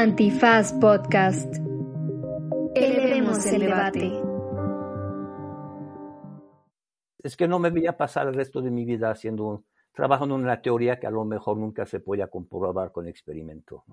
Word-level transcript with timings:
Antifaz 0.00 0.72
Podcast. 0.80 1.56
Elevemos 2.74 3.44
el 3.44 3.60
debate. 3.60 4.10
Es 7.22 7.36
que 7.36 7.46
no 7.46 7.58
me 7.58 7.68
voy 7.68 7.86
a 7.86 7.98
pasar 7.98 8.26
el 8.28 8.32
resto 8.32 8.62
de 8.62 8.70
mi 8.70 8.86
vida 8.86 9.10
haciendo 9.10 9.64
trabajando 9.92 10.36
en 10.36 10.44
una 10.44 10.62
teoría 10.62 10.98
que 10.98 11.06
a 11.06 11.10
lo 11.10 11.26
mejor 11.26 11.58
nunca 11.58 11.84
se 11.84 12.00
pueda 12.00 12.28
comprobar 12.28 12.92
con 12.92 13.08
experimento. 13.08 13.84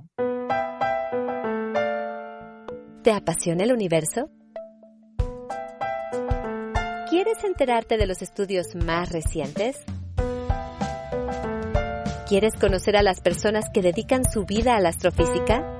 ¿Te 3.03 3.11
apasiona 3.11 3.65
el 3.65 3.73
universo? 3.73 4.29
¿Quieres 7.09 7.43
enterarte 7.43 7.97
de 7.97 8.07
los 8.07 8.21
estudios 8.21 8.75
más 8.77 9.11
recientes? 9.11 9.83
¿Quieres 12.29 12.53
conocer 12.55 12.95
a 12.95 13.03
las 13.03 13.19
personas 13.19 13.65
que 13.73 13.81
dedican 13.81 14.23
su 14.23 14.45
vida 14.45 14.77
a 14.77 14.79
la 14.79 14.87
astrofísica? 14.87 15.76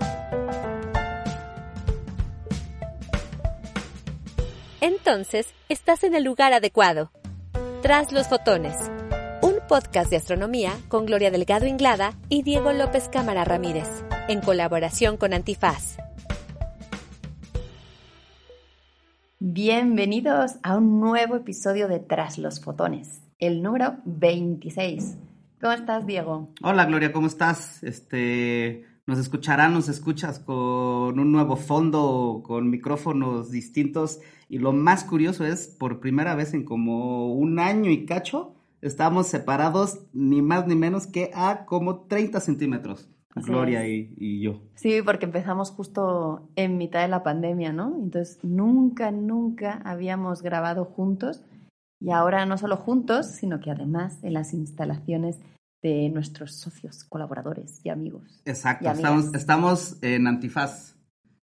Entonces, 4.88 5.54
estás 5.68 6.06
en 6.06 6.16
el 6.16 6.24
lugar 6.24 6.54
adecuado. 6.54 7.12
Tras 7.82 8.14
los 8.14 8.30
fotones. 8.30 8.74
Un 9.42 9.56
podcast 9.68 10.10
de 10.10 10.16
astronomía 10.16 10.72
con 10.88 11.06
Gloria 11.06 11.30
Delgado 11.30 11.66
Inglada 11.66 12.14
y 12.30 12.42
Diego 12.44 12.72
López 12.72 13.10
Cámara 13.10 13.44
Ramírez, 13.44 13.90
en 14.30 14.40
colaboración 14.40 15.18
con 15.18 15.34
Antifaz. 15.34 15.98
Bienvenidos 19.40 20.54
a 20.64 20.78
un 20.78 21.02
nuevo 21.02 21.36
episodio 21.36 21.90
de 21.90 22.00
Tras 22.00 22.38
los 22.38 22.62
fotones, 22.62 23.24
el 23.40 23.62
número 23.62 23.98
26. 24.06 25.18
¿Cómo 25.60 25.74
estás, 25.74 26.06
Diego? 26.08 26.54
Hola, 26.64 26.86
Gloria, 26.86 27.12
¿cómo 27.12 27.28
estás? 27.28 27.84
Este, 27.84 28.86
nos 29.08 29.20
escucharán, 29.20 29.74
nos 29.74 29.88
escuchas 29.88 30.40
con 30.40 31.18
un 31.18 31.32
nuevo 31.32 31.56
fondo, 31.56 32.44
con 32.46 32.70
micrófonos 32.70 33.50
distintos. 33.50 34.20
Y 34.50 34.60
lo 34.60 34.74
más 34.74 35.06
curioso 35.06 35.46
es, 35.46 35.68
por 35.68 36.02
primera 36.02 36.36
vez 36.36 36.54
en 36.54 36.66
como 36.66 37.34
un 37.34 37.58
año 37.58 37.90
y 37.90 38.06
cacho, 38.06 38.54
estamos 38.82 39.28
separados 39.28 40.02
ni 40.12 40.42
más 40.42 40.68
ni 40.68 40.76
menos 40.76 41.08
que 41.08 41.32
a 41.34 41.66
como 41.66 42.02
30 42.02 42.42
centímetros. 42.42 43.10
Gloria 43.34 43.88
y, 43.88 44.14
y, 44.18 44.42
yo. 44.42 44.62
Sí, 44.76 45.02
porque 45.06 45.26
empezamos 45.26 45.72
justo 45.72 46.50
en 46.56 46.78
mitad 46.78 47.02
de 47.02 47.08
la 47.08 47.24
pandemia, 47.24 47.72
¿no? 47.72 47.96
Entonces, 47.96 48.40
nunca, 48.44 49.12
nunca 49.12 49.80
habíamos 49.86 50.42
grabado 50.42 50.84
juntos 50.86 51.44
y 52.02 52.12
ahora 52.12 52.46
no 52.46 52.58
solo 52.58 52.76
juntos, 52.76 53.28
sino 53.28 53.60
que 53.60 53.72
además 53.72 54.20
en 54.24 54.34
las 54.34 54.54
instalaciones 54.54 55.40
de 55.82 56.10
nuestros 56.10 56.56
socios, 56.56 57.04
colaboradores 57.04 57.80
y 57.84 57.90
amigos. 57.90 58.42
Exacto, 58.46 58.90
estamos, 58.90 59.34
estamos 59.34 59.98
en 60.02 60.28
Antifaz. 60.28 60.96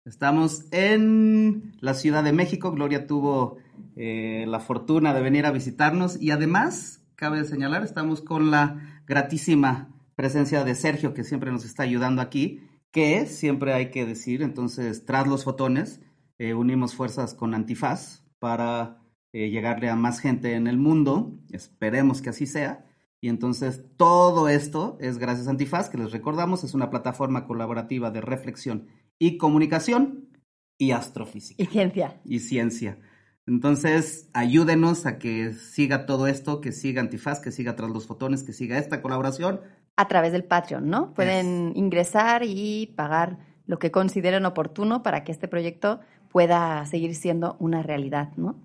Estamos 0.05 0.66
en 0.70 1.77
la 1.81 1.94
Ciudad 1.94 2.22
de 2.22 2.33
México. 2.33 2.72
Gloria 2.72 3.06
tuvo 3.06 3.56
eh, 3.97 4.44
la 4.47 4.61
fortuna 4.61 5.14
de 5.14 5.22
venir 5.22 5.47
a 5.47 5.50
visitarnos 5.50 6.20
y 6.20 6.31
además, 6.31 7.06
cabe 7.14 7.42
señalar, 7.44 7.84
estamos 7.84 8.20
con 8.20 8.50
la 8.50 9.03
gratísima 9.06 9.89
presencia 10.14 10.62
de 10.62 10.75
Sergio, 10.75 11.14
que 11.14 11.25
siempre 11.25 11.50
nos 11.50 11.64
está 11.64 11.84
ayudando 11.84 12.20
aquí, 12.20 12.69
que 12.91 13.27
siempre 13.27 13.72
hay 13.72 13.91
que 13.91 14.05
decir, 14.05 14.42
entonces, 14.42 15.05
tras 15.05 15.27
los 15.27 15.44
fotones, 15.44 16.00
eh, 16.38 16.55
unimos 16.55 16.94
fuerzas 16.94 17.34
con 17.34 17.55
Antifaz 17.55 18.22
para 18.38 19.03
eh, 19.33 19.50
llegarle 19.50 19.88
a 19.88 19.97
más 19.97 20.20
gente 20.20 20.55
en 20.55 20.66
el 20.66 20.77
mundo, 20.77 21.33
esperemos 21.50 22.20
que 22.20 22.31
así 22.31 22.47
sea. 22.47 22.84
Y 23.25 23.30
entonces 23.30 23.83
todo 23.97 24.50
esto 24.50 24.98
es 25.00 25.17
gracias 25.17 25.47
a 25.47 25.50
Antifaz, 25.53 25.89
que 25.89 25.97
les 25.97 26.12
recordamos, 26.12 26.62
es 26.62 26.75
una 26.75 26.91
plataforma 26.91 27.47
colaborativa 27.47 28.11
de 28.11 28.20
reflexión 28.20 28.89
y 29.19 29.39
comunicación 29.39 30.28
y 30.77 30.91
astrofísica. 30.91 31.62
Y 31.62 31.64
ciencia. 31.64 32.20
Y 32.27 32.41
ciencia. 32.41 32.98
Entonces, 33.47 34.28
ayúdenos 34.34 35.06
a 35.06 35.19
que 35.19 35.54
siga 35.54 36.04
todo 36.04 36.26
esto, 36.26 36.60
que 36.60 36.71
siga 36.71 37.00
Antifaz, 37.00 37.41
que 37.41 37.50
siga 37.50 37.76
tras 37.76 37.88
los 37.88 38.06
fotones, 38.06 38.43
que 38.43 38.53
siga 38.53 38.76
esta 38.76 39.00
colaboración. 39.00 39.62
A 39.97 40.06
través 40.06 40.32
del 40.32 40.44
Patreon, 40.44 40.91
¿no? 40.91 41.15
Pueden 41.15 41.72
ingresar 41.76 42.43
y 42.44 42.93
pagar 42.94 43.38
lo 43.65 43.78
que 43.78 43.91
consideren 43.91 44.44
oportuno 44.44 45.03
para 45.03 45.25
que 45.25 45.32
este 45.32 45.49
proyecto 45.49 46.00
pueda 46.31 46.84
seguir 46.84 47.15
siendo 47.15 47.56
una 47.59 47.82
realidad, 47.82 48.32
¿no? 48.37 48.56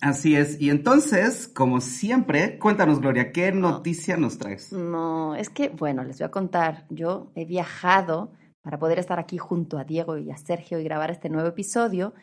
Así 0.00 0.36
es. 0.36 0.60
Y 0.60 0.70
entonces, 0.70 1.48
como 1.48 1.80
siempre, 1.80 2.58
cuéntanos, 2.58 3.00
Gloria, 3.00 3.32
¿qué 3.32 3.50
noticia 3.50 4.16
nos 4.16 4.38
traes? 4.38 4.72
No, 4.72 5.34
es 5.34 5.50
que, 5.50 5.70
bueno, 5.70 6.04
les 6.04 6.18
voy 6.18 6.26
a 6.26 6.30
contar. 6.30 6.86
Yo 6.88 7.32
he 7.34 7.44
viajado 7.44 8.32
para 8.62 8.78
poder 8.78 8.98
estar 8.98 9.18
aquí 9.18 9.38
junto 9.38 9.78
a 9.78 9.84
Diego 9.84 10.16
y 10.18 10.30
a 10.30 10.36
Sergio 10.36 10.78
y 10.78 10.84
grabar 10.84 11.10
este 11.10 11.28
nuevo 11.28 11.48
episodio. 11.48 12.14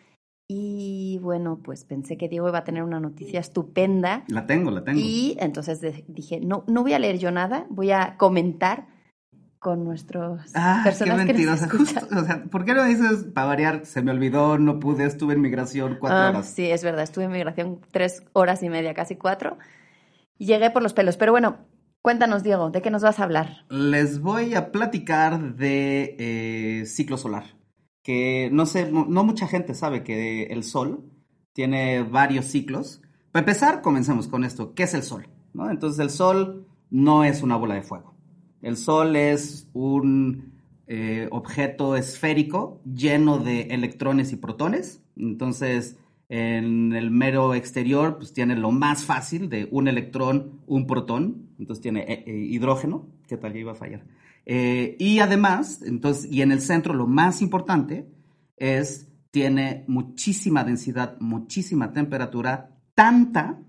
Y 0.48 1.20
bueno, 1.22 1.60
pues 1.64 1.84
pensé 1.86 2.18
que 2.18 2.30
Diego 2.30 2.48
iba 2.48 2.60
a 2.60 2.64
tener 2.64 2.84
una 2.84 3.00
noticia 3.00 3.40
estupenda. 3.40 4.24
La 4.28 4.46
tengo, 4.46 4.72
la 4.72 4.84
tengo. 4.84 5.00
Y 5.00 5.36
entonces 5.40 5.82
dije, 6.08 6.40
no, 6.40 6.64
no 6.68 6.84
voy 6.84 6.94
a 6.94 7.00
leer 7.00 7.18
yo 7.18 7.32
nada, 7.32 7.66
voy 7.70 7.92
a 7.92 8.16
comentar 8.18 8.88
con 9.66 9.84
nuestros 9.84 10.44
ah, 10.54 10.82
personas 10.84 11.22
qué 11.22 11.26
mentirosa. 11.26 11.68
Justo, 11.68 12.00
o 12.16 12.24
sea, 12.24 12.44
¿por 12.52 12.66
qué 12.66 12.76
no 12.76 12.84
dices 12.84 13.26
para 13.34 13.48
variar? 13.48 13.84
Se 13.88 14.04
me 14.04 14.12
olvidó, 14.12 14.60
no 14.60 14.80
pude, 14.80 15.06
estuve 15.06 15.34
en 15.34 15.42
migración 15.42 15.98
cuatro 16.00 16.20
ah, 16.20 16.30
horas. 16.30 16.54
Sí, 16.54 16.70
es 16.70 16.84
verdad, 16.84 17.02
estuve 17.02 17.24
en 17.24 17.32
migración 17.32 17.82
tres 17.90 18.22
horas 18.34 18.62
y 18.62 18.70
media, 18.70 18.94
casi 18.94 19.16
cuatro. 19.16 19.58
Llegué 20.38 20.70
por 20.70 20.84
los 20.84 20.94
pelos. 20.94 21.18
Pero 21.18 21.32
bueno, 21.32 21.66
cuéntanos, 22.04 22.44
Diego, 22.44 22.70
¿de 22.70 22.84
qué 22.84 22.92
nos 22.92 23.02
vas 23.02 23.20
a 23.20 23.24
hablar? 23.24 23.66
Les 23.70 24.22
voy 24.22 24.54
a 24.54 24.72
platicar 24.72 25.56
de 25.56 26.16
eh, 26.20 26.86
ciclo 26.86 27.18
solar. 27.18 27.46
Que 28.04 28.52
no 28.52 28.68
sé, 28.68 28.92
no 28.92 29.24
mucha 29.24 29.48
gente 29.48 29.74
sabe 29.74 30.04
que 30.04 30.44
el 30.44 30.64
Sol 30.64 31.12
tiene 31.54 32.04
varios 32.04 32.46
ciclos. 32.46 33.02
Para 33.32 33.42
empezar, 33.42 33.82
comencemos 33.82 34.28
con 34.28 34.44
esto. 34.44 34.76
¿Qué 34.76 34.84
es 34.84 34.94
el 34.94 35.02
Sol? 35.02 35.28
¿No? 35.54 35.72
Entonces, 35.72 35.98
el 35.98 36.12
Sol 36.12 36.68
no 36.92 37.24
es 37.24 37.42
una 37.42 37.56
bola 37.56 37.74
de 37.74 37.82
fuego. 37.82 38.15
El 38.62 38.78
Sol 38.78 39.16
es 39.16 39.68
un 39.74 40.56
eh, 40.88 41.28
objeto 41.32 41.96
esférico 41.96 42.80
lleno 42.86 43.40
de 43.40 43.62
electrones 43.62 44.32
y 44.34 44.36
protones. 44.36 45.04
Entonces, 45.16 45.98
en 46.30 46.94
el 46.94 47.10
mero 47.10 47.56
exterior, 47.56 48.18
pues 48.18 48.34
tiene 48.34 48.56
lo 48.56 48.72
más 48.72 49.04
fácil 49.04 49.50
de 49.50 49.68
un 49.72 49.88
electrón, 49.88 50.62
un 50.68 50.86
protón. 50.86 51.50
Entonces 51.58 51.82
tiene 51.82 52.02
eh, 52.02 52.24
eh, 52.28 52.36
hidrógeno. 52.36 53.08
¿Qué 53.28 53.38
tal? 53.38 53.54
Ya 53.54 53.60
iba 53.60 53.72
a 53.72 53.76
fallar. 53.76 54.06
y 54.46 55.20
además, 55.20 55.82
entonces, 55.82 56.32
y 56.32 56.44
en 56.44 56.52
el 56.52 56.62
centro 56.62 56.94
lo 56.94 57.08
más 57.08 57.42
importante 57.42 58.08
es, 58.58 59.12
tiene 59.32 59.86
muchísima 59.88 60.64
densidad, 60.64 61.20
muchísima 61.20 61.92
temperatura, 61.94 62.78
tanta 62.94 63.60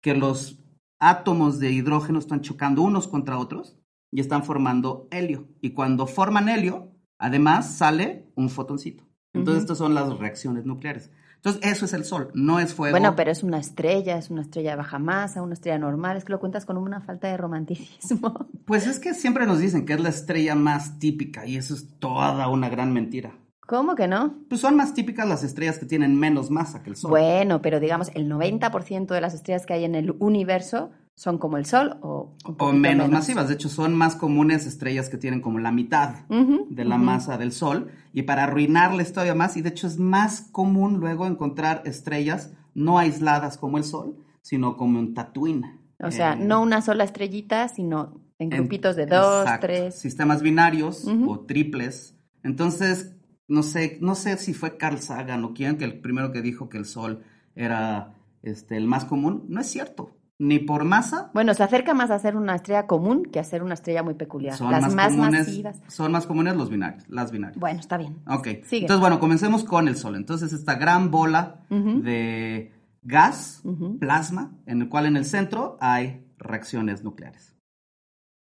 que 0.00 0.14
los 0.14 0.58
átomos 0.98 1.60
de 1.60 1.70
hidrógeno 1.70 2.18
están 2.18 2.40
chocando 2.40 2.82
unos 2.82 3.06
contra 3.06 3.38
otros 3.38 3.78
y 4.10 4.20
están 4.20 4.44
formando 4.44 5.08
helio. 5.10 5.48
Y 5.60 5.70
cuando 5.70 6.06
forman 6.06 6.48
helio, 6.48 6.92
además 7.18 7.76
sale 7.76 8.30
un 8.34 8.48
fotoncito. 8.48 9.04
Entonces, 9.32 9.62
estas 9.62 9.78
son 9.78 9.94
las 9.94 10.18
reacciones 10.18 10.64
nucleares. 10.64 11.10
Entonces, 11.36 11.62
eso 11.70 11.84
es 11.84 11.92
el 11.92 12.04
Sol, 12.04 12.30
no 12.34 12.58
es 12.58 12.74
fuego. 12.74 12.92
Bueno, 12.92 13.14
pero 13.14 13.30
es 13.30 13.42
una 13.42 13.58
estrella, 13.58 14.16
es 14.18 14.30
una 14.30 14.42
estrella 14.42 14.70
de 14.70 14.76
baja 14.76 14.98
masa, 14.98 15.42
una 15.42 15.54
estrella 15.54 15.78
normal, 15.78 16.16
es 16.16 16.24
que 16.24 16.32
lo 16.32 16.40
cuentas 16.40 16.64
con 16.64 16.76
una 16.76 17.00
falta 17.00 17.28
de 17.28 17.36
romanticismo. 17.36 18.48
Pues 18.66 18.88
es 18.88 18.98
que 18.98 19.14
siempre 19.14 19.46
nos 19.46 19.60
dicen 19.60 19.86
que 19.86 19.92
es 19.92 20.00
la 20.00 20.08
estrella 20.08 20.56
más 20.56 20.98
típica 20.98 21.46
y 21.46 21.56
eso 21.56 21.72
es 21.72 22.00
toda 22.00 22.48
una 22.48 22.68
gran 22.68 22.92
mentira. 22.92 23.32
¿Cómo 23.64 23.94
que 23.94 24.08
no? 24.08 24.34
Pues 24.48 24.60
son 24.60 24.74
más 24.74 24.92
típicas 24.92 25.28
las 25.28 25.44
estrellas 25.44 25.78
que 25.78 25.86
tienen 25.86 26.18
menos 26.18 26.50
masa 26.50 26.82
que 26.82 26.90
el 26.90 26.96
Sol. 26.96 27.10
Bueno, 27.10 27.62
pero 27.62 27.78
digamos, 27.78 28.10
el 28.14 28.28
90% 28.28 29.06
de 29.06 29.20
las 29.20 29.34
estrellas 29.34 29.66
que 29.66 29.74
hay 29.74 29.84
en 29.84 29.94
el 29.94 30.16
universo 30.18 30.90
son 31.16 31.38
como 31.38 31.56
el 31.56 31.64
Sol 31.64 31.96
o, 32.02 32.34
o 32.44 32.72
menos, 32.72 33.10
masivas. 33.10 33.48
De 33.48 33.54
hecho, 33.54 33.70
son 33.70 33.94
más 33.96 34.14
comunes 34.16 34.66
estrellas 34.66 35.08
que 35.08 35.16
tienen 35.16 35.40
como 35.40 35.58
la 35.58 35.72
mitad 35.72 36.26
de 36.28 36.84
la 36.84 36.98
masa 36.98 37.38
del 37.38 37.52
Sol. 37.52 37.90
Y 38.12 38.22
para 38.22 38.44
arruinarles 38.44 39.12
todavía 39.12 39.34
más, 39.34 39.56
y 39.56 39.62
de 39.62 39.70
hecho 39.70 39.86
es 39.86 39.98
más 39.98 40.42
común 40.52 40.98
luego 41.00 41.26
encontrar 41.26 41.82
estrellas 41.86 42.52
no 42.74 42.98
aisladas 42.98 43.56
como 43.56 43.78
el 43.78 43.84
Sol, 43.84 44.18
sino 44.42 44.76
como 44.76 44.98
un 44.98 45.14
Tatooine. 45.14 45.80
O 46.00 46.10
sea, 46.10 46.34
eh, 46.34 46.36
no 46.36 46.60
una 46.60 46.82
sola 46.82 47.04
estrellita, 47.04 47.68
sino 47.68 48.20
en 48.38 48.50
grupitos 48.50 48.94
de 48.94 49.06
dos, 49.06 49.48
tres. 49.62 49.94
Sistemas 49.94 50.42
binarios 50.42 51.06
o 51.26 51.40
triples. 51.40 52.14
Entonces, 52.42 53.16
no 53.48 53.62
sé, 53.62 53.96
no 54.02 54.14
sé 54.14 54.36
si 54.36 54.52
fue 54.52 54.76
Carl 54.76 54.98
Sagan 54.98 55.42
o 55.44 55.54
quién 55.54 55.78
que 55.78 55.84
el 55.84 55.98
primero 55.98 56.30
que 56.30 56.42
dijo 56.42 56.68
que 56.68 56.76
el 56.76 56.84
Sol 56.84 57.24
era 57.54 58.12
este, 58.42 58.76
el 58.76 58.86
más 58.86 59.06
común. 59.06 59.46
No 59.48 59.62
es 59.62 59.68
cierto 59.68 60.16
ni 60.38 60.58
por 60.58 60.84
masa. 60.84 61.30
Bueno, 61.32 61.54
se 61.54 61.62
acerca 61.62 61.94
más 61.94 62.10
a 62.10 62.18
ser 62.18 62.36
una 62.36 62.56
estrella 62.56 62.86
común 62.86 63.24
que 63.24 63.40
a 63.40 63.44
ser 63.44 63.62
una 63.62 63.74
estrella 63.74 64.02
muy 64.02 64.14
peculiar. 64.14 64.56
Son 64.56 64.70
las 64.70 64.94
más, 64.94 65.16
masivas. 65.16 65.80
Son 65.88 66.12
más 66.12 66.26
comunes 66.26 66.56
los 66.56 66.68
binarios, 66.68 67.08
las 67.08 67.32
binarias. 67.32 67.58
Bueno, 67.58 67.80
está 67.80 67.96
bien. 67.96 68.18
Ok. 68.26 68.46
Entonces, 68.46 69.00
bueno, 69.00 69.18
comencemos 69.18 69.64
con 69.64 69.88
el 69.88 69.96
Sol. 69.96 70.16
Entonces, 70.16 70.52
esta 70.52 70.74
gran 70.74 71.10
bola 71.10 71.60
de 71.70 72.72
gas, 73.02 73.62
plasma, 73.98 74.52
en 74.66 74.82
el 74.82 74.88
cual 74.88 75.06
en 75.06 75.16
el 75.16 75.24
centro 75.24 75.78
hay 75.80 76.26
reacciones 76.38 77.02
nucleares. 77.02 77.54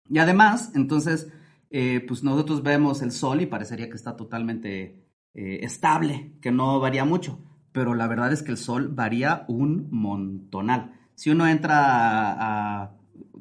Y 0.10 0.20
además, 0.20 0.72
entonces, 0.76 1.32
eh, 1.70 2.04
pues 2.08 2.24
nosotros 2.24 2.64
vemos 2.64 3.02
el 3.02 3.12
Sol 3.12 3.42
y 3.42 3.46
parecería 3.46 3.90
que 3.90 3.96
está 3.96 4.16
totalmente 4.16 5.06
eh, 5.34 5.60
estable, 5.62 6.34
que 6.42 6.52
no 6.52 6.80
varía 6.80 7.06
mucho, 7.06 7.40
pero 7.72 7.94
la 7.94 8.08
verdad 8.08 8.32
es 8.34 8.44
que 8.44 8.52
el 8.52 8.58
Sol 8.58 8.90
varía 8.90 9.46
un 9.48 9.88
montonal. 9.92 10.99
Si 11.20 11.30
uno 11.30 11.46
entra 11.48 11.76
a, 11.78 12.84
a 12.84 12.92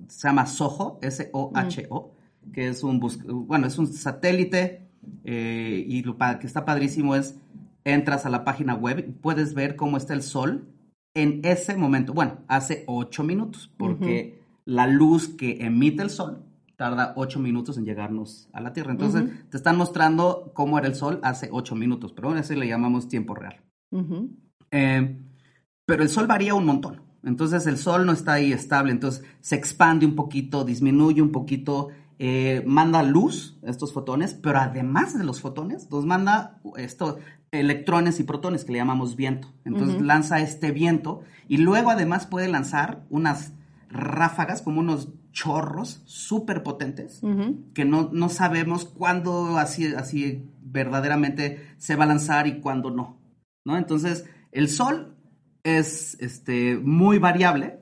se 0.08 0.26
llama 0.26 0.46
SOHO, 0.46 0.98
S-O-H-O, 1.00 2.12
que 2.52 2.66
es 2.68 2.82
un, 2.82 2.98
bus- 2.98 3.22
bueno, 3.24 3.68
es 3.68 3.78
un 3.78 3.86
satélite 3.86 4.88
eh, 5.24 5.84
y 5.86 6.02
lo 6.02 6.16
que 6.16 6.46
está 6.48 6.64
padrísimo 6.64 7.14
es, 7.14 7.36
entras 7.84 8.26
a 8.26 8.30
la 8.30 8.42
página 8.44 8.74
web 8.74 8.98
y 9.08 9.12
puedes 9.12 9.54
ver 9.54 9.76
cómo 9.76 9.96
está 9.96 10.12
el 10.14 10.22
sol 10.22 10.66
en 11.14 11.40
ese 11.44 11.76
momento. 11.76 12.12
Bueno, 12.14 12.38
hace 12.48 12.82
ocho 12.88 13.22
minutos, 13.22 13.70
porque 13.76 14.40
la 14.64 14.88
luz 14.88 15.28
que 15.28 15.64
emite 15.64 16.02
el 16.02 16.10
sol 16.10 16.42
tarda 16.76 17.12
ocho 17.16 17.38
minutos 17.38 17.78
en 17.78 17.84
llegarnos 17.84 18.48
a 18.52 18.60
la 18.60 18.72
Tierra. 18.72 18.90
Entonces, 18.92 19.22
te 19.50 19.56
están 19.56 19.76
mostrando 19.76 20.50
cómo 20.52 20.78
era 20.78 20.88
el 20.88 20.96
sol 20.96 21.20
hace 21.22 21.48
ocho 21.52 21.76
minutos, 21.76 22.12
pero 22.12 22.26
bueno, 22.28 22.40
eso 22.40 22.54
le 22.54 22.66
llamamos 22.66 23.06
tiempo 23.08 23.34
real. 23.36 23.56
Eh, 24.72 25.16
pero 25.86 26.02
el 26.02 26.08
sol 26.08 26.26
varía 26.26 26.54
un 26.54 26.66
montón. 26.66 27.06
Entonces 27.28 27.66
el 27.66 27.76
sol 27.76 28.06
no 28.06 28.12
está 28.12 28.34
ahí 28.34 28.52
estable. 28.52 28.90
Entonces 28.90 29.22
se 29.40 29.54
expande 29.54 30.06
un 30.06 30.14
poquito, 30.14 30.64
disminuye 30.64 31.20
un 31.20 31.30
poquito, 31.30 31.88
eh, 32.18 32.64
manda 32.66 33.02
luz, 33.02 33.58
estos 33.62 33.92
fotones, 33.92 34.34
pero 34.34 34.58
además 34.58 35.16
de 35.16 35.24
los 35.24 35.40
fotones, 35.40 35.90
nos 35.90 36.06
manda 36.06 36.60
estos 36.76 37.16
electrones 37.50 38.18
y 38.18 38.24
protones 38.24 38.64
que 38.64 38.72
le 38.72 38.78
llamamos 38.78 39.14
viento. 39.14 39.52
Entonces 39.64 40.00
lanza 40.00 40.40
este 40.40 40.72
viento 40.72 41.20
y 41.48 41.58
luego 41.58 41.90
además 41.90 42.26
puede 42.26 42.48
lanzar 42.48 43.04
unas 43.10 43.52
ráfagas 43.90 44.62
como 44.62 44.80
unos 44.80 45.08
chorros 45.32 46.02
súper 46.04 46.62
potentes 46.62 47.22
que 47.74 47.84
no, 47.84 48.10
no 48.12 48.28
sabemos 48.28 48.84
cuándo 48.84 49.56
así, 49.56 49.94
así 49.94 50.50
verdaderamente 50.62 51.74
se 51.76 51.94
va 51.94 52.04
a 52.04 52.08
lanzar 52.08 52.46
y 52.46 52.60
cuándo 52.60 52.90
no, 52.90 53.18
¿no? 53.64 53.76
Entonces, 53.76 54.24
el 54.52 54.68
Sol 54.68 55.17
es 55.62 56.16
este, 56.20 56.76
muy 56.76 57.18
variable. 57.18 57.80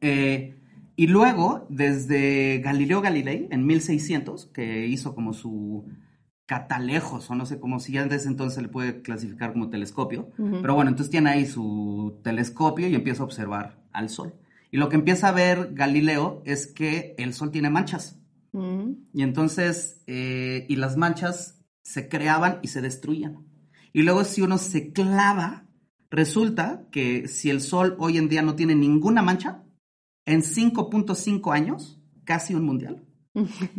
eh, 0.00 0.54
y 0.96 1.06
luego, 1.06 1.64
desde 1.70 2.58
Galileo 2.58 3.00
Galilei, 3.00 3.46
en 3.52 3.64
1600, 3.64 4.46
que 4.46 4.88
hizo 4.88 5.14
como 5.14 5.32
su 5.32 5.86
catalejos, 6.44 7.30
o 7.30 7.36
no 7.36 7.46
sé 7.46 7.60
cómo 7.60 7.78
si 7.78 7.92
ya 7.92 8.04
desde 8.06 8.28
entonces 8.28 8.56
se 8.56 8.62
le 8.62 8.68
puede 8.68 9.00
clasificar 9.02 9.52
como 9.52 9.70
telescopio, 9.70 10.32
pero 10.36 10.74
bueno, 10.74 10.90
entonces 10.90 11.10
tiene 11.10 11.30
ahí 11.30 11.46
su 11.46 12.18
telescopio 12.24 12.88
y 12.88 12.96
empieza 12.96 13.22
a 13.22 13.26
observar 13.26 13.84
al 13.92 14.08
Sol. 14.08 14.34
Y 14.72 14.78
lo 14.78 14.88
que 14.88 14.96
empieza 14.96 15.28
a 15.28 15.32
ver 15.32 15.74
Galileo 15.74 16.42
es 16.44 16.66
que 16.66 17.14
el 17.18 17.32
Sol 17.32 17.52
tiene 17.52 17.70
manchas. 17.70 18.18
Ujú. 18.52 18.98
Y 19.12 19.22
entonces, 19.22 20.02
eh, 20.08 20.66
y 20.68 20.74
las 20.76 20.96
manchas 20.96 21.60
se 21.82 22.08
creaban 22.08 22.58
y 22.62 22.68
se 22.68 22.80
destruían. 22.80 23.46
Y 23.92 24.02
luego 24.02 24.24
si 24.24 24.42
uno 24.42 24.58
se 24.58 24.92
clava, 24.92 25.67
resulta 26.10 26.86
que 26.90 27.28
si 27.28 27.50
el 27.50 27.60
Sol 27.60 27.96
hoy 27.98 28.18
en 28.18 28.28
día 28.28 28.42
no 28.42 28.54
tiene 28.54 28.74
ninguna 28.74 29.22
mancha, 29.22 29.62
en 30.26 30.42
5.5 30.42 31.52
años, 31.52 32.00
casi 32.24 32.54
un 32.54 32.64
mundial, 32.64 33.04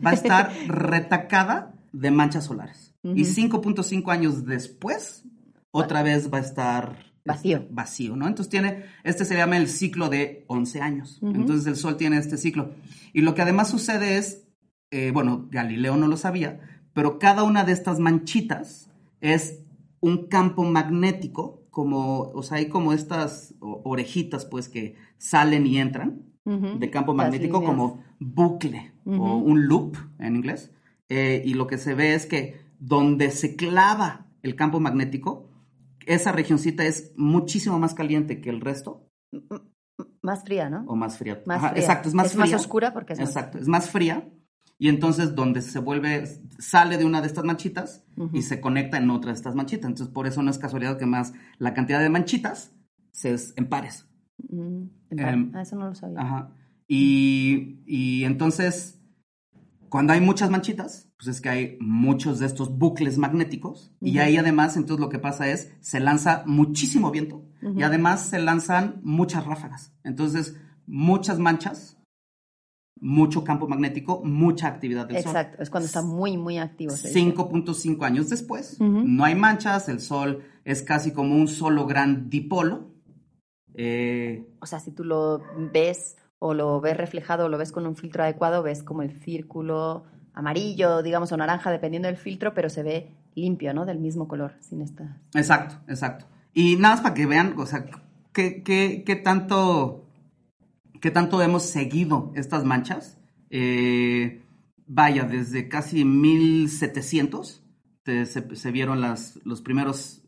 va 0.05 0.11
a 0.11 0.13
estar 0.13 0.51
retacada 0.67 1.75
de 1.91 2.11
manchas 2.11 2.45
solares. 2.45 2.93
Y 3.03 3.21
Ujú. 3.21 3.61
5.5 3.61 4.11
años 4.11 4.45
después, 4.45 5.23
otra 5.71 6.03
vez 6.03 6.31
va 6.31 6.39
a 6.39 6.41
estar 6.41 7.09
Vacío. 7.25 7.57
este, 7.57 7.69
vacío, 7.71 8.15
¿no? 8.15 8.27
Entonces 8.27 8.49
tiene, 8.49 8.85
este 9.03 9.25
se 9.25 9.35
llama 9.35 9.57
el 9.57 9.67
ciclo 9.67 10.09
de 10.09 10.45
11 10.47 10.81
años. 10.81 11.19
Entonces 11.21 11.67
el 11.67 11.75
Sol 11.75 11.97
tiene 11.97 12.17
este 12.17 12.37
ciclo. 12.37 12.73
Y 13.13 13.21
lo 13.21 13.35
que 13.35 13.41
además 13.41 13.69
sucede 13.69 14.17
es, 14.17 14.47
eh, 14.91 15.11
bueno, 15.11 15.47
Galileo 15.51 15.95
no 15.97 16.07
lo 16.07 16.17
sabía, 16.17 16.59
pero 16.93 17.19
cada 17.19 17.43
una 17.43 17.63
de 17.63 17.73
estas 17.73 17.99
manchitas 17.99 18.89
es 19.21 19.59
un 19.99 20.27
campo 20.27 20.63
magnético, 20.63 21.58
como, 21.69 22.21
o 22.33 22.43
sea, 22.43 22.57
hay 22.57 22.67
como 22.69 22.93
estas 22.93 23.53
o- 23.59 23.81
orejitas, 23.85 24.45
pues, 24.45 24.69
que 24.69 24.95
salen 25.17 25.65
y 25.67 25.77
entran 25.79 26.23
Ujú. 26.45 26.79
de 26.79 26.89
campo 26.89 27.13
magnético 27.13 27.63
como 27.63 28.03
bucle 28.19 28.91
o 29.05 29.11
Ujú. 29.11 29.35
un 29.51 29.67
loop 29.67 29.97
en 30.19 30.35
inglés. 30.35 30.71
Eh, 31.09 31.41
y 31.45 31.53
lo 31.55 31.67
que 31.67 31.77
se 31.77 31.93
ve 31.95 32.13
es 32.13 32.25
que 32.25 32.59
donde 32.79 33.31
se 33.31 33.55
clava 33.55 34.27
el 34.43 34.55
campo 34.55 34.79
magnético, 34.79 35.47
esa 36.05 36.31
regioncita 36.31 36.85
es 36.85 37.11
muchísimo 37.17 37.77
más 37.79 37.93
caliente 37.93 38.39
que 38.41 38.49
el 38.49 38.61
resto 38.61 39.05
Más 40.21 40.43
fría, 40.43 40.69
¿no? 40.69 40.83
o 40.87 40.95
más 40.95 41.17
fría. 41.17 41.41
Más 41.45 41.57
Ajá, 41.57 41.69
fría. 41.69 41.81
Exacto, 41.81 42.09
es 42.09 42.15
más 42.15 42.27
Es 42.27 42.31
fría. 42.33 42.45
más 42.45 42.53
oscura 42.53 42.93
porque 42.93 43.13
es 43.13 43.19
más 43.19 43.29
Exacto, 43.29 43.57
es 43.57 43.67
más 43.67 43.89
fría. 43.89 44.27
Y 44.81 44.87
entonces 44.87 45.35
donde 45.35 45.61
se 45.61 45.77
vuelve, 45.79 46.25
sale 46.57 46.97
de 46.97 47.05
una 47.05 47.19
de 47.21 47.27
estas 47.27 47.43
manchitas 47.43 48.03
y 48.33 48.41
se 48.41 48.61
conecta 48.61 48.97
en 48.97 49.09
otra 49.09 49.31
de 49.31 49.35
estas 49.35 49.53
manchitas. 49.53 49.89
Entonces 49.89 50.11
por 50.13 50.25
eso 50.25 50.41
no 50.41 50.49
es 50.49 50.57
casualidad 50.57 50.97
que 50.97 51.05
más 51.05 51.33
la 51.57 51.73
cantidad 51.73 51.99
de 51.99 52.09
manchitas 52.09 52.73
se 53.11 53.33
es 53.33 53.53
en 53.57 53.67
pares. 53.67 54.07
Mm, 54.49 54.83
en 55.11 55.19
Em, 55.19 55.51
ah, 55.53 55.61
eso 55.61 55.75
no 55.75 55.87
lo 55.87 55.95
sabía. 55.95 56.21
Ajá. 56.21 56.55
Y, 56.87 57.81
y 57.85 58.23
entonces, 58.23 58.99
cuando 59.89 60.13
hay 60.13 60.21
muchas 60.21 60.49
manchitas, 60.49 61.09
pues 61.19 61.27
es 61.27 61.41
que 61.41 61.49
hay 61.49 61.77
muchos 61.81 62.39
de 62.39 62.45
estos 62.45 62.75
bucles 62.77 63.17
magnéticos. 63.17 63.93
Y 64.01 64.19
ahí 64.19 64.37
además, 64.37 64.77
entonces 64.77 65.01
lo 65.01 65.09
que 65.09 65.19
pasa 65.19 65.49
es, 65.49 65.73
se 65.81 65.99
lanza 65.99 66.43
muchísimo 66.45 67.11
viento 67.11 67.43
y 67.75 67.83
además 67.83 68.29
se 68.29 68.39
lanzan 68.39 69.01
muchas 69.03 69.45
ráfagas. 69.45 69.93
Entonces, 70.03 70.55
muchas 70.87 71.37
manchas, 71.37 71.98
mucho 73.01 73.43
campo 73.43 73.67
magnético, 73.67 74.21
mucha 74.23 74.67
actividad 74.67 75.05
del 75.07 75.17
Sol. 75.23 75.31
Exacto, 75.31 75.61
es 75.63 75.69
cuando 75.69 75.85
está 75.87 76.01
muy, 76.01 76.37
muy 76.37 76.57
activo. 76.57 76.91
se 76.91 77.07
dice. 77.07 77.19
5.5 77.19 78.03
años 78.05 78.29
después, 78.29 78.77
no 78.79 79.23
hay 79.23 79.35
manchas, 79.35 79.87
el 79.89 79.99
Sol 80.01 80.43
es 80.65 80.81
casi 80.81 81.11
como 81.13 81.35
un 81.35 81.47
solo 81.47 81.85
gran 81.85 82.29
dipolo. 82.29 82.89
Eh, 83.75 84.45
O 84.59 84.65
sea, 84.65 84.79
si 84.79 84.91
tú 84.91 85.03
lo 85.03 85.41
ves 85.73 86.17
o 86.39 86.53
lo 86.53 86.79
ves 86.81 86.97
reflejado 86.97 87.45
o 87.45 87.49
lo 87.49 87.57
ves 87.57 87.71
con 87.71 87.85
un 87.85 87.95
filtro 87.95 88.23
adecuado, 88.23 88.63
ves 88.63 88.83
como 88.83 89.01
el 89.01 89.11
círculo 89.21 90.03
amarillo, 90.33 91.01
digamos, 91.03 91.31
o 91.31 91.37
naranja, 91.37 91.71
dependiendo 91.71 92.07
del 92.07 92.17
filtro, 92.17 92.53
pero 92.53 92.69
se 92.69 92.83
ve 92.83 93.11
limpio, 93.35 93.73
¿no? 93.73 93.85
Del 93.85 93.99
mismo 93.99 94.27
color, 94.27 94.53
sin 94.59 94.81
esta... 94.81 95.17
Exacto, 95.33 95.75
exacto. 95.87 96.25
Y 96.53 96.75
nada 96.77 96.95
más 96.95 97.01
para 97.01 97.13
que 97.13 97.25
vean, 97.25 97.53
o 97.57 97.65
sea, 97.65 97.85
qué, 98.33 98.63
qué- 98.63 99.03
qué 99.05 99.15
tanto, 99.17 100.05
qué 101.01 101.11
tanto 101.11 101.41
hemos 101.41 101.63
seguido 101.63 102.31
estas 102.35 102.63
manchas. 102.65 103.17
Eh, 103.49 104.43
vaya, 104.87 105.23
desde 105.23 105.67
casi 105.69 106.03
1700 106.05 107.63
te- 108.03 108.25
se, 108.25 108.55
se 108.55 108.71
vieron 108.71 109.01
las, 109.01 109.39
los 109.43 109.61
primeros, 109.61 110.23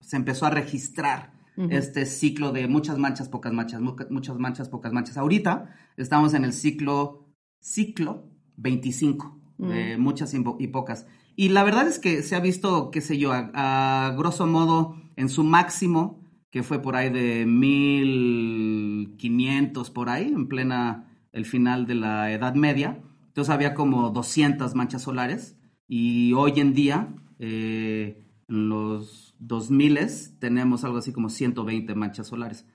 se 0.00 0.16
empezó 0.16 0.46
a 0.46 0.50
registrar 0.50 1.32
este 1.70 2.06
ciclo 2.06 2.50
de 2.50 2.66
muchas 2.66 2.96
manchas, 2.96 3.28
pocas 3.28 3.52
manchas, 3.52 3.80
mu- 3.82 3.94
muchas 4.10 4.38
manchas, 4.38 4.68
pocas 4.70 4.92
manchas. 4.92 5.18
Ahorita 5.18 5.70
estamos 5.98 6.32
en 6.34 6.44
el 6.44 6.52
ciclo, 6.54 7.26
ciclo 7.60 8.30
25, 8.56 9.38
de 9.58 9.96
muchas 9.98 10.32
y 10.34 10.40
po- 10.40 10.56
y 10.58 10.68
pocas. 10.68 11.06
Y 11.36 11.50
la 11.50 11.62
verdad 11.62 11.86
es 11.88 11.98
que 11.98 12.22
se 12.22 12.36
ha 12.36 12.40
visto, 12.40 12.90
qué 12.90 13.00
sé 13.02 13.18
yo, 13.18 13.32
a, 13.32 13.50
a 13.54 14.10
grosso 14.16 14.46
modo, 14.46 14.96
en 15.16 15.28
su 15.28 15.44
máximo, 15.44 16.21
que 16.52 16.62
fue 16.62 16.80
por 16.80 16.94
ahí 16.94 17.10
de 17.10 17.44
1500 17.46 19.90
por 19.90 20.08
ahí, 20.10 20.28
en 20.28 20.46
plena, 20.48 21.08
el 21.32 21.46
final 21.46 21.86
de 21.86 21.94
la 21.94 22.30
Edad 22.30 22.54
Media. 22.54 23.00
Entonces 23.28 23.52
había 23.52 23.72
como 23.72 24.10
200 24.10 24.74
manchas 24.74 25.00
solares 25.02 25.56
y 25.88 26.34
hoy 26.34 26.60
en 26.60 26.74
día, 26.74 27.08
eh, 27.38 28.22
en 28.48 28.68
los 28.68 29.34
2000 29.38 29.98
tenemos 30.38 30.84
algo 30.84 30.98
así 30.98 31.10
como 31.10 31.30
120 31.30 31.94
manchas 31.94 32.26
solares. 32.26 32.66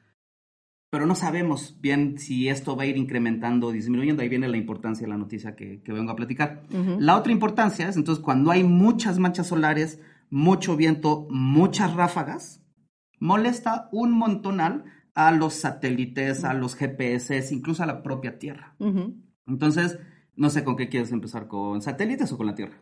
Pero 0.89 1.05
no 1.05 1.13
sabemos 1.13 1.77
bien 1.79 2.17
si 2.17 2.49
esto 2.49 2.75
va 2.75 2.81
a 2.83 2.87
ir 2.87 2.97
incrementando 2.97 3.67
o 3.67 3.71
disminuyendo. 3.71 4.23
Ahí 4.23 4.29
viene 4.29 4.47
la 4.47 4.57
importancia 4.57 5.05
de 5.05 5.11
la 5.11 5.17
noticia 5.17 5.55
que, 5.55 5.83
que 5.83 5.93
vengo 5.93 6.11
a 6.11 6.15
platicar. 6.15 6.63
La 6.97 7.15
otra 7.15 7.31
importancia 7.31 7.87
es, 7.87 7.95
entonces, 7.95 8.23
cuando 8.23 8.49
hay 8.49 8.63
muchas 8.63 9.19
manchas 9.19 9.45
solares, 9.47 10.01
mucho 10.31 10.75
viento, 10.75 11.27
muchas 11.29 11.93
ráfagas, 11.93 12.63
molesta 13.19 13.89
un 13.91 14.11
montonal 14.11 14.85
a 15.13 15.31
los 15.31 15.53
satélites, 15.55 16.43
a 16.43 16.53
los 16.53 16.75
GPS, 16.75 17.53
incluso 17.53 17.83
a 17.83 17.87
la 17.87 18.03
propia 18.03 18.37
Tierra. 18.39 18.75
Entonces, 19.47 19.97
no 20.35 20.49
sé 20.49 20.63
con 20.63 20.75
qué 20.75 20.89
quieres 20.89 21.11
empezar, 21.11 21.47
con 21.47 21.81
satélites 21.81 22.31
o 22.31 22.37
con 22.37 22.45
la 22.47 22.55
Tierra. 22.55 22.77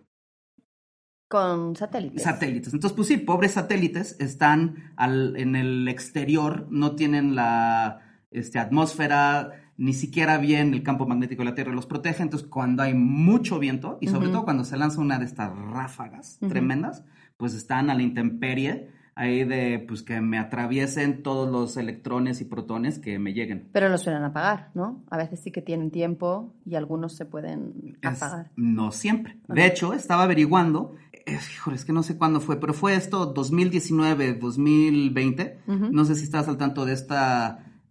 Con 1.28 1.76
satélites. 1.76 2.22
Satélites. 2.24 2.74
Entonces, 2.74 2.96
pues 2.96 3.08
sí, 3.08 3.18
pobres 3.18 3.54
satélites 3.54 4.16
están 4.20 4.94
al- 4.96 5.36
en 5.38 5.56
el 5.56 5.88
exterior, 5.88 6.68
no 6.70 6.96
tienen 6.96 7.36
la 7.36 8.02
este, 8.32 8.60
atmósfera, 8.60 9.52
ni 9.78 9.94
siquiera 9.94 10.38
bien 10.38 10.74
el 10.74 10.84
campo 10.84 11.08
magnético 11.08 11.42
de 11.44 11.50
la 11.50 11.56
Tierra 11.56 11.72
los 11.74 11.86
protege. 11.88 12.22
Entonces, 12.22 12.48
cuando 12.48 12.84
hay 12.84 12.94
mucho 12.94 13.60
viento, 13.60 13.98
y 14.02 14.08
sobre 14.08 14.28
todo 14.30 14.44
cuando 14.44 14.66
se 14.66 14.78
lanza 14.78 15.00
una 15.02 15.18
de 15.20 15.26
estas 15.26 15.58
ráfagas 15.58 16.38
tremendas, 16.50 17.04
pues 17.38 17.54
están 17.54 17.90
a 17.90 17.96
la 17.96 18.04
intemperie, 18.04 18.90
ahí 19.16 19.46
de 19.46 19.80
pues 19.88 20.04
que 20.04 20.20
me 20.20 20.38
atraviesen 20.38 21.24
todos 21.24 21.50
los 21.50 21.78
electrones 21.78 22.42
y 22.42 22.46
protones 22.46 23.00
que 23.00 23.18
me 23.18 23.34
lleguen. 23.34 23.70
Pero 23.72 23.88
lo 23.90 23.98
suelen 23.98 24.24
apagar, 24.24 24.72
¿no? 24.74 25.04
A 25.10 25.18
veces 25.18 25.40
sí 25.42 25.52
que 25.52 25.62
tienen 25.62 25.90
tiempo 25.90 26.54
y 26.66 26.76
algunos 26.76 27.16
se 27.16 27.26
pueden 27.26 27.98
Es- 28.02 28.22
apagar. 28.22 28.52
no 28.58 28.92
siempre. 28.92 29.38
De 29.48 29.66
hecho, 29.66 29.94
estaba 29.94 30.24
averiguando, 30.24 30.96
híjole, 31.26 31.78
es 31.78 31.86
que 31.86 31.94
no 31.94 32.04
sé 32.04 32.18
cuándo 32.18 32.42
fue, 32.42 32.60
pero 32.60 32.74
fue 32.74 32.96
esto 32.96 33.26
2019, 33.28 34.34
2020. 34.34 35.60
Ujú. 35.68 35.88
No 35.92 36.04
sé 36.06 36.16
si 36.16 36.24
estás 36.26 36.48
al 36.50 36.58
tanto 36.58 36.86
de 36.86 36.94
este 36.94 37.16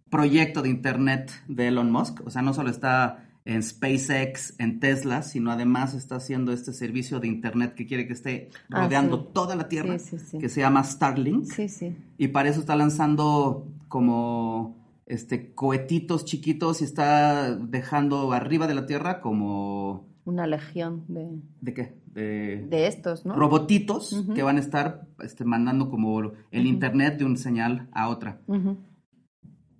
proyecto 0.09 0.61
de 0.61 0.69
Internet 0.69 1.31
de 1.47 1.67
Elon 1.69 1.91
Musk. 1.91 2.21
O 2.25 2.29
sea, 2.29 2.41
no 2.41 2.53
solo 2.53 2.69
está 2.69 3.24
en 3.45 3.61
SpaceX, 3.61 4.55
en 4.59 4.79
Tesla, 4.79 5.21
sino 5.21 5.51
además 5.51 5.93
está 5.93 6.15
haciendo 6.15 6.51
este 6.51 6.73
servicio 6.73 7.19
de 7.19 7.27
Internet 7.27 7.75
que 7.75 7.85
quiere 7.85 8.07
que 8.07 8.13
esté 8.13 8.49
Ah, 8.71 8.81
rodeando 8.83 9.17
sí. 9.17 9.29
toda 9.33 9.55
la 9.55 9.69
Tierra, 9.69 9.99
Sí, 9.99 10.17
sí, 10.17 10.25
sí. 10.31 10.37
que 10.39 10.49
se 10.49 10.61
llama 10.61 10.83
Starlink. 10.83 11.45
Sí, 11.45 11.69
sí. 11.69 11.95
Y 12.17 12.29
para 12.29 12.49
eso 12.49 12.59
está 12.59 12.75
lanzando 12.75 13.67
como 13.87 14.83
este 15.05 15.53
cohetitos 15.53 16.25
chiquitos 16.25 16.81
y 16.81 16.85
está 16.85 17.55
dejando 17.55 18.31
arriba 18.33 18.65
de 18.65 18.73
la 18.73 18.87
Tierra 18.87 19.21
como 19.21 20.07
Una 20.25 20.47
legión 20.47 21.05
de, 21.07 21.29
¿de 21.61 21.73
qué? 21.75 21.93
De, 22.15 22.65
de 22.67 22.87
estos, 22.87 23.25
¿no? 23.27 23.35
robotitos 23.35 24.23
que 24.33 24.41
van 24.41 24.57
a 24.57 24.61
estar 24.61 25.05
este, 25.19 25.45
mandando 25.45 25.89
como 25.91 26.19
el 26.49 26.65
internet 26.65 27.19
de 27.19 27.25
una 27.25 27.35
señal 27.37 27.89
a 27.91 28.09
otra. 28.09 28.41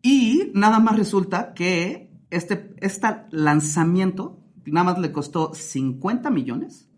Y 0.04 0.52
nada 0.54 0.80
más 0.80 0.98
resulta 0.98 1.54
que 1.56 2.05
este, 2.30 2.76
este 2.78 3.08
lanzamiento 3.32 4.40
nada 4.66 4.86
más 4.86 5.00
le 5.00 5.12
costó 5.12 5.54
50 5.54 6.30
millones 6.30 6.90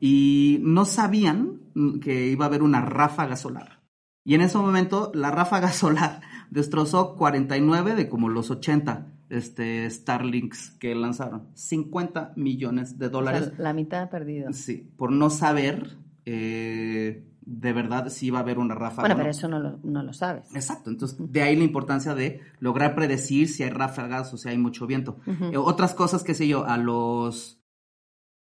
y 0.00 0.58
no 0.62 0.84
sabían 0.84 1.60
que 2.00 2.28
iba 2.28 2.44
a 2.44 2.48
haber 2.48 2.62
una 2.62 2.80
ráfaga 2.82 3.36
solar. 3.36 3.80
Y 4.24 4.34
en 4.34 4.40
ese 4.40 4.58
momento 4.58 5.10
la 5.14 5.30
ráfaga 5.30 5.68
solar 5.72 6.20
destrozó 6.50 7.16
49 7.16 7.94
de 7.94 8.08
como 8.08 8.28
los 8.28 8.50
80 8.50 9.12
este, 9.30 9.88
Starlinks 9.88 10.70
que 10.78 10.94
lanzaron. 10.94 11.48
50 11.54 12.32
millones 12.36 12.98
de 12.98 13.06
O 13.06 13.08
sea, 13.08 13.12
dólares. 13.18 13.52
la 13.58 13.72
mitad 13.72 14.08
perdido. 14.10 14.52
Sí, 14.52 14.90
por 14.96 15.12
no 15.12 15.30
saber 15.30 15.96
eh, 16.24 17.24
de 17.46 17.72
verdad 17.72 18.08
si 18.08 18.26
iba 18.26 18.38
a 18.38 18.42
haber 18.42 18.58
una 18.58 18.74
ráfaga. 18.74 19.02
Bueno, 19.02 19.14
no. 19.14 19.18
pero 19.20 19.30
eso 19.30 19.48
no 19.48 19.60
lo, 19.60 19.78
no 19.84 20.02
lo 20.02 20.12
sabes. 20.12 20.54
Exacto, 20.54 20.90
entonces 20.90 21.16
de 21.18 21.42
ahí 21.42 21.56
la 21.56 21.64
importancia 21.64 22.14
de 22.14 22.40
lograr 22.58 22.94
predecir 22.94 23.48
si 23.48 23.62
hay 23.62 23.70
ráfagas 23.70 24.34
o 24.34 24.36
si 24.36 24.48
hay 24.48 24.58
mucho 24.58 24.86
viento. 24.86 25.18
Eh, 25.26 25.56
otras 25.56 25.94
cosas, 25.94 26.24
qué 26.24 26.34
sé 26.34 26.48
yo, 26.48 26.66
a 26.66 26.76
los 26.76 27.62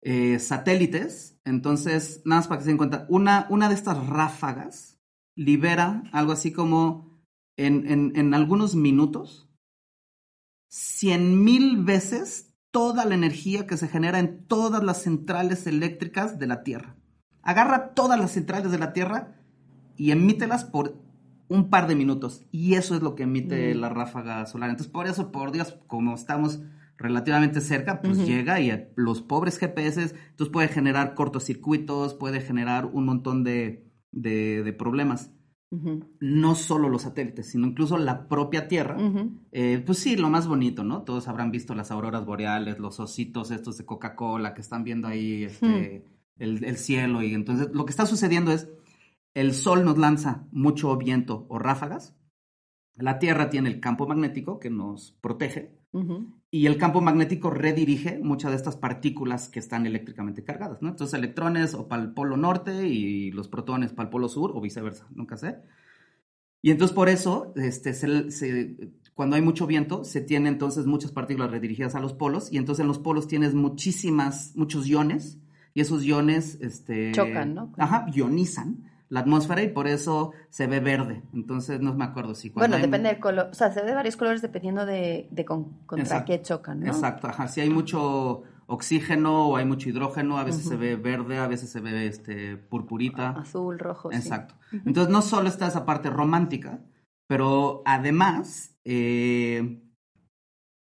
eh, 0.02 0.40
satélites, 0.40 1.40
entonces, 1.44 2.22
nada 2.26 2.40
más 2.40 2.48
para 2.48 2.60
que 2.60 2.64
se 2.64 2.70
den 2.70 2.78
cuenta, 2.78 3.06
una, 3.10 3.48
una 3.50 3.68
de 3.68 3.76
estas 3.76 4.08
ráfagas 4.08 5.00
libera 5.36 6.04
algo 6.14 6.32
así 6.32 6.54
como 6.54 7.20
en, 7.58 7.86
en, 7.92 8.14
en 8.16 8.34
algunos 8.34 8.76
minutos, 8.76 9.50
cien 10.70 11.44
mil 11.44 11.84
veces 11.84 12.54
toda 12.72 13.06
la 13.06 13.16
energía 13.16 13.68
que 13.68 13.78
se 13.78 13.88
genera 13.88 14.20
en 14.20 14.46
todas 14.48 14.84
las 14.84 15.02
centrales 15.02 15.68
eléctricas 15.68 16.40
de 16.40 16.48
la 16.48 16.64
Tierra. 16.64 16.96
Agarra 17.46 17.94
todas 17.94 18.20
las 18.20 18.32
centrales 18.32 18.70
de 18.72 18.78
la 18.80 18.92
Tierra 18.92 19.36
y 19.96 20.12
emítelas 20.12 20.66
por 20.66 20.96
un 21.48 21.70
par 21.70 21.88
de 21.88 21.96
minutos. 21.96 22.44
Y 22.52 22.74
eso 22.74 22.96
es 22.96 23.02
lo 23.02 23.16
que 23.16 23.24
emite 23.24 23.74
Mm. 23.74 23.80
la 23.80 23.88
ráfaga 23.90 24.46
solar. 24.48 24.70
Entonces, 24.70 24.92
por 24.92 25.08
eso, 25.08 25.32
por 25.32 25.52
Dios, 25.54 25.78
como 25.88 26.16
estamos 26.16 26.60
relativamente 26.98 27.62
cerca, 27.62 28.02
pues 28.02 28.26
llega 28.26 28.60
y 28.60 28.72
a 28.72 28.90
los 28.96 29.22
pobres 29.22 29.58
GPS, 29.60 30.02
entonces 30.02 30.52
puede 30.52 30.68
generar 30.70 31.14
cortocircuitos, 31.14 32.14
puede 32.16 32.42
generar 32.42 32.86
un 32.86 33.06
montón 33.06 33.44
de, 33.44 33.86
de- 34.12 34.64
de 34.64 34.74
problemas. 34.74 35.32
No 36.22 36.56
solo 36.56 36.88
los 36.88 37.02
satélites, 37.02 37.48
sino 37.52 37.68
incluso 37.68 37.98
la 37.98 38.30
propia 38.30 38.70
Tierra. 38.70 38.96
Eh, 39.52 39.84
pues 39.86 39.98
sí, 40.00 40.16
lo 40.16 40.30
más 40.30 40.48
bonito, 40.48 40.86
¿no? 40.86 41.02
Todos 41.02 41.28
habrán 41.28 41.52
visto 41.52 41.76
las 41.76 41.92
auroras 41.92 42.26
boreales, 42.26 42.80
los 42.80 43.00
ositos 43.02 43.52
estos 43.52 43.78
de 43.78 43.86
Coca-Cola 43.86 44.54
que 44.54 44.62
están 44.62 44.86
viendo 44.86 45.08
ahí 45.10 45.44
este, 45.44 46.06
el, 46.40 46.64
el 46.64 46.78
cielo. 46.78 47.22
Y 47.24 47.34
entonces 47.34 47.70
lo 47.74 47.86
que 47.86 47.92
está 47.92 48.06
sucediendo 48.06 48.52
es, 48.52 48.70
el 49.34 49.54
sol 49.54 49.84
nos 49.86 49.98
lanza 49.98 50.48
mucho 50.52 50.96
viento 50.98 51.46
o 51.50 51.60
ráfagas, 51.60 52.16
la 52.96 53.20
Tierra 53.20 53.50
tiene 53.50 53.70
el 53.70 53.80
campo 53.82 54.08
magnético 54.08 54.60
que 54.60 54.70
nos 54.70 55.12
protege 55.22 55.78
y 56.52 56.66
el 56.68 56.78
campo 56.78 57.02
magnético 57.02 57.50
redirige 57.50 58.20
muchas 58.20 58.52
de 58.52 58.58
estas 58.58 58.78
partículas 58.78 59.50
que 59.50 59.60
están 59.60 59.86
eléctricamente 59.86 60.44
cargadas, 60.44 60.82
¿no? 60.82 60.90
Entonces 60.90 61.18
electrones 61.18 61.74
o 61.74 61.88
para 61.88 62.04
el 62.04 62.14
polo 62.14 62.38
norte 62.38 62.88
y 62.88 63.32
los 63.32 63.48
protones 63.50 63.92
para 63.94 64.08
el 64.08 64.12
polo 64.12 64.30
sur 64.30 64.52
o 64.56 64.62
viceversa, 64.62 65.08
nunca 65.14 65.36
sé. 65.38 65.58
Y 66.62 66.72
entonces 66.72 66.96
por 66.96 67.10
eso, 67.10 67.54
este, 67.56 67.94
se- 67.94 68.32
se- 68.32 68.92
cuando 69.14 69.36
hay 69.36 69.42
mucho 69.42 69.68
viento, 69.68 70.04
se 70.04 70.22
tiene 70.22 70.50
entonces 70.50 70.86
muchas 70.86 71.12
partículas 71.12 71.52
redirigidas 71.52 71.96
a 71.96 72.00
los 72.00 72.14
polos 72.14 72.52
y 72.52 72.58
entonces 72.58 72.82
en 72.82 72.88
los 72.88 73.00
polos 73.00 73.28
tienes 73.28 73.54
muchísimas, 73.54 74.54
muchos 74.56 74.88
iones 74.88 75.40
y 75.76 75.82
esos 75.82 76.04
iones, 76.04 76.58
este... 76.62 77.12
Chocan, 77.12 77.54
¿no? 77.54 77.72
Ajá, 77.78 78.08
ionizan 78.14 78.90
la 79.10 79.20
atmósfera 79.20 79.62
y 79.62 79.68
por 79.68 79.88
eso 79.88 80.32
se 80.50 80.66
ve 80.66 80.80
verde. 80.80 81.22
Entonces 81.34 81.80
no 81.80 81.94
me 81.94 82.06
acuerdo 82.06 82.34
si 82.34 82.50
cuando 82.50 82.62
Bueno, 82.64 82.76
hay- 82.78 82.82
depende 82.90 83.10
del 83.10 83.20
color. 83.20 83.50
O 83.52 83.54
sea, 83.54 83.72
se 83.72 83.82
ve 83.82 83.88
de 83.90 83.94
varios 83.94 84.18
colores 84.18 84.42
dependiendo 84.42 84.86
de, 84.88 85.28
de 85.30 85.46
con- 85.46 85.82
contra 85.86 86.04
Exacto. 86.04 86.26
qué 86.32 86.42
chocan, 86.42 86.80
¿no? 86.80 86.88
Exacto, 86.88 87.28
ajá. 87.28 87.48
Si 87.48 87.62
hay 87.62 87.70
mucho 87.70 88.42
oxígeno 88.68 89.50
o 89.50 89.58
hay 89.58 89.66
mucho 89.66 89.90
hidrógeno, 89.90 90.40
a 90.40 90.44
veces 90.44 90.64
se 90.64 90.76
ve 90.76 90.96
verde, 90.96 91.38
a 91.38 91.48
veces 91.48 91.70
se 91.70 91.82
ve 91.82 92.08
este 92.08 92.58
purpurita. 92.58 93.30
Azul, 93.32 93.78
rojo. 93.78 94.10
sí. 94.10 94.18
Exacto. 94.18 94.56
Entonces 94.72 95.12
no 95.12 95.22
solo 95.22 95.50
está 95.50 95.68
esa 95.68 95.86
parte 95.86 96.10
romántica, 96.10 96.80
pero 97.28 97.84
además, 97.86 98.76
eh, 98.86 99.84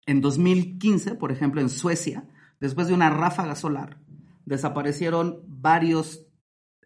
en 0.07 0.21
2015, 0.21 1.15
por 1.15 1.31
ejemplo, 1.31 1.61
en 1.61 1.69
Suecia, 1.69 2.25
después 2.59 2.89
de 2.89 2.95
una 2.95 3.11
ráfaga 3.11 3.55
solar, 3.55 3.99
desaparecieron 4.49 5.43
varios 5.47 6.27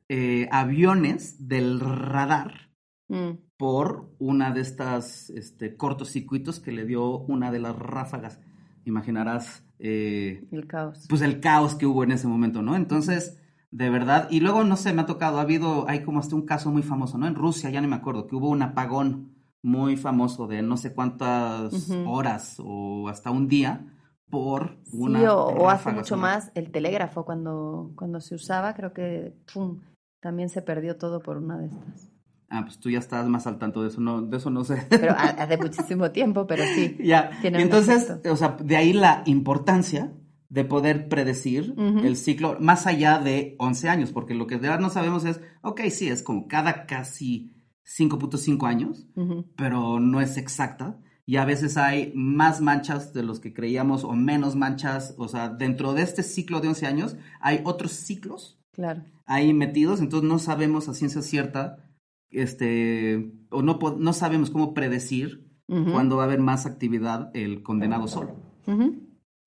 eh, 0.08 0.48
aviones 0.50 1.48
del 1.48 1.80
radar 1.80 2.72
Mm. 3.12 3.36
por 3.58 4.10
una 4.18 4.52
de 4.52 4.62
estas 4.62 5.28
este, 5.30 5.76
cortocircuitos 5.76 6.60
que 6.60 6.72
le 6.72 6.86
dio 6.86 7.18
una 7.18 7.50
de 7.52 7.58
las 7.58 7.76
ráfagas. 7.76 8.40
Imaginarás 8.86 9.66
eh, 9.78 10.48
El 10.50 10.66
caos. 10.66 11.04
pues 11.10 11.20
el 11.20 11.38
caos 11.40 11.74
que 11.74 11.84
hubo 11.84 12.04
en 12.04 12.12
ese 12.12 12.26
momento, 12.26 12.62
¿no? 12.62 12.74
Entonces, 12.74 13.38
de 13.70 13.90
verdad, 13.90 14.28
y 14.30 14.40
luego 14.40 14.64
no 14.64 14.78
sé, 14.78 14.94
me 14.94 15.02
ha 15.02 15.06
tocado, 15.06 15.38
ha 15.38 15.42
habido, 15.42 15.86
hay 15.90 16.04
como 16.04 16.20
hasta 16.20 16.34
un 16.34 16.46
caso 16.46 16.70
muy 16.70 16.82
famoso, 16.82 17.18
¿no? 17.18 17.26
En 17.26 17.34
Rusia, 17.34 17.68
ya 17.68 17.82
ni 17.82 17.86
me 17.86 17.96
acuerdo, 17.96 18.26
que 18.26 18.34
hubo 18.36 18.48
un 18.48 18.62
apagón 18.62 19.34
muy 19.62 19.98
famoso 19.98 20.46
de 20.46 20.62
no 20.62 20.78
sé 20.78 20.94
cuántas 20.94 21.90
horas 22.06 22.56
o 22.64 23.08
hasta 23.10 23.30
un 23.30 23.46
día 23.46 23.84
por 24.32 24.78
una 24.92 25.18
Sí, 25.20 25.26
o, 25.26 25.34
o 25.44 25.68
hace 25.68 25.92
mucho 25.92 26.16
más 26.16 26.50
el 26.54 26.72
telégrafo 26.72 27.26
cuando, 27.26 27.92
cuando 27.96 28.18
se 28.22 28.34
usaba, 28.34 28.72
creo 28.72 28.94
que 28.94 29.34
pum, 29.52 29.80
también 30.20 30.48
se 30.48 30.62
perdió 30.62 30.96
todo 30.96 31.20
por 31.20 31.36
una 31.36 31.58
de 31.58 31.66
estas. 31.66 32.10
Ah, 32.48 32.62
pues 32.64 32.78
tú 32.80 32.88
ya 32.88 32.98
estás 32.98 33.26
más 33.28 33.46
al 33.46 33.58
tanto 33.58 33.82
de 33.82 33.88
eso, 33.88 34.00
no, 34.00 34.22
de 34.22 34.38
eso 34.38 34.48
no 34.48 34.64
sé. 34.64 34.86
Pero 34.88 35.12
ha- 35.12 35.36
hace 35.42 35.56
muchísimo 35.58 36.10
tiempo, 36.12 36.46
pero 36.46 36.64
sí. 36.74 36.96
Ya, 37.02 37.30
Tiene 37.42 37.58
y 37.58 37.62
entonces, 37.62 38.04
efecto. 38.04 38.32
o 38.32 38.36
sea, 38.36 38.56
de 38.58 38.76
ahí 38.76 38.94
la 38.94 39.22
importancia 39.26 40.14
de 40.48 40.64
poder 40.64 41.08
predecir 41.10 41.72
Ujú. 41.76 41.98
el 41.98 42.16
ciclo 42.16 42.56
más 42.58 42.86
allá 42.86 43.18
de 43.18 43.54
11 43.58 43.90
años, 43.90 44.12
porque 44.12 44.32
lo 44.34 44.46
que 44.46 44.54
de 44.56 44.62
verdad 44.68 44.80
no 44.80 44.88
sabemos 44.90 45.26
es, 45.26 45.40
ok, 45.60 45.80
sí, 45.90 46.08
es 46.08 46.22
como 46.22 46.48
cada 46.48 46.86
casi 46.86 47.52
5.5 47.84 48.66
años, 48.66 49.06
Ujú. 49.14 49.44
pero 49.56 50.00
no 50.00 50.20
es 50.22 50.38
exacta. 50.38 50.96
Y 51.24 51.36
a 51.36 51.44
veces 51.44 51.76
hay 51.76 52.12
más 52.16 52.60
manchas 52.60 53.12
de 53.14 53.22
los 53.22 53.38
que 53.40 53.52
creíamos 53.54 54.02
o 54.04 54.12
menos 54.12 54.56
manchas. 54.56 55.14
O 55.18 55.28
sea, 55.28 55.48
dentro 55.48 55.94
de 55.94 56.02
este 56.02 56.22
ciclo 56.22 56.60
de 56.60 56.68
11 56.68 56.86
años 56.86 57.16
hay 57.40 57.60
otros 57.64 57.92
ciclos 57.92 58.58
Claro. 58.72 59.04
ahí 59.26 59.52
metidos, 59.54 60.00
entonces 60.00 60.28
no 60.28 60.38
sabemos 60.38 60.88
a 60.88 60.94
ciencia 60.94 61.22
cierta, 61.22 61.88
este, 62.30 63.32
o 63.50 63.62
no, 63.62 63.78
no 63.98 64.12
sabemos 64.12 64.50
cómo 64.50 64.74
predecir 64.74 65.46
Ujú. 65.68 65.92
cuándo 65.92 66.16
va 66.16 66.24
a 66.24 66.26
haber 66.26 66.40
más 66.40 66.66
actividad 66.66 67.30
el 67.34 67.62
condenado 67.62 68.08
sol. 68.08 68.30
Ujú. 68.66 68.96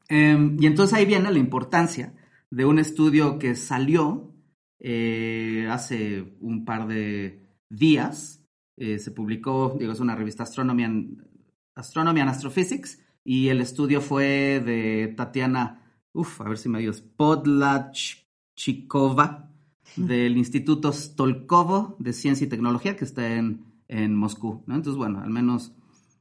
Em, 0.07 0.57
y 0.61 0.67
entonces 0.67 0.93
ahí 0.97 1.05
viene 1.05 1.31
la 1.31 1.39
importancia 1.39 2.13
de 2.51 2.65
un 2.65 2.79
estudio 2.79 3.37
que 3.39 3.55
salió 3.55 4.31
eh, 4.79 5.67
hace 5.69 6.35
un 6.41 6.63
par 6.63 6.87
de 6.87 7.47
días. 7.69 8.43
Eh, 8.77 8.99
se 8.99 9.09
publicó, 9.11 9.75
digo, 9.79 9.93
es 9.93 9.99
una 9.99 10.15
revista 10.15 10.43
Astronomy 10.43 10.83
and, 10.83 11.24
Astronomy 11.75 12.21
and 12.21 12.29
Astrophysics, 12.29 13.01
y 13.23 13.49
el 13.49 13.61
estudio 13.61 14.01
fue 14.01 14.63
de 14.65 15.13
Tatiana, 15.15 15.83
uff, 16.13 16.41
a 16.41 16.45
ver 16.45 16.57
si 16.57 16.69
me 16.69 16.79
digo, 16.79 16.93
Podlachikova, 17.17 19.51
del 19.95 20.37
Instituto 20.37 20.91
Stolkovo 20.91 21.95
de 21.99 22.13
Ciencia 22.13 22.45
y 22.45 22.49
Tecnología, 22.49 22.95
que 22.95 23.05
está 23.05 23.35
en, 23.35 23.65
en 23.87 24.15
Moscú. 24.15 24.63
¿no? 24.67 24.75
Entonces, 24.75 24.97
bueno, 24.97 25.21
al 25.21 25.29
menos 25.29 25.73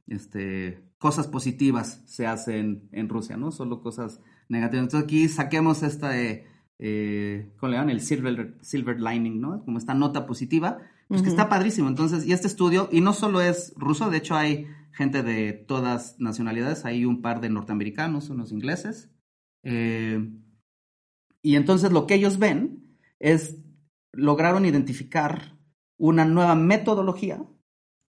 este, 0.07 0.83
cosas 0.97 1.27
positivas 1.27 2.01
se 2.05 2.27
hacen 2.27 2.87
en 2.91 3.09
Rusia, 3.09 3.37
¿no? 3.37 3.51
Solo 3.51 3.81
cosas 3.81 4.21
negativas. 4.49 4.85
Entonces 4.85 5.03
aquí 5.03 5.27
saquemos 5.27 5.83
esta, 5.83 6.19
eh, 6.19 6.47
eh, 6.79 7.51
¿cómo 7.57 7.71
le 7.71 7.77
llaman? 7.77 7.91
El 7.91 8.01
silver, 8.01 8.57
silver 8.61 9.01
lining, 9.01 9.41
¿no? 9.41 9.63
Como 9.63 9.77
esta 9.77 9.93
nota 9.93 10.25
positiva, 10.25 10.77
pues 11.07 11.21
que 11.21 11.29
está 11.29 11.49
padrísimo. 11.49 11.87
Entonces, 11.87 12.25
y 12.25 12.33
este 12.33 12.47
estudio, 12.47 12.89
y 12.91 13.01
no 13.01 13.13
solo 13.13 13.41
es 13.41 13.73
ruso, 13.77 14.09
de 14.09 14.17
hecho 14.17 14.35
hay 14.35 14.67
gente 14.95 15.23
de 15.23 15.51
todas 15.53 16.19
nacionalidades, 16.19 16.85
hay 16.85 17.05
un 17.05 17.21
par 17.21 17.41
de 17.41 17.49
norteamericanos, 17.49 18.29
unos 18.29 18.51
ingleses. 18.51 19.11
Eh, 19.63 20.31
y 21.41 21.55
entonces 21.57 21.91
lo 21.91 22.07
que 22.07 22.15
ellos 22.15 22.39
ven 22.39 22.97
es, 23.19 23.57
lograron 24.13 24.65
identificar 24.65 25.57
una 25.97 26.25
nueva 26.25 26.55
metodología 26.55 27.45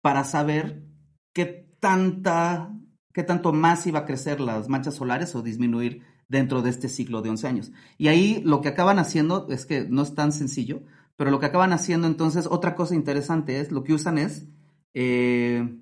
para 0.03 0.25
saber 0.25 0.85
qué 1.33 1.45
tanta, 1.81 2.71
qué 3.13 3.23
tanto 3.23 3.53
más 3.53 3.87
iba 3.87 4.01
a 4.01 4.07
crecer 4.07 4.41
las 4.41 4.69
manchas 4.69 4.95
solares 4.95 5.35
o 5.35 5.43
disminuir 5.43 6.03
dentro 6.29 6.61
de 6.61 6.71
este 6.71 6.89
ciclo 6.89 7.23
de 7.23 7.31
11 7.31 7.49
años. 7.49 7.73
Y 7.97 8.09
ahí 8.09 8.43
lo 8.45 8.61
que 8.61 8.69
acaban 8.69 8.99
haciendo 8.99 9.49
es 9.51 9.65
que 9.65 9.87
no 9.89 10.03
es 10.03 10.15
tan 10.15 10.33
sencillo, 10.33 10.83
pero 11.17 11.31
lo 11.31 11.41
que 11.41 11.47
acaban 11.47 11.73
haciendo 11.73 12.07
entonces, 12.07 12.47
otra 12.47 12.75
cosa 12.75 12.95
interesante 12.95 13.61
es, 13.61 13.73
lo 13.73 13.85
que 13.85 13.95
usan 13.95 14.19
es, 14.19 14.47
eh, 14.93 15.81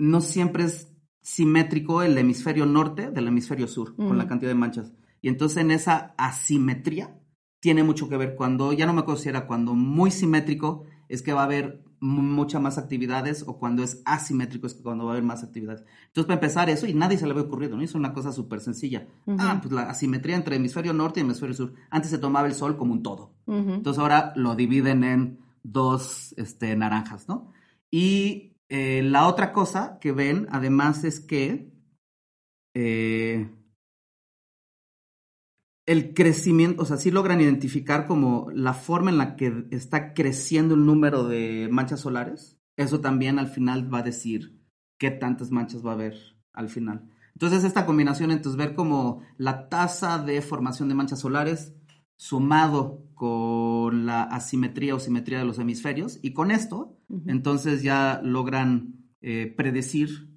no 0.00 0.22
siempre 0.22 0.64
es 0.64 0.90
simétrico 1.20 2.02
el 2.02 2.16
hemisferio 2.16 2.64
norte 2.64 3.10
del 3.10 3.28
hemisferio 3.28 3.68
sur, 3.68 3.94
con 3.94 4.16
la 4.16 4.26
cantidad 4.26 4.50
de 4.50 4.54
manchas. 4.54 4.92
Y 5.20 5.28
entonces 5.28 5.58
en 5.58 5.70
esa 5.70 6.14
asimetría 6.16 7.20
tiene 7.60 7.82
mucho 7.84 8.08
que 8.08 8.16
ver 8.16 8.34
cuando, 8.34 8.72
ya 8.72 8.86
no 8.86 8.94
me 8.94 9.00
acuerdo 9.00 9.20
si 9.20 9.28
era 9.28 9.46
cuando 9.46 9.74
muy 9.74 10.10
simétrico, 10.10 10.84
es 11.10 11.20
que 11.20 11.34
va 11.34 11.42
a 11.42 11.44
haber 11.44 11.84
muchas 12.00 12.62
más 12.62 12.78
actividades 12.78 13.44
o 13.46 13.58
cuando 13.58 13.82
es 13.82 14.00
asimétrico 14.06 14.66
es 14.66 14.72
cuando 14.72 15.04
va 15.04 15.10
a 15.10 15.14
haber 15.14 15.24
más 15.24 15.44
actividades. 15.44 15.84
Entonces, 16.06 16.24
para 16.24 16.34
empezar 16.36 16.70
eso, 16.70 16.86
y 16.86 16.94
nadie 16.94 17.18
se 17.18 17.26
le 17.26 17.32
había 17.32 17.44
ocurrido, 17.44 17.76
¿no? 17.76 17.82
Es 17.82 17.94
una 17.94 18.14
cosa 18.14 18.32
súper 18.32 18.60
sencilla. 18.60 19.06
Ah, 19.38 19.58
pues 19.60 19.70
la 19.70 19.82
asimetría 19.82 20.36
entre 20.36 20.56
hemisferio 20.56 20.94
norte 20.94 21.20
y 21.20 21.24
hemisferio 21.24 21.54
sur. 21.54 21.74
Antes 21.90 22.10
se 22.10 22.16
tomaba 22.16 22.46
el 22.46 22.54
sol 22.54 22.78
como 22.78 22.94
un 22.94 23.02
todo. 23.02 23.34
Entonces 23.46 24.00
ahora 24.00 24.32
lo 24.34 24.54
dividen 24.54 25.04
en 25.04 25.40
dos 25.62 26.32
este, 26.38 26.74
naranjas, 26.74 27.28
¿no? 27.28 27.52
Y 27.90 28.50
eh, 28.70 29.02
la 29.02 29.26
otra 29.26 29.52
cosa 29.52 29.98
que 30.00 30.12
ven, 30.12 30.46
además, 30.50 31.02
es 31.02 31.18
que 31.18 31.72
eh, 32.74 33.50
el 35.86 36.14
crecimiento, 36.14 36.82
o 36.82 36.86
sea, 36.86 36.96
sí 36.96 37.10
logran 37.10 37.40
identificar 37.40 38.06
como 38.06 38.48
la 38.54 38.72
forma 38.72 39.10
en 39.10 39.18
la 39.18 39.34
que 39.34 39.66
está 39.72 40.14
creciendo 40.14 40.76
el 40.76 40.86
número 40.86 41.24
de 41.24 41.68
manchas 41.68 42.00
solares. 42.00 42.60
Eso 42.76 43.00
también 43.00 43.40
al 43.40 43.48
final 43.48 43.92
va 43.92 43.98
a 43.98 44.04
decir 44.04 44.62
qué 44.98 45.10
tantas 45.10 45.50
manchas 45.50 45.84
va 45.84 45.90
a 45.90 45.94
haber 45.94 46.14
al 46.52 46.68
final. 46.68 47.10
Entonces, 47.34 47.64
esta 47.64 47.86
combinación, 47.86 48.30
entonces, 48.30 48.56
ver 48.56 48.76
como 48.76 49.22
la 49.36 49.68
tasa 49.68 50.18
de 50.18 50.42
formación 50.42 50.88
de 50.88 50.94
manchas 50.94 51.18
solares 51.18 51.74
sumado 52.20 53.02
con 53.14 54.04
la 54.04 54.24
asimetría 54.24 54.94
o 54.94 55.00
simetría 55.00 55.38
de 55.38 55.46
los 55.46 55.58
hemisferios, 55.58 56.18
y 56.20 56.34
con 56.34 56.50
esto, 56.50 56.98
entonces 57.26 57.82
ya 57.82 58.20
logran 58.22 59.06
eh, 59.22 59.50
predecir 59.56 60.28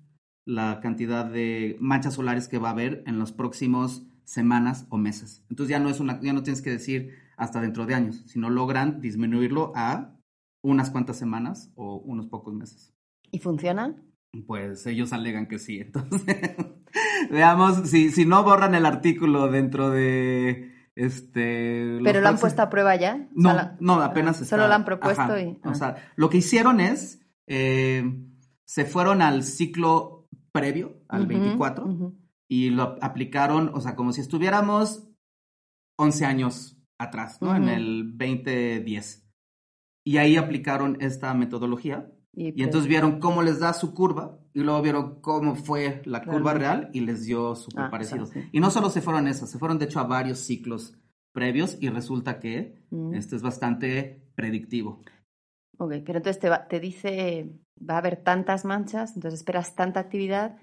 la 0.46 0.80
cantidad 0.80 1.26
de 1.26 1.76
manchas 1.82 2.14
solares 2.14 2.48
que 2.48 2.58
va 2.58 2.70
a 2.70 2.72
haber 2.72 3.04
en 3.06 3.20
los 3.20 3.34
próximos 3.34 4.08
semanas 4.24 4.88
o 4.92 4.98
meses. 4.98 5.44
Entonces 5.50 5.72
ya 5.72 5.80
no 5.80 5.90
es 5.90 6.00
una, 6.00 6.22
ya 6.22 6.32
no 6.32 6.42
tienes 6.42 6.62
que 6.62 6.70
decir 6.70 7.16
hasta 7.36 7.60
dentro 7.60 7.86
de 7.86 7.96
años, 7.96 8.24
sino 8.28 8.50
logran 8.50 9.02
disminuirlo 9.02 9.74
a 9.76 10.18
unas 10.62 10.90
cuantas 10.90 11.18
semanas 11.20 11.70
o 11.76 11.98
unos 11.98 12.28
pocos 12.28 12.54
meses. 12.54 12.94
¿Y 13.30 13.40
funciona? 13.40 13.94
Pues 14.48 14.88
ellos 14.88 15.12
alegan 15.12 15.48
que 15.48 15.60
sí. 15.60 15.80
Entonces, 15.82 16.56
veamos 17.30 17.90
si, 17.90 18.10
si 18.10 18.26
no 18.26 18.42
borran 18.46 18.74
el 18.74 18.86
artículo 18.86 19.52
dentro 19.52 19.90
de 19.90 20.73
este. 20.96 22.00
Pero 22.04 22.22
lo 22.22 22.28
han 22.28 22.38
puesto 22.38 22.62
a 22.62 22.70
prueba 22.70 22.96
ya. 22.96 23.28
No, 23.34 23.76
no, 23.80 24.02
apenas 24.02 24.42
está. 24.42 24.56
Solo 24.56 24.68
lo 24.68 24.74
han 24.74 24.86
propuesto 24.86 25.40
y. 25.40 25.60
O 25.64 25.74
sea, 25.74 26.12
lo 26.16 26.30
que 26.30 26.38
hicieron 26.38 26.80
es 26.80 27.20
eh, 27.48 28.04
se 28.66 28.86
fueron 28.86 29.22
al 29.22 29.44
ciclo 29.44 30.28
previo, 30.52 31.02
al 31.08 31.26
24, 31.26 32.14
y 32.48 32.70
lo 32.70 32.98
aplicaron, 33.02 33.72
o 33.74 33.82
sea, 33.82 33.96
como 33.96 34.14
si 34.14 34.22
estuviéramos 34.22 35.10
11 35.98 36.26
años 36.26 36.78
atrás, 36.98 37.42
¿no? 37.42 37.56
En 37.56 37.70
el 37.70 38.18
2010. 38.18 39.28
Y 40.06 40.18
ahí 40.18 40.38
aplicaron 40.38 40.98
esta 41.02 41.34
metodología. 41.34 42.12
Y, 42.34 42.52
pues 42.52 42.66
entonces 42.66 42.88
vieron 42.88 43.20
cómo 43.20 43.42
les 43.42 43.60
da 43.60 43.74
su 43.74 43.94
curva 43.94 44.43
y 44.54 44.62
luego 44.62 44.82
vieron 44.82 45.22
cómo 45.22 45.56
fue 45.56 46.02
la 46.06 46.24
curva 46.24 46.54
real 46.54 46.90
y 46.94 47.02
les 47.02 47.26
dio 47.26 47.56
súper 47.56 47.86
ah, 47.86 47.90
parecido. 47.90 48.28
Y 48.52 48.60
no 48.60 48.70
solo 48.70 48.90
se 48.90 49.02
fueron 49.02 49.28
esas, 49.28 49.50
se 49.50 49.58
fueron 49.58 49.80
de 49.80 49.86
hecho 49.86 50.00
a 50.00 50.04
varios 50.04 50.40
ciclos 50.40 50.94
previos 51.34 51.78
y 51.82 51.90
resulta 51.90 52.40
que 52.40 52.86
mm. 52.92 53.16
este 53.16 53.36
es 53.36 53.42
bastante 53.42 54.24
predictivo. 54.36 55.02
Ok, 55.80 55.94
pero 56.06 56.20
entonces 56.20 56.40
te, 56.40 56.50
te 56.70 56.80
dice, 56.80 57.50
va 57.78 57.96
a 57.96 57.98
haber 57.98 58.18
tantas 58.18 58.64
manchas, 58.64 59.16
entonces 59.16 59.40
esperas 59.40 59.76
tanta 59.76 60.00
actividad 60.00 60.58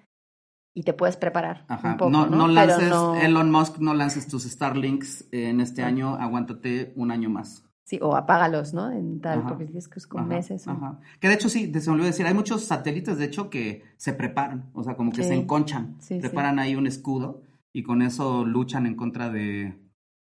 y 0.75 0.85
te 0.85 0.93
puedes 0.93 1.17
preparar. 1.17 1.65
Ajá. 1.69 1.93
Un 1.93 1.97
poco, 1.97 2.11
no, 2.11 2.27
no, 2.27 2.47
lances, 2.47 2.93
Elon 3.23 3.51
Musk, 3.51 3.79
no 3.79 3.93
lances 3.95 4.29
tus 4.29 4.45
Starlinks 4.45 5.29
en 5.33 5.61
este 5.61 5.83
año, 5.83 6.15
aguántate 6.15 6.93
un 6.97 7.11
año 7.11 7.29
más. 7.29 7.65
Sí, 7.91 7.99
o 8.01 8.15
apágalos, 8.15 8.73
¿no? 8.73 8.93
En 8.93 9.21
tal, 9.21 9.43
porque 9.43 9.69
es 9.77 9.89
que 9.89 9.99
es 9.99 10.07
con 10.07 10.29
meses. 10.29 10.69
Ajá. 10.69 11.01
Que 11.19 11.27
de 11.27 11.35
hecho 11.35 11.49
sí, 11.49 11.73
se 11.75 11.91
me 11.91 11.95
olvidó 11.95 12.07
decir, 12.07 12.25
hay 12.25 12.35
muchos 12.35 12.65
satélites, 12.65 13.19
de 13.19 13.25
hecho, 13.25 13.51
que 13.51 13.83
se 13.97 14.13
preparan, 14.13 14.71
o 14.75 14.85
sea, 14.85 14.95
como 14.95 15.11
que 15.11 15.25
se 15.25 15.35
enconchan, 15.35 15.97
preparan 16.21 16.61
ahí 16.61 16.77
un 16.77 16.87
escudo 16.87 17.43
y 17.73 17.83
con 17.83 18.03
eso 18.03 18.45
luchan 18.45 18.87
en 18.87 18.95
contra 18.95 19.29
de, 19.29 19.77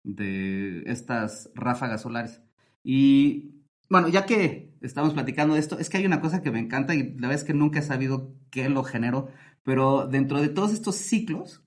de 0.04 0.84
estas 0.86 1.49
ráfagas 1.56 2.04
solares. 2.04 2.39
Y 2.84 3.63
bueno, 3.89 4.10
ya 4.10 4.28
que 4.28 4.78
estamos 4.82 5.15
platicando 5.15 5.56
de 5.56 5.60
esto, 5.60 5.80
es 5.80 5.89
que 5.89 5.97
hay 5.97 6.06
una 6.06 6.21
cosa 6.21 6.43
que 6.43 6.51
me 6.51 6.60
encanta 6.60 6.93
y 6.93 7.15
la 7.15 7.30
verdad 7.30 7.41
es 7.41 7.43
que 7.45 7.56
nunca 7.56 7.80
he 7.80 7.82
sabido 7.82 8.36
qué 8.51 8.69
lo 8.69 8.84
generó, 8.84 9.30
pero 9.63 10.06
dentro 10.06 10.39
de 10.39 10.49
todos 10.49 10.71
estos 10.71 10.97
ciclos 10.97 11.63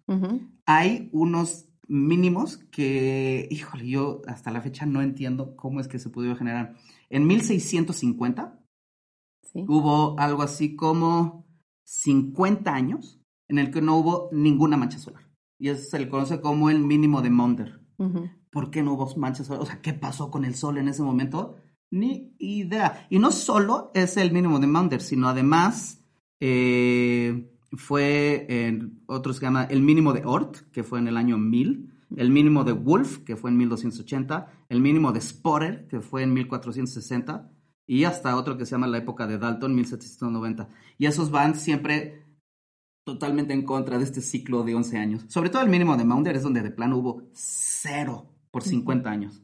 hay 0.64 1.08
unos 1.10 1.67
mínimos 1.88 2.58
que, 2.70 3.48
híjole, 3.50 3.88
yo 3.88 4.22
hasta 4.26 4.50
la 4.50 4.60
fecha 4.60 4.86
no 4.86 5.02
entiendo 5.02 5.56
cómo 5.56 5.80
es 5.80 5.88
que 5.88 5.98
se 5.98 6.10
pudieron 6.10 6.38
generar. 6.38 6.74
En 7.10 7.26
1650 7.26 8.60
hubo 9.66 10.18
algo 10.18 10.42
así 10.42 10.76
como 10.76 11.46
50 11.84 12.72
años 12.72 13.20
en 13.48 13.58
el 13.58 13.70
que 13.70 13.80
no 13.80 13.96
hubo 13.96 14.28
ninguna 14.32 14.76
mancha 14.76 14.98
solar. 14.98 15.28
Y 15.58 15.70
eso 15.70 15.82
se 15.90 15.98
le 15.98 16.08
conoce 16.08 16.40
como 16.40 16.70
el 16.70 16.78
mínimo 16.78 17.22
de 17.22 17.30
Maunder. 17.30 17.80
¿Por 18.50 18.70
qué 18.70 18.82
no 18.82 18.92
hubo 18.92 19.12
manchas 19.16 19.46
solares? 19.46 19.68
O 19.68 19.72
sea, 19.72 19.80
¿qué 19.80 19.92
pasó 19.92 20.30
con 20.30 20.44
el 20.44 20.54
Sol 20.54 20.78
en 20.78 20.88
ese 20.88 21.02
momento? 21.02 21.56
Ni 21.90 22.34
idea. 22.38 23.06
Y 23.10 23.18
no 23.18 23.32
solo 23.32 23.90
es 23.94 24.16
el 24.16 24.30
mínimo 24.30 24.60
de 24.60 24.66
Maunder, 24.66 25.00
sino 25.00 25.28
además 25.28 26.04
eh, 26.38 27.50
fue 27.72 28.46
en 28.48 29.02
otro 29.06 29.32
se 29.32 29.40
llama 29.40 29.64
el 29.64 29.82
mínimo 29.82 30.12
de 30.12 30.24
Oort, 30.24 30.70
que 30.72 30.82
fue 30.82 30.98
en 30.98 31.08
el 31.08 31.16
año 31.16 31.38
1000, 31.38 31.92
el 32.16 32.30
mínimo 32.30 32.64
de 32.64 32.72
Wolf, 32.72 33.18
que 33.18 33.36
fue 33.36 33.50
en 33.50 33.58
1280, 33.58 34.64
el 34.68 34.80
mínimo 34.80 35.12
de 35.12 35.20
Sporer, 35.20 35.86
que 35.88 36.00
fue 36.00 36.22
en 36.22 36.32
1460, 36.32 37.50
y 37.86 38.04
hasta 38.04 38.36
otro 38.36 38.56
que 38.56 38.66
se 38.66 38.72
llama 38.72 38.86
la 38.86 38.98
época 38.98 39.26
de 39.26 39.38
Dalton, 39.38 39.74
1790. 39.74 40.68
Y 40.98 41.06
esos 41.06 41.30
van 41.30 41.54
siempre 41.54 42.26
totalmente 43.04 43.54
en 43.54 43.62
contra 43.62 43.98
de 43.98 44.04
este 44.04 44.20
ciclo 44.20 44.62
de 44.62 44.74
11 44.74 44.98
años. 44.98 45.24
Sobre 45.28 45.48
todo 45.48 45.62
el 45.62 45.70
mínimo 45.70 45.96
de 45.96 46.04
Maunder 46.04 46.36
es 46.36 46.42
donde 46.42 46.62
de 46.62 46.70
plano 46.70 46.98
hubo 46.98 47.22
cero 47.32 48.30
por 48.50 48.62
50 48.62 49.10
años. 49.10 49.42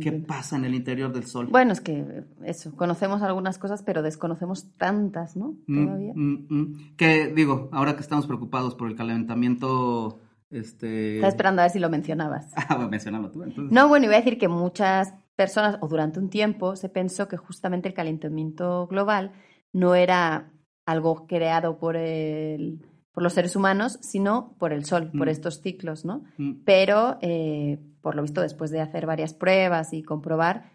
¿Qué 0.00 0.12
pasa 0.12 0.56
en 0.56 0.64
el 0.64 0.74
interior 0.74 1.12
del 1.12 1.26
Sol? 1.26 1.48
Bueno, 1.50 1.72
es 1.72 1.80
que 1.80 2.24
eso, 2.44 2.74
conocemos 2.76 3.22
algunas 3.22 3.58
cosas, 3.58 3.82
pero 3.82 4.02
desconocemos 4.02 4.72
tantas, 4.76 5.36
¿no? 5.36 5.56
Mm, 5.66 5.84
Todavía. 5.84 6.12
Mm, 6.14 6.46
mm. 6.48 6.96
Que 6.96 7.28
digo, 7.28 7.68
ahora 7.72 7.94
que 7.94 8.02
estamos 8.02 8.26
preocupados 8.26 8.74
por 8.74 8.88
el 8.88 8.96
calentamiento, 8.96 10.18
este... 10.50 11.16
Estaba 11.16 11.30
esperando 11.30 11.62
a 11.62 11.64
ver 11.64 11.72
si 11.72 11.78
lo 11.78 11.90
mencionabas. 11.90 12.52
Ah, 12.56 12.74
bueno, 12.74 12.90
mencionalo 12.90 13.30
tú. 13.30 13.42
Entonces. 13.42 13.72
No, 13.72 13.88
bueno, 13.88 14.06
iba 14.06 14.14
a 14.14 14.18
decir 14.18 14.38
que 14.38 14.48
muchas 14.48 15.14
personas, 15.34 15.78
o 15.80 15.88
durante 15.88 16.18
un 16.18 16.30
tiempo, 16.30 16.76
se 16.76 16.88
pensó 16.88 17.28
que 17.28 17.36
justamente 17.36 17.88
el 17.88 17.94
calentamiento 17.94 18.86
global 18.86 19.32
no 19.72 19.94
era 19.94 20.52
algo 20.86 21.26
creado 21.26 21.78
por 21.78 21.96
el 21.96 22.80
por 23.16 23.22
los 23.22 23.32
seres 23.32 23.56
humanos, 23.56 23.98
sino 24.02 24.54
por 24.58 24.74
el 24.74 24.84
Sol, 24.84 25.10
por 25.16 25.30
estos 25.30 25.62
ciclos, 25.62 26.04
¿no? 26.04 26.24
Pero 26.66 27.16
eh, 27.22 27.78
por 28.06 28.14
lo 28.14 28.22
visto, 28.22 28.40
después 28.40 28.70
de 28.70 28.80
hacer 28.80 29.04
varias 29.04 29.34
pruebas 29.34 29.92
y 29.92 30.04
comprobar, 30.04 30.70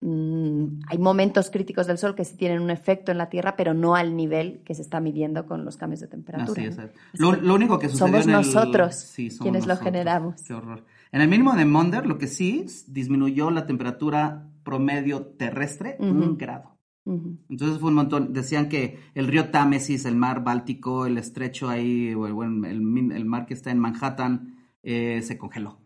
mm, 0.00 0.80
hay 0.88 0.96
momentos 0.96 1.50
críticos 1.50 1.86
del 1.86 1.98
Sol 1.98 2.14
que 2.14 2.24
sí 2.24 2.38
tienen 2.38 2.62
un 2.62 2.70
efecto 2.70 3.12
en 3.12 3.18
la 3.18 3.28
Tierra, 3.28 3.54
pero 3.54 3.74
no 3.74 3.96
al 3.96 4.16
nivel 4.16 4.62
que 4.64 4.74
se 4.74 4.80
está 4.80 4.98
midiendo 4.98 5.44
con 5.44 5.66
los 5.66 5.76
cambios 5.76 6.00
de 6.00 6.06
temperatura. 6.06 6.62
Así 6.62 6.80
es. 6.80 7.20
Lo, 7.20 7.54
único 7.54 7.78
que 7.78 7.90
sucedió 7.90 8.22
Somos 8.22 8.26
nosotros 8.26 9.12
quienes 9.42 9.66
lo 9.66 9.76
generamos. 9.76 10.42
Qué 10.42 10.54
horror. 10.54 10.86
En 11.12 11.20
el 11.20 11.28
mínimo 11.28 11.52
de 11.54 11.66
Monder, 11.66 12.06
lo 12.06 12.16
que 12.16 12.28
sí 12.28 12.64
disminuyó 12.86 13.50
la 13.50 13.66
temperatura 13.66 14.46
promedio 14.62 15.26
terrestre 15.26 15.98
un 15.98 16.38
grado. 16.38 16.78
Entonces 17.04 17.78
fue 17.78 17.90
un 17.90 17.96
montón. 17.96 18.32
Decían 18.32 18.70
que 18.70 19.00
el 19.14 19.26
río 19.26 19.50
Támesis, 19.50 20.06
el 20.06 20.16
mar 20.16 20.42
Báltico, 20.42 21.04
el 21.04 21.18
estrecho 21.18 21.68
ahí, 21.68 22.14
o 22.14 22.26
el, 22.26 22.64
el, 22.64 23.24
mar 23.26 23.44
que 23.44 23.52
está 23.52 23.70
en 23.70 23.80
Manhattan, 23.80 24.56
eh, 24.82 25.20
se 25.22 25.36
congeló. 25.36 25.78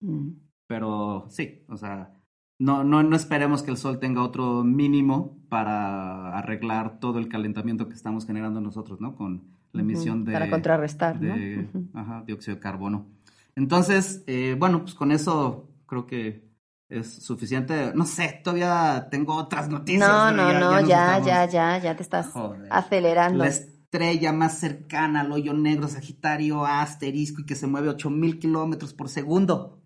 Mm. 0.00 0.30
Pero 0.66 1.26
sí, 1.28 1.64
o 1.68 1.76
sea, 1.76 2.14
no, 2.58 2.84
no, 2.84 3.02
no 3.02 3.16
esperemos 3.16 3.62
que 3.62 3.70
el 3.70 3.76
Sol 3.76 3.98
tenga 3.98 4.22
otro 4.22 4.64
mínimo 4.64 5.38
para 5.48 6.36
arreglar 6.36 6.98
todo 6.98 7.18
el 7.18 7.28
calentamiento 7.28 7.88
que 7.88 7.94
estamos 7.94 8.26
generando 8.26 8.60
nosotros, 8.60 9.00
¿no? 9.00 9.16
Con 9.16 9.56
la 9.72 9.82
emisión 9.82 10.24
de, 10.24 10.32
Para 10.32 10.50
contrarrestar, 10.50 11.20
¿no? 11.20 11.34
de 11.34 11.68
ajá, 11.94 12.24
dióxido 12.26 12.56
de 12.56 12.60
carbono. 12.60 13.06
Entonces, 13.54 14.24
eh, 14.26 14.56
bueno, 14.58 14.82
pues 14.82 14.94
con 14.94 15.12
eso 15.12 15.68
creo 15.86 16.06
que 16.06 16.48
es 16.88 17.22
suficiente. 17.22 17.92
No 17.94 18.04
sé, 18.04 18.40
todavía 18.42 19.08
tengo 19.10 19.34
otras 19.34 19.68
noticias. 19.68 20.08
No, 20.08 20.30
no, 20.32 20.52
no, 20.52 20.80
ya, 20.86 21.20
ya, 21.20 21.44
ya, 21.46 21.78
ya 21.78 21.96
te 21.96 22.02
estás 22.02 22.28
Joder. 22.28 22.68
acelerando. 22.70 23.38
La 23.38 23.48
estrella 23.48 24.32
más 24.32 24.58
cercana 24.58 25.20
al 25.20 25.32
hoyo 25.32 25.54
negro 25.54 25.88
Sagitario 25.88 26.64
A 26.64 26.82
asterisco 26.82 27.42
y 27.42 27.46
que 27.46 27.54
se 27.54 27.66
mueve 27.66 27.88
8000 27.88 28.38
kilómetros 28.38 28.94
por 28.94 29.08
segundo. 29.08 29.77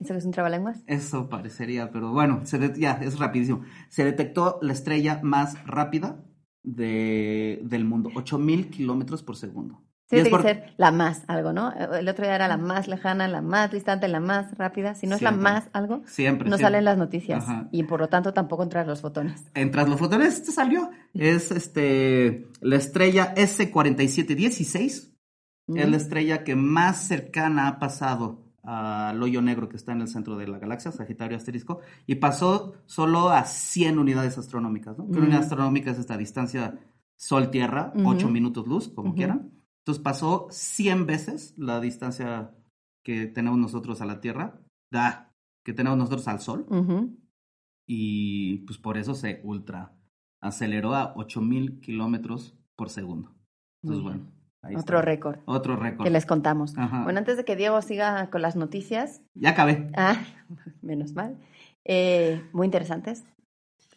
¿Eso 0.00 0.14
es 0.14 0.24
un 0.24 0.30
trabalenguas? 0.32 0.78
Eso 0.86 1.28
parecería, 1.28 1.90
pero 1.92 2.10
bueno, 2.12 2.40
se 2.44 2.58
de- 2.58 2.80
ya, 2.80 2.92
es 3.02 3.18
rapidísimo. 3.18 3.62
Se 3.88 4.04
detectó 4.04 4.58
la 4.62 4.72
estrella 4.72 5.20
más 5.22 5.62
rápida 5.66 6.24
de, 6.62 7.60
del 7.64 7.84
mundo, 7.84 8.10
8000 8.14 8.70
kilómetros 8.70 9.22
por 9.22 9.36
segundo. 9.36 9.82
Y 10.12 10.16
Tiene 10.22 10.30
que 10.30 10.42
ser 10.42 10.74
la 10.76 10.90
más 10.90 11.22
algo, 11.28 11.52
¿no? 11.52 11.72
El 11.72 12.08
otro 12.08 12.24
día 12.24 12.34
era 12.34 12.48
la 12.48 12.56
más 12.56 12.88
lejana, 12.88 13.28
la 13.28 13.42
más 13.42 13.70
distante, 13.70 14.08
la 14.08 14.18
más 14.18 14.58
rápida. 14.58 14.96
Si 14.96 15.06
no 15.06 15.14
es 15.14 15.22
la 15.22 15.30
más 15.30 15.68
algo, 15.72 16.02
Siempre. 16.06 16.48
no 16.48 16.56
siempre. 16.56 16.58
salen 16.58 16.84
las 16.84 16.98
noticias. 16.98 17.44
Ajá. 17.44 17.68
Y 17.70 17.84
por 17.84 18.00
lo 18.00 18.08
tanto 18.08 18.32
tampoco 18.34 18.64
entran 18.64 18.88
los 18.88 19.02
fotones. 19.02 19.44
Entras 19.54 19.88
los 19.88 20.00
fotones, 20.00 20.34
este 20.34 20.50
salió. 20.50 20.90
Es 21.14 21.52
este 21.52 22.48
la 22.60 22.74
estrella 22.74 23.32
S4716. 23.36 25.14
Es 25.76 25.88
la 25.88 25.96
estrella 25.96 26.42
que 26.42 26.56
más 26.56 27.06
cercana 27.06 27.68
ha 27.68 27.78
pasado 27.78 28.49
al 28.62 29.22
hoyo 29.22 29.40
negro 29.42 29.68
que 29.68 29.76
está 29.76 29.92
en 29.92 30.02
el 30.02 30.08
centro 30.08 30.36
de 30.36 30.46
la 30.46 30.58
galaxia, 30.58 30.92
Sagitario 30.92 31.36
asterisco, 31.36 31.80
y 32.06 32.16
pasó 32.16 32.74
solo 32.86 33.30
a 33.30 33.44
100 33.44 33.98
unidades 33.98 34.38
astronómicas, 34.38 34.98
¿no? 34.98 35.06
Que 35.06 35.12
una 35.12 35.26
unidad 35.26 35.42
astronómica 35.42 35.90
es 35.90 35.98
esta 35.98 36.16
distancia 36.16 36.78
Sol-Tierra, 37.16 37.92
Ujú. 37.94 38.08
8 38.10 38.28
minutos 38.28 38.66
luz, 38.66 38.88
como 38.88 39.14
quieran. 39.14 39.52
Entonces 39.78 40.02
pasó 40.02 40.46
100 40.50 41.06
veces 41.06 41.54
la 41.56 41.80
distancia 41.80 42.54
que 43.02 43.26
tenemos 43.26 43.58
nosotros 43.58 44.00
a 44.00 44.06
la 44.06 44.20
Tierra, 44.20 44.60
da, 44.90 45.32
que 45.64 45.72
tenemos 45.72 45.98
nosotros 45.98 46.28
al 46.28 46.40
Sol, 46.40 46.66
y 47.86 48.58
pues 48.58 48.78
por 48.78 48.98
eso 48.98 49.14
se 49.14 49.40
ultra 49.42 49.96
aceleró 50.42 50.94
a 50.94 51.12
8000 51.16 51.80
kilómetros 51.80 52.56
por 52.76 52.88
segundo. 52.88 53.34
Entonces, 53.82 54.02
bueno, 54.02 54.32
ahí 54.62 54.76
Otro 54.76 55.00
récord 55.02 55.38
Otro 55.46 55.76
récord. 55.76 56.04
que 56.04 56.10
les 56.10 56.26
contamos. 56.26 56.76
Ajá. 56.76 57.02
Bueno, 57.04 57.18
antes 57.18 57.36
de 57.36 57.44
que 57.44 57.56
Diego 57.56 57.80
siga 57.82 58.28
con 58.30 58.42
las 58.42 58.56
noticias, 58.56 59.22
Ya 59.34 59.50
acabé. 59.50 59.86
ah, 59.96 60.16
menos 60.82 61.14
mal, 61.14 61.36
eh, 61.84 62.42
muy 62.52 62.66
interesantes. 62.66 63.24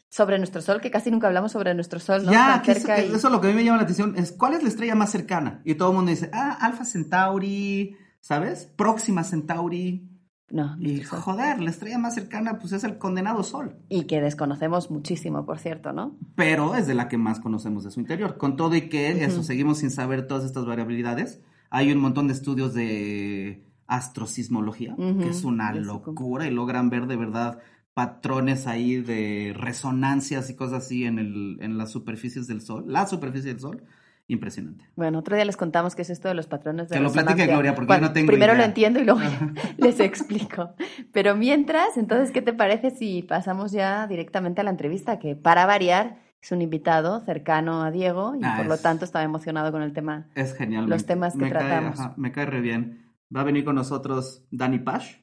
Sobre 0.09 0.37
nuestro 0.37 0.61
sol, 0.61 0.79
que 0.79 0.91
casi 0.91 1.09
nunca 1.09 1.25
hablamos 1.25 1.51
sobre 1.53 1.73
nuestro 1.73 1.99
sol, 1.99 2.23
¿no? 2.23 2.31
Ya, 2.31 2.61
que 2.63 2.73
eso, 2.73 2.87
y- 2.87 3.15
eso 3.15 3.15
es 3.15 3.31
lo 3.31 3.41
que 3.41 3.47
a 3.47 3.49
mí 3.49 3.55
me 3.55 3.63
llama 3.63 3.77
la 3.77 3.83
atención, 3.83 4.13
es 4.15 4.31
cuál 4.31 4.53
es 4.53 4.61
la 4.61 4.69
estrella 4.69 4.93
más 4.93 5.09
cercana. 5.11 5.61
Y 5.65 5.73
todo 5.73 5.89
el 5.89 5.95
mundo 5.95 6.11
dice, 6.11 6.29
ah, 6.33 6.55
Alpha 6.61 6.85
Centauri, 6.85 7.97
¿sabes? 8.19 8.65
Próxima 8.75 9.23
Centauri. 9.23 10.07
No, 10.53 10.77
Y 10.79 11.03
sol. 11.03 11.19
joder, 11.19 11.59
la 11.59 11.71
estrella 11.71 11.97
más 11.97 12.13
cercana 12.13 12.59
pues 12.59 12.73
es 12.73 12.83
el 12.83 12.99
condenado 12.99 13.41
Sol. 13.41 13.75
Y 13.89 14.03
que 14.03 14.21
desconocemos 14.21 14.91
muchísimo, 14.91 15.47
por 15.47 15.57
cierto, 15.57 15.93
¿no? 15.93 16.15
Pero 16.35 16.75
es 16.75 16.85
de 16.85 16.93
la 16.93 17.07
que 17.07 17.17
más 17.17 17.39
conocemos 17.39 17.83
de 17.83 17.89
su 17.89 17.99
interior. 17.99 18.37
Con 18.37 18.55
todo 18.55 18.75
y 18.75 18.87
que 18.87 19.23
eso, 19.23 19.41
seguimos 19.41 19.79
sin 19.79 19.89
saber 19.89 20.27
todas 20.27 20.45
estas 20.45 20.67
variabilidades. 20.67 21.41
Hay 21.71 21.91
un 21.91 21.97
montón 21.97 22.27
de 22.27 22.33
estudios 22.33 22.75
de 22.75 23.65
astrosismología, 23.87 24.95
que 24.95 25.29
es 25.29 25.43
una 25.43 25.73
locura 25.73 26.45
y 26.45 26.51
logran 26.51 26.91
ver 26.91 27.07
de 27.07 27.15
verdad 27.15 27.59
patrones 27.95 28.67
ahí 28.67 28.97
de 28.97 29.53
resonancias 29.57 30.51
y 30.51 30.55
cosas 30.55 30.85
así 30.85 31.05
en, 31.05 31.17
el, 31.17 31.57
en 31.61 31.79
las 31.79 31.91
superficies 31.91 32.45
del 32.45 32.61
Sol, 32.61 32.85
la 32.87 33.07
superficie 33.07 33.49
del 33.51 33.59
Sol. 33.59 33.83
Impresionante. 34.27 34.89
Bueno, 34.95 35.19
otro 35.19 35.35
día 35.35 35.43
les 35.45 35.57
contamos 35.57 35.95
qué 35.95 36.01
es 36.03 36.09
esto 36.09 36.29
de 36.29 36.33
los 36.33 36.47
patrones 36.47 36.87
de 36.89 36.95
Que 36.95 37.01
lo 37.03 37.11
platique. 37.11 37.45
Gloria, 37.47 37.75
porque 37.75 37.93
yo 37.93 37.99
no 38.01 38.13
tengo 38.13 38.27
Primero 38.27 38.53
idea. 38.53 38.63
lo 38.63 38.67
entiendo 38.67 38.99
y 39.01 39.03
luego 39.03 39.19
les 39.77 39.99
explico. 39.99 40.73
Pero 41.11 41.35
mientras, 41.35 41.97
entonces, 41.97 42.31
¿qué 42.31 42.41
te 42.41 42.53
parece 42.53 42.91
si 42.91 43.21
pasamos 43.23 43.71
ya 43.73 44.07
directamente 44.07 44.61
a 44.61 44.63
la 44.63 44.69
entrevista? 44.69 45.19
Que 45.19 45.35
para 45.35 45.65
variar 45.65 46.19
es 46.41 46.51
un 46.53 46.61
invitado 46.61 47.19
cercano 47.21 47.83
a 47.83 47.91
Diego 47.91 48.35
y 48.35 48.41
Ah, 48.43 48.55
por 48.57 48.67
lo 48.67 48.77
tanto 48.77 49.03
estaba 49.05 49.25
emocionado 49.25 49.71
con 49.73 49.81
el 49.81 49.91
tema. 49.93 50.27
Es 50.35 50.53
genial. 50.55 50.89
Los 50.89 51.01
me- 51.03 51.07
temas 51.07 51.33
que 51.33 51.39
me 51.39 51.49
cae- 51.51 51.59
tratamos. 51.59 51.99
ajá, 51.99 52.13
me 52.17 52.31
cae 52.31 52.45
re 52.45 52.61
bien. 52.61 53.11
Va 53.35 53.41
a 53.41 53.45
venir 53.45 53.65
con 53.65 53.75
nosotros 53.75 54.45
Dani 54.51 54.79
Pash. 54.79 55.17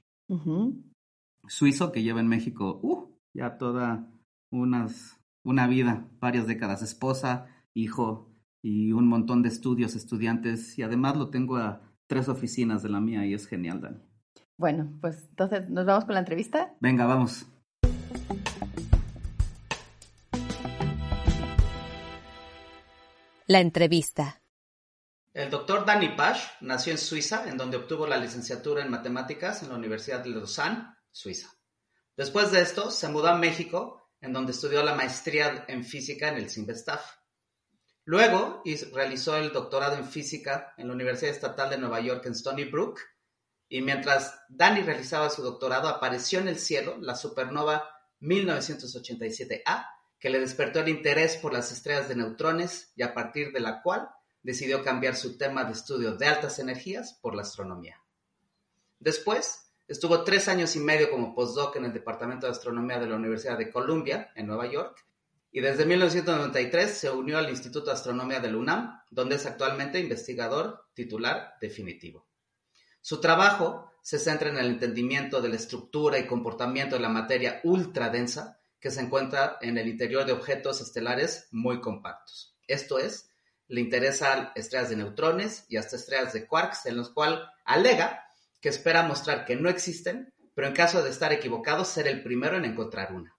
Suizo 1.49 1.91
que 1.93 2.03
lleva 2.03 2.21
en 2.21 2.29
México 2.29 2.79
uh, 2.83 3.09
ya 3.35 3.57
toda 3.59 4.07
unas, 4.51 5.19
una 5.43 5.67
vida, 5.67 6.07
varias 6.21 6.47
décadas, 6.47 6.83
esposa, 6.83 7.47
hijo 7.75 8.30
y 8.62 8.92
un 8.92 9.07
montón 9.07 9.42
de 9.42 9.49
estudios, 9.49 9.94
estudiantes 9.94 10.79
y 10.79 10.83
además 10.83 11.16
lo 11.16 11.31
tengo 11.31 11.57
a 11.57 11.83
tres 12.07 12.29
oficinas 12.29 12.83
de 12.83 12.88
la 12.88 13.01
mía 13.01 13.25
y 13.25 13.35
es 13.35 13.46
genial, 13.46 13.81
Dani. 13.81 13.99
Bueno, 14.57 14.92
pues 15.01 15.27
entonces, 15.31 15.70
¿nos 15.70 15.87
vamos 15.87 16.05
con 16.05 16.14
la 16.14 16.20
entrevista? 16.20 16.75
Venga, 16.81 17.07
vamos. 17.07 17.46
La 23.46 23.61
entrevista. 23.61 24.40
El 25.33 25.51
doctor 25.51 25.85
Dani 25.85 26.11
Pash 26.11 26.44
nació 26.61 26.92
en 26.92 26.99
Suiza, 26.99 27.49
en 27.49 27.57
donde 27.57 27.77
obtuvo 27.77 28.07
la 28.07 28.16
licenciatura 28.16 28.85
en 28.85 28.90
matemáticas 28.90 29.62
en 29.62 29.70
la 29.70 29.77
Universidad 29.77 30.23
de 30.23 30.31
Lausanne, 30.31 30.87
Suiza. 31.11 31.49
Después 32.16 32.53
de 32.53 32.61
esto, 32.61 32.90
se 32.90 33.09
mudó 33.09 33.29
a 33.29 33.38
México, 33.38 34.11
en 34.20 34.33
donde 34.33 34.53
estudió 34.53 34.83
la 34.83 34.94
maestría 34.94 35.64
en 35.68 35.85
física 35.85 36.29
en 36.29 36.37
el 36.37 36.51
CIMBESTAF. 36.51 37.03
Luego 38.11 38.61
realizó 38.92 39.37
el 39.37 39.53
doctorado 39.53 39.94
en 39.94 40.05
física 40.05 40.75
en 40.77 40.88
la 40.88 40.94
Universidad 40.94 41.31
Estatal 41.31 41.70
de 41.70 41.79
Nueva 41.79 42.01
York 42.01 42.27
en 42.27 42.33
Stony 42.33 42.64
Brook, 42.68 42.99
y 43.68 43.83
mientras 43.83 44.35
Dani 44.49 44.83
realizaba 44.83 45.31
su 45.31 45.42
doctorado, 45.42 45.87
apareció 45.87 46.40
en 46.40 46.49
el 46.49 46.59
cielo 46.59 46.96
la 46.99 47.14
supernova 47.14 47.88
1987A, 48.20 49.87
que 50.18 50.29
le 50.29 50.40
despertó 50.40 50.81
el 50.81 50.88
interés 50.88 51.37
por 51.37 51.53
las 51.53 51.70
estrellas 51.70 52.09
de 52.09 52.16
neutrones 52.16 52.90
y 52.96 53.03
a 53.03 53.14
partir 53.14 53.53
de 53.53 53.61
la 53.61 53.81
cual 53.81 54.11
decidió 54.42 54.83
cambiar 54.83 55.14
su 55.14 55.38
tema 55.38 55.62
de 55.62 55.70
estudio 55.70 56.16
de 56.16 56.27
altas 56.27 56.59
energías 56.59 57.16
por 57.23 57.37
la 57.37 57.42
astronomía. 57.42 58.03
Después, 58.99 59.70
estuvo 59.87 60.25
tres 60.25 60.49
años 60.49 60.75
y 60.75 60.81
medio 60.81 61.12
como 61.12 61.33
postdoc 61.33 61.77
en 61.77 61.85
el 61.85 61.92
Departamento 61.92 62.46
de 62.46 62.53
Astronomía 62.55 62.99
de 62.99 63.07
la 63.07 63.14
Universidad 63.14 63.57
de 63.57 63.70
Columbia, 63.70 64.33
en 64.35 64.49
Nueva 64.49 64.66
York, 64.66 65.07
y 65.53 65.61
desde 65.61 65.85
1993 65.85 66.91
se 66.91 67.11
unió 67.11 67.39
al 67.39 67.51
Instituto 67.51 67.87
de 67.87 67.95
Astronomía 67.95 68.41
del 68.41 68.57
UNAM, 68.57 69.01
donde 69.11 69.37
es 69.37 69.47
actualmente 69.47 69.99
investigador 69.99 70.85
titular 70.95 71.55
definitivo. 71.61 72.29
Su 73.01 73.21
trabajo 73.21 73.91
se 74.03 74.19
centra 74.19 74.51
en 74.51 74.59
el 74.59 74.67
entendimiento 74.67 75.41
de 75.41 75.49
la 75.49 75.57
estructura 75.57 76.19
y 76.19 76.27
comportamiento 76.27 76.97
de 76.97 77.03
la 77.03 77.09
materia 77.09 77.61
ultradensa 77.65 78.61
que 78.79 78.91
se 78.91 79.01
encuentra 79.01 79.59
en 79.61 79.77
el 79.77 79.89
interior 79.89 80.25
de 80.25 80.33
objetos 80.33 80.81
estelares 80.81 81.49
muy 81.51 81.81
compactos. 81.81 82.57
Esto 82.67 82.99
es, 82.99 83.31
le 83.69 83.81
interesan 83.81 84.51
estrellas 84.55 84.91
de 84.91 84.97
neutrones 84.97 85.67
y 85.69 85.77
hasta 85.77 85.97
estrellas 85.97 86.33
de 86.33 86.47
quarks, 86.47 86.87
en 86.87 86.97
los 86.97 87.11
cuales 87.11 87.41
alega 87.65 88.25
que 88.61 88.69
espera 88.69 89.03
mostrar 89.03 89.45
que 89.45 89.57
no 89.57 89.69
existen, 89.69 90.33
pero 90.55 90.69
en 90.69 90.75
caso 90.75 91.03
de 91.03 91.11
estar 91.11 91.33
equivocado, 91.33 91.85
ser 91.85 92.07
el 92.07 92.23
primero 92.23 92.57
en 92.57 92.65
encontrar 92.65 93.13
una. 93.13 93.37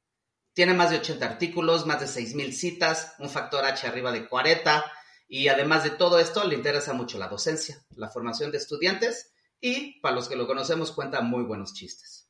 Tiene 0.53 0.73
más 0.73 0.89
de 0.89 0.97
80 0.97 1.25
artículos, 1.25 1.85
más 1.85 1.99
de 1.99 2.07
6.000 2.07 2.51
citas, 2.51 3.13
un 3.19 3.29
factor 3.29 3.63
H 3.63 3.87
arriba 3.87 4.11
de 4.11 4.27
40, 4.27 4.83
y 5.27 5.47
además 5.47 5.83
de 5.83 5.91
todo 5.91 6.19
esto, 6.19 6.43
le 6.45 6.55
interesa 6.55 6.93
mucho 6.93 7.17
la 7.17 7.29
docencia, 7.29 7.85
la 7.95 8.09
formación 8.09 8.51
de 8.51 8.57
estudiantes, 8.57 9.33
y 9.61 9.99
para 10.01 10.15
los 10.15 10.27
que 10.27 10.35
lo 10.35 10.47
conocemos, 10.47 10.91
cuenta 10.91 11.21
muy 11.21 11.43
buenos 11.43 11.73
chistes. 11.73 12.29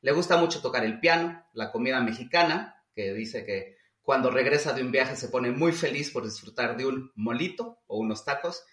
Le 0.00 0.12
gusta 0.12 0.36
mucho 0.36 0.60
tocar 0.60 0.84
el 0.84 0.98
piano, 0.98 1.44
la 1.52 1.70
comida 1.70 2.00
mexicana, 2.00 2.82
que 2.94 3.12
dice 3.12 3.44
que 3.44 3.76
cuando 4.02 4.30
regresa 4.30 4.72
de 4.72 4.82
un 4.82 4.90
viaje 4.90 5.16
se 5.16 5.28
pone 5.28 5.50
muy 5.50 5.72
feliz 5.72 6.10
por 6.10 6.24
disfrutar 6.24 6.76
de 6.76 6.86
un 6.86 7.12
molito 7.14 7.78
o 7.86 7.98
unos 7.98 8.24
tacos 8.24 8.64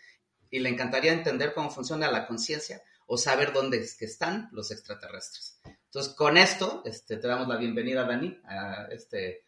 y 0.49 0.59
le 0.59 0.69
encantaría 0.69 1.13
entender 1.13 1.53
cómo 1.53 1.69
funciona 1.69 2.09
la 2.09 2.25
conciencia 2.25 2.81
o 3.05 3.17
saber 3.17 3.53
dónde 3.53 3.77
es 3.77 3.95
que 3.95 4.05
están 4.05 4.49
los 4.51 4.71
extraterrestres. 4.71 5.59
Entonces, 5.89 6.13
con 6.13 6.37
esto, 6.37 6.83
este, 6.85 7.17
te 7.17 7.27
damos 7.27 7.47
la 7.47 7.57
bienvenida, 7.57 8.05
Dani, 8.05 8.39
a 8.43 8.85
este 8.91 9.45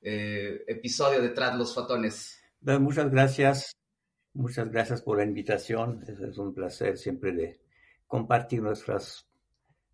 eh, 0.00 0.64
episodio 0.66 1.20
de 1.20 1.28
Tras 1.28 1.54
los 1.54 1.74
Fotones. 1.74 2.42
Bueno, 2.60 2.80
Muchas 2.80 3.10
gracias. 3.10 3.76
Muchas 4.32 4.70
gracias 4.70 5.02
por 5.02 5.18
la 5.18 5.24
invitación. 5.24 6.02
Es, 6.08 6.18
es 6.18 6.38
un 6.38 6.54
placer 6.54 6.96
siempre 6.96 7.32
de 7.32 7.60
compartir 8.06 8.62
nuestras, 8.62 9.26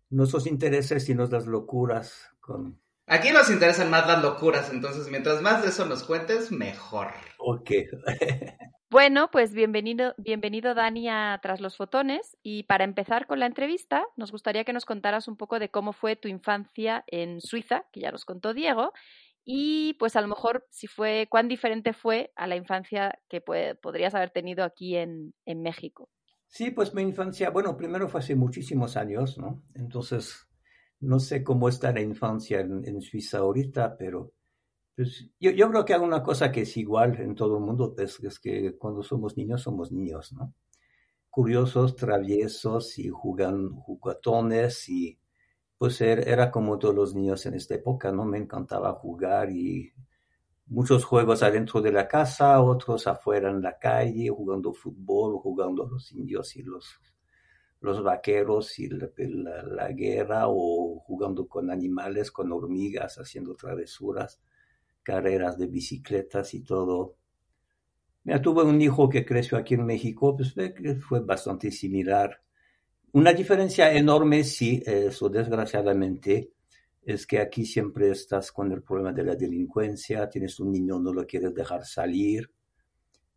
nuestros 0.09 0.47
intereses 0.47 1.09
y 1.09 1.15
nuestras 1.15 1.47
locuras 1.47 2.29
con... 2.39 2.79
Aquí 3.05 3.31
nos 3.31 3.49
interesan 3.49 3.89
más 3.89 4.07
las 4.07 4.23
locuras, 4.23 4.71
entonces 4.71 5.09
mientras 5.09 5.41
más 5.41 5.63
de 5.63 5.67
eso 5.67 5.85
nos 5.85 6.03
cuentes, 6.03 6.49
mejor. 6.49 7.09
Ok. 7.39 7.71
Bueno, 8.91 9.29
pues 9.31 9.53
bienvenido, 9.53 10.15
bienvenido 10.17 10.73
Dani 10.73 11.09
a 11.09 11.39
Tras 11.43 11.61
los 11.61 11.77
Fotones. 11.77 12.35
Y 12.41 12.63
para 12.63 12.83
empezar 12.83 13.27
con 13.27 13.39
la 13.39 13.45
entrevista, 13.45 14.03
nos 14.17 14.31
gustaría 14.31 14.63
que 14.63 14.73
nos 14.73 14.85
contaras 14.85 15.27
un 15.27 15.37
poco 15.37 15.59
de 15.59 15.69
cómo 15.69 15.93
fue 15.93 16.15
tu 16.15 16.27
infancia 16.27 17.03
en 17.05 17.39
Suiza, 17.39 17.85
que 17.91 17.99
ya 17.99 18.11
nos 18.11 18.25
contó 18.25 18.55
Diego, 18.55 18.91
y 19.45 19.93
pues 19.99 20.15
a 20.15 20.21
lo 20.21 20.27
mejor 20.27 20.65
si 20.71 20.87
fue, 20.87 21.27
cuán 21.29 21.47
diferente 21.47 21.93
fue 21.93 22.31
a 22.35 22.47
la 22.47 22.55
infancia 22.55 23.19
que 23.29 23.41
podrías 23.41 24.15
haber 24.15 24.31
tenido 24.31 24.63
aquí 24.63 24.95
en, 24.95 25.35
en 25.45 25.61
México. 25.61 26.09
Sí, 26.47 26.71
pues 26.71 26.95
mi 26.95 27.03
infancia, 27.03 27.51
bueno, 27.51 27.77
primero 27.77 28.07
fue 28.07 28.21
hace 28.21 28.35
muchísimos 28.35 28.97
años, 28.97 29.37
¿no? 29.37 29.63
Entonces, 29.75 30.49
no 30.99 31.19
sé 31.19 31.43
cómo 31.43 31.69
está 31.69 31.91
la 31.91 32.01
infancia 32.01 32.59
en, 32.59 33.01
Suiza 33.01 33.37
ahorita, 33.37 33.97
pero 33.97 34.33
pues, 34.99 35.29
yo, 35.39 35.69
creo 35.69 35.85
que 35.85 35.93
hay 35.93 36.01
una 36.01 36.21
cosa 36.21 36.51
que 36.51 36.63
es 36.63 36.75
igual 36.75 37.21
en 37.21 37.33
todo 37.33 37.55
el 37.55 37.63
mundo, 37.63 37.95
es 37.97 38.37
que 38.37 38.77
cuando 38.77 39.01
somos 39.01 39.37
niños, 39.37 39.61
somos 39.61 39.93
niños, 39.93 40.33
¿no? 40.33 40.53
Curiosos, 41.29 41.95
traviesos 41.95 42.99
y 42.99 43.07
jugan, 43.07 43.69
juguetones 43.77 44.89
y 44.89 45.17
pues 45.77 46.01
er, 46.01 46.27
era 46.27 46.51
como 46.51 46.77
todos 46.77 46.93
los 46.93 47.15
niños 47.15 47.45
en 47.45 47.53
esta 47.53 47.75
época, 47.75 48.11
¿no? 48.11 48.25
Me 48.25 48.39
encantaba 48.39 48.91
jugar 48.91 49.49
y 49.51 49.89
muchos 50.65 51.05
juegos 51.05 51.43
adentro 51.43 51.81
de 51.81 51.93
la 51.93 52.05
casa, 52.05 52.61
otros 52.61 53.07
afuera 53.07 53.49
en 53.51 53.61
la 53.61 53.79
calle, 53.79 54.27
jugando 54.27 54.73
fútbol, 54.73 55.37
jugando 55.37 55.87
los 55.87 56.11
indios 56.11 56.57
y 56.57 56.63
los, 56.63 56.99
los 57.79 58.03
vaqueros 58.03 58.77
y 58.79 58.89
la, 58.89 59.87
guerra, 59.93 60.49
o 60.49 60.99
jugando 60.99 61.47
con 61.47 61.71
animales, 61.71 62.31
con 62.31 62.51
hormigas, 62.51 63.17
haciendo 63.17 63.55
travesuras, 63.55 64.41
carreras 65.09 65.57
de 65.57 65.65
bicicletas 65.65 66.53
y 66.53 66.61
todo. 66.61 67.15
Ya 68.23 68.39
tuve 68.39 68.61
un 68.61 68.79
hijo 68.79 69.09
que 69.09 69.25
creció 69.25 69.57
aquí 69.57 69.73
en 69.73 69.87
México, 69.87 70.35
pues 70.37 70.53
fue 71.01 71.19
bastante 71.21 71.71
similar. 71.71 72.39
Una 73.13 73.33
diferencia 73.33 73.91
enorme, 73.91 74.43
sí, 74.43 74.83
eso 74.85 75.27
desgraciadamente, 75.29 76.51
es 77.01 77.25
que 77.25 77.39
aquí 77.39 77.65
siempre 77.65 78.11
estás 78.11 78.51
con 78.51 78.71
el 78.71 78.83
problema 78.83 79.11
de 79.11 79.23
la 79.23 79.35
delincuencia, 79.35 80.29
tienes 80.29 80.59
un 80.59 80.71
niño, 80.71 80.99
no 80.99 81.11
lo 81.11 81.25
quieres 81.25 81.55
dejar 81.55 81.83
salir. 81.85 82.51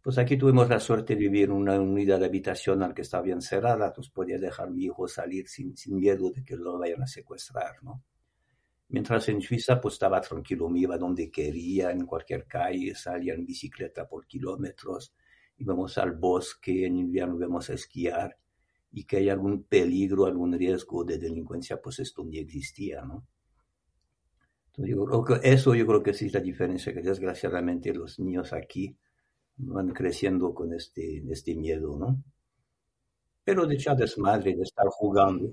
Pues 0.03 0.19
aquí 0.19 0.37
tuvimos 0.37 0.69
la 0.69 0.79
suerte 0.79 1.15
de 1.15 1.21
vivir 1.21 1.45
en 1.45 1.53
una 1.53 1.81
unidad 1.81 2.23
habitacional 2.23 2.93
que 2.93 3.01
estaba 3.01 3.23
bien 3.23 3.41
cerrada, 3.41 3.87
entonces 3.87 4.13
podía 4.13 4.39
dejar 4.39 4.71
mi 4.71 4.85
hijo 4.85 5.09
salir 5.09 5.49
sin, 5.49 5.75
sin 5.75 5.97
miedo 5.97 6.31
de 6.31 6.45
que 6.45 6.55
lo 6.55 6.79
vayan 6.79 7.03
a 7.03 7.07
secuestrar, 7.07 7.83
¿no? 7.83 8.03
Mientras 8.93 9.27
en 9.31 9.41
Suiza 9.41 9.81
pues 9.81 9.95
estaba 9.95 10.21
tranquilo, 10.21 10.69
me 10.69 10.81
iba 10.81 10.99
donde 10.99 11.31
quería, 11.31 11.91
en 11.91 12.05
cualquier 12.05 12.47
calle, 12.47 12.95
salía 12.95 13.33
en 13.33 13.47
bicicleta 13.47 14.07
por 14.07 14.27
kilómetros, 14.27 15.15
íbamos 15.57 15.97
al 15.97 16.13
bosque, 16.13 16.85
en 16.85 16.99
invierno 16.99 17.37
íbamos 17.37 17.71
a 17.71 17.73
esquiar, 17.73 18.37
y 18.93 19.05
que 19.05 19.17
hay 19.17 19.31
algún 19.31 19.63
peligro, 19.63 20.27
algún 20.27 20.53
riesgo 20.53 21.05
de 21.05 21.17
delincuencia, 21.17 21.81
pues 21.81 22.01
esto 22.01 22.23
ni 22.23 22.37
existía, 22.37 23.01
¿no? 23.01 23.27
creo 24.75 25.25
que 25.25 25.41
eso 25.43 25.75
yo 25.75 25.87
creo 25.87 26.03
que 26.03 26.13
sí 26.13 26.27
es 26.27 26.35
la 26.35 26.41
diferencia, 26.41 26.93
que 26.93 27.01
desgraciadamente 27.01 27.95
los 27.95 28.19
niños 28.19 28.53
aquí 28.53 28.95
van 29.57 29.89
creciendo 29.89 30.53
con 30.53 30.75
este, 30.75 31.23
este 31.31 31.55
miedo, 31.55 31.97
¿no? 31.99 32.23
Pero 33.43 33.67
de 33.67 33.75
echar 33.75 33.97
desmadre, 33.97 34.55
de 34.55 34.63
estar 34.63 34.87
jugando. 34.89 35.51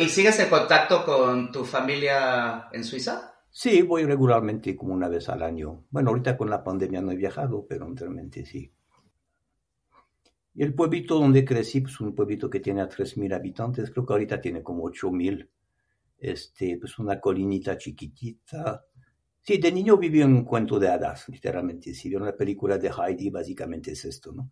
¿Y 0.00 0.08
sigues 0.08 0.38
en 0.40 0.48
contacto 0.48 1.04
con 1.04 1.52
tu 1.52 1.64
familia 1.64 2.68
en 2.72 2.84
Suiza? 2.84 3.34
Sí, 3.50 3.82
voy 3.82 4.04
regularmente 4.04 4.74
como 4.74 4.94
una 4.94 5.08
vez 5.08 5.28
al 5.28 5.42
año. 5.42 5.84
Bueno, 5.90 6.08
ahorita 6.08 6.38
con 6.38 6.48
la 6.48 6.64
pandemia 6.64 7.02
no 7.02 7.12
he 7.12 7.16
viajado, 7.16 7.66
pero 7.68 7.84
anteriormente 7.84 8.46
sí. 8.46 8.72
Y 10.54 10.62
el 10.62 10.74
pueblito 10.74 11.18
donde 11.18 11.44
crecí, 11.44 11.82
pues 11.82 12.00
un 12.00 12.14
pueblito 12.14 12.48
que 12.48 12.60
tiene 12.60 12.80
a 12.80 12.88
3.000 12.88 13.34
habitantes, 13.34 13.90
creo 13.90 14.06
que 14.06 14.12
ahorita 14.14 14.40
tiene 14.40 14.62
como 14.62 14.84
8.000 14.84 15.50
este, 16.18 16.78
pues 16.78 16.98
una 16.98 17.20
colinita 17.20 17.76
chiquitita. 17.76 18.86
Sí, 19.42 19.58
de 19.58 19.70
niño 19.70 19.98
viví 19.98 20.22
en 20.22 20.32
un 20.32 20.44
cuento 20.44 20.78
de 20.78 20.88
hadas, 20.88 21.28
literalmente. 21.28 21.92
Si 21.92 22.08
vieron 22.08 22.26
la 22.26 22.36
película 22.36 22.78
de 22.78 22.90
Heidi, 22.90 23.28
básicamente 23.28 23.92
es 23.92 24.04
esto, 24.06 24.32
¿no? 24.32 24.50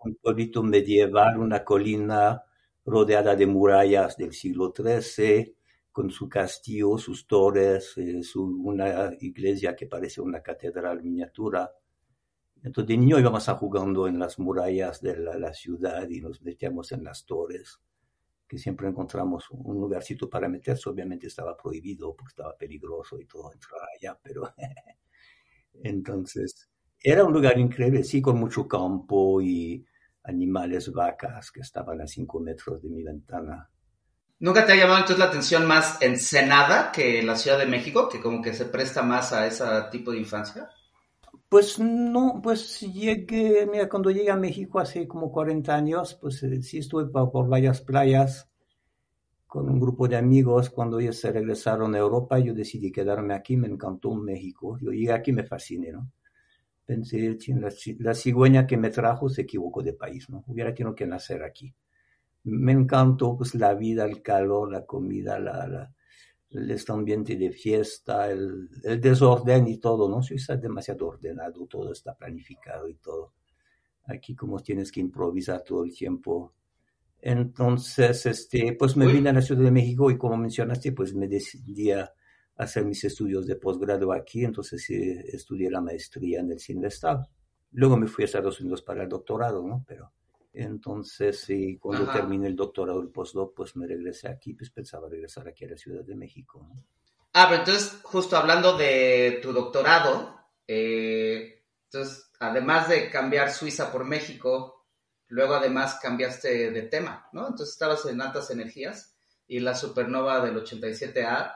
Un 0.00 0.16
pueblito 0.16 0.62
medieval, 0.62 1.38
una 1.38 1.64
colina 1.64 2.42
rodeada 2.86 3.36
de 3.36 3.46
murallas 3.46 4.16
del 4.16 4.32
siglo 4.32 4.72
XIII, 4.74 5.54
con 5.92 6.10
su 6.10 6.28
castillo, 6.28 6.96
sus 6.98 7.26
torres, 7.26 7.94
eh, 7.98 8.22
su, 8.22 8.44
una 8.44 9.10
iglesia 9.20 9.74
que 9.74 9.86
parece 9.86 10.20
una 10.20 10.42
catedral 10.42 11.02
miniatura. 11.02 11.70
Entonces, 12.62 12.88
de 12.88 12.96
niño 12.96 13.18
íbamos 13.18 13.48
a 13.48 13.56
jugando 13.56 14.06
en 14.06 14.18
las 14.18 14.38
murallas 14.38 15.00
de 15.00 15.16
la 15.16 15.52
ciudad 15.52 16.08
y 16.08 16.20
nos 16.20 16.42
metíamos 16.42 16.92
en 16.92 17.04
las 17.04 17.26
torres 17.26 17.80
que 18.48 18.58
siempre 18.58 18.88
encontramos 18.88 19.50
un 19.50 19.80
lugarcito 19.80 20.30
para 20.30 20.48
meterse, 20.48 20.88
obviamente 20.88 21.26
estaba 21.26 21.56
prohibido 21.56 22.14
porque 22.14 22.30
estaba 22.30 22.56
peligroso 22.56 23.18
y 23.20 23.26
todo 23.26 23.52
entrar 23.52 23.80
allá, 23.96 24.18
pero 24.22 24.42
entonces 25.82 26.70
era 27.02 27.24
un 27.24 27.32
lugar 27.32 27.58
increíble, 27.58 28.04
sí, 28.04 28.22
con 28.22 28.38
mucho 28.38 28.68
campo 28.68 29.40
y 29.42 29.84
animales, 30.26 30.92
vacas 30.92 31.50
que 31.50 31.60
estaban 31.60 32.00
a 32.00 32.06
cinco 32.06 32.40
metros 32.40 32.82
de 32.82 32.88
mi 32.88 33.02
ventana. 33.02 33.70
¿Nunca 34.38 34.66
te 34.66 34.72
ha 34.72 34.76
llamado 34.76 34.98
entonces 34.98 35.18
la 35.18 35.26
atención 35.26 35.66
más 35.66 36.00
Ensenada 36.02 36.92
que 36.92 37.22
la 37.22 37.36
Ciudad 37.36 37.58
de 37.58 37.66
México, 37.66 38.08
que 38.08 38.20
como 38.20 38.42
que 38.42 38.52
se 38.52 38.66
presta 38.66 39.02
más 39.02 39.32
a 39.32 39.46
ese 39.46 39.64
tipo 39.90 40.10
de 40.10 40.18
infancia? 40.18 40.68
Pues 41.48 41.78
no, 41.78 42.40
pues 42.42 42.80
llegué, 42.80 43.66
mira, 43.70 43.88
cuando 43.88 44.10
llegué 44.10 44.30
a 44.30 44.36
México 44.36 44.78
hace 44.78 45.06
como 45.06 45.30
40 45.30 45.74
años, 45.74 46.14
pues 46.20 46.42
eh, 46.42 46.60
sí 46.60 46.78
estuve 46.78 47.06
por, 47.06 47.48
varias 47.48 47.80
playas 47.80 48.48
con 49.46 49.70
un 49.70 49.80
grupo 49.80 50.06
de 50.06 50.16
amigos. 50.16 50.68
Cuando 50.68 50.98
ellos 50.98 51.18
se 51.18 51.32
regresaron 51.32 51.94
a 51.94 51.98
Europa, 51.98 52.38
yo 52.38 52.52
decidí 52.52 52.92
quedarme 52.92 53.32
aquí, 53.32 53.56
me 53.56 53.68
encantó 53.68 54.14
México. 54.14 54.76
Yo 54.80 54.90
llegué 54.90 55.12
aquí, 55.12 55.32
me 55.32 55.44
fasciné, 55.44 55.92
¿no? 55.92 56.10
Pensé, 56.86 57.36
la, 57.48 57.72
la 57.98 58.14
cigüeña 58.14 58.66
que 58.66 58.76
me 58.76 58.90
trajo 58.90 59.28
se 59.28 59.42
equivocó 59.42 59.82
de 59.82 59.92
país, 59.92 60.30
¿no? 60.30 60.44
Hubiera 60.46 60.72
tenido 60.72 60.94
que 60.94 61.06
nacer 61.06 61.42
aquí. 61.42 61.74
Me 62.44 62.72
encantó, 62.72 63.36
pues, 63.36 63.54
la 63.56 63.74
vida, 63.74 64.04
el 64.04 64.22
calor, 64.22 64.70
la 64.70 64.86
comida, 64.86 65.38
la, 65.38 65.66
la 65.66 65.92
este 66.50 66.92
ambiente 66.92 67.36
de 67.36 67.50
fiesta, 67.50 68.30
el, 68.30 68.68
desorden 69.00 69.68
y 69.68 69.78
todo, 69.78 70.08
¿no? 70.08 70.22
Si 70.22 70.34
está 70.34 70.56
demasiado 70.56 71.08
ordenado, 71.08 71.66
todo 71.66 71.92
está 71.92 72.14
planificado 72.14 72.88
y 72.88 72.94
todo. 72.94 73.32
Aquí 74.04 74.34
como 74.34 74.60
tienes 74.60 74.92
que 74.92 75.00
improvisar 75.00 75.62
todo 75.62 75.84
el 75.84 75.92
tiempo. 75.92 76.54
Entonces, 77.20 78.26
este, 78.26 78.74
pues 78.74 78.96
me 78.96 79.06
vine 79.06 79.30
a 79.30 79.32
la 79.32 79.42
Ciudad 79.42 79.62
de 79.62 79.70
México 79.70 80.10
y 80.10 80.16
como 80.18 80.36
mencionaste, 80.36 80.92
pues 80.92 81.14
me 81.14 81.26
decidí 81.26 81.90
a 81.90 82.12
hacer 82.56 82.84
mis 82.84 83.04
estudios 83.04 83.46
de 83.46 83.56
posgrado 83.56 84.12
aquí, 84.12 84.44
entonces 84.44 84.88
eh, 84.90 85.24
estudié 85.32 85.70
la 85.70 85.80
maestría 85.80 86.40
en 86.40 86.50
el 86.50 86.60
CINVESTAB. 86.60 87.26
Luego 87.72 87.96
me 87.96 88.06
fui 88.06 88.22
a 88.22 88.26
Estados 88.26 88.60
Unidos 88.60 88.82
para 88.82 89.02
el 89.02 89.08
doctorado, 89.08 89.62
¿no? 89.66 89.84
Pero 89.86 90.12
entonces, 90.52 91.50
y 91.50 91.76
cuando 91.76 92.10
terminé 92.10 92.46
el 92.46 92.56
doctorado, 92.56 93.02
el 93.02 93.10
postdoc, 93.10 93.54
pues 93.54 93.76
me 93.76 93.86
regresé 93.86 94.28
aquí, 94.28 94.54
pues 94.54 94.70
pensaba 94.70 95.08
regresar 95.08 95.46
aquí 95.46 95.66
a 95.66 95.68
la 95.68 95.76
Ciudad 95.76 96.02
de 96.02 96.16
México. 96.16 96.66
Ah, 97.34 97.46
pero 97.50 97.60
entonces, 97.60 98.00
justo 98.02 98.38
hablando 98.38 98.78
de 98.78 99.38
tu 99.42 99.52
doctorado, 99.52 100.34
eh, 100.66 101.62
entonces, 101.84 102.30
además 102.40 102.88
de 102.88 103.10
cambiar 103.10 103.52
Suiza 103.52 103.92
por 103.92 104.04
México, 104.04 104.86
luego 105.28 105.54
además 105.54 105.98
cambiaste 106.00 106.70
de 106.70 106.82
tema, 106.82 107.28
¿no? 107.32 107.48
Entonces 107.48 107.74
estabas 107.74 108.06
en 108.06 108.22
altas 108.22 108.50
energías 108.50 109.14
y 109.46 109.60
la 109.60 109.74
supernova 109.74 110.42
del 110.42 110.56
87A 110.56 111.54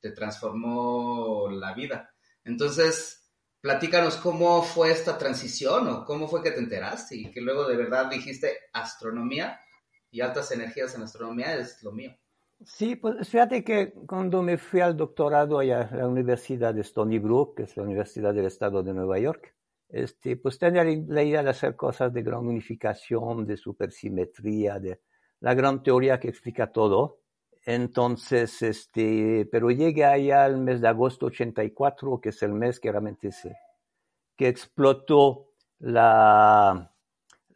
te 0.00 0.12
transformó 0.12 1.48
la 1.50 1.74
vida. 1.74 2.14
Entonces, 2.44 3.30
platícanos 3.60 4.16
cómo 4.16 4.62
fue 4.62 4.90
esta 4.90 5.18
transición 5.18 5.88
o 5.88 6.04
cómo 6.04 6.28
fue 6.28 6.42
que 6.42 6.50
te 6.52 6.60
enteraste 6.60 7.16
y 7.16 7.30
que 7.30 7.40
luego 7.40 7.68
de 7.68 7.76
verdad 7.76 8.10
dijiste 8.10 8.56
astronomía 8.72 9.60
y 10.10 10.20
altas 10.20 10.50
energías 10.52 10.94
en 10.94 11.02
astronomía 11.02 11.54
es 11.56 11.82
lo 11.82 11.92
mío. 11.92 12.16
Sí, 12.64 12.96
pues 12.96 13.26
fíjate 13.28 13.64
que 13.64 13.92
cuando 14.06 14.42
me 14.42 14.58
fui 14.58 14.80
al 14.80 14.96
doctorado 14.96 15.58
allá 15.58 15.88
a 15.90 15.96
la 15.96 16.08
Universidad 16.08 16.74
de 16.74 16.82
Stony 16.82 17.18
Brook, 17.18 17.56
que 17.56 17.62
es 17.62 17.76
la 17.76 17.84
Universidad 17.84 18.34
del 18.34 18.44
Estado 18.44 18.82
de 18.82 18.92
Nueva 18.92 19.18
York, 19.18 19.54
este, 19.88 20.36
pues 20.36 20.58
tenía 20.58 20.84
la 20.84 21.22
idea 21.22 21.42
de 21.42 21.50
hacer 21.50 21.74
cosas 21.74 22.12
de 22.12 22.22
gran 22.22 22.46
unificación, 22.46 23.46
de 23.46 23.56
supersimetría, 23.56 24.78
de 24.78 25.00
la 25.40 25.54
gran 25.54 25.82
teoría 25.82 26.20
que 26.20 26.28
explica 26.28 26.70
todo. 26.70 27.19
Entonces, 27.64 28.62
este, 28.62 29.48
pero 29.50 29.70
llegué 29.70 30.04
allá 30.04 30.44
al 30.44 30.58
mes 30.58 30.80
de 30.80 30.88
agosto 30.88 31.26
84, 31.26 32.20
que 32.20 32.30
es 32.30 32.42
el 32.42 32.52
mes 32.52 32.80
que 32.80 32.90
realmente 32.90 33.32
se, 33.32 33.54
que 34.36 34.48
explotó 34.48 35.52
la, 35.78 36.92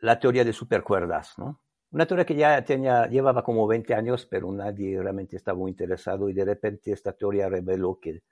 la 0.01 0.21
teoría 0.21 0.45
de 0.45 0.53
supercuerdas, 0.53 1.38
¿no? 1.38 1.61
Una 1.93 2.07
teoría 2.07 2.27
que 2.27 2.35
ya 2.35 2.64
tenía, 2.64 3.07
llevaba 3.07 3.45
como 3.45 3.67
20 3.67 3.95
años, 3.95 4.27
pero 4.27 4.51
nadie 4.51 5.01
realmente 5.01 5.37
estaba 5.37 5.57
muy 5.57 5.71
interesado 5.71 6.29
y 6.29 6.33
de 6.33 6.45
repente 6.45 6.93
esta 6.93 7.12
teoría 7.12 7.49
reveló 7.49 8.01
que 8.01 8.23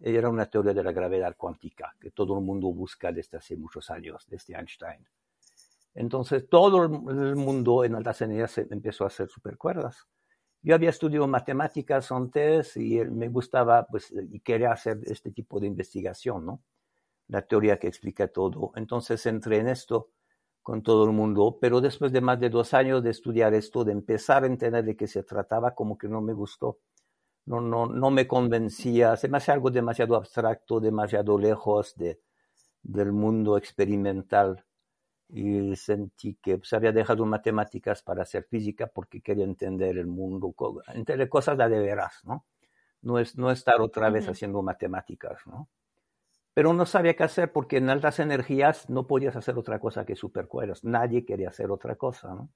era 0.00 0.30
una 0.30 0.46
teoría 0.46 0.72
de 0.72 0.82
la 0.82 0.92
gravedad 0.92 1.36
cuántica, 1.36 1.94
que 2.00 2.10
todo 2.12 2.38
el 2.38 2.44
mundo 2.44 2.72
busca 2.72 3.12
desde 3.12 3.36
hace 3.36 3.56
muchos 3.56 3.90
años, 3.90 4.26
desde 4.26 4.54
Einstein. 4.54 5.06
Entonces 5.94 6.48
todo 6.48 6.84
el 6.84 7.36
mundo 7.36 7.84
en 7.84 7.94
altas 7.94 8.22
energías 8.22 8.56
empezó 8.58 9.04
a 9.04 9.08
hacer 9.08 9.28
supercuerdas. 9.28 10.06
Yo 10.62 10.74
había 10.74 10.90
estudiado 10.90 11.26
matemáticas 11.26 12.12
antes 12.12 12.76
y 12.76 12.98
me 13.04 13.28
gustaba, 13.28 13.86
pues, 13.86 14.12
y 14.12 14.40
quería 14.40 14.72
hacer 14.72 14.98
este 15.04 15.30
tipo 15.30 15.58
de 15.58 15.66
investigación, 15.66 16.44
¿no? 16.44 16.62
La 17.28 17.42
teoría 17.42 17.78
que 17.78 17.88
explica 17.88 18.28
todo. 18.28 18.72
Entonces 18.76 19.24
entré 19.26 19.58
en 19.58 19.68
esto 19.68 20.10
con 20.62 20.82
todo 20.82 21.04
el 21.04 21.12
mundo, 21.12 21.58
pero 21.60 21.80
después 21.80 22.12
de 22.12 22.20
más 22.20 22.38
de 22.40 22.50
dos 22.50 22.74
años 22.74 23.02
de 23.02 23.10
estudiar 23.10 23.54
esto, 23.54 23.84
de 23.84 23.92
empezar 23.92 24.44
a 24.44 24.46
entender 24.48 24.84
de 24.84 24.96
qué 24.96 25.06
se 25.06 25.22
trataba, 25.22 25.74
como 25.74 25.96
que 25.98 26.08
no 26.08 26.20
me 26.20 26.34
gustó. 26.34 26.78
No, 27.46 27.60
no, 27.60 27.86
no 27.86 28.10
me 28.10 28.28
convencía, 28.28 29.16
se 29.16 29.28
me 29.28 29.38
hacía 29.38 29.54
algo 29.54 29.70
demasiado 29.70 30.16
abstracto, 30.16 30.80
demasiado 30.80 31.38
lejos 31.38 31.94
de, 31.96 32.20
del 32.82 33.12
mundo 33.12 33.56
experimental 33.58 34.64
y 35.32 35.76
sentí 35.76 36.34
que 36.34 36.58
pues, 36.58 36.72
había 36.72 36.92
dejado 36.92 37.24
matemáticas 37.24 38.02
para 38.02 38.22
hacer 38.22 38.44
física 38.44 38.86
porque 38.88 39.20
quería 39.20 39.44
entender 39.44 39.98
el 39.98 40.06
mundo, 40.06 40.54
entender 40.94 41.28
cosas 41.28 41.56
de 41.56 41.68
veras, 41.68 42.20
¿no? 42.24 42.46
No, 43.02 43.18
es, 43.18 43.36
no 43.38 43.50
estar 43.50 43.80
otra 43.80 44.10
vez 44.10 44.28
haciendo 44.28 44.62
matemáticas, 44.62 45.46
¿no? 45.46 45.68
Pero 46.52 46.72
no 46.72 46.84
sabía 46.84 47.14
qué 47.14 47.22
hacer 47.22 47.52
porque 47.52 47.78
en 47.78 47.88
altas 47.88 48.18
energías 48.18 48.90
no 48.90 49.06
podías 49.06 49.36
hacer 49.36 49.56
otra 49.56 49.78
cosa 49.78 50.04
que 50.04 50.16
supercuerdas. 50.16 50.84
Nadie 50.84 51.24
quería 51.24 51.48
hacer 51.48 51.70
otra 51.70 51.96
cosa, 51.96 52.34
¿no? 52.34 52.50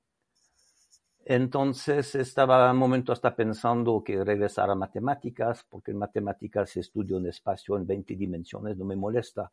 Entonces 1.27 2.15
estaba 2.17 2.71
un 2.71 2.77
momento 2.77 3.11
hasta 3.13 3.35
pensando 3.35 4.03
que 4.05 4.23
regresar 4.23 4.69
a 4.69 4.75
matemáticas, 4.75 5.65
porque 5.71 5.93
en 5.93 5.99
matemáticas 5.99 6.77
estudio 6.77 7.17
un 7.17 7.29
espacio 7.29 7.79
en 7.79 7.87
20 7.87 8.15
dimensiones, 8.15 8.77
no 8.77 8.85
me 8.85 8.97
molesta 8.97 9.51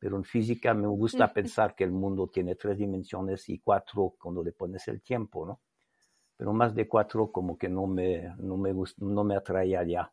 pero 0.00 0.16
en 0.16 0.24
física 0.24 0.72
me 0.72 0.88
gusta 0.88 1.30
pensar 1.32 1.74
que 1.74 1.84
el 1.84 1.92
mundo 1.92 2.26
tiene 2.28 2.56
tres 2.56 2.78
dimensiones 2.78 3.46
y 3.50 3.58
cuatro 3.58 4.14
cuando 4.18 4.42
le 4.42 4.52
pones 4.52 4.88
el 4.88 5.02
tiempo, 5.02 5.44
¿no? 5.44 5.60
Pero 6.38 6.54
más 6.54 6.74
de 6.74 6.88
cuatro 6.88 7.30
como 7.30 7.58
que 7.58 7.68
no 7.68 7.86
me, 7.86 8.34
no 8.38 8.56
me, 8.56 8.74
no 8.96 9.24
me 9.24 9.36
atraía 9.36 9.84
ya. 9.84 10.10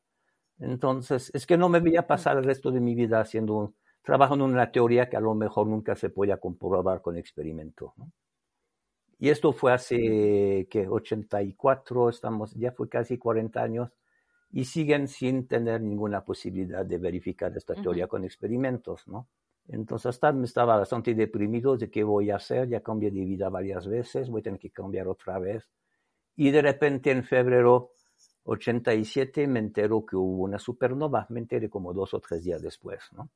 Entonces, 0.59 1.31
es 1.33 1.47
que 1.47 1.57
no 1.57 1.69
me 1.69 1.79
veía 1.79 2.05
pasar 2.05 2.37
el 2.37 2.43
resto 2.43 2.69
de 2.69 2.81
mi 2.81 2.95
vida 2.95 3.21
haciendo, 3.21 3.75
trabajando 4.03 4.43
en 4.43 4.51
una 4.51 4.71
teoría 4.73 5.07
que 5.09 5.15
a 5.15 5.21
lo 5.21 5.33
mejor 5.35 5.67
nunca 5.67 5.95
se 5.95 6.09
podía 6.09 6.35
comprobar 6.35 7.01
con 7.01 7.15
experimento, 7.15 7.93
¿no? 7.95 8.11
Y 9.19 9.29
esto 9.29 9.51
fue 9.51 9.73
hace, 9.73 10.67
que 10.69 10.87
84, 10.87 12.09
estamos, 12.09 12.53
ya 12.53 12.71
fue 12.71 12.87
casi 12.87 13.17
40 13.17 13.63
años, 13.63 13.91
y 14.51 14.65
siguen 14.65 15.07
sin 15.07 15.47
tener 15.47 15.81
ninguna 15.81 16.23
posibilidad 16.23 16.85
de 16.85 16.97
verificar 16.97 17.55
esta 17.55 17.73
teoría 17.73 18.07
con 18.07 18.25
experimentos, 18.25 19.07
¿no? 19.07 19.27
Entonces 19.69 20.19
me 20.33 20.45
estaba 20.45 20.77
bastante 20.77 21.13
deprimido 21.13 21.75
de 21.75 21.89
qué 21.89 22.03
voy 22.03 22.31
a 22.31 22.37
hacer, 22.37 22.69
ya 22.69 22.81
cambié 22.81 23.11
de 23.11 23.25
vida 23.25 23.49
varias 23.49 23.87
veces, 23.87 24.29
voy 24.29 24.39
a 24.39 24.43
tener 24.43 24.59
que 24.59 24.71
cambiar 24.71 25.07
otra 25.07 25.39
vez. 25.39 25.69
Y 26.35 26.51
de 26.51 26.61
repente 26.61 27.11
en 27.11 27.23
febrero 27.23 27.91
87 28.43 29.45
me 29.47 29.59
entero 29.59 30.05
que 30.05 30.15
hubo 30.15 30.43
una 30.43 30.59
supernova, 30.59 31.25
me 31.29 31.41
enteré 31.41 31.69
como 31.69 31.93
dos 31.93 32.13
o 32.13 32.21
tres 32.21 32.43
días 32.43 32.61
después, 32.61 33.01
¿no? 33.11 33.29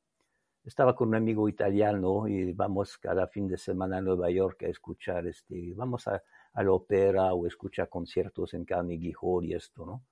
Estaba 0.64 0.94
con 0.94 1.08
un 1.08 1.16
amigo 1.16 1.48
italiano 1.48 2.28
y 2.28 2.52
vamos 2.52 2.96
cada 2.96 3.26
fin 3.26 3.48
de 3.48 3.58
semana 3.58 3.98
a 3.98 4.00
Nueva 4.00 4.30
York 4.30 4.62
a 4.62 4.68
escuchar, 4.68 5.26
este, 5.26 5.74
vamos 5.74 6.06
a, 6.06 6.22
a 6.52 6.62
la 6.62 6.72
ópera 6.72 7.34
o 7.34 7.46
escuchar 7.46 7.88
conciertos 7.88 8.54
en 8.54 8.64
Carnegie 8.64 9.12
Hall 9.20 9.44
y 9.44 9.54
esto, 9.54 9.84
¿no? 9.84 10.04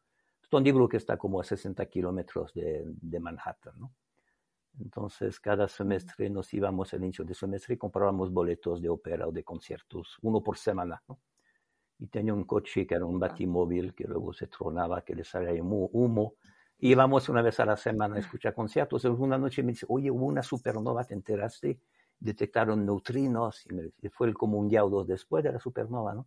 Es 0.43 0.53
un 0.53 0.65
libro 0.65 0.89
que 0.89 0.97
está 0.97 1.17
como 1.17 1.41
a 1.41 1.45
60 1.45 1.87
kilómetros 1.87 2.53
de, 2.53 2.83
de 2.85 3.21
Manhattan, 3.21 3.75
¿no? 3.79 3.93
Entonces, 4.79 5.41
cada 5.41 5.69
semestre 5.69 6.31
nos 6.31 6.53
íbamos 6.55 6.93
al 6.95 7.03
inicio 7.03 7.25
de 7.25 7.35
semestre 7.35 7.75
y 7.75 7.79
comprábamos 7.79 8.33
boletos 8.33 8.81
de 8.81 8.89
ópera 8.89 9.27
o 9.27 9.33
de 9.33 9.45
conciertos, 9.45 10.19
uno 10.23 10.43
por 10.43 10.57
semana. 10.57 11.03
¿no? 11.09 11.21
Y 11.99 12.07
tenía 12.07 12.33
un 12.33 12.45
coche 12.45 12.87
que 12.87 12.95
era 12.95 13.05
un 13.05 13.19
batimóvil 13.19 13.95
que 13.95 14.05
luego 14.05 14.33
se 14.33 14.47
tronaba, 14.47 15.03
que 15.03 15.15
le 15.15 15.25
salía 15.25 15.63
humo. 15.63 16.35
Y 16.79 16.93
íbamos 16.93 17.29
una 17.29 17.43
vez 17.43 17.61
a 17.61 17.67
la 17.67 17.77
semana 17.77 18.17
a 18.17 18.21
escuchar 18.21 18.55
conciertos. 18.55 19.05
Una 19.05 19.37
noche 19.37 19.63
me 19.63 19.73
dice, 19.73 19.85
oye, 19.89 20.11
hubo 20.11 20.25
una 20.25 20.43
supernova, 20.43 21.05
¿te 21.05 21.15
enteraste? 21.15 21.79
Detectaron 22.19 22.87
neutrinos 22.87 23.67
y, 23.67 24.09
fue 24.09 24.33
como 24.33 24.59
un 24.59 24.69
día 24.69 24.85
o 24.85 24.89
dos 24.89 25.07
después 25.07 25.45
de 25.45 25.53
la 25.53 25.59
supernova, 25.59 26.15
¿no? 26.15 26.27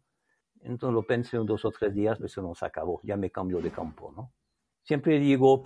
Entonces 0.62 0.94
lo 0.94 1.04
pensé 1.04 1.38
en 1.38 1.46
dos 1.46 1.66
o 1.66 1.72
tres 1.72 1.94
días, 1.94 2.18
pero 2.18 2.28
eso 2.28 2.42
no 2.42 2.56
se 2.56 2.66
acabó, 2.66 3.02
ya 3.04 3.18
me 3.18 3.32
cambió 3.32 3.60
de 3.60 3.72
campo, 3.72 4.14
¿no? 4.16 4.32
Siempre 4.84 5.18
digo... 5.18 5.64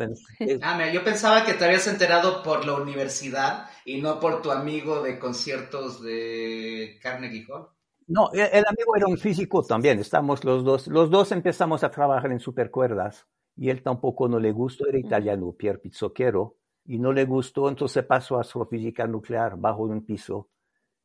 Ah, 0.62 0.92
yo 0.92 1.04
pensaba 1.04 1.44
que 1.44 1.54
te 1.54 1.66
habías 1.66 1.88
enterado 1.88 2.44
por 2.44 2.66
la 2.66 2.76
universidad 2.76 3.68
y 3.84 4.00
no 4.00 4.20
por 4.20 4.42
tu 4.42 4.52
amigo 4.52 5.02
de 5.02 5.18
conciertos 5.18 6.04
de 6.04 7.00
Carnegie 7.02 7.46
Hall. 7.50 7.68
No, 8.08 8.30
e, 8.32 8.44
el 8.44 8.64
amigo 8.66 8.96
era 8.96 9.08
un 9.08 9.18
físico 9.18 9.64
también, 9.64 10.00
estamos 10.00 10.44
los 10.46 10.64
dos, 10.64 10.88
los 10.88 11.10
dos 11.10 11.32
empezamos 11.32 11.84
a 11.84 11.92
trabajar 11.92 12.32
en 12.32 12.40
supercuerdas 12.40 13.28
y 13.56 13.70
él 13.70 13.82
tampoco 13.82 14.30
no 14.30 14.40
le 14.40 14.52
gustó, 14.52 14.88
era 14.88 15.00
italiano, 15.00 15.52
Pier 15.52 15.82
Pizzocchero, 15.82 16.58
y 16.86 17.00
no 17.00 17.12
le 17.12 17.26
gustó, 17.26 17.68
entonces 17.68 18.06
pasó 18.06 18.38
a 18.38 18.42
astrofísica 18.42 19.08
nuclear 19.08 19.58
bajo 19.58 19.84
un 19.84 20.06
piso. 20.06 20.50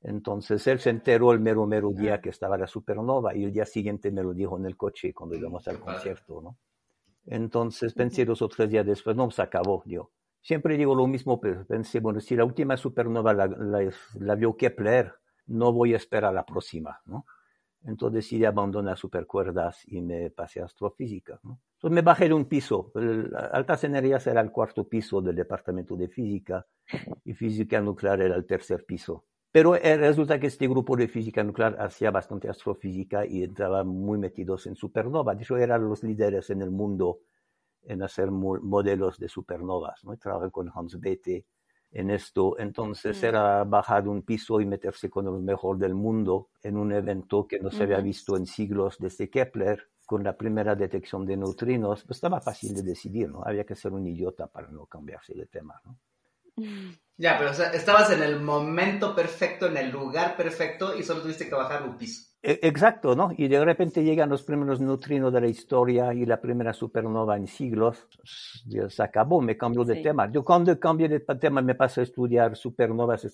Entonces 0.02 0.66
él 0.66 0.78
se 0.80 0.90
enteró 0.90 1.32
el 1.32 1.40
mero 1.40 1.66
mero 1.66 1.90
día 1.92 2.20
que 2.20 2.28
estaba 2.28 2.58
la 2.58 2.66
supernova 2.66 3.34
y 3.34 3.44
el 3.44 3.52
día 3.52 3.64
siguiente 3.64 4.10
me 4.10 4.22
lo 4.22 4.34
dijo 4.34 4.58
en 4.58 4.66
el 4.66 4.76
coche 4.76 5.14
cuando 5.14 5.36
íbamos 5.36 5.66
al 5.68 5.80
concierto, 5.80 6.40
¿no? 6.42 6.58
Entonces 7.26 7.94
pensé 7.94 8.24
dos 8.24 8.42
o 8.42 8.48
tres 8.48 8.70
días 8.70 8.86
después, 8.86 9.16
no, 9.16 9.30
se 9.30 9.42
acabó, 9.42 9.82
yo. 9.86 10.10
Siempre 10.40 10.76
digo 10.76 10.94
lo 10.94 11.06
mismo, 11.06 11.40
pero 11.40 11.64
pensé, 11.64 12.00
bueno, 12.00 12.20
si 12.20 12.34
la 12.34 12.44
última 12.44 12.76
supernova 12.76 13.32
la, 13.32 13.46
la, 13.46 14.34
vio 14.34 14.56
Kepler, 14.56 15.14
no 15.46 15.72
voy 15.72 15.94
a 15.94 15.96
esperar 15.96 16.34
la 16.34 16.44
próxima, 16.44 17.00
¿no? 17.04 17.26
Entonces 17.84 18.14
decidí 18.24 18.44
abandonar 18.44 18.96
supercuerdas 18.96 19.82
y 19.86 20.00
me 20.02 20.30
pasé 20.30 20.60
a 20.60 20.64
astrofísica, 20.64 21.38
¿no? 21.42 21.60
Entonces 21.74 21.94
me 21.94 22.02
bajé 22.02 22.28
de 22.28 22.34
un 22.34 22.46
piso. 22.46 22.92
altas 23.52 23.84
energías 23.84 24.26
era 24.26 24.40
el 24.40 24.50
cuarto 24.50 24.88
piso 24.88 25.20
del 25.20 25.34
departamento 25.34 25.96
de 25.96 26.08
física 26.08 26.64
y 27.24 27.34
física 27.34 27.80
nuclear 27.80 28.20
era 28.20 28.36
el 28.36 28.46
tercer 28.46 28.84
piso. 28.84 29.24
Pero 29.52 29.76
eh, 29.76 29.96
resulta 29.98 30.40
que 30.40 30.46
este 30.46 30.66
grupo 30.66 30.96
de 30.96 31.08
física 31.08 31.44
nuclear 31.44 31.76
hacía 31.78 32.10
bastante 32.10 32.48
astrofísica 32.48 33.26
y 33.26 33.44
entraba 33.44 33.84
muy 33.84 34.18
metidos 34.18 34.66
en 34.66 34.74
supernova. 34.74 35.34
De 35.34 35.42
hecho, 35.42 35.58
eran 35.58 35.86
los 35.86 36.02
líderes 36.02 36.48
en 36.48 36.62
el 36.62 36.70
mundo 36.70 37.20
en 37.82 38.02
hacer 38.02 38.30
modelos 38.30 39.18
de 39.18 39.28
supernovas. 39.28 40.04
¿no? 40.04 40.16
Trabajan 40.16 40.50
con 40.50 40.70
Hans 40.74 40.98
Bethe 40.98 41.44
en 41.90 42.10
esto. 42.10 42.58
Entonces 42.58 43.22
era 43.22 43.64
bajar 43.64 44.08
un 44.08 44.22
piso 44.22 44.60
y 44.60 44.66
meterse 44.66 45.10
con 45.10 45.26
lo 45.26 45.38
mejor 45.38 45.76
del 45.76 45.94
mundo 45.94 46.48
en 46.62 46.78
un 46.78 46.92
evento 46.92 47.46
que 47.46 47.58
no 47.58 47.70
se 47.70 47.82
había 47.82 48.00
visto 48.00 48.36
en 48.38 48.46
siglos 48.46 48.96
desde 48.98 49.28
Kepler, 49.28 49.88
con 50.06 50.24
la 50.24 50.36
primera 50.36 50.74
detección 50.74 51.26
de 51.26 51.36
neutrinos. 51.36 52.04
Pues 52.04 52.16
estaba 52.16 52.40
fácil 52.40 52.74
de 52.74 52.82
decidir, 52.82 53.28
¿no? 53.28 53.42
Había 53.44 53.64
que 53.64 53.74
ser 53.74 53.92
un 53.92 54.06
idiota 54.06 54.46
para 54.46 54.68
no 54.68 54.86
cambiarse 54.86 55.34
de 55.34 55.46
tema, 55.46 55.80
¿no? 55.84 55.98
Ya, 57.16 57.38
pero 57.38 57.50
estabas 57.50 58.10
en 58.10 58.22
el 58.22 58.40
momento 58.40 59.14
perfecto, 59.14 59.66
en 59.66 59.76
el 59.76 59.90
lugar 59.90 60.36
perfecto 60.36 60.96
y 60.96 61.02
solo 61.02 61.22
tuviste 61.22 61.48
que 61.48 61.54
bajar 61.54 61.82
un 61.82 61.96
piso. 61.96 62.32
E, 62.42 62.58
exacto, 62.62 63.14
¿no? 63.14 63.30
Y 63.36 63.46
de 63.46 63.64
repente 63.64 64.02
llegan 64.02 64.28
los 64.28 64.42
primeros 64.42 64.80
neutrinos 64.80 65.32
de 65.32 65.40
la 65.40 65.46
historia 65.46 66.12
y 66.12 66.26
la 66.26 66.40
primera 66.40 66.72
supernova 66.72 67.36
en 67.36 67.46
siglos. 67.46 68.08
Se 68.88 69.02
acabó, 69.02 69.40
me 69.40 69.56
cambió 69.56 69.84
de 69.84 70.02
tema. 70.02 70.30
Yo 70.30 70.42
cuando 70.42 70.76
cambié 70.80 71.08
de 71.08 71.20
tema 71.20 71.62
me 71.62 71.76
pasé 71.76 72.00
a 72.00 72.04
estudiar 72.04 72.56
supernovas 72.56 73.24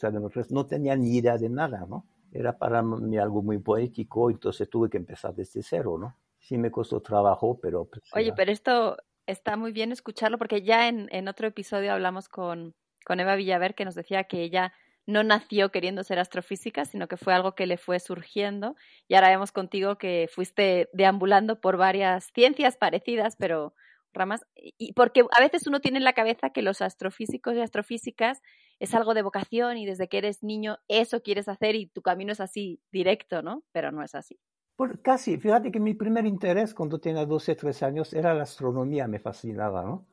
no 0.50 0.66
tenía 0.66 0.94
ni 0.94 1.16
idea 1.16 1.38
de 1.38 1.48
nada, 1.48 1.86
¿no? 1.88 2.04
Era 2.30 2.58
para 2.58 2.82
mí 2.82 3.16
algo 3.16 3.42
muy 3.42 3.58
poético, 3.58 4.30
entonces 4.30 4.68
tuve 4.68 4.90
que 4.90 4.98
empezar 4.98 5.34
desde 5.34 5.62
cero, 5.62 5.96
¿no? 5.98 6.14
Sí 6.38 6.58
me 6.58 6.70
costó 6.70 7.00
trabajo, 7.00 7.58
pero... 7.60 7.86
Pues, 7.86 8.02
Oye, 8.12 8.34
pero 8.36 8.52
esto 8.52 8.98
está 9.26 9.56
muy 9.56 9.72
bien 9.72 9.92
escucharlo 9.92 10.36
porque 10.36 10.62
ya 10.62 10.88
en, 10.88 11.08
en 11.10 11.28
otro 11.28 11.46
episodio 11.46 11.92
hablamos 11.92 12.28
con 12.28 12.74
con 13.08 13.18
Eva 13.18 13.34
Villaver, 13.34 13.74
que 13.74 13.84
nos 13.84 13.96
decía 13.96 14.24
que 14.24 14.42
ella 14.42 14.72
no 15.06 15.24
nació 15.24 15.70
queriendo 15.70 16.04
ser 16.04 16.18
astrofísica, 16.18 16.84
sino 16.84 17.08
que 17.08 17.16
fue 17.16 17.32
algo 17.32 17.54
que 17.54 17.66
le 17.66 17.78
fue 17.78 17.98
surgiendo. 17.98 18.76
Y 19.08 19.14
ahora 19.14 19.30
vemos 19.30 19.50
contigo 19.50 19.96
que 19.96 20.28
fuiste 20.30 20.90
deambulando 20.92 21.62
por 21.62 21.78
varias 21.78 22.30
ciencias 22.34 22.76
parecidas, 22.76 23.34
pero 23.36 23.72
ramas. 24.12 24.44
Y 24.54 24.92
porque 24.92 25.22
a 25.36 25.40
veces 25.40 25.66
uno 25.66 25.80
tiene 25.80 25.96
en 25.96 26.04
la 26.04 26.12
cabeza 26.12 26.50
que 26.50 26.60
los 26.60 26.82
astrofísicos 26.82 27.56
y 27.56 27.60
astrofísicas 27.60 28.42
es 28.80 28.94
algo 28.94 29.14
de 29.14 29.22
vocación 29.22 29.78
y 29.78 29.86
desde 29.86 30.08
que 30.08 30.18
eres 30.18 30.42
niño 30.42 30.76
eso 30.88 31.22
quieres 31.22 31.48
hacer 31.48 31.74
y 31.74 31.86
tu 31.86 32.02
camino 32.02 32.32
es 32.32 32.40
así 32.40 32.82
directo, 32.92 33.40
¿no? 33.40 33.64
Pero 33.72 33.90
no 33.90 34.02
es 34.02 34.14
así. 34.14 34.38
Pues 34.76 34.92
casi, 35.02 35.38
fíjate 35.38 35.72
que 35.72 35.80
mi 35.80 35.94
primer 35.94 36.26
interés 36.26 36.74
cuando 36.74 37.00
tenía 37.00 37.24
12, 37.24 37.54
13 37.56 37.84
años 37.86 38.12
era 38.12 38.34
la 38.34 38.42
astronomía, 38.42 39.08
me 39.08 39.18
fascinaba, 39.18 39.82
¿no? 39.82 40.06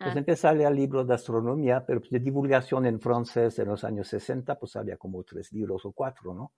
Pues 0.00 0.16
ah. 0.16 0.18
empecé 0.18 0.48
a 0.48 0.54
leer 0.54 0.72
libros 0.72 1.06
de 1.06 1.12
astronomía, 1.12 1.84
pero 1.84 2.00
de 2.10 2.18
divulgación 2.18 2.86
en 2.86 2.98
francés 3.00 3.58
en 3.58 3.68
los 3.68 3.84
años 3.84 4.08
60, 4.08 4.58
pues 4.58 4.74
había 4.76 4.96
como 4.96 5.22
tres 5.24 5.52
libros 5.52 5.84
o 5.84 5.92
cuatro, 5.92 6.32
¿no? 6.32 6.52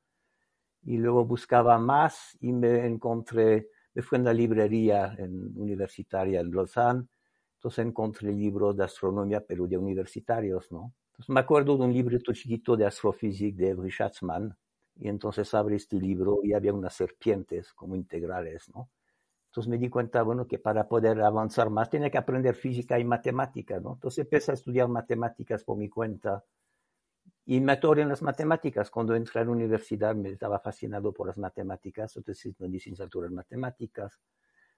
Y 0.84 0.97
luego 0.99 1.24
buscaba 1.24 1.76
más 1.76 2.36
y 2.40 2.53
me 2.53 2.86
encontré, 2.86 3.68
me 3.95 4.03
fui 4.03 4.18
en 4.18 4.24
la 4.24 4.32
librería 4.32 5.16
en, 5.18 5.59
universitaria 5.59 6.38
en 6.38 6.53
Lausanne, 6.53 7.09
entonces 7.57 7.84
encontré 7.84 8.30
libros 8.30 8.76
de 8.76 8.84
astronomía, 8.84 9.45
pero 9.45 9.66
de 9.66 9.76
universitarios, 9.76 10.70
¿no? 10.70 10.95
Entonces 11.11 11.34
me 11.34 11.40
acuerdo 11.40 11.76
de 11.76 11.84
un 11.84 11.93
librito 11.93 12.32
chiquito 12.32 12.76
de 12.76 12.86
astrofísica 12.86 13.57
de 13.57 13.72
Avery 13.72 13.90
Schatzman, 13.90 14.57
Y 14.95 15.09
entonces 15.09 15.53
abre 15.53 15.76
este 15.76 15.97
libro 15.97 16.40
y 16.45 16.53
había 16.53 16.72
unas 16.72 16.95
serpientes 16.95 17.72
como 17.72 17.97
integrales, 17.97 18.68
¿no? 18.68 18.88
Entonces 19.53 19.69
me 19.69 19.77
di 19.77 19.91
cuenta, 19.91 20.23
bueno, 20.23 20.47
que 20.47 20.59
para 20.59 20.89
poder 20.89 21.21
avanzar 21.21 21.69
más 21.69 21.91
tenía 21.91 22.09
que 22.09 22.17
aprender 22.17 22.55
física 22.55 22.99
y 22.99 23.05
matemática, 23.05 23.79
¿no? 23.81 23.93
Entonces 23.93 24.25
empecé 24.25 24.51
a 24.51 24.55
estudiar 24.55 24.89
matemáticas 24.89 25.63
por 25.63 25.77
mi 25.77 25.91
cuenta 25.91 26.43
y 27.45 27.61
me 27.61 27.73
atoré 27.73 28.01
en 28.01 28.09
las 28.09 28.23
matemáticas. 28.23 28.91
Cuando 28.91 29.15
entré 29.15 29.43
a 29.43 29.45
la 29.45 29.51
universidad 29.51 30.15
me 30.15 30.31
estaba 30.31 30.59
fascinado 30.59 31.13
por 31.13 31.27
las 31.27 31.37
matemáticas, 31.37 32.17
entonces 32.17 32.55
una 32.59 32.71
licenciatura 32.71 33.27
en 33.27 33.35
matemáticas. 33.35 34.19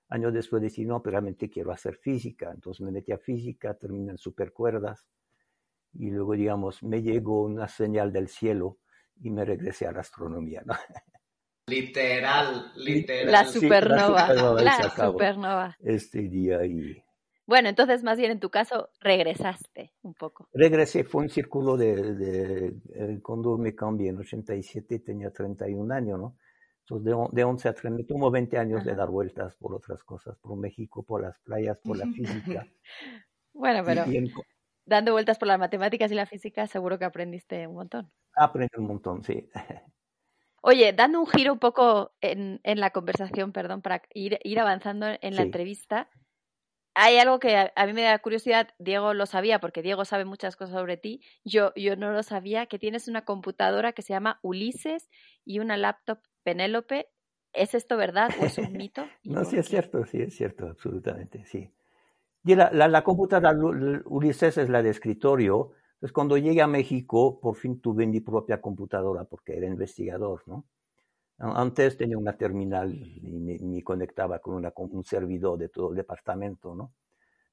Años 0.08 0.34
después 0.34 0.60
decidí, 0.60 0.88
no, 0.88 1.00
pero 1.00 1.12
realmente 1.12 1.48
quiero 1.48 1.70
hacer 1.70 1.94
física. 1.94 2.50
Entonces 2.52 2.80
me 2.80 2.90
metí 2.90 3.12
a 3.12 3.18
física, 3.18 3.74
terminé 3.74 4.10
en 4.10 4.18
supercuerdas 4.18 5.06
y 5.92 6.10
luego, 6.10 6.32
digamos, 6.32 6.82
me 6.82 7.00
llegó 7.00 7.44
una 7.44 7.68
señal 7.68 8.12
del 8.12 8.26
cielo 8.26 8.78
y 9.20 9.30
me 9.30 9.44
regresé 9.44 9.86
a 9.86 9.92
la 9.92 10.00
astronomía, 10.00 10.64
¿no? 10.66 10.74
Literal, 11.78 12.72
literal. 12.76 13.32
La 13.32 13.44
supernova. 13.46 14.26
Sí, 14.26 14.64
la 14.64 14.90
supernova, 14.90 15.66
la. 15.68 15.76
Este 15.80 16.20
día 16.28 16.64
y 16.66 17.02
Bueno, 17.46 17.70
entonces 17.70 18.02
más 18.02 18.18
bien 18.18 18.32
en 18.32 18.40
tu 18.40 18.50
caso 18.50 18.90
regresaste 19.00 19.92
un 20.02 20.12
poco. 20.14 20.48
regresé, 20.52 21.04
fue 21.04 21.22
un 21.22 21.30
círculo 21.30 21.76
de, 21.78 22.14
de- 22.14 23.20
cuando 23.22 23.56
me 23.56 23.74
cambié 23.74 24.10
en 24.10 24.18
87 24.18 24.98
tenía 24.98 25.30
31 25.30 25.90
años, 25.94 26.18
¿no? 26.18 26.36
Entonces 26.80 27.06
de, 27.06 27.28
de 27.32 27.44
11 27.44 27.68
a 27.68 27.72
3 27.74 27.92
me 27.94 28.04
tomó 28.04 28.30
20 28.30 28.58
años 28.58 28.84
de 28.84 28.94
dar 28.94 29.08
vueltas 29.08 29.56
por 29.56 29.74
otras 29.74 30.04
cosas, 30.04 30.36
por 30.38 30.58
México, 30.58 31.02
por 31.02 31.22
las 31.22 31.38
playas, 31.40 31.80
por 31.80 31.96
la 31.96 32.04
física. 32.60 32.66
Bueno, 33.54 33.80
Y- 33.80 33.84
pero 33.86 34.04
y, 34.12 34.16
en- 34.18 34.30
dando 34.84 35.12
vueltas 35.12 35.38
por 35.38 35.48
las 35.48 35.58
matemáticas 35.58 36.12
y 36.12 36.14
la 36.14 36.26
física 36.26 36.66
seguro 36.66 36.98
que 36.98 37.06
aprendiste 37.06 37.66
un 37.66 37.74
montón. 37.76 38.12
aprendí 38.34 38.76
un 38.76 38.86
montón, 38.86 39.24
sí. 39.24 39.48
Oye, 40.66 40.94
dando 40.94 41.20
un 41.20 41.26
giro 41.26 41.52
un 41.52 41.58
poco 41.58 42.14
en, 42.22 42.58
en 42.64 42.80
la 42.80 42.90
conversación, 42.90 43.52
perdón, 43.52 43.82
para 43.82 44.00
ir, 44.14 44.38
ir 44.44 44.58
avanzando 44.58 45.06
en 45.20 45.36
la 45.36 45.42
Sí. 45.42 45.42
entrevista, 45.42 46.08
hay 46.94 47.18
algo 47.18 47.38
que 47.38 47.56
a, 47.56 47.72
a 47.76 47.86
mí 47.86 47.92
me 47.92 48.02
da 48.02 48.18
curiosidad, 48.20 48.70
Diego 48.78 49.14
lo 49.14 49.26
sabía 49.26 49.60
porque 49.60 49.82
Diego 49.82 50.04
sabe 50.06 50.24
muchas 50.24 50.56
cosas 50.56 50.74
sobre 50.76 50.96
ti, 50.96 51.22
yo, 51.44 51.72
yo 51.76 51.96
no 51.96 52.12
lo 52.12 52.22
sabía, 52.22 52.66
que 52.66 52.78
tienes 52.78 53.08
una 53.08 53.24
computadora 53.24 53.92
que 53.92 54.02
se 54.02 54.14
llama 54.14 54.40
Ulises 54.42 55.10
y 55.44 55.58
una 55.58 55.76
laptop 55.76 56.20
Penélope. 56.44 57.10
¿Es 57.52 57.74
esto 57.74 57.96
verdad 57.96 58.32
o 58.36 58.46
es 58.46 58.58
un 58.58 58.76
mito? 58.76 59.12
¿Y 59.22 59.34
No, 59.34 59.44
sí 59.44 59.56
es 59.58 59.68
cierto, 59.68 60.04
sí 60.06 60.22
es 60.22 60.34
cierto, 60.36 60.66
absolutamente, 60.66 61.44
sí. 61.44 61.70
Y 62.44 62.54
la, 62.56 62.70
la, 62.72 62.88
la 62.88 63.04
computadora 63.04 63.54
Ulises 64.06 64.58
es 64.58 64.68
la 64.70 64.82
de 64.82 64.90
escritorio. 64.90 65.72
Entonces, 66.04 66.12
cuando 66.16 66.36
llegué 66.36 66.60
a 66.60 66.66
México, 66.66 67.40
por 67.40 67.56
fin 67.56 67.80
tuve 67.80 68.06
mi 68.06 68.20
propia 68.20 68.60
computadora 68.60 69.24
porque 69.24 69.56
era 69.56 69.66
investigador, 69.66 70.42
¿no? 70.44 70.66
Antes 71.38 71.96
tenía 71.96 72.18
una 72.18 72.36
terminal 72.36 72.94
y 72.94 73.58
me, 73.62 73.82
conectaba 73.82 74.38
con, 74.38 74.62
un 74.76 75.04
servidor 75.04 75.58
de 75.58 75.70
todo 75.70 75.88
el 75.88 75.96
departamento, 75.96 76.74
¿no? 76.74 76.92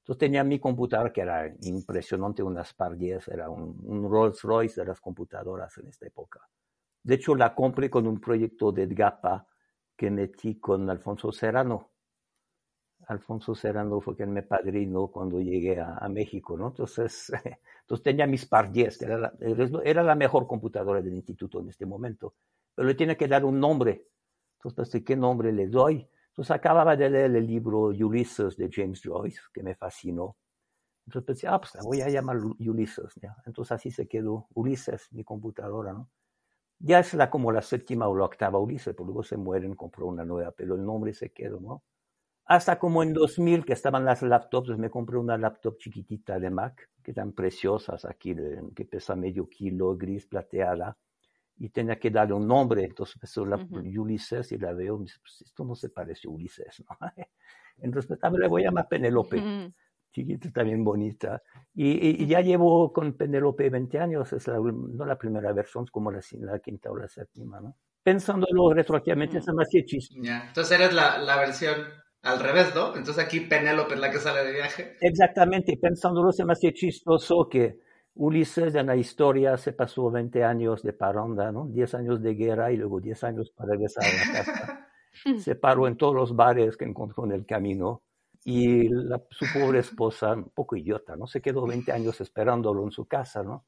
Entonces 0.00 0.18
tenía 0.18 0.44
mi 0.44 0.58
computadora 0.58 1.10
que 1.14 1.22
era 1.22 1.50
impresionante, 1.62 2.42
una 2.42 2.62
Spar 2.62 2.98
10, 2.98 3.28
era 3.28 3.48
un, 3.48 3.74
un 3.84 4.10
Rolls 4.10 4.42
Royce 4.42 4.82
de 4.82 4.86
las 4.86 5.00
computadoras 5.00 5.78
en 5.78 5.86
esta 5.86 6.06
época. 6.06 6.46
De 7.02 7.14
hecho, 7.14 7.34
la 7.34 7.54
compré 7.54 7.88
con 7.88 8.06
un 8.06 8.20
proyecto 8.20 8.70
de 8.70 8.86
GAPA 8.86 9.46
que 9.96 10.10
metí 10.10 10.60
con 10.60 10.90
Alfonso 10.90 11.32
Serrano. 11.32 11.91
Alfonso 13.08 13.54
Serrano 13.54 14.00
fue 14.00 14.16
quien 14.16 14.32
me 14.32 14.42
padrinó 14.42 15.08
cuando 15.08 15.40
llegué 15.40 15.80
a, 15.80 16.08
México, 16.08 16.56
¿no? 16.56 16.68
Entonces, 16.68 17.32
entonces 17.82 18.02
tenía 18.02 18.26
mis 18.26 18.46
par 18.46 18.70
10, 18.70 19.02
era 19.02 19.18
la, 19.18 19.32
era 19.84 20.02
la 20.02 20.14
mejor 20.14 20.46
computadora 20.46 21.00
del 21.00 21.14
instituto 21.14 21.60
en 21.60 21.68
este 21.68 21.86
momento, 21.86 22.34
pero 22.74 22.86
le 22.86 22.94
tiene 22.94 23.16
que 23.16 23.28
dar 23.28 23.44
un 23.44 23.58
nombre. 23.58 24.06
Entonces 24.56 24.76
pensé, 24.76 25.04
¿qué 25.04 25.16
nombre 25.16 25.52
le 25.52 25.68
doy? 25.68 26.08
Entonces 26.28 26.50
acababa 26.52 26.96
de 26.96 27.10
leer 27.10 27.36
el 27.36 27.46
libro 27.46 27.86
Ulysses 27.86 28.56
de 28.56 28.70
James 28.72 29.02
Joyce, 29.02 29.40
que 29.52 29.62
me 29.62 29.74
fascinó. 29.74 30.36
Entonces 31.06 31.26
pensé, 31.26 31.48
ah, 31.48 31.60
pues 31.60 31.72
voy 31.84 32.00
a 32.00 32.08
llamar 32.08 32.38
Ulysses. 32.38 33.14
¿ya? 33.20 33.36
Entonces 33.44 33.72
así 33.72 33.90
se 33.90 34.06
quedó 34.06 34.46
Ulises, 34.54 35.08
mi 35.12 35.24
computadora, 35.24 35.92
¿no? 35.92 36.08
Ya 36.78 36.98
es 36.98 37.14
la, 37.14 37.30
como 37.30 37.52
la 37.52 37.62
séptima 37.62 38.08
o 38.08 38.16
la 38.16 38.24
octava 38.24 38.58
Ulises, 38.58 38.94
porque 38.94 39.08
luego 39.08 39.22
se 39.22 39.36
mueren, 39.36 39.74
compró 39.74 40.06
una 40.06 40.24
nueva, 40.24 40.50
pero 40.52 40.74
el 40.74 40.84
nombre 40.84 41.12
se 41.12 41.30
quedó, 41.30 41.60
¿no? 41.60 41.82
Hasta 42.52 42.78
como 42.78 43.02
en 43.02 43.14
2000, 43.14 43.64
que 43.64 43.72
estaban 43.72 44.04
las 44.04 44.20
laptops, 44.20 44.66
pues 44.68 44.78
me 44.78 44.90
compré 44.90 45.16
una 45.16 45.38
laptop 45.38 45.78
chiquitita 45.78 46.38
de 46.38 46.50
Mac, 46.50 46.90
que 47.02 47.14
tan 47.14 47.32
preciosas 47.32 48.04
aquí, 48.04 48.34
de- 48.34 48.62
que 48.76 48.84
pesa 48.84 49.16
medio 49.16 49.48
kilo, 49.48 49.96
gris 49.96 50.26
plateada, 50.26 50.98
y 51.56 51.70
tenía 51.70 51.98
que 51.98 52.10
darle 52.10 52.34
un 52.34 52.46
nombre. 52.46 52.84
Entonces 52.84 53.16
empezó 53.16 53.46
la 53.46 53.56
Ujú. 53.56 53.78
Ulises 54.02 54.52
y 54.52 54.58
la 54.58 54.74
veo, 54.74 54.96
y 54.96 54.98
me 54.98 55.04
dice, 55.04 55.18
pues 55.22 55.40
esto 55.40 55.64
no 55.64 55.74
se 55.74 55.88
parece 55.88 56.28
a 56.28 56.30
Ulises, 56.30 56.84
¿no? 56.86 56.98
Entonces, 57.78 58.18
ah, 58.20 58.28
le 58.30 58.48
voy 58.48 58.62
a 58.62 58.64
llamar 58.66 58.86
Penelope 58.86 59.38
Mm, 59.40 59.72
chiquita, 60.12 60.50
también 60.52 60.84
bonita. 60.84 61.42
Y, 61.74 61.90
y- 61.92 62.22
y 62.22 62.26
ya 62.26 62.42
llevo 62.42 62.92
con 62.92 63.14
Penélope 63.14 63.70
20 63.70 63.98
años, 63.98 64.30
es 64.30 64.46
la, 64.46 64.58
no 64.58 65.06
la 65.06 65.16
primera 65.16 65.54
versión, 65.54 65.84
es 65.84 65.90
como 65.90 66.10
la, 66.10 66.20
la 66.40 66.58
quinta 66.58 66.90
o 66.90 66.96
la 66.98 67.08
séptima, 67.08 67.60
¿no? 67.62 67.78
Pensándolo 68.02 68.74
retroactivamente, 68.74 69.38
Mm. 69.38 69.54
me 69.56 69.62
hacía 69.62 69.84
chiste. 69.86 70.16
Ya. 70.20 70.48
Entonces 70.48 70.78
eres 70.78 70.92
la, 70.92 71.16
la 71.16 71.36
versión 71.38 72.01
al 72.22 72.40
revés, 72.40 72.74
¿no? 72.74 72.96
Entonces 72.96 73.22
aquí 73.24 73.40
Penélope 73.40 73.94
es 73.94 74.00
la 74.00 74.10
que 74.10 74.18
sale 74.18 74.44
de 74.44 74.52
viaje. 74.52 74.96
Exactamente, 75.00 75.76
pensándolo 75.76 76.32
se 76.32 76.44
me 76.44 76.52
hacía 76.52 76.72
chistoso 76.72 77.48
que 77.48 77.78
Ulises 78.14 78.74
en 78.74 78.86
la 78.86 78.96
historia 78.96 79.56
se 79.56 79.72
pasó 79.72 80.10
20 80.10 80.44
años 80.44 80.82
de 80.82 80.92
paranda, 80.92 81.50
¿no? 81.50 81.66
10 81.66 81.94
años 81.94 82.22
de 82.22 82.34
guerra 82.34 82.70
y 82.72 82.76
luego 82.76 83.00
10 83.00 83.24
años 83.24 83.50
para 83.50 83.70
regresar 83.72 84.06
a 84.06 84.12
la 84.14 84.26
casa. 84.26 84.70
se 85.34 85.56
paró 85.56 85.88
en 85.88 85.96
todos 85.96 86.14
los 86.14 86.36
bares 86.36 86.76
que 86.76 86.84
encontró 86.86 87.24
en 87.26 87.32
el 87.32 87.46
camino 87.46 88.02
y 88.44 88.88
la- 88.90 89.22
su 89.30 89.50
pobre 89.50 89.80
esposa, 89.80 90.34
un 90.34 90.50
poco 90.50 90.76
idiota, 90.76 91.16
¿no? 91.16 91.26
Se 91.26 91.40
quedó 91.42 91.66
20 91.66 91.92
años 91.92 92.20
esperándolo 92.20 92.84
en 92.84 92.90
su 92.92 93.06
casa, 93.06 93.42
¿no? 93.42 93.66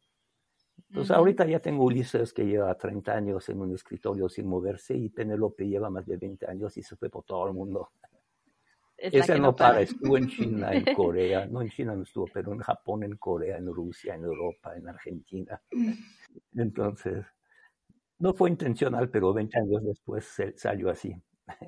Entonces 0.88 1.16
Ujú. 1.16 1.16
ahorita 1.16 1.46
ya 1.46 1.60
tengo 1.60 1.84
Ulises 1.84 2.32
que 2.32 2.44
lleva 2.46 2.74
30 2.76 3.14
años 3.14 3.48
en 3.50 3.60
un 3.60 3.74
escritorio 3.74 4.28
sin 4.28 4.46
moverse 4.48 4.96
y 4.96 5.10
Penélope 5.10 5.66
lleva 5.68 5.90
más 5.90 6.06
de 6.06 6.16
20 6.16 6.46
años 6.48 6.76
y 6.78 6.82
se 6.82 6.96
fue 6.96 7.10
por 7.10 7.24
todo 7.24 7.46
el 7.48 7.54
mundo. 7.54 7.90
Es 8.98 9.16
Ese 9.20 9.30
que 9.30 9.40
no 9.40 9.56
para, 9.56 9.80
para. 9.80 9.82
estuvo 9.82 10.18
en 10.18 10.26
China, 10.26 10.74
en 10.74 10.86
Corea, 10.88 11.46
no 11.46 11.62
en 11.62 11.70
China 11.70 11.94
no 11.94 12.02
estuvo, 12.02 12.30
pero 12.30 12.52
en 12.52 12.58
Japón, 12.58 13.04
en 13.04 13.16
Corea, 13.16 13.56
en 13.58 13.66
Rusia, 13.72 14.14
en 14.14 14.24
Europa, 14.24 14.76
en 14.76 14.88
Argentina. 14.88 15.62
Entonces, 16.54 17.26
no 18.18 18.34
fue 18.34 18.50
intencional, 18.50 19.10
pero 19.10 19.32
20 19.34 19.58
años 19.58 19.82
después 19.84 20.26
salió 20.56 20.90
así. 20.90 21.14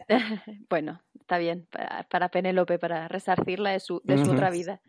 Bueno, 0.70 1.00
está 1.20 1.38
bien, 1.38 1.66
para, 1.70 2.04
para 2.08 2.28
Penélope, 2.30 2.78
para 2.78 3.08
resarcirla 3.08 3.70
de 3.70 3.80
su, 3.80 4.00
de 4.04 4.18
su 4.18 4.30
otra 4.30 4.50
vida. 4.50 4.80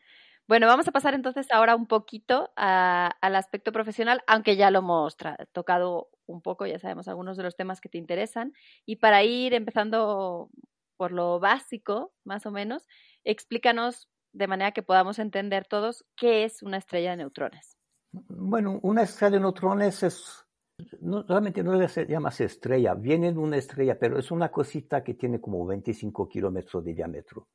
Bueno, 0.48 0.68
vamos 0.68 0.88
a 0.88 0.92
pasar 0.94 1.14
entonces 1.14 1.48
ahora 1.52 1.76
un 1.76 1.88
poquito 1.88 2.52
a- 2.58 3.12
al 3.22 3.36
aspecto 3.36 3.72
profesional, 3.72 4.22
aunque 4.28 4.56
ya 4.58 4.72
lo 4.72 4.80
hemos 4.80 5.18
tocado 5.54 6.10
un 6.26 6.42
poco, 6.42 6.66
ya 6.68 6.80
sabemos 6.80 7.08
algunos 7.08 7.38
de 7.38 7.44
los 7.44 7.56
temas 7.56 7.82
que 7.82 7.90
te 7.90 7.98
interesan. 8.00 8.54
Y 8.86 8.98
para 8.98 9.24
ir 9.24 9.54
empezando 9.54 10.50
por 10.98 11.12
lo 11.12 11.40
básico, 11.40 12.14
más 12.24 12.46
o 12.46 12.52
menos, 12.52 12.88
explícanos 13.24 14.10
de 14.34 14.48
manera 14.48 14.72
que 14.72 14.84
podamos 14.84 15.20
entender 15.20 15.66
todos 15.66 16.06
qué 16.16 16.44
es 16.44 16.62
una 16.62 16.78
estrella 16.78 17.12
de 17.12 17.18
neutrones. 17.18 17.78
Bueno, 18.12 18.80
una 18.84 19.04
estrella 19.04 19.32
de 19.32 19.40
neutrones 19.40 20.04
es, 20.04 20.46
no, 21.02 21.24
realmente 21.24 21.64
no 21.64 21.88
se 21.88 22.06
llama 22.06 22.30
estrella, 22.30 22.94
viene 22.94 23.32
de 23.32 23.40
una 23.40 23.58
estrella, 23.58 23.98
pero 24.00 24.18
es 24.18 24.32
una 24.32 24.50
cosita 24.50 25.04
que 25.04 25.14
tiene 25.14 25.40
como 25.42 25.66
25 25.66 26.28
kilómetros 26.28 26.84
de 26.84 26.94
diámetro, 26.94 27.48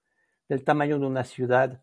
del 0.48 0.64
tamaño 0.64 0.98
de 0.98 1.06
una 1.06 1.24
ciudad, 1.24 1.82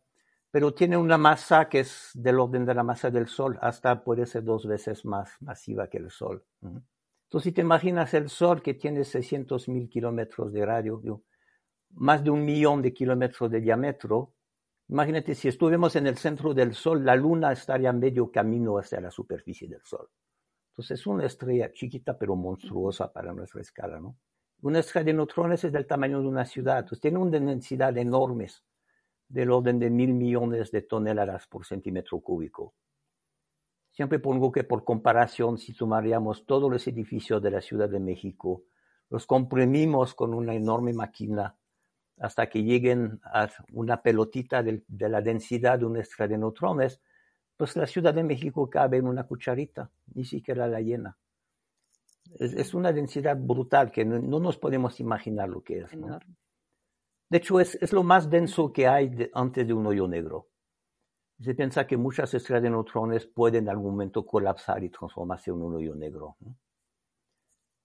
pero 0.52 0.74
tiene 0.74 0.98
una 0.98 1.18
masa 1.18 1.70
que 1.70 1.82
es 1.82 2.12
del 2.14 2.40
orden 2.40 2.66
de 2.66 2.74
la 2.74 2.84
masa 2.84 3.12
del 3.12 3.28
Sol, 3.28 3.58
hasta 3.62 4.04
puede 4.04 4.26
ser 4.26 4.44
dos 4.44 4.66
veces 4.68 5.06
más 5.06 5.32
masiva 5.42 5.88
que 5.88 5.98
el 5.98 6.10
Sol. 6.10 6.44
Entonces, 6.62 7.44
si 7.44 7.52
te 7.52 7.62
imaginas 7.62 8.14
el 8.16 8.30
Sol 8.30 8.62
que 8.62 8.74
tiene 8.74 9.04
600 9.04 9.70
mil 9.70 9.88
kilómetros 9.90 10.52
de 10.52 10.66
radio, 10.66 11.24
más 11.92 12.24
de 12.24 12.30
un 12.30 12.46
millón 12.46 12.82
de 12.82 12.94
kilómetros 12.94 13.52
de 13.52 13.62
diámetro, 13.62 14.34
Imagínate, 14.90 15.36
si 15.36 15.48
estuviéramos 15.48 15.96
en 15.96 16.08
el 16.08 16.18
centro 16.18 16.52
del 16.52 16.74
Sol, 16.74 17.06
la 17.06 17.16
Luna 17.16 17.52
estaría 17.52 17.94
medio 17.94 18.32
camino 18.32 18.80
hacia 18.80 19.00
la 19.00 19.12
superficie 19.12 19.68
del 19.68 19.84
Sol. 19.84 20.10
Entonces 20.72 21.00
es 21.00 21.06
una 21.06 21.28
estrella 21.28 21.72
chiquita 21.72 22.18
pero 22.18 22.36
monstruosa 22.36 23.14
para 23.14 23.32
nuestra 23.32 23.62
escala, 23.62 24.00
¿no? 24.00 24.18
Una 24.62 24.80
estrella 24.80 25.06
de 25.06 25.14
neutrones 25.14 25.64
es 25.64 25.72
del 25.72 25.86
tamaño 25.86 26.20
de 26.22 26.28
una 26.28 26.44
ciudad, 26.44 26.80
entonces 26.80 27.02
tiene 27.02 27.20
una 27.20 27.40
densidad 27.40 27.96
enormes, 28.00 28.64
del 29.28 29.52
orden 29.52 29.78
de 29.78 29.92
mil 29.92 30.12
millones 30.16 30.72
de 30.72 30.82
toneladas 30.82 31.46
por 31.46 31.68
centímetro 31.68 32.20
cúbico. 32.20 32.74
Siempre 33.92 34.18
pongo 34.18 34.52
que 34.52 34.64
por 34.64 34.84
comparación, 34.84 35.60
si 35.60 35.74
tomaríamos 35.74 36.48
todos 36.48 36.72
los 36.72 36.88
edificios 36.88 37.44
de 37.44 37.52
la 37.52 37.62
Ciudad 37.62 37.90
de 37.90 38.00
México, 38.00 38.64
los 39.12 39.28
comprimimos 39.28 40.16
con 40.16 40.34
una 40.34 40.56
enorme 40.56 40.94
máquina 40.94 41.59
hasta 42.20 42.50
que 42.50 42.64
lleguen 42.64 43.20
a 43.24 43.50
una 43.74 44.02
pelotita 44.02 44.62
de, 44.62 44.84
de, 44.88 45.10
la 45.10 45.22
densidad 45.22 45.80
de 45.80 46.28
de 46.28 46.38
neutrones, 46.38 47.02
pues 47.58 47.76
la 47.76 47.88
Ciudad 47.88 48.14
de 48.14 48.24
México 48.24 48.70
cabe 48.70 48.98
en 48.98 49.08
una 49.08 49.26
cucharita, 49.26 49.92
ni 50.14 50.26
siquiera 50.26 50.68
la 50.68 50.82
llena. 50.82 51.18
Es, 52.36 52.74
una 52.74 52.94
densidad 52.94 53.36
brutal 53.38 53.92
que 53.92 54.06
no, 54.06 54.40
nos 54.40 54.58
podemos 54.58 55.00
imaginar 55.00 55.50
lo 55.50 55.62
que 55.62 55.80
es. 55.80 55.92
De 57.30 57.38
hecho, 57.38 57.60
es, 57.60 57.76
es, 57.76 57.92
lo 57.92 58.04
más 58.04 58.30
denso 58.30 58.72
que 58.72 58.88
hay 58.88 59.30
antes 59.34 59.68
de 59.68 59.74
un 59.74 59.88
hoyo 59.88 60.08
negro. 60.08 60.48
Se 61.40 61.56
piensa 61.56 61.88
que 61.88 61.98
muchas 61.98 62.34
estrellas 62.34 62.64
de 62.64 62.70
neutrones 62.70 63.26
pueden 63.26 63.66
en 63.66 63.70
algún 63.70 63.92
momento 63.92 64.26
colapsar 64.26 64.84
y 64.84 64.90
transformarse 64.90 65.52
en 65.52 65.62
un 65.62 65.76
hoyo 65.76 65.96
negro. 65.96 66.38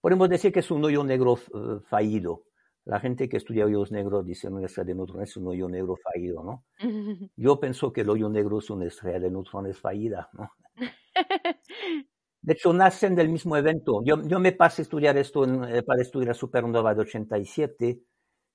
Podemos 0.01 0.29
decir 0.29 0.53
que 0.53 0.61
es 0.61 0.71
un 0.71 0.85
hoyo 0.85 1.03
negro 1.05 1.37
eh, 1.37 1.81
fallido. 1.87 2.45
La 2.85 3.01
gente 3.01 3.29
que 3.29 3.39
estudia 3.39 3.65
hoyos 3.65 3.93
negros 3.93 4.27
dice 4.27 4.49
que 4.49 4.53
una 4.53 4.67
estrella 4.67 4.89
de 4.89 4.95
neutrones 4.95 5.31
es 5.31 5.37
un 5.39 5.47
hoyo 5.47 5.69
negro 5.69 5.97
fallido, 5.97 6.43
¿no? 6.45 6.65
Yo 7.37 7.59
pienso 7.59 7.93
que 7.93 8.03
el 8.03 8.11
hoyo 8.11 8.29
negro 8.29 8.59
es 8.59 8.69
una 8.69 8.87
estrella 8.87 9.21
de 9.21 9.31
neutrones 9.31 9.79
fallida, 9.79 10.29
¿no? 10.33 10.51
De 12.43 12.53
hecho, 12.53 12.75
nacen 12.75 13.15
del 13.15 13.31
mismo 13.31 13.57
evento. 13.57 14.03
Yo, 14.05 14.23
yo 14.23 14.39
me 14.39 14.53
pasé 14.53 14.83
a 14.83 14.85
estudiar 14.85 15.17
esto 15.17 15.45
eh, 15.65 15.83
para 15.83 16.03
estudiar 16.03 16.29
la 16.29 16.35
supernova 16.35 16.95
de 16.95 17.01
87 17.01 18.03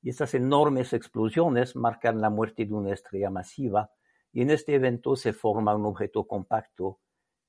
y 0.04 0.10
esas 0.12 0.36
enormes 0.36 0.94
explosiones 0.94 1.76
marcan 1.76 2.22
la 2.22 2.30
muerte 2.30 2.68
de 2.68 2.74
una 2.76 2.94
estrella 2.94 3.32
masiva 3.32 3.90
y 4.32 4.44
en 4.44 4.52
este 4.52 4.76
evento 4.76 5.16
se 5.16 5.34
forma 5.34 5.76
un 5.76 5.88
objeto 5.88 6.28
compacto 6.28 7.00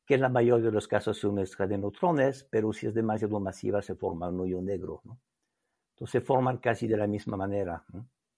que 0.07 0.15
en 0.15 0.23
la 0.23 0.31
mayoría 0.31 0.65
de 0.65 0.73
los 0.73 0.89
casos 0.89 1.19
es 1.19 1.25
una 1.25 1.43
estrella 1.43 1.69
de 1.69 1.79
neutrones, 1.79 2.49
pero 2.51 2.73
si 2.73 2.87
es 2.87 2.95
demasiado 2.95 3.39
masiva 3.39 3.83
se 3.83 3.95
forma 3.95 4.31
un 4.31 4.41
hoyo 4.41 4.63
negro. 4.63 5.03
Entonces 6.01 6.23
se 6.23 6.27
forman 6.27 6.57
casi 6.57 6.89
de 6.89 6.97
la 6.97 7.07
misma 7.07 7.37
manera. 7.37 7.85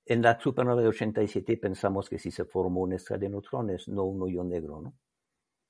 En 0.05 0.21
la 0.21 0.39
supernova 0.41 0.83
de 0.83 0.89
87 0.89 1.57
pensamos 1.59 2.09
que 2.09 2.19
si 2.19 2.33
se 2.33 2.45
formó 2.45 2.81
una 2.81 2.97
estrella 2.97 3.21
de 3.21 3.29
neutrones, 3.29 3.87
no 3.87 4.03
un 4.03 4.21
hoyo 4.21 4.43
negro. 4.43 4.81
¿no? 4.81 4.95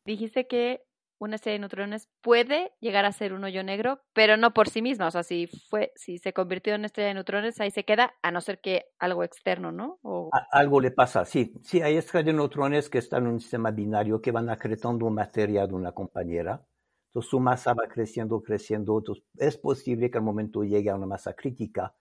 Dijiste 0.07 0.47
que 0.47 0.87
una 1.19 1.37
estrella 1.37 1.57
de 1.57 1.59
neutrones 1.59 2.09
puede 2.23 2.73
llegar 2.81 3.05
a 3.05 3.13
ser 3.13 3.35
un 3.35 3.45
hoyo 3.45 3.63
negro, 3.63 4.01
pero 4.15 4.39
no 4.39 4.55
por 4.55 4.71
sí 4.71 4.81
misma. 4.81 5.09
O 5.09 5.11
sea, 5.11 5.23
si 5.23 5.49
fue, 5.69 5.93
si 5.95 6.17
se 6.17 6.33
convirtió 6.33 6.73
en 6.73 6.81
una 6.81 6.87
estrella 6.87 7.09
de 7.09 7.15
neutrones, 7.15 7.61
ahí 7.61 7.71
se 7.71 7.85
queda, 7.85 8.15
a 8.23 8.31
no 8.31 8.41
ser 8.41 8.63
que 8.63 8.87
algo 8.99 9.23
externo, 9.23 9.71
¿no? 9.71 9.99
algo 10.51 10.81
le 10.81 10.93
pasa, 10.93 11.27
sí. 11.27 11.53
Sí, 11.63 11.83
hay 11.83 11.99
estrellas 11.99 12.25
de 12.25 12.33
neutrones 12.33 12.89
que 12.89 12.99
están 12.99 13.27
en 13.27 13.33
un 13.33 13.41
sistema 13.41 13.71
binario 13.71 14.23
que 14.23 14.33
van 14.33 14.49
acretando 14.49 15.11
materia 15.11 15.67
de 15.67 15.75
una 15.75 15.93
compañera. 15.93 16.65
Entonces 17.13 17.31
su 17.31 17.41
masa 17.41 17.75
va 17.75 17.87
creciendo, 17.89 18.43
creciendo. 18.43 18.99
Entonces 18.99 19.25
es 19.37 19.57
posible 19.59 20.11
que 20.11 20.19
al 20.19 20.25
momento 20.25 20.65
llegue 20.65 20.91
a 20.91 20.97
una 20.97 21.07
masa 21.07 21.35
crítica 21.35 21.95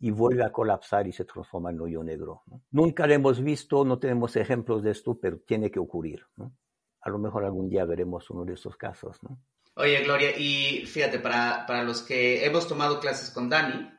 y 0.00 0.10
vuelve 0.10 0.44
a 0.44 0.50
colapsar 0.50 1.06
y 1.06 1.12
se 1.12 1.24
transforma 1.24 1.70
en 1.70 1.80
hoyo 1.80 2.02
negro. 2.02 2.42
Nunca 2.70 3.06
lo 3.06 3.14
hemos 3.14 3.42
visto, 3.42 3.84
no 3.84 3.98
tenemos 3.98 4.36
ejemplos 4.36 4.82
de 4.82 4.90
esto, 4.90 5.18
pero 5.18 5.38
tiene 5.40 5.70
que 5.70 5.78
ocurrir. 5.78 6.26
¿no? 6.36 6.52
a 7.04 7.10
lo 7.10 7.18
mejor 7.18 7.44
algún 7.44 7.68
día 7.68 7.84
veremos 7.84 8.30
uno 8.30 8.44
de 8.44 8.54
esos 8.54 8.76
casos, 8.76 9.22
¿no? 9.22 9.38
Oye, 9.76 10.02
Gloria, 10.04 10.30
y 10.38 10.86
fíjate, 10.86 11.18
para, 11.18 11.66
para 11.66 11.82
los 11.82 12.02
que 12.02 12.44
hemos 12.46 12.66
tomado 12.66 13.00
clases 13.00 13.30
con 13.30 13.48
Dani, 13.48 13.90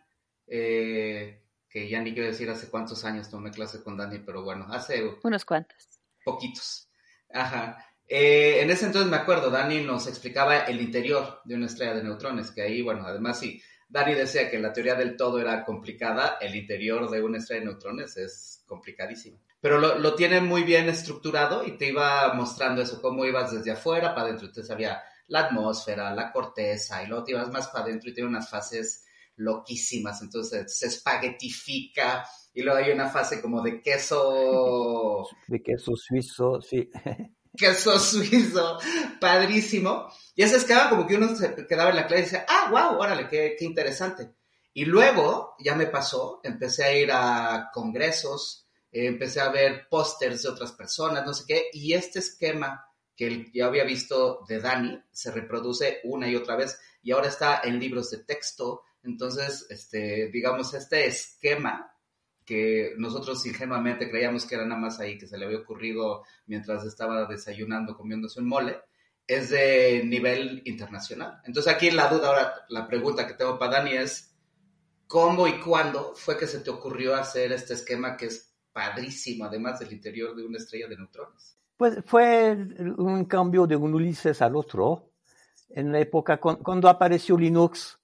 eh, 0.48 1.44
que 1.70 1.90
ya 1.90 2.02
ni 2.02 2.14
quiero 2.14 2.30
decir 2.30 2.50
hace 2.50 2.70
cuántos 2.70 3.04
años 3.06 3.30
tomé 3.30 3.52
clases 3.52 3.82
con 3.82 3.98
Dani, 3.98 4.20
pero 4.20 4.44
bueno, 4.44 4.66
hace... 4.70 5.18
Unos 5.24 5.46
cuantos. 5.46 5.88
Poquitos. 6.24 6.90
Ajá. 7.32 7.78
Eh, 8.08 8.62
en 8.62 8.70
ese 8.70 8.86
entonces 8.86 9.10
me 9.10 9.18
acuerdo, 9.18 9.50
Dani 9.50 9.82
nos 9.82 10.08
explicaba 10.08 10.60
el 10.60 10.80
interior 10.82 11.42
de 11.44 11.56
una 11.56 11.66
estrella 11.66 11.96
de 11.96 12.04
neutrones, 12.04 12.52
que 12.52 12.62
ahí, 12.62 12.82
bueno, 12.82 13.06
además 13.06 13.40
sí, 13.40 13.62
Dani 13.90 14.14
decía 14.14 14.50
que 14.50 14.60
la 14.60 14.74
teoría 14.74 14.96
del 14.96 15.16
todo 15.16 15.40
era 15.40 15.64
complicada, 15.66 16.38
el 16.42 16.56
interior 16.56 17.10
de 17.10 17.22
una 17.22 17.38
estrella 17.38 17.62
de 17.62 17.68
neutrones 17.68 18.18
es 18.18 18.64
complicadísimo 18.68 19.40
pero 19.66 19.80
lo, 19.80 19.98
lo, 19.98 20.14
tiene 20.14 20.42
muy 20.42 20.62
bien 20.62 20.90
estructurado 20.90 21.66
y 21.66 21.76
te 21.76 21.88
iba 21.88 22.32
mostrando 22.36 22.84
eso, 22.84 23.02
cómo 23.02 23.26
ibas 23.26 23.52
desde 23.52 23.72
afuera 23.72 24.14
para 24.14 24.28
adentro. 24.28 24.46
Entonces 24.46 24.70
había 24.70 25.02
la 25.28 25.46
atmósfera, 25.46 26.14
la 26.14 26.32
corteza, 26.32 27.02
y 27.02 27.08
luego 27.08 27.24
te 27.24 27.32
ibas 27.32 27.50
más 27.50 27.70
para 27.70 27.86
adentro 27.86 28.12
y 28.12 28.14
tiene 28.14 28.30
unas 28.30 28.48
fases 28.48 29.06
loquísimas. 29.38 30.22
Entonces 30.22 30.78
se 30.78 30.86
espaguetifica 30.86 32.28
y 32.54 32.62
luego 32.62 32.78
hay 32.78 32.92
una 32.92 33.10
fase 33.10 33.42
como 33.42 33.64
de 33.64 33.82
queso. 33.82 35.28
De 35.48 35.64
queso 35.64 35.96
suizo, 35.96 36.62
sí. 36.62 36.88
Queso 37.58 38.00
suizo, 38.00 38.80
padrísimo. 39.20 40.12
Y 40.36 40.44
ese 40.44 40.58
escala 40.58 40.90
como 40.90 41.08
que 41.08 41.16
uno 41.16 41.36
se 41.36 41.56
quedaba 41.68 41.92
en 41.92 41.96
la 41.96 42.08
clase 42.08 42.22
y 42.22 42.26
decía, 42.26 42.46
ah, 42.48 42.70
wow, 42.72 43.00
órale, 43.00 43.28
qué, 43.28 43.56
qué 43.58 43.66
interesante. 43.66 44.34
Y 44.74 44.86
luego, 44.86 45.56
ya 45.60 45.76
me 45.76 45.88
pasó, 45.88 46.42
empecé 46.44 46.84
a 46.84 46.94
ir 46.94 47.10
a 47.12 47.70
congresos, 47.74 48.68
empecé 48.92 49.40
a 49.40 49.50
ver 49.50 49.88
pósters 49.90 50.44
de 50.44 50.50
otras 50.50 50.74
personas, 50.74 51.26
no 51.26 51.34
sé 51.34 51.46
qué, 51.48 51.70
y 51.72 51.94
este 51.94 52.20
esquema 52.20 52.86
que 53.16 53.50
ya 53.54 53.68
había 53.68 53.86
visto 53.86 54.44
de 54.48 54.60
Dani 54.60 55.02
se 55.12 55.32
reproduce 55.32 56.02
una 56.04 56.30
y 56.30 56.36
otra 56.36 56.56
vez 56.56 56.78
y 57.02 57.12
ahora 57.12 57.28
está 57.28 57.62
en 57.64 57.80
libros 57.80 58.12
de 58.12 58.20
texto. 58.20 58.84
Entonces, 59.04 59.66
este, 59.70 60.30
digamos, 60.32 60.74
este 60.74 61.06
esquema 61.06 61.95
que 62.46 62.94
nosotros 62.98 63.46
ingenuamente 63.46 64.10
creíamos 64.10 64.46
que 64.46 64.56
era 64.56 64.66
nada 64.66 64.80
más 64.80 65.00
ahí, 65.00 65.18
que 65.18 65.28
se 65.28 65.38
le 65.38 65.46
había 65.46 65.60
ocurrido 65.60 66.24
mientras 66.46 66.86
estaba 66.86 67.26
desayunando, 67.26 67.98
comiéndose 67.98 68.40
un 68.40 68.48
mole, 68.48 68.80
es 69.28 69.50
de 69.50 70.04
nivel 70.06 70.62
internacional. 70.66 71.42
Entonces 71.46 71.74
aquí 71.74 71.90
la 71.92 72.08
duda, 72.08 72.28
ahora 72.28 72.54
la 72.70 72.88
pregunta 72.88 73.28
que 73.28 73.34
tengo 73.34 73.58
para 73.58 73.80
Dani 73.80 73.94
es, 73.94 74.36
¿cómo 75.08 75.48
y 75.48 75.60
cuándo 75.60 76.14
fue 76.16 76.38
que 76.38 76.48
se 76.48 76.60
te 76.60 76.70
ocurrió 76.70 77.16
hacer 77.16 77.52
este 77.52 77.74
esquema 77.74 78.16
que 78.16 78.28
es 78.28 78.56
padrísimo, 78.76 79.46
además 79.46 79.80
del 79.80 79.94
interior 79.94 80.36
de 80.36 80.46
una 80.46 80.58
estrella 80.58 80.90
de 80.90 80.98
neutrones. 80.98 81.58
Pues 81.78 82.00
fue 82.06 82.52
un 82.98 83.24
cambio 83.24 83.66
de 83.66 83.78
un 83.78 83.94
Ulises 83.94 84.42
al 84.42 84.58
otro. 84.58 85.14
En 85.70 85.94
la 85.94 86.00
época, 86.00 86.42
cuando 86.42 86.90
apareció 86.90 87.38
Linux, 87.38 87.98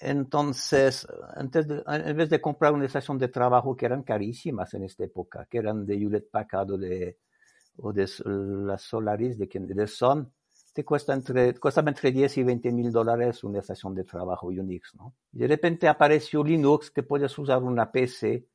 entonces, 0.00 1.06
antes 1.34 1.66
en 1.86 2.16
vez 2.16 2.30
de 2.30 2.40
comprar 2.40 2.72
una 2.72 2.86
estación 2.86 3.18
de 3.18 3.28
trabajo 3.28 3.76
que 3.76 3.86
eran 3.86 4.02
carísimas 4.02 4.72
en 4.74 4.84
esta 4.84 5.04
época, 5.04 5.46
que 5.48 5.58
eran 5.58 5.86
de 5.86 5.96
Hewlett 5.96 6.30
Packard 6.30 6.72
o 6.72 6.78
de, 6.78 7.18
o 7.78 7.92
de 7.92 8.08
las 8.26 8.82
Solaris 8.82 9.38
de, 9.38 9.46
de 9.46 9.86
Sun, 9.86 10.32
te 10.72 10.84
cuesta 10.84 11.14
entre, 11.14 11.54
costaba 11.54 11.90
entre 11.90 12.12
10 12.12 12.38
y 12.38 12.42
20 12.42 12.72
mil 12.72 12.92
dólares 12.92 13.44
una 13.44 13.58
estación 13.58 13.94
de 13.94 14.04
trabajo 14.04 14.48
Unix, 14.48 14.94
¿no? 14.94 15.14
De 15.30 15.46
repente 15.46 15.88
apareció 15.88 16.44
Linux, 16.44 16.90
que 16.90 17.02
puedes 17.02 17.36
usar 17.38 17.62
una 17.62 17.90
PC 17.90 18.46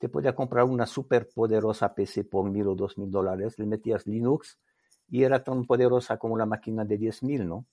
te 0.00 0.08
podía 0.08 0.34
comprar 0.34 0.64
una 0.64 0.86
super 0.86 1.28
poderosa 1.28 1.94
PC 1.94 2.24
por 2.24 2.50
mil 2.50 2.66
o 2.68 2.74
dos 2.74 2.96
mil 2.96 3.10
dólares, 3.10 3.58
le 3.58 3.66
metías 3.66 4.06
Linux 4.06 4.58
y 5.10 5.24
era 5.24 5.44
tan 5.44 5.66
poderosa 5.66 6.16
como 6.16 6.38
la 6.38 6.46
máquina 6.46 6.86
de 6.86 6.96
diez 6.96 7.22
mil, 7.22 7.46
¿no? 7.46 7.66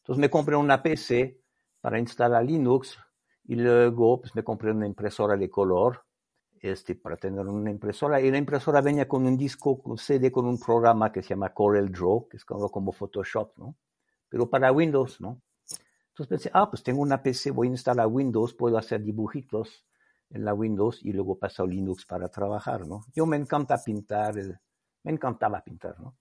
Entonces 0.00 0.20
me 0.20 0.28
compré 0.28 0.56
una 0.56 0.82
PC 0.82 1.39
para 1.80 1.98
instalar 1.98 2.44
Linux 2.44 2.98
y 3.44 3.56
luego 3.56 4.20
pues, 4.20 4.34
me 4.34 4.44
compré 4.44 4.70
una 4.70 4.86
impresora 4.86 5.36
de 5.36 5.50
color 5.50 6.04
este, 6.60 6.94
para 6.94 7.16
tener 7.16 7.46
una 7.46 7.70
impresora. 7.70 8.20
Y 8.20 8.30
la 8.30 8.38
impresora 8.38 8.80
venía 8.80 9.08
con 9.08 9.26
un 9.26 9.36
disco 9.36 9.82
con 9.82 9.98
CD 9.98 10.30
con 10.30 10.46
un 10.46 10.58
programa 10.58 11.10
que 11.10 11.22
se 11.22 11.30
llama 11.30 11.52
Corel 11.52 11.90
Draw, 11.90 12.28
que 12.28 12.36
es 12.36 12.44
como, 12.44 12.92
Photoshop, 12.92 13.56
¿no? 13.56 13.76
Pero 14.28 14.48
para 14.48 14.70
Windows, 14.70 15.20
¿no? 15.20 15.40
Entonces 16.10 16.28
pensé, 16.28 16.50
ah, 16.52 16.68
pues 16.68 16.82
tengo 16.82 17.00
una 17.00 17.22
PC, 17.22 17.50
voy 17.50 17.68
a 17.68 17.70
instalar 17.70 18.06
Windows, 18.06 18.54
puedo 18.54 18.76
hacer 18.76 19.02
dibujitos 19.02 19.86
en 20.28 20.44
la 20.44 20.54
Windows 20.54 21.00
y 21.02 21.12
luego 21.12 21.38
pasó 21.38 21.62
a 21.62 21.66
Linux 21.66 22.04
para 22.04 22.28
trabajar, 22.28 22.86
¿no? 22.86 23.04
Yo 23.14 23.26
me 23.26 23.36
encanta 23.36 23.82
pintar, 23.82 24.34
me 25.02 25.12
encantaba 25.12 25.62
pintar, 25.62 25.98
¿no? 25.98 26.16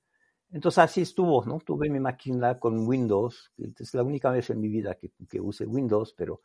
Entonces 0.51 0.79
así 0.79 1.01
estuvo, 1.01 1.45
¿no? 1.45 1.59
Tuve 1.59 1.89
mi 1.89 1.99
máquina 1.99 2.59
con 2.59 2.87
Windows, 2.87 3.51
es 3.57 3.93
la 3.93 4.03
única 4.03 4.31
vez 4.31 4.49
en 4.49 4.59
mi 4.59 4.67
vida 4.67 4.95
que, 4.95 5.11
que 5.29 5.39
usé 5.39 5.65
Windows, 5.65 6.13
pero 6.17 6.41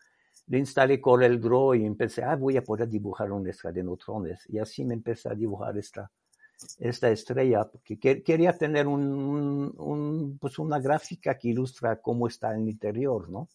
le 0.46 0.58
instalé 0.58 1.00
Corel 1.00 1.40
Draw 1.40 1.74
y 1.74 1.86
empecé, 1.86 2.22
ah, 2.22 2.36
voy 2.36 2.56
a 2.56 2.62
poder 2.62 2.88
dibujar 2.88 3.32
una 3.32 3.50
estrella 3.50 3.74
de 3.74 3.84
neutrones. 3.84 4.44
Y 4.48 4.58
así 4.58 4.84
me 4.84 4.94
empecé 4.94 5.30
a 5.30 5.34
dibujar 5.34 5.78
esta, 5.78 6.10
esta 6.78 7.08
estrella, 7.10 7.64
porque 7.64 8.22
quería 8.22 8.52
tener 8.52 8.86
un, 8.86 10.38
pues 10.40 10.58
una 10.58 10.78
gráfica 10.78 11.38
que 11.38 11.48
ilustra 11.48 12.00
cómo 12.00 12.28
está 12.28 12.54
en 12.54 12.62
el 12.62 12.68
interior, 12.68 13.30
¿no? 13.30 13.48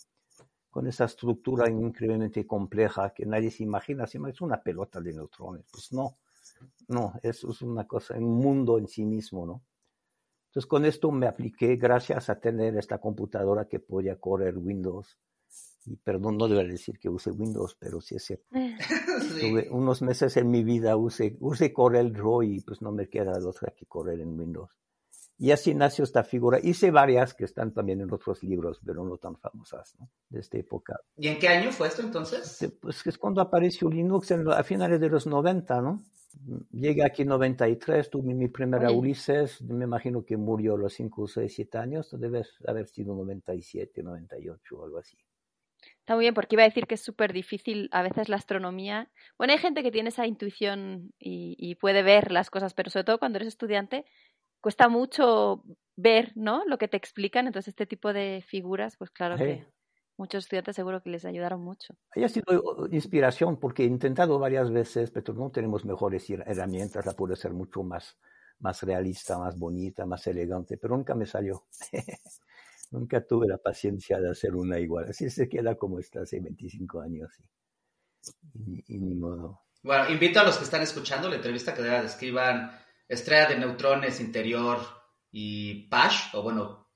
con 0.69 0.85
esa 0.85 1.05
estructura 1.05 1.67
increíblemente 1.67 2.45
compleja 2.45 3.11
que 3.11 3.25
nadie 3.25 3.49
se 3.49 3.63
imagina, 3.63 4.03
es 4.03 4.41
una 4.41 4.61
pelota 4.61 5.01
de 5.01 5.13
neutrones. 5.13 5.65
Pues 5.71 5.91
no, 5.91 6.17
no, 6.87 7.13
eso 7.23 7.51
es 7.51 7.61
una 7.61 7.87
cosa, 7.87 8.15
un 8.15 8.37
mundo 8.37 8.77
en 8.77 8.87
sí 8.87 9.03
mismo, 9.03 9.45
¿no? 9.45 9.63
Entonces 10.49 10.67
con 10.67 10.83
esto 10.85 11.11
me 11.11 11.27
apliqué 11.27 11.75
gracias 11.75 12.27
a 12.29 12.39
tener 12.39 12.75
esta 12.75 12.97
computadora 12.97 13.65
que 13.65 13.79
podía 13.79 14.15
correr 14.15 14.57
Windows. 14.57 15.19
Y 15.85 15.95
perdón, 15.95 16.37
no 16.37 16.47
debería 16.47 16.71
decir 16.71 16.97
que 16.97 17.07
use 17.07 17.29
Windows, 17.29 17.77
pero 17.79 18.01
sí 18.01 18.15
es 18.15 18.23
cierto. 18.25 18.47
Tuve 19.39 19.69
unos 19.69 20.01
meses 20.01 20.35
en 20.37 20.49
mi 20.49 20.63
vida, 20.63 20.97
usé, 20.97 21.37
usé 21.39 21.71
Corel 21.71 22.11
Draw 22.11 22.43
y 22.43 22.61
pues 22.61 22.81
no 22.81 22.91
me 22.91 23.07
queda 23.07 23.37
otra 23.47 23.73
que 23.75 23.85
correr 23.85 24.21
en 24.21 24.39
Windows. 24.39 24.71
Y 25.37 25.51
así 25.51 25.73
nació 25.73 26.03
esta 26.03 26.23
figura. 26.23 26.59
Hice 26.61 26.91
varias 26.91 27.33
que 27.33 27.45
están 27.45 27.71
también 27.71 28.01
en 28.01 28.11
otros 28.11 28.43
libros, 28.43 28.81
pero 28.83 29.05
no 29.05 29.17
tan 29.17 29.37
famosas, 29.37 29.95
¿no? 29.97 30.09
De 30.29 30.39
esta 30.39 30.57
época. 30.57 30.99
¿Y 31.15 31.29
en 31.29 31.39
qué 31.39 31.47
año 31.47 31.71
fue 31.71 31.87
esto 31.87 32.01
entonces? 32.01 32.73
Pues 32.81 33.05
es 33.05 33.17
cuando 33.17 33.39
apareció 33.39 33.89
Linux 33.89 34.31
a 34.31 34.63
finales 34.63 34.99
de 34.99 35.09
los 35.09 35.27
90, 35.27 35.81
¿no? 35.81 36.03
Llegué 36.71 37.03
aquí 37.03 37.23
en 37.23 37.29
93, 37.29 38.09
tuve 38.09 38.33
mi 38.33 38.47
primera 38.47 38.91
Ulises, 38.91 39.61
me 39.63 39.85
imagino 39.85 40.23
que 40.23 40.37
murió 40.37 40.75
a 40.75 40.77
los 40.77 40.93
5, 40.93 41.27
6, 41.27 41.53
7 41.53 41.77
años, 41.77 42.15
debe 42.19 42.43
haber 42.67 42.87
sido 42.87 43.15
97, 43.15 44.03
98 44.03 44.77
o 44.77 44.85
algo 44.85 44.99
así. 44.99 45.17
Está 45.99 46.15
muy 46.15 46.25
bien, 46.25 46.33
porque 46.33 46.55
iba 46.55 46.63
a 46.63 46.67
decir 46.67 46.87
que 46.87 46.95
es 46.95 47.01
súper 47.01 47.33
difícil 47.33 47.89
a 47.91 48.01
veces 48.03 48.29
la 48.29 48.35
astronomía. 48.35 49.09
Bueno, 49.37 49.53
hay 49.53 49.59
gente 49.59 49.81
que 49.83 49.91
tiene 49.91 50.09
esa 50.09 50.27
intuición 50.27 51.13
y, 51.19 51.55
y, 51.57 51.75
puede 51.75 52.03
ver 52.03 52.31
las 52.31 52.49
cosas, 52.49 52.73
pero 52.73 52.89
sobre 52.89 53.05
todo 53.05 53.19
cuando 53.19 53.37
eres 53.37 53.47
estudiante, 53.47 54.05
cuesta 54.61 54.89
mucho 54.89 55.63
ver, 55.95 56.31
¿no? 56.35 56.63
Lo 56.65 56.77
que 56.77 56.87
te 56.87 56.97
explican. 56.97 57.47
Entonces, 57.47 57.69
este 57.69 57.85
tipo 57.85 58.11
de 58.13 58.43
figuras, 58.47 58.97
pues 58.97 59.09
claro 59.11 59.37
Sí. 59.37 59.43
que 59.43 59.65
muchos 60.19 60.43
estudiantes 60.43 60.75
seguro 60.75 61.01
que 61.01 61.09
les 61.09 61.25
ayudaron 61.25 61.61
mucho. 61.61 61.95
Haya 62.15 62.29
sido 62.29 62.45
uh, 62.61 62.87
inspiración 62.91 63.59
porque 63.59 63.83
he 63.83 63.87
intentado 63.87 64.37
varias 64.37 64.69
veces, 64.71 65.09
pero 65.09 65.33
no 65.33 65.49
tenemos 65.49 65.85
mejores 65.85 66.29
her- 66.29 66.43
herramientas, 66.45 67.05
la 67.05 67.13
puedo 67.13 67.33
hacer 67.33 67.53
mucho 67.53 67.81
más, 67.81 68.17
más 68.59 68.83
realista, 68.83 69.39
más 69.39 69.57
bonita, 69.57 70.05
más 70.05 70.27
elegante, 70.27 70.77
pero 70.77 70.95
nunca 70.95 71.15
me 71.15 71.25
salió. 71.25 71.65
nunca 72.91 73.25
tuve 73.25 73.47
la 73.47 73.57
paciencia 73.57 74.19
de 74.19 74.29
hacer 74.31 74.55
una 74.55 74.79
igual. 74.79 75.09
Así 75.09 75.29
se 75.29 75.47
queda 75.47 75.75
como 75.75 75.99
está 75.99 76.21
hace 76.21 76.39
25 76.39 77.01
años 77.01 77.31
y, 77.39 78.73
y- 78.79 78.83
y 78.87 78.99
ni 78.99 79.15
modo. 79.15 79.61
Bueno, 79.81 80.09
invito 80.09 80.39
a 80.39 80.43
los 80.43 80.57
que 80.57 80.65
están 80.65 80.81
escuchando 80.81 81.29
la 81.29 81.35
entrevista 81.35 81.73
que 81.73 81.97
escriban 81.99 82.71
estrella 83.07 83.47
de 83.47 83.57
neutrones 83.57 84.19
interior 84.19 84.79
y 85.31 85.87
Pash, 85.87 86.35
o 86.35 86.43
bueno, 86.43 86.88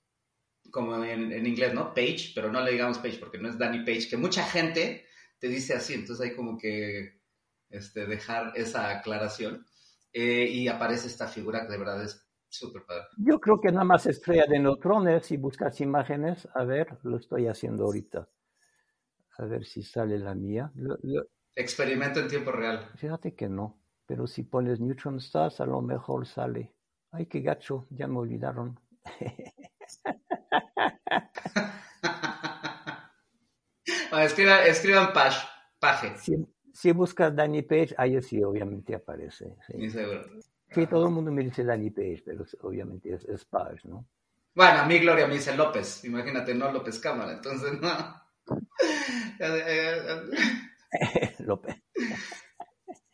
como 0.73 1.03
en, 1.05 1.31
en 1.31 1.45
inglés, 1.47 1.73
¿no? 1.75 1.93
Page, 1.93 2.31
pero 2.35 2.51
no 2.51 2.59
le 2.61 2.71
digamos 2.71 2.97
Page 2.97 3.19
porque 3.19 3.37
no 3.37 3.47
es 3.49 3.59
Danny 3.59 3.85
Page, 3.85 4.09
que 4.09 4.17
mucha 4.17 4.43
gente 4.43 5.05
te 5.39 5.47
dice 5.47 5.75
así, 5.75 5.93
entonces 5.93 6.25
hay 6.25 6.35
como 6.35 6.57
que 6.57 7.21
este, 7.69 8.07
dejar 8.07 8.53
esa 8.55 8.89
aclaración. 8.89 9.65
Eh, 10.11 10.47
y 10.49 10.67
aparece 10.67 11.07
esta 11.07 11.27
figura 11.27 11.65
que 11.65 11.71
de 11.73 11.77
verdad 11.77 12.03
es 12.03 12.27
súper 12.49 12.83
padre. 12.85 13.05
Yo 13.17 13.39
creo 13.39 13.61
que 13.61 13.71
nada 13.71 13.85
más 13.85 14.05
estrella 14.07 14.45
de 14.47 14.59
neutrones, 14.59 15.25
si 15.27 15.37
buscas 15.37 15.79
imágenes, 15.81 16.47
a 16.55 16.63
ver, 16.63 16.97
lo 17.03 17.17
estoy 17.17 17.47
haciendo 17.47 17.85
ahorita. 17.85 18.27
A 19.37 19.45
ver 19.45 19.65
si 19.65 19.83
sale 19.83 20.17
la 20.17 20.33
mía. 20.35 20.71
Lo- 20.75 20.97
lo- 21.03 21.25
Experimento 21.55 22.19
en 22.19 22.27
tiempo 22.27 22.51
real. 22.51 22.89
Fíjate 22.95 23.35
que 23.35 23.47
no, 23.47 23.79
pero 24.07 24.25
si 24.25 24.43
pones 24.43 24.79
neutron 24.79 25.17
stars 25.19 25.59
a 25.61 25.65
lo 25.67 25.81
mejor 25.81 26.25
sale. 26.25 26.73
Ay, 27.11 27.27
qué 27.27 27.41
gacho, 27.41 27.85
ya 27.91 28.07
me 28.07 28.17
olvidaron. 28.17 28.79
Bueno, 34.09 34.25
escriban, 34.25 34.67
escriban 34.67 35.11
Pash, 35.11 35.43
Paje, 35.79 36.15
Si, 36.17 36.33
si 36.71 36.91
buscas 36.91 37.35
Danny 37.35 37.63
Page, 37.63 37.95
ahí 37.97 38.21
sí, 38.21 38.43
obviamente 38.43 38.95
aparece. 38.95 39.55
Sí. 39.67 39.89
seguro. 39.89 40.23
Sí, 40.69 40.87
todo 40.87 41.07
el 41.07 41.13
mundo 41.13 41.31
me 41.31 41.43
dice 41.43 41.63
Danny 41.63 41.89
Page, 41.89 42.21
pero 42.25 42.45
obviamente 42.61 43.13
es, 43.13 43.25
es 43.25 43.45
Page, 43.45 43.81
¿no? 43.85 44.07
Bueno, 44.55 44.81
a 44.81 44.85
mí 44.85 44.99
Gloria 44.99 45.25
me 45.25 45.33
dice 45.33 45.55
López, 45.55 46.05
imagínate, 46.05 46.53
no 46.53 46.71
López 46.71 46.99
Cámara, 46.99 47.33
entonces 47.33 47.79
no. 47.81 48.21
López. 51.39 51.75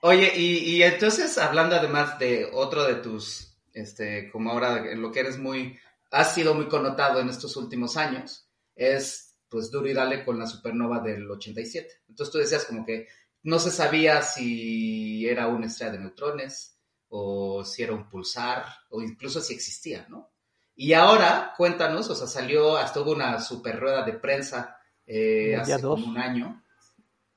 Oye, 0.01 0.33
y, 0.35 0.75
y 0.75 0.83
entonces 0.83 1.37
hablando 1.37 1.75
además 1.75 2.19
de 2.19 2.49
otro 2.51 2.83
de 2.83 2.95
tus, 2.95 3.57
este, 3.73 4.29
como 4.31 4.51
ahora 4.51 4.91
en 4.91 5.01
lo 5.01 5.11
que 5.11 5.21
eres 5.21 5.37
muy, 5.37 5.79
has 6.11 6.33
sido 6.33 6.53
muy 6.53 6.67
connotado 6.67 7.19
en 7.19 7.29
estos 7.29 7.55
últimos 7.57 7.97
años, 7.97 8.49
es 8.75 9.37
pues 9.49 9.71
duro 9.71 9.87
y 9.87 9.93
dale 9.93 10.23
con 10.23 10.37
la 10.37 10.45
supernova 10.47 10.99
del 10.99 11.29
87. 11.29 12.01
Entonces 12.07 12.31
tú 12.31 12.37
decías 12.39 12.65
como 12.65 12.85
que 12.85 13.07
no 13.43 13.57
se 13.59 13.71
sabía 13.71 14.21
si 14.21 15.27
era 15.27 15.47
una 15.47 15.65
estrella 15.67 15.93
de 15.93 15.99
neutrones 15.99 16.77
o 17.09 17.63
si 17.65 17.81
era 17.83 17.93
un 17.93 18.07
pulsar 18.09 18.65
o 18.89 19.01
incluso 19.01 19.41
si 19.41 19.53
existía, 19.53 20.05
¿no? 20.09 20.31
Y 20.75 20.93
ahora, 20.93 21.53
cuéntanos, 21.57 22.09
o 22.09 22.15
sea, 22.15 22.27
salió, 22.27 22.77
hasta 22.77 23.01
hubo 23.01 23.11
una 23.11 23.39
super 23.41 23.79
rueda 23.79 24.05
de 24.05 24.13
prensa 24.13 24.77
eh, 25.05 25.55
hace 25.55 25.77
dos. 25.79 25.99
como 25.99 26.11
un 26.11 26.17
año 26.19 26.63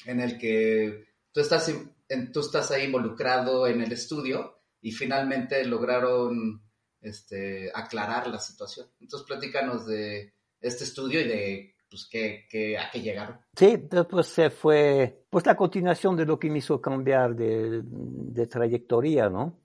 en 0.05 0.21
el 0.21 0.39
que 0.39 1.07
tú 1.33 1.41
estás, 1.41 1.73
en- 2.09 2.31
tú 2.33 2.41
estás 2.41 2.71
ahí 2.71 2.85
involucrado 2.85 3.67
en 3.67 3.81
el 3.81 3.91
estudio 3.93 4.61
y 4.83 4.93
finalmente 4.93 5.65
lograron 5.65 6.63
este, 7.03 7.71
aclarar 7.75 8.29
la 8.29 8.39
situación. 8.39 8.87
Entonces, 9.01 9.27
platícanos 9.27 9.87
de 9.87 10.33
este 10.61 10.85
estudio 10.85 11.21
y 11.21 11.25
de 11.29 11.75
pues, 11.91 12.09
qué, 12.11 12.47
qué- 12.49 12.79
a 12.79 12.91
qué 12.91 13.03
llegaron. 13.03 13.39
Sí, 13.55 13.77
después 13.91 14.27
se 14.29 14.49
fue, 14.51 15.25
pues 15.29 15.45
la 15.45 15.57
continuación 15.57 16.17
de 16.17 16.25
lo 16.25 16.39
que 16.39 16.49
me 16.49 16.59
hizo 16.59 16.81
cambiar 16.81 17.35
de, 17.37 17.83
de 17.85 18.47
trayectoria, 18.47 19.29
¿no? 19.29 19.59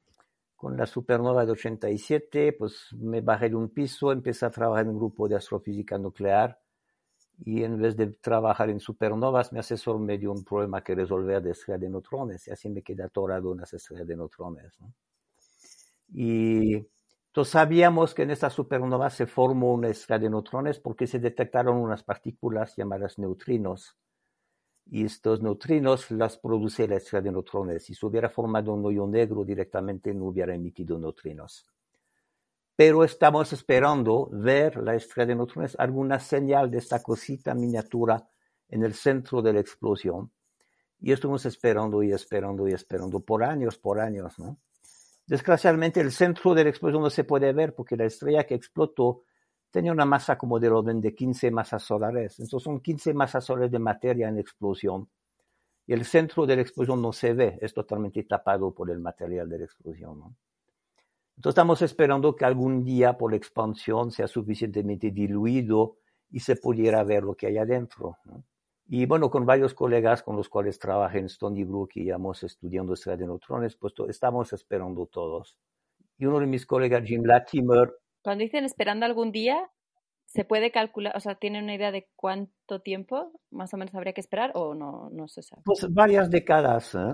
Con 0.55 0.75
la 0.75 0.85
supernova 0.87 1.45
de 1.45 1.51
87, 1.51 2.53
pues 2.53 2.87
me 2.93 3.21
bajé 3.21 3.49
de 3.49 3.55
un 3.55 3.69
piso, 3.69 4.11
empecé 4.11 4.45
a 4.45 4.49
trabajar 4.49 4.85
en 4.85 4.91
un 4.91 4.97
grupo 4.97 5.27
de 5.29 5.35
astrofísica 5.35 5.97
nuclear 5.99 6.59
y 7.45 7.63
en 7.63 7.79
vez 7.79 7.95
de 7.95 8.07
trabajar 8.07 8.69
en 8.71 8.79
supernovas, 8.79 9.53
mi 9.53 9.59
asesor 9.59 9.99
me 9.99 10.17
dio 10.17 10.31
un 10.31 10.43
problema 10.43 10.83
que 10.83 10.95
resolver 10.95 11.41
de 11.43 11.51
estrellas 11.51 11.81
de 11.81 11.89
neutrones 11.89 12.47
y 12.47 12.51
así 12.51 12.67
me 12.69 12.81
quedé 12.81 13.03
atorado 13.03 13.53
en 13.53 13.59
las 13.59 13.71
estrellas 13.73 14.07
de 14.07 14.17
neutrones, 14.17 14.73
¿no? 14.81 14.91
Y 16.13 16.85
entonces 17.37 17.51
sabíamos 17.51 18.15
que 18.15 18.23
en 18.23 18.31
esta 18.31 18.49
supernova 18.49 19.11
se 19.11 19.27
formó 19.27 19.71
una 19.71 19.89
estrella 19.89 20.23
de 20.23 20.29
neutrones 20.31 20.79
porque 20.79 21.05
se 21.05 21.19
detectaron 21.19 21.77
unas 21.77 22.01
partículas 22.01 22.75
llamadas 22.75 23.19
neutrinos. 23.19 23.95
Y 24.87 25.05
estos 25.05 25.43
neutrinos 25.43 26.09
las 26.09 26.39
produce 26.39 26.87
la 26.87 26.95
estrella 26.95 27.25
de 27.25 27.31
neutrones. 27.33 27.85
Si 27.85 27.93
se 27.93 28.03
hubiera 28.07 28.27
formado 28.27 28.73
un 28.73 28.83
hoyo 28.83 29.05
negro 29.05 29.45
directamente 29.45 30.15
no 30.15 30.25
hubiera 30.25 30.55
emitido 30.55 30.97
neutrinos. 30.97 31.63
Pero 32.75 33.03
estamos 33.03 33.53
esperando 33.53 34.29
ver 34.31 34.77
la 34.77 34.95
estrella 34.95 35.27
de 35.27 35.35
neutrones, 35.35 35.75
alguna 35.77 36.17
señal 36.19 36.71
de 36.71 36.79
esta 36.79 37.03
cosita 37.03 37.53
miniatura 37.53 38.27
en 38.67 38.81
el 38.81 38.95
centro 38.95 39.43
de 39.43 39.53
la 39.53 39.59
explosión. 39.59 40.31
Y 40.99 41.11
estuvimos 41.11 41.45
esperando 41.45 42.01
y 42.01 42.13
esperando 42.13 42.67
y 42.67 42.73
esperando 42.73 43.19
por 43.19 43.43
años, 43.43 43.77
por 43.77 43.99
años, 43.99 44.39
¿no? 44.39 44.57
Desgraciadamente 45.27 45.99
el 45.99 46.13
centro 46.13 46.53
de 46.53 46.63
la 46.63 46.69
explosión 46.69 47.01
no 47.01 47.09
se 47.09 47.25
puede 47.25 47.51
ver 47.51 47.75
porque 47.75 47.97
la 47.97 48.05
estrella 48.05 48.45
que 48.45 48.55
explotó 48.55 49.23
tenía 49.69 49.91
una 49.91 50.05
masa 50.05 50.37
como 50.37 50.57
del 50.57 50.71
orden 50.71 51.01
de 51.01 51.13
15 51.13 51.51
masas 51.51 51.83
solares. 51.83 52.39
Entonces 52.39 52.63
son 52.63 52.79
15 52.79 53.13
masas 53.13 53.43
solares 53.43 53.69
de 53.69 53.79
materia 53.79 54.29
en 54.29 54.39
explosión. 54.39 55.09
Y 55.85 55.93
el 55.93 56.05
centro 56.05 56.45
de 56.45 56.55
la 56.55 56.61
explosión 56.61 57.01
no 57.01 57.11
se 57.11 57.33
ve, 57.33 57.59
es 57.61 57.73
totalmente 57.73 58.23
tapado 58.23 58.73
por 58.73 58.89
el 58.89 58.99
material 58.99 59.49
de 59.49 59.59
la 59.59 59.65
explosión. 59.65 60.35
Entonces 61.35 61.51
estamos 61.51 61.81
esperando 61.81 62.35
que 62.35 62.45
algún 62.45 62.83
día 62.83 63.17
por 63.17 63.31
la 63.31 63.37
expansión 63.37 64.11
sea 64.11 64.27
suficientemente 64.27 65.11
diluido 65.11 65.97
y 66.31 66.39
se 66.39 66.55
pudiera 66.55 67.03
ver 67.03 67.23
lo 67.23 67.35
que 67.35 67.47
hay 67.47 67.57
adentro. 67.57 68.17
Y 68.89 69.05
bueno, 69.05 69.29
con 69.29 69.45
varios 69.45 69.73
colegas 69.73 70.23
con 70.23 70.35
los 70.37 70.47
cuales 70.49 70.79
trabajé 70.79 71.19
en 71.19 71.25
Stony 71.25 71.63
Brook 71.65 71.91
y 71.95 72.03
íbamos 72.03 72.43
estudiando 72.43 72.93
estrellas 72.93 73.19
de 73.19 73.27
neutrones, 73.27 73.75
pues 73.75 73.93
estamos 74.07 74.53
esperando 74.53 75.05
todos. 75.07 75.57
Y 76.17 76.25
uno 76.25 76.39
de 76.39 76.47
mis 76.47 76.65
colegas, 76.65 77.03
Jim 77.05 77.23
Latimer, 77.25 77.93
Cuando 78.23 78.43
dicen 78.43 78.63
esperando 78.65 79.05
algún 79.05 79.31
día, 79.31 79.69
¿se 80.25 80.45
puede 80.45 80.71
calcular, 80.71 81.15
o 81.15 81.19
sea, 81.19 81.35
tiene 81.35 81.61
una 81.61 81.75
idea 81.75 81.91
de 81.91 82.07
cuánto 82.15 82.81
tiempo 82.81 83.31
más 83.51 83.73
o 83.73 83.77
menos 83.77 83.93
habría 83.93 84.13
que 84.13 84.21
esperar 84.21 84.51
o 84.55 84.73
no, 84.73 85.09
no 85.11 85.27
se 85.27 85.41
sabe? 85.43 85.61
pues 85.65 85.85
varias 85.93 86.29
décadas, 86.29 86.95
¿eh? 86.95 87.13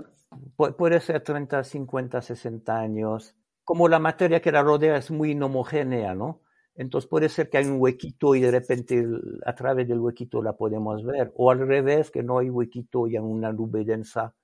Pu- 0.56 0.74
puede 0.76 1.00
ser 1.00 1.22
30, 1.22 1.62
50, 1.64 2.22
60 2.22 2.76
años. 2.78 3.34
Como 3.64 3.88
la 3.88 3.98
materia 3.98 4.40
que 4.40 4.52
la 4.52 4.62
rodea 4.62 4.96
es 4.96 5.10
muy 5.10 5.32
inhomogénea, 5.32 6.14
¿no? 6.14 6.40
Entonces 6.76 7.08
puede 7.08 7.28
ser 7.28 7.48
que 7.50 7.58
hay 7.58 7.66
un 7.66 7.80
huequito 7.80 8.34
y 8.34 8.40
de 8.40 8.50
repente 8.50 9.06
a 9.46 9.54
través 9.54 9.86
del 9.86 10.00
huequito 10.00 10.42
la 10.42 10.54
podemos 10.54 11.04
ver. 11.04 11.32
O 11.36 11.50
al 11.50 11.66
revés, 11.66 12.10
que 12.10 12.22
no 12.22 12.38
hay 12.38 12.50
huequito 12.50 13.06
y 13.06 13.16
hay 13.16 13.22
una 13.22 13.52
nube 13.52 13.84
densa 13.84 14.34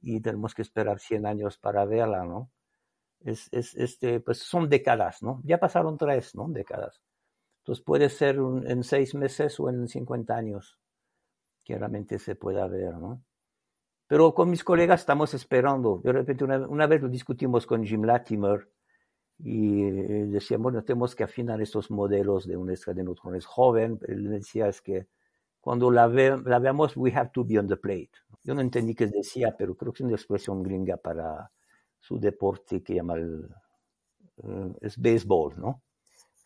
y 0.00 0.20
tenemos 0.20 0.54
que 0.54 0.62
esperar 0.62 0.98
100 0.98 1.26
años 1.26 1.58
para 1.58 1.84
verla, 1.84 2.24
¿no? 2.24 2.50
Es, 3.20 3.48
es, 3.52 3.74
este, 3.74 4.20
pues 4.20 4.38
son 4.38 4.68
décadas, 4.68 5.22
¿no? 5.22 5.40
Ya 5.44 5.58
pasaron 5.58 5.98
tres, 5.98 6.34
¿no? 6.34 6.48
Décadas. 6.48 7.00
Entonces 7.62 7.84
puede 7.84 8.08
ser 8.10 8.36
en 8.36 8.82
seis 8.82 9.14
meses 9.14 9.58
o 9.60 9.70
en 9.70 9.88
50 9.88 10.34
años 10.34 10.78
que 11.64 11.78
realmente 11.78 12.18
se 12.18 12.34
pueda 12.34 12.66
ver, 12.68 12.96
¿no? 12.96 13.22
Pero 14.06 14.34
con 14.34 14.50
mis 14.50 14.64
colegas 14.64 15.00
estamos 15.00 15.32
esperando. 15.34 16.00
De 16.04 16.12
repente 16.12 16.44
una, 16.44 16.58
una 16.68 16.86
vez 16.86 17.02
lo 17.02 17.08
discutimos 17.08 17.66
con 17.66 17.84
Jim 17.84 18.04
Latimer 18.04 18.68
y 19.38 19.82
decíamos, 20.30 20.64
bueno, 20.64 20.84
tenemos 20.84 21.14
que 21.14 21.24
afinar 21.24 21.60
estos 21.60 21.90
modelos 21.90 22.46
de 22.46 22.56
una 22.56 22.72
estrella 22.74 22.98
de 22.98 23.04
neutrones 23.04 23.46
joven. 23.46 23.98
Él 24.08 24.30
decía 24.30 24.68
es 24.68 24.80
que 24.82 25.08
cuando 25.60 25.90
la, 25.90 26.06
ve- 26.08 26.40
la 26.44 26.58
veamos, 26.58 26.96
we 26.96 27.12
have 27.14 27.30
to 27.32 27.44
be 27.44 27.58
on 27.58 27.68
the 27.68 27.76
plate. 27.76 28.10
Yo 28.44 28.54
no 28.54 28.60
entendí 28.60 28.94
qué 28.94 29.06
decía, 29.06 29.56
pero 29.56 29.76
creo 29.76 29.92
que 29.92 30.02
es 30.02 30.06
una 30.06 30.16
expresión 30.16 30.62
gringa 30.62 30.96
para 30.98 31.50
su 32.00 32.18
deporte 32.20 32.82
que 32.82 32.94
llama 32.96 33.14
el, 33.14 33.48
eh, 34.42 34.72
es 34.80 34.98
béisbol, 35.00 35.54
¿no? 35.60 35.82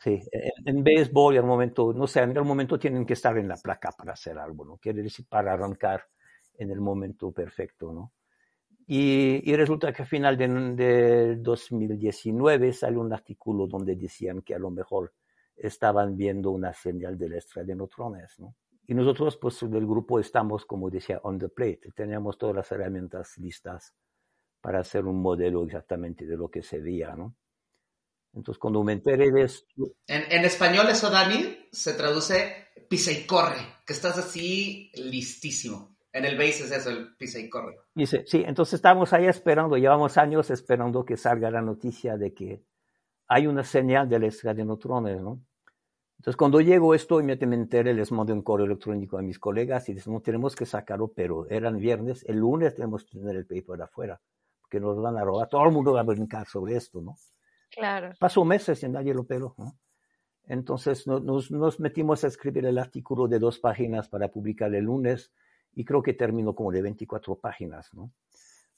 Sí, 0.01 0.21
en, 0.33 0.79
en 0.79 0.85
béisbol 0.85 1.43
momento, 1.45 1.93
no 1.95 2.07
sé, 2.07 2.21
en 2.23 2.37
el 2.37 2.45
momento 2.45 2.79
tienen 2.79 3.07
que 3.07 3.15
estar 3.15 3.37
en 3.39 3.49
la 3.49 3.57
placa 3.57 3.93
para 3.93 4.15
hacer 4.15 4.39
algo, 4.39 4.65
¿no? 4.65 4.79
Quiere 4.79 5.03
decir 5.03 5.27
para 5.29 5.53
arrancar 5.55 6.05
en 6.59 6.71
el 6.71 6.81
momento 6.81 7.33
perfecto, 7.33 7.93
¿no? 7.93 8.13
Y, 8.91 9.43
y 9.45 9.55
resulta 9.55 9.93
que 9.93 10.03
a 10.03 10.07
final 10.07 10.39
de, 10.39 10.49
de 10.49 11.37
2019 11.37 12.73
salió 12.73 13.01
un 13.01 13.13
artículo 13.13 13.67
donde 13.67 13.95
decían 13.95 14.41
que 14.41 14.55
a 14.55 14.59
lo 14.59 14.71
mejor 14.71 15.13
estaban 15.55 16.17
viendo 16.17 16.51
una 16.53 16.73
señal 16.73 17.19
de 17.19 17.29
la 17.29 17.37
estrella 17.37 17.67
de 17.67 17.77
neutrones, 17.77 18.39
¿no? 18.39 18.57
Y 18.87 18.95
nosotros, 18.95 19.37
pues, 19.37 19.61
del 19.71 19.87
grupo 19.87 20.19
estamos, 20.19 20.65
como 20.65 20.89
decía, 20.89 21.21
on 21.23 21.39
the 21.39 21.51
plate. 21.51 21.93
Teníamos 21.95 22.39
todas 22.39 22.57
las 22.57 22.73
herramientas 22.73 23.37
listas 23.37 23.93
para 24.63 24.81
hacer 24.81 25.05
un 25.05 25.21
modelo 25.21 25.63
exactamente 25.65 26.25
de 26.25 26.39
lo 26.39 26.49
que 26.49 26.63
se 26.63 26.81
veía, 26.81 27.15
¿no? 27.15 27.37
Entonces, 28.33 28.59
cuando 28.59 28.83
me 28.83 28.95
enteré 28.95 29.31
de 29.31 29.43
esto... 29.43 29.67
En, 30.07 30.33
en 30.33 30.45
español 30.47 30.89
eso, 30.89 31.11
Dani, 31.11 31.69
se 31.71 31.93
traduce 31.93 32.69
pisa 32.89 33.13
y 33.13 33.27
corre, 33.27 33.61
que 33.87 33.93
estás 33.93 34.17
así 34.17 34.91
listísimo. 34.95 35.98
En 36.13 36.25
el 36.25 36.37
base 36.37 36.65
es 36.65 36.71
eso, 36.71 36.91
el 36.91 37.15
pisa 37.17 37.39
y 37.39 37.49
corre. 37.49 37.77
Dice, 37.95 38.25
sí, 38.27 38.43
entonces 38.47 38.75
estamos 38.75 39.13
ahí 39.13 39.27
esperando, 39.27 39.77
llevamos 39.77 40.17
años 40.17 40.51
esperando 40.51 41.05
que 41.05 41.17
salga 41.17 41.51
la 41.51 41.61
noticia 41.61 42.17
de 42.17 42.33
que 42.33 42.63
hay 43.27 43.47
una 43.47 43.63
señal 43.63 44.09
de 44.09 44.19
la 44.19 44.27
estrella 44.27 44.55
de 44.55 44.65
neutrones, 44.65 45.21
¿no? 45.21 45.43
Entonces, 46.19 46.37
cuando 46.37 46.61
llego 46.61 46.95
esto, 46.95 47.21
inmediatamente 47.21 47.47
me 47.47 47.63
enteré, 47.63 47.95
les 47.95 48.11
mandé 48.11 48.33
un 48.33 48.43
correo 48.43 48.67
electrónico 48.67 49.19
a 49.19 49.23
mis 49.23 49.39
colegas 49.39 49.89
y 49.89 49.95
decimos, 49.95 50.23
tenemos 50.23 50.57
que 50.57 50.67
sacarlo, 50.67 51.13
pero 51.15 51.49
eran 51.49 51.79
viernes, 51.79 52.25
el 52.27 52.39
lunes 52.39 52.75
tenemos 52.75 53.05
que 53.05 53.19
tener 53.19 53.37
el 53.37 53.47
paper 53.47 53.83
afuera, 53.83 54.21
porque 54.61 54.81
nos 54.81 55.01
van 55.01 55.17
a 55.17 55.23
robar, 55.23 55.49
todo 55.49 55.65
el 55.65 55.71
mundo 55.71 55.93
va 55.93 56.01
a 56.01 56.05
brincar 56.05 56.49
sobre 56.49 56.75
esto, 56.75 57.01
¿no? 57.01 57.15
Claro. 57.71 58.15
Pasó 58.19 58.45
meses 58.45 58.83
y 58.83 58.89
nadie 58.89 59.15
lo 59.15 59.25
peló, 59.25 59.55
¿no? 59.59 59.79
Entonces 60.49 61.07
nos, 61.07 61.51
nos, 61.51 61.79
metimos 61.79 62.25
a 62.25 62.27
escribir 62.27 62.65
el 62.65 62.79
artículo 62.79 63.29
de 63.29 63.39
dos 63.39 63.59
páginas 63.59 64.09
para 64.09 64.29
publicar 64.29 64.75
el 64.75 64.85
lunes 64.85 65.31
y 65.75 65.85
creo 65.85 66.03
que 66.03 66.15
terminó 66.15 66.55
como 66.55 66.73
de 66.73 66.83
24 66.83 67.37
páginas, 67.37 67.93
¿no? 67.95 68.13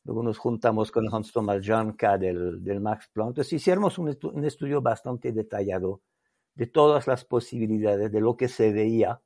Luego 0.04 0.22
nos 0.22 0.38
juntamos 0.38 0.90
con 0.90 1.12
Hans 1.12 1.30
Thomas 1.32 1.60
Janka 1.62 2.16
del, 2.16 2.64
del 2.64 2.80
Max 2.80 3.10
Planck. 3.12 3.30
Entonces 3.30 3.52
hicimos 3.52 3.98
un, 3.98 4.16
un 4.22 4.44
estudio 4.44 4.80
bastante 4.80 5.30
detallado 5.30 6.00
de 6.54 6.66
todas 6.66 7.06
las 7.06 7.24
posibilidades, 7.24 8.10
de 8.10 8.20
lo 8.20 8.36
que 8.36 8.48
se 8.48 8.72
veía 8.72 9.20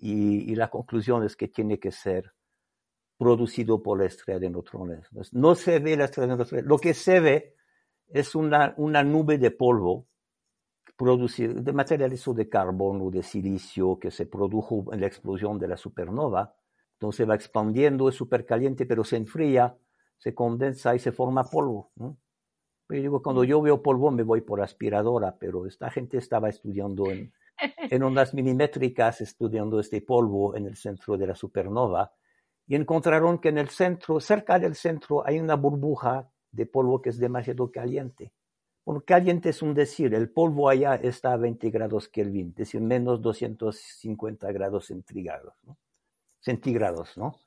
y, 0.00 0.50
y, 0.50 0.54
la 0.56 0.68
conclusión 0.68 1.24
es 1.24 1.36
que 1.36 1.48
tiene 1.48 1.78
que 1.78 1.90
ser 1.90 2.32
producido 3.16 3.82
por 3.82 3.98
la 3.98 4.06
estrella 4.06 4.40
de 4.40 4.50
neutrones. 4.50 5.08
no 5.32 5.54
se 5.54 5.78
ve 5.78 5.96
la 5.96 6.04
estrella 6.04 6.32
de 6.32 6.36
neutrones, 6.36 6.66
lo 6.66 6.78
que 6.78 6.92
se 6.92 7.20
ve 7.20 7.54
es 8.08 8.34
una, 8.34 8.74
una 8.76 9.02
nube 9.02 9.38
de 9.38 9.50
polvo 9.52 10.06
producir, 10.96 11.62
de 11.62 11.72
materiales 11.72 12.24
de 12.34 12.48
carbono, 12.48 13.10
de 13.10 13.22
silicio, 13.22 13.98
que 13.98 14.10
se 14.10 14.26
produjo 14.26 14.92
en 14.92 15.00
la 15.00 15.06
explosión 15.06 15.58
de 15.58 15.68
la 15.68 15.76
supernova. 15.76 16.54
Entonces 16.96 17.28
va 17.28 17.34
expandiendo, 17.34 18.08
es 18.08 18.14
súper 18.14 18.46
caliente, 18.46 18.86
pero 18.86 19.04
se 19.04 19.16
enfría, 19.16 19.76
se 20.16 20.34
condensa 20.34 20.94
y 20.94 20.98
se 20.98 21.12
forma 21.12 21.44
polvo. 21.44 21.90
¿no? 21.96 22.16
Pero 22.86 23.02
digo, 23.02 23.22
cuando 23.22 23.44
yo 23.44 23.60
veo 23.60 23.82
polvo 23.82 24.10
me 24.10 24.22
voy 24.22 24.40
por 24.40 24.62
aspiradora, 24.62 25.36
pero 25.38 25.66
esta 25.66 25.90
gente 25.90 26.16
estaba 26.16 26.48
estudiando 26.48 27.10
en, 27.10 27.32
en 27.90 28.02
ondas 28.02 28.32
milimétricas, 28.32 29.20
estudiando 29.20 29.78
este 29.78 30.00
polvo 30.00 30.56
en 30.56 30.66
el 30.66 30.76
centro 30.76 31.18
de 31.18 31.26
la 31.26 31.34
supernova, 31.34 32.12
y 32.66 32.76
encontraron 32.76 33.38
que 33.38 33.50
en 33.50 33.58
el 33.58 33.68
centro, 33.68 34.18
cerca 34.18 34.58
del 34.58 34.74
centro, 34.74 35.26
hay 35.26 35.38
una 35.38 35.54
burbuja 35.54 36.30
de 36.50 36.66
polvo 36.66 37.02
que 37.02 37.10
es 37.10 37.18
demasiado 37.18 37.70
caliente. 37.70 38.32
Bueno, 38.84 39.02
caliente 39.04 39.50
es 39.50 39.62
un 39.62 39.74
decir, 39.74 40.14
el 40.14 40.30
polvo 40.30 40.68
allá 40.68 40.94
está 40.94 41.32
a 41.32 41.36
20 41.36 41.70
grados 41.70 42.08
Kelvin, 42.08 42.50
es 42.50 42.54
decir, 42.54 42.80
menos 42.80 43.20
250 43.20 44.50
grados 44.52 44.86
centígrados, 44.86 45.54
¿no? 45.64 45.76
Centígrados, 46.46 47.18
¿no? 47.18 47.40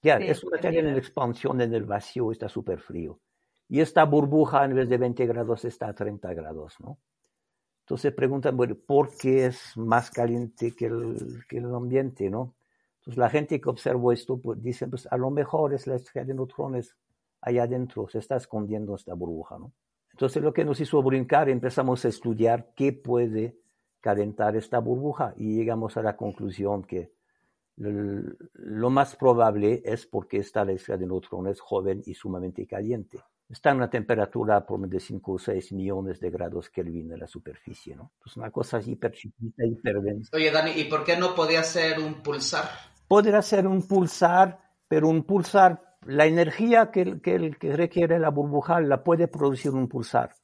Ya, 0.00 0.18
sí, 0.18 0.28
es 0.28 0.44
una 0.44 0.56
materia 0.58 0.78
en 0.78 0.96
expansión 0.96 1.60
en 1.60 1.74
el 1.74 1.82
vacío, 1.82 2.30
está 2.30 2.48
súper 2.48 2.78
frío. 2.78 3.18
Y 3.68 3.80
esta 3.80 4.04
burbuja 4.04 4.64
en 4.64 4.76
vez 4.76 4.88
de 4.88 4.98
20 4.98 5.26
grados 5.26 5.64
está 5.64 5.88
a 5.88 5.94
30 5.94 6.32
grados, 6.32 6.76
¿no? 6.78 7.00
Entonces 7.80 8.12
preguntan, 8.12 8.56
bueno, 8.56 8.76
¿por 8.86 9.16
qué 9.16 9.46
es 9.46 9.76
más 9.76 10.12
caliente 10.12 10.76
que 10.76 10.86
el, 10.86 11.44
que 11.48 11.58
el 11.58 11.74
ambiente, 11.74 12.30
no? 12.30 12.54
Entonces 12.98 13.18
la 13.18 13.30
gente 13.30 13.60
que 13.60 13.68
observó 13.68 14.12
esto 14.12 14.40
pues, 14.40 14.62
dice, 14.62 14.86
pues 14.86 15.08
a 15.10 15.16
lo 15.16 15.28
mejor 15.32 15.74
es 15.74 15.88
la 15.88 15.96
estrella 15.96 16.26
de 16.26 16.34
neutrones 16.34 16.94
allá 17.40 17.64
adentro, 17.64 18.06
se 18.06 18.20
está 18.20 18.36
escondiendo 18.36 18.94
esta 18.94 19.14
burbuja, 19.14 19.58
¿no? 19.58 19.72
Entonces 20.12 20.40
lo 20.40 20.52
que 20.52 20.64
nos 20.64 20.80
hizo 20.80 21.02
brincar, 21.02 21.48
empezamos 21.48 22.04
a 22.04 22.08
estudiar 22.08 22.70
qué 22.76 22.92
puede 22.92 23.58
calentar 24.00 24.54
esta 24.54 24.78
burbuja 24.78 25.34
y 25.36 25.56
llegamos 25.56 25.96
a 25.96 26.02
la 26.02 26.16
conclusión 26.16 26.84
que 26.84 27.15
lo 27.76 28.90
más 28.90 29.16
probable 29.16 29.82
es 29.84 30.06
porque 30.06 30.38
está 30.38 30.64
la 30.64 30.72
estrella 30.72 30.98
de 30.98 31.06
neutrones 31.06 31.60
joven 31.60 32.02
y 32.06 32.14
sumamente 32.14 32.66
caliente. 32.66 33.18
Está 33.48 33.70
en 33.70 33.76
una 33.76 33.90
temperatura 33.90 34.66
por 34.66 34.88
de 34.88 34.98
5 34.98 35.32
o 35.32 35.38
6 35.38 35.72
millones 35.72 36.18
de 36.18 36.30
grados 36.30 36.68
Kelvin 36.68 37.12
en 37.12 37.20
la 37.20 37.28
superficie, 37.28 37.94
¿no? 37.94 38.12
Pues 38.20 38.36
una 38.36 38.50
cosa 38.50 38.80
hiper 38.84 39.12
chiquita, 39.12 39.64
hiper 39.64 40.00
densa. 40.00 40.36
Oye, 40.36 40.50
Dani, 40.50 40.72
¿y 40.72 40.84
por 40.84 41.04
qué 41.04 41.16
no 41.16 41.34
podía 41.34 41.62
ser 41.62 42.00
un 42.00 42.22
pulsar? 42.22 42.68
Podría 43.06 43.40
ser 43.42 43.68
un 43.68 43.86
pulsar, 43.86 44.58
pero 44.88 45.08
un 45.08 45.22
pulsar 45.22 45.98
la 46.06 46.26
energía 46.26 46.90
que, 46.90 47.20
que, 47.20 47.52
que, 47.58 47.76
requiere 47.76 48.18
la 48.18 48.30
burbuja 48.30 48.80
la 48.80 49.04
puede 49.04 49.28
producir 49.28 49.72
un 49.72 49.88
pulsar, 49.88 50.34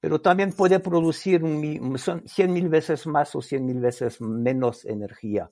pero 0.00 0.20
también 0.20 0.52
puede 0.52 0.80
producir 0.80 1.44
un, 1.44 1.98
son 1.98 2.26
100 2.26 2.52
mil 2.52 2.68
veces 2.68 3.06
más 3.06 3.34
o 3.34 3.42
100 3.42 3.64
mil 3.64 3.80
veces 3.80 4.20
menos 4.20 4.84
energía. 4.84 5.50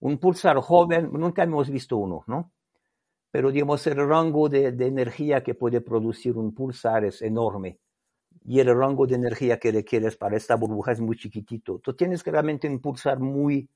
Un 0.00 0.18
pulsar 0.18 0.56
joven, 0.58 1.10
nunca 1.12 1.42
hemos 1.42 1.70
visto 1.70 1.96
uno, 1.96 2.24
¿no? 2.26 2.52
Pero 3.30 3.50
digamos, 3.50 3.84
el 3.88 3.96
rango 3.96 4.48
de, 4.48 4.68
energía 4.68 5.42
que 5.42 5.54
puede 5.54 5.80
producir 5.80 6.36
un 6.36 6.54
pulsar 6.54 7.04
es 7.04 7.20
enorme. 7.20 7.80
Y 8.44 8.60
el 8.60 8.72
rango 8.76 9.06
de 9.06 9.16
energía 9.16 9.58
que 9.58 9.72
requieres 9.72 10.16
para 10.16 10.36
esta 10.36 10.54
burbuja 10.54 10.92
es 10.92 11.00
muy 11.00 11.16
chiquitito. 11.16 11.80
Tú 11.80 11.94
tienes 11.94 12.22
que 12.22 12.30
realmente 12.30 12.68
un 12.68 12.80
pulsar 12.80 13.18
muy 13.18 13.68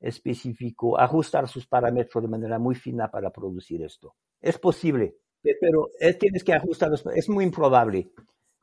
específico, 0.00 1.00
ajustar 1.00 1.48
sus 1.48 1.66
parámetros 1.66 2.22
de 2.22 2.28
manera 2.28 2.58
muy 2.58 2.74
fina 2.74 3.10
para 3.10 3.30
producir 3.30 3.82
esto. 3.82 4.14
Es 4.40 4.58
posible, 4.58 5.16
pero 5.60 5.88
tienes 6.18 6.44
que 6.44 6.52
ajustarlos, 6.52 7.04
es 7.14 7.28
muy 7.28 7.44
improbable. 7.44 8.10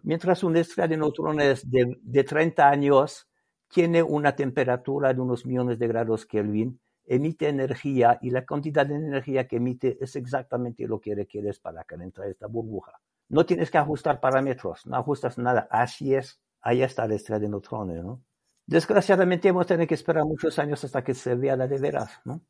Mientras 0.03 0.43
una 0.43 0.59
estrella 0.59 0.88
de 0.88 0.97
neutrones 0.97 1.70
de, 1.70 1.97
de 1.99 2.24
30 2.24 2.70
años 2.70 3.28
tiene 3.70 4.03
una 4.03 4.36
temperatura 4.36 5.14
de 5.14 5.22
unos 5.22 5.45
millones 5.45 5.80
de 5.80 5.88
grados 5.88 6.26
Kelvin, 6.28 6.80
emite 7.06 7.47
energía 7.47 8.18
y 8.22 8.30
la 8.30 8.45
cantidad 8.45 8.86
de 8.86 8.95
energía 8.95 9.47
que 9.47 9.58
emite 9.58 9.97
es 10.01 10.16
exactamente 10.16 10.88
lo 10.88 10.99
que 10.99 11.16
requieres 11.16 11.60
para 11.60 11.84
calentar 11.84 12.28
esta 12.28 12.47
burbuja. 12.47 12.99
No 13.30 13.45
tienes 13.45 13.72
que 13.72 13.78
ajustar 13.78 14.20
parámetros, 14.20 14.86
no 14.86 14.95
ajustas 14.95 15.38
nada, 15.38 15.68
así 15.70 16.14
es, 16.14 16.39
ahí 16.62 16.82
está 16.82 17.08
la 17.08 17.16
estrella 17.16 17.39
de 17.39 17.49
neutrones, 17.49 18.04
¿no? 18.04 18.22
Desgraciadamente 18.66 19.49
hemos 19.49 19.68
tenido 19.68 19.88
que 19.88 19.95
esperar 19.95 20.24
muchos 20.24 20.58
años 20.58 20.84
hasta 20.84 21.04
que 21.04 21.14
se 21.14 21.36
vea 21.36 21.58
la 21.58 21.68
de 21.68 21.80
veras, 21.80 22.22
¿no? 22.24 22.41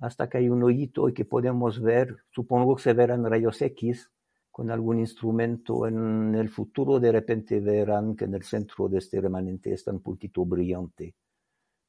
Hasta 0.00 0.28
que 0.28 0.38
hay 0.38 0.48
un 0.48 0.62
hoyito 0.62 1.08
y 1.08 1.14
que 1.14 1.24
podemos 1.24 1.80
ver, 1.80 2.16
supongo 2.30 2.76
que 2.76 2.82
se 2.82 2.92
verán 2.92 3.24
rayos 3.24 3.62
X 3.62 4.10
con 4.50 4.70
algún 4.70 4.98
instrumento 4.98 5.86
en 5.86 6.34
el 6.34 6.48
futuro, 6.48 6.98
de 6.98 7.12
repente 7.12 7.60
verán 7.60 8.16
que 8.16 8.24
en 8.24 8.34
el 8.34 8.42
centro 8.42 8.88
de 8.88 8.98
este 8.98 9.20
remanente 9.20 9.72
está 9.72 9.92
un 9.92 10.00
puntito 10.00 10.44
brillante 10.44 11.14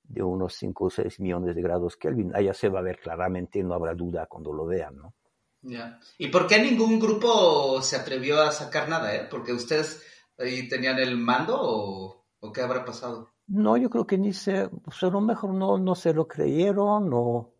de 0.08 0.24
unos 0.24 0.54
5 0.56 0.86
o 0.86 0.90
6 0.90 1.20
millones 1.20 1.56
de 1.56 1.62
grados 1.62 1.98
Kelvin. 1.98 2.36
Allá 2.36 2.54
se 2.54 2.70
va 2.70 2.80
a 2.80 2.84
ver 2.84 3.00
claramente, 3.00 3.64
no 3.64 3.74
habrá 3.74 3.94
duda 3.94 4.26
cuando 4.28 4.54
lo 4.54 4.66
vean, 4.66 4.98
¿no? 4.98 5.14
Ya. 5.62 6.00
¿Y 6.18 6.28
por 6.28 6.48
qué 6.48 6.62
ningún 6.62 7.00
grupo 7.00 7.82
se 7.82 7.96
atrevió 7.96 8.42
a 8.42 8.52
sacar 8.52 8.88
nada, 8.88 9.14
eh? 9.16 9.28
¿Porque 9.30 9.54
ustedes 9.54 10.04
ahí 10.38 10.68
tenían 10.70 11.00
el 11.00 11.18
mando 11.18 11.58
o, 11.60 12.26
o 12.40 12.52
qué 12.52 12.62
habrá 12.62 12.86
pasado? 12.86 13.30
No, 13.48 13.78
yo 13.78 13.90
creo 13.90 14.06
que 14.06 14.18
ni 14.18 14.34
se, 14.34 14.70
pues 14.70 15.02
a 15.04 15.08
lo 15.08 15.22
mejor 15.22 15.54
no, 15.54 15.78
no 15.78 15.96
se 15.96 16.14
lo 16.14 16.28
creyeron 16.28 17.12
o, 17.14 17.54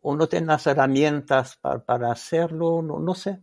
o 0.00 0.16
no 0.16 0.28
tienen 0.28 0.48
las 0.48 0.66
herramientas 0.66 1.56
para, 1.56 1.84
para 1.84 2.12
hacerlo, 2.12 2.82
no, 2.82 2.98
no 2.98 3.14
sé. 3.14 3.40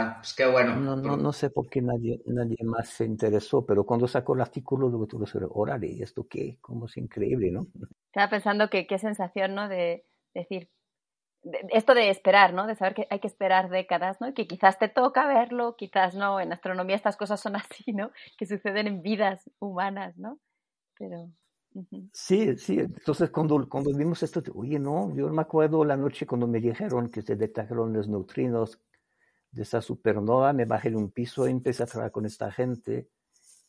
Ah, 0.00 0.16
pues 0.18 0.34
qué 0.34 0.46
bueno. 0.46 0.76
No, 0.76 0.96
no, 0.96 1.16
no 1.16 1.32
sé 1.32 1.50
por 1.50 1.68
qué 1.68 1.82
nadie, 1.82 2.20
nadie 2.26 2.56
más 2.64 2.88
se 2.88 3.04
interesó, 3.04 3.64
pero 3.64 3.84
cuando 3.84 4.08
sacó 4.08 4.34
el 4.34 4.40
artículo, 4.40 4.88
luego 4.88 5.06
tuve 5.06 5.26
que 5.26 5.38
órale, 5.48 5.88
¿y 5.88 6.02
esto 6.02 6.26
qué? 6.28 6.58
Como 6.60 6.86
es 6.86 6.96
increíble, 6.96 7.50
¿no? 7.50 7.66
Estaba 8.06 8.30
pensando 8.30 8.70
que 8.70 8.86
qué 8.86 8.98
sensación, 8.98 9.54
¿no? 9.54 9.68
De 9.68 10.04
decir, 10.34 10.70
de, 11.42 11.58
esto 11.70 11.94
de 11.94 12.10
esperar, 12.10 12.52
¿no? 12.52 12.66
De 12.66 12.74
saber 12.74 12.94
que 12.94 13.06
hay 13.10 13.20
que 13.20 13.28
esperar 13.28 13.70
décadas, 13.70 14.20
¿no? 14.20 14.28
Y 14.28 14.34
que 14.34 14.46
quizás 14.46 14.78
te 14.78 14.88
toca 14.88 15.26
verlo, 15.26 15.76
quizás 15.76 16.14
no. 16.14 16.40
En 16.40 16.52
astronomía 16.52 16.96
estas 16.96 17.16
cosas 17.16 17.40
son 17.40 17.54
así, 17.84 17.92
¿no? 17.92 18.10
Que 18.38 18.46
suceden 18.46 18.86
en 18.86 19.02
vidas 19.02 19.50
humanas, 19.58 20.16
¿no? 20.18 20.38
Pero... 20.98 21.30
Uh 21.72 21.84
-huh. 21.84 22.10
Sí, 22.12 22.56
sí, 22.56 22.80
entonces 22.80 23.30
cuando, 23.30 23.68
cuando 23.68 23.96
vimos 23.96 24.20
esto, 24.24 24.42
oye, 24.56 24.76
no, 24.80 25.14
yo 25.14 25.28
me 25.28 25.42
acuerdo 25.42 25.84
la 25.84 25.96
noche 25.96 26.26
cuando 26.26 26.48
me 26.48 26.60
dijeron 26.60 27.08
que 27.10 27.22
se 27.22 27.36
detectaron 27.36 27.92
los 27.92 28.08
neutrinos 28.08 28.80
de 29.52 29.62
esta 29.62 29.80
supernova, 29.80 30.52
me 30.52 30.64
bajé 30.64 30.90
de 30.90 30.96
un 30.96 31.10
piso 31.10 31.46
y 31.46 31.50
empecé 31.50 31.82
a 31.82 31.86
trabajar 31.86 32.12
con 32.12 32.26
esta 32.26 32.50
gente 32.52 33.08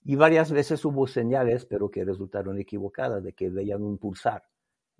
y 0.03 0.15
varias 0.15 0.51
veces 0.51 0.83
hubo 0.85 1.07
señales, 1.07 1.65
pero 1.65 1.91
que 1.91 2.03
resultaron 2.03 2.59
equivocadas, 2.59 3.23
de 3.23 3.33
que 3.33 3.49
veían 3.49 3.83
un 3.83 3.97
pulsar. 3.97 4.43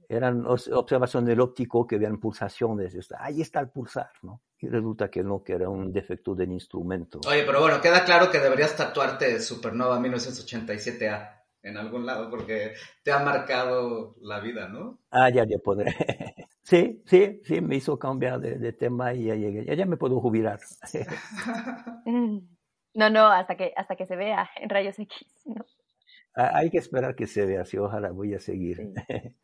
Eran 0.07 0.45
observaciones 0.45 1.29
del 1.29 1.39
óptico 1.39 1.87
que 1.87 1.97
veían 1.97 2.19
pulsaciones, 2.19 2.95
ahí 3.17 3.41
está 3.41 3.61
el 3.61 3.69
pulsar, 3.69 4.11
¿no? 4.23 4.41
Y 4.59 4.67
resulta 4.67 5.09
que 5.09 5.23
no, 5.23 5.41
que 5.41 5.53
era 5.53 5.69
un 5.69 5.91
defecto 5.91 6.35
del 6.35 6.51
instrumento. 6.51 7.21
Oye, 7.27 7.43
pero 7.45 7.61
bueno, 7.61 7.81
queda 7.81 8.03
claro 8.03 8.29
que 8.29 8.39
deberías 8.39 8.75
tatuarte 8.75 9.39
Supernova 9.39 9.99
1987A. 9.99 11.37
en 11.63 11.77
algún 11.77 12.05
lado 12.05 12.29
porque 12.29 12.73
te 13.03 13.11
ha 13.11 13.19
marcado 13.19 14.15
la 14.21 14.39
vida, 14.39 14.67
¿no? 14.67 14.99
Ah, 15.11 15.29
ya, 15.29 15.45
ya 15.45 15.57
podré. 15.59 15.95
Sí, 16.71 17.03
sí, 17.05 17.41
sí, 17.43 17.59
me 17.59 17.75
hizo 17.75 17.99
cambiar 17.99 18.39
de, 18.39 18.71
tema 18.71 19.13
y 19.13 19.25
ya 19.25 19.35
llegué. 19.35 19.65
Ya, 19.65 19.73
ya 19.73 19.85
me 19.85 19.97
puedo 19.97 20.21
jubilar. 20.21 20.59
Mm. 22.05 22.39
No, 22.93 23.09
no, 23.09 23.27
hasta 23.27 23.55
que, 23.55 23.73
hasta 23.75 23.95
que 23.95 24.05
se 24.05 24.15
vea 24.15 24.49
en 24.55 24.69
rayos 24.69 24.97
X. 24.97 25.25
Ah, 26.35 26.51
hay 26.55 26.69
que 26.69 26.77
esperar 26.77 27.15
que 27.15 27.27
se 27.27 27.45
vea, 27.45 27.63
sí, 27.65 27.77
ojalá 27.77 28.11
voy 28.11 28.33
a 28.33 28.39
seguir 28.39 28.79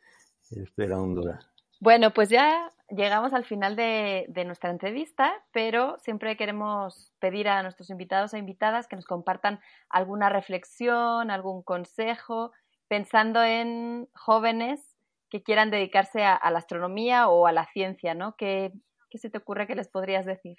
esperándola. 0.52 1.40
Bueno, 1.80 2.14
pues 2.14 2.30
ya 2.30 2.74
llegamos 2.90 3.34
al 3.34 3.46
final 3.46 3.76
de, 3.76 4.26
de, 4.30 4.46
nuestra 4.46 4.70
entrevista, 4.70 5.34
pero 5.52 5.98
siempre 6.00 6.36
queremos 6.36 7.14
pedir 7.20 7.48
a 7.48 7.62
nuestros 7.62 7.90
invitados 7.90 8.34
e 8.34 8.40
invitadas 8.40 8.88
que 8.88 8.96
nos 8.96 9.06
compartan 9.06 9.60
alguna 9.90 10.30
reflexión, 10.30 11.30
algún 11.30 11.62
consejo, 11.62 12.52
pensando 12.88 13.44
en 13.44 14.10
jóvenes 14.14 14.87
que 15.30 15.44
quieran 15.44 15.72
dedicarse 15.72 16.24
a, 16.24 16.40
la 16.50 16.60
astronomía 16.60 17.28
o 17.28 17.48
a 17.48 17.52
la 17.52 17.66
ciencia, 17.74 18.14
¿no? 18.14 18.36
¿Qué, 18.38 18.72
¿Qué, 19.10 19.18
se 19.18 19.30
te 19.30 19.38
ocurre 19.38 19.68
que 19.68 19.76
les 19.76 19.90
podrías 19.90 20.26
decir? 20.26 20.58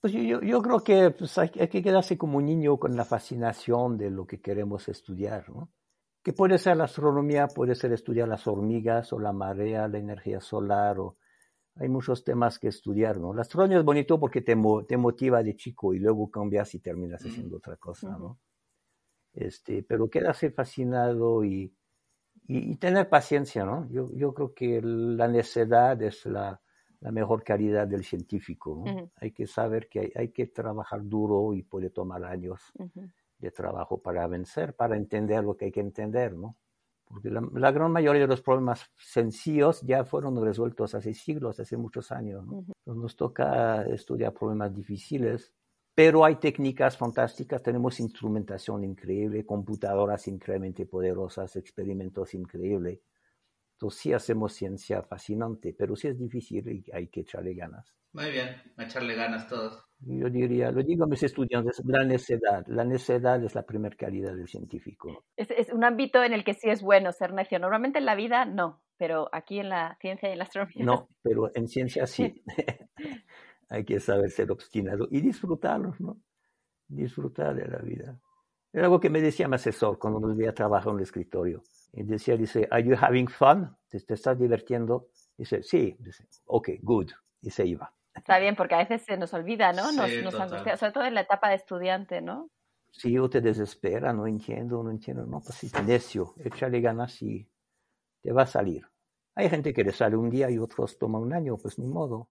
Pues 0.00 0.12
yo, 0.12 0.40
yo 0.40 0.62
creo 0.62 0.82
que 0.82 1.10
pues 1.10 1.36
hay, 1.38 1.50
hay, 1.60 1.68
que 1.68 1.82
quedarse 1.82 2.16
como 2.16 2.38
un 2.38 2.46
niño 2.46 2.78
con 2.78 2.96
la 2.96 3.04
fascinación 3.04 3.98
de 3.98 4.10
lo 4.10 4.26
que 4.26 4.40
queremos 4.40 4.88
estudiar, 4.88 5.50
¿no? 5.50 5.70
que 6.22 6.32
puede 6.32 6.58
ser 6.58 6.76
la 6.76 6.84
astronomía, 6.84 7.48
puede 7.48 7.74
ser 7.74 7.92
estudiar 7.92 8.28
las 8.28 8.46
hormigas 8.46 9.12
o 9.12 9.18
la 9.18 9.32
marea, 9.32 9.88
la 9.88 9.98
energía 9.98 10.40
solar, 10.40 10.98
o 11.00 11.16
hay 11.76 11.88
muchos 11.88 12.24
temas 12.24 12.58
que 12.58 12.68
estudiar, 12.68 13.18
¿no? 13.18 13.32
La 13.32 13.42
astronomía 13.42 13.78
es 13.78 13.84
bonito 13.84 14.20
porque 14.20 14.42
te, 14.42 14.54
te 14.86 14.96
motiva 14.96 15.42
de 15.42 15.56
chico 15.56 15.94
y 15.94 15.98
luego 15.98 16.30
cambias 16.30 16.74
y 16.74 16.80
terminas 16.80 17.24
haciendo 17.24 17.56
otra 17.56 17.76
cosa, 17.76 18.10
¿no? 18.18 18.38
Este, 19.32 19.82
pero 19.82 20.10
quedarse 20.10 20.50
fascinado 20.50 21.44
y, 21.44 21.72
y, 22.50 22.76
tener 22.76 23.08
paciencia, 23.08 23.64
¿no? 23.64 23.88
Yo, 23.90 24.10
yo 24.14 24.34
creo 24.34 24.54
que 24.54 24.80
la 24.82 25.28
necedad 25.28 26.00
es 26.02 26.26
la, 26.26 26.60
la 27.00 27.12
mejor 27.12 27.44
calidad 27.44 27.86
del 27.86 28.04
científico, 28.04 28.82
¿no? 28.84 29.10
Hay 29.16 29.32
que 29.32 29.46
saber 29.46 29.88
que 29.88 30.00
hay, 30.00 30.12
hay, 30.16 30.28
que 30.30 30.46
trabajar 30.46 31.00
duro 31.04 31.54
y 31.54 31.62
puede 31.62 31.90
tomar 31.90 32.24
años 32.24 32.72
de 33.38 33.50
trabajo 33.50 33.98
para 33.98 34.26
vencer, 34.26 34.74
para 34.74 34.96
entender 34.96 35.44
lo 35.44 35.56
que 35.56 35.66
hay 35.66 35.72
que 35.72 35.80
entender, 35.80 36.34
¿no? 36.34 36.56
Porque 37.10 37.28
la, 37.28 37.72
gran 37.72 37.90
mayoría 37.90 38.22
de 38.22 38.28
los 38.28 38.40
problemas 38.40 38.88
sencillos 38.96 39.80
ya 39.82 40.04
fueron 40.04 40.42
resueltos 40.44 40.94
hace 40.94 41.12
siglos, 41.12 41.58
hace 41.58 41.76
muchos 41.76 42.12
años. 42.12 42.46
¿no? 42.46 42.64
nos 42.86 43.16
toca 43.16 43.82
estudiar 43.86 44.32
problemas 44.32 44.72
difíciles, 44.72 45.52
pero 45.94 46.24
hay 46.24 46.36
técnicas 46.36 46.96
fantásticas, 46.96 47.62
tenemos 47.62 48.00
instrumentación 48.00 48.84
increíble, 48.84 49.44
computadoras 49.44 50.28
increíblemente 50.28 50.86
poderosas, 50.86 51.56
experimentos 51.56 52.34
increíbles. 52.34 53.00
Entonces 53.72 54.00
sí 54.00 54.12
hacemos 54.12 54.52
ciencia 54.52 55.02
fascinante, 55.02 55.74
pero 55.76 55.96
sí 55.96 56.08
es 56.08 56.18
difícil 56.18 56.68
y 56.68 56.84
hay 56.92 57.08
que 57.08 57.20
echarle 57.20 57.54
ganas. 57.54 57.94
Muy 58.12 58.30
bien, 58.30 58.48
a 58.76 58.84
echarle 58.84 59.14
ganas 59.14 59.46
todos. 59.48 59.84
Yo 60.00 60.28
diría, 60.30 60.70
lo 60.70 60.82
digo 60.82 61.04
a 61.04 61.06
mis 61.06 61.22
estudiantes, 61.22 61.82
la 61.84 62.04
necedad. 62.04 62.66
La 62.66 62.84
necedad 62.84 63.42
es 63.44 63.54
la 63.54 63.62
primera 63.62 63.94
calidad 63.96 64.34
del 64.34 64.48
científico. 64.48 65.24
Es, 65.36 65.50
es, 65.50 65.70
un 65.72 65.84
ámbito 65.84 66.22
en 66.22 66.32
el 66.32 66.42
que 66.42 66.54
sí 66.54 66.68
es 66.68 66.82
bueno 66.82 67.12
ser 67.12 67.32
necio. 67.32 67.58
Normalmente 67.58 67.98
en 67.98 68.06
la 68.06 68.14
vida 68.14 68.44
no, 68.46 68.82
pero 68.96 69.28
aquí 69.32 69.60
en 69.60 69.68
la 69.70 69.96
ciencia 70.00 70.28
y 70.28 70.32
en 70.32 70.38
la 70.38 70.44
astronomía. 70.44 70.84
No, 70.84 71.08
pero 71.22 71.50
en 71.54 71.68
ciencia 71.68 72.06
sí. 72.06 72.42
Hay 73.70 73.84
que 73.84 74.00
saber 74.00 74.30
ser 74.30 74.50
obstinado 74.50 75.06
y 75.10 75.20
disfrutarlo, 75.20 75.94
¿no? 76.00 76.20
Disfrutar 76.88 77.54
de 77.54 77.68
la 77.68 77.78
vida. 77.78 78.20
Era 78.72 78.84
algo 78.84 79.00
que 79.00 79.08
me 79.08 79.22
decía 79.22 79.48
mi 79.48 79.54
asesor 79.54 79.98
cuando 79.98 80.20
me 80.20 80.34
veía 80.34 80.52
trabajar 80.52 80.90
en 80.90 80.98
el 80.98 81.04
escritorio. 81.04 81.62
Y 81.92 82.02
decía, 82.02 82.36
dice, 82.36 82.68
¿Are 82.70 82.82
you 82.84 82.96
having 83.00 83.28
fun? 83.28 83.76
¿Te, 83.88 83.98
estás 83.98 84.38
divirtiendo? 84.38 85.08
Dice, 85.36 85.62
sí. 85.62 85.96
Dice, 86.00 86.26
ok, 86.46 86.70
good. 86.82 87.10
Y 87.40 87.50
se 87.50 87.64
iba. 87.66 87.92
Está 88.14 88.38
bien, 88.38 88.56
porque 88.56 88.74
a 88.74 88.78
veces 88.78 89.02
se 89.02 89.16
nos 89.16 89.32
olvida, 89.34 89.72
¿no? 89.72 89.92
Nos, 89.92 90.10
nos 90.22 90.34
angustia, 90.34 90.76
sobre 90.76 90.92
todo 90.92 91.04
en 91.04 91.14
la 91.14 91.22
etapa 91.22 91.48
de 91.48 91.54
estudiante, 91.54 92.20
¿no? 92.20 92.50
Si 92.90 93.12
yo 93.12 93.30
te 93.30 93.40
desespera, 93.40 94.12
no 94.12 94.26
entiendo, 94.26 94.82
no 94.82 94.90
entiendo, 94.90 95.24
no, 95.24 95.40
pues 95.40 95.54
si 95.54 95.70
necio, 95.82 96.34
échale 96.38 96.80
ganas 96.80 97.22
y 97.22 97.48
te 98.20 98.32
va 98.32 98.42
a 98.42 98.46
salir. 98.46 98.84
Hay 99.36 99.48
gente 99.48 99.72
que 99.72 99.84
le 99.84 99.92
sale 99.92 100.16
un 100.16 100.28
día 100.28 100.50
y 100.50 100.58
otros 100.58 100.98
toma 100.98 101.20
un 101.20 101.32
año, 101.32 101.56
pues 101.56 101.78
ni 101.78 101.86
modo. 101.86 102.28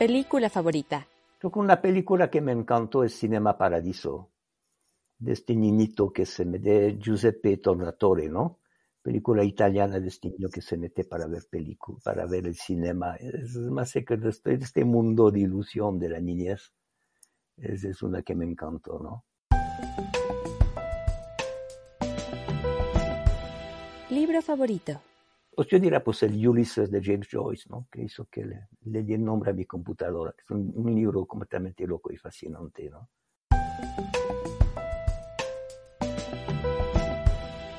Película 0.00 0.48
favorita. 0.48 1.06
Creo 1.38 1.52
que 1.52 1.58
una 1.58 1.82
película 1.82 2.30
que 2.30 2.40
me 2.40 2.52
encantó 2.52 3.04
es 3.04 3.18
Cinema 3.18 3.58
Paradiso 3.58 4.30
de 5.18 5.32
este 5.32 5.54
niñito 5.54 6.10
que 6.10 6.24
se 6.24 6.46
me 6.46 6.58
de 6.58 6.96
Giuseppe 6.98 7.58
Tornatore, 7.58 8.30
¿no? 8.30 8.60
Película 9.02 9.44
italiana 9.44 10.00
de 10.00 10.08
este 10.08 10.30
niño 10.30 10.48
que 10.48 10.62
se 10.62 10.78
mete 10.78 11.04
para 11.04 11.26
ver 11.26 11.42
película, 11.50 11.98
para 12.02 12.24
ver 12.24 12.46
el 12.46 12.54
cinema. 12.54 13.16
Es 13.16 13.54
más 13.56 13.92
que 13.92 14.18
este, 14.24 14.54
este 14.54 14.86
mundo 14.86 15.30
de 15.30 15.40
ilusión 15.40 15.98
de 15.98 16.08
la 16.08 16.18
niñez. 16.18 16.72
Esa 17.58 17.88
es 17.90 18.02
una 18.02 18.22
que 18.22 18.34
me 18.34 18.46
encantó, 18.46 18.98
¿no? 19.00 19.26
Libro 24.08 24.40
favorito. 24.40 25.02
Pues 25.54 25.68
yo 25.68 25.78
diría 25.78 26.02
pues 26.02 26.22
el 26.22 26.46
Ulysses 26.46 26.90
de 26.90 27.02
James 27.02 27.28
Joyce, 27.30 27.68
¿no? 27.68 27.86
Que 27.90 28.02
hizo 28.02 28.26
que 28.26 28.44
le, 28.44 28.68
le 28.84 29.02
di 29.02 29.14
el 29.14 29.24
nombre 29.24 29.50
a 29.50 29.54
mi 29.54 29.64
computadora, 29.64 30.32
que 30.32 30.42
es 30.42 30.50
un, 30.50 30.72
un 30.74 30.94
libro 30.94 31.26
completamente 31.26 31.86
loco 31.86 32.12
y 32.12 32.16
fascinante, 32.16 32.88
¿no? 32.88 33.08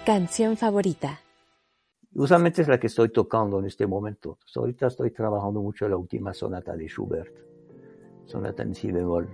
Canción 0.06 0.58
favorita. 0.58 1.22
Usualmente 2.14 2.62
es 2.62 2.68
la 2.68 2.80
que 2.80 2.88
estoy 2.88 3.10
tocando 3.10 3.60
en 3.60 3.66
este 3.66 3.88
momento. 3.88 4.38
ahorita 4.54 4.88
estoy 4.88 5.12
trabajando 5.12 5.62
mucho 5.62 5.88
la 5.88 5.96
última 5.96 6.34
sonata 6.34 6.76
de 6.76 6.88
Schubert, 6.88 7.34
sonata 8.26 8.64
en 8.64 8.76
si 8.76 8.92
bemol. 8.92 9.30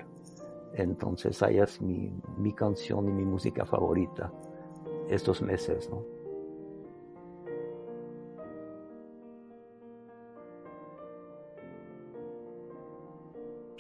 Entonces, 0.73 1.35
esa 1.35 1.49
es 1.49 1.81
mi, 1.81 2.13
mi 2.37 2.53
canción 2.53 3.09
y 3.09 3.13
mi 3.13 3.25
música 3.25 3.65
favorita 3.65 4.31
estos 5.09 5.41
meses, 5.41 5.89
¿no? 5.89 6.16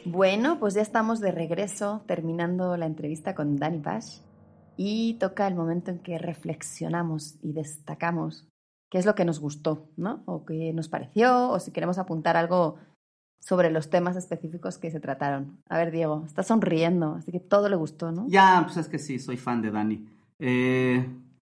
Bueno, 0.09 0.57
pues 0.57 0.73
ya 0.73 0.81
estamos 0.81 1.19
de 1.19 1.31
regreso 1.31 2.01
terminando 2.07 2.77
la 2.77 2.85
entrevista 2.85 3.35
con 3.35 3.57
Dani 3.57 3.79
Pash 3.79 4.19
y 4.77 5.15
toca 5.15 5.47
el 5.47 5.55
momento 5.55 5.91
en 5.91 5.99
que 5.99 6.17
reflexionamos 6.17 7.37
y 7.41 7.51
destacamos 7.51 8.47
qué 8.89 8.99
es 8.99 9.05
lo 9.05 9.15
que 9.15 9.25
nos 9.25 9.39
gustó, 9.39 9.89
¿no? 9.97 10.23
O 10.25 10.45
qué 10.45 10.71
nos 10.73 10.87
pareció, 10.87 11.49
o 11.49 11.59
si 11.59 11.71
queremos 11.71 11.97
apuntar 11.97 12.37
algo 12.37 12.77
sobre 13.41 13.69
los 13.69 13.89
temas 13.89 14.15
específicos 14.15 14.77
que 14.77 14.91
se 14.91 15.01
trataron. 15.01 15.61
A 15.67 15.77
ver, 15.77 15.91
Diego, 15.91 16.23
está 16.25 16.41
sonriendo, 16.41 17.15
así 17.15 17.31
que 17.31 17.39
todo 17.41 17.67
le 17.67 17.75
gustó, 17.75 18.11
¿no? 18.11 18.25
Ya, 18.29 18.61
pues 18.63 18.77
es 18.77 18.87
que 18.87 18.99
sí, 18.99 19.19
soy 19.19 19.35
fan 19.37 19.61
de 19.61 19.71
Dani. 19.71 20.07
Eh, 20.39 21.05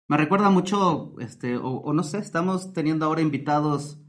me 0.08 0.16
recuerda 0.16 0.50
mucho, 0.50 1.14
este, 1.20 1.56
o, 1.56 1.92
no 1.92 2.02
sé, 2.02 2.18
estamos 2.18 2.72
teniendo 2.72 3.06
ahora 3.06 3.20
invitados 3.20 4.00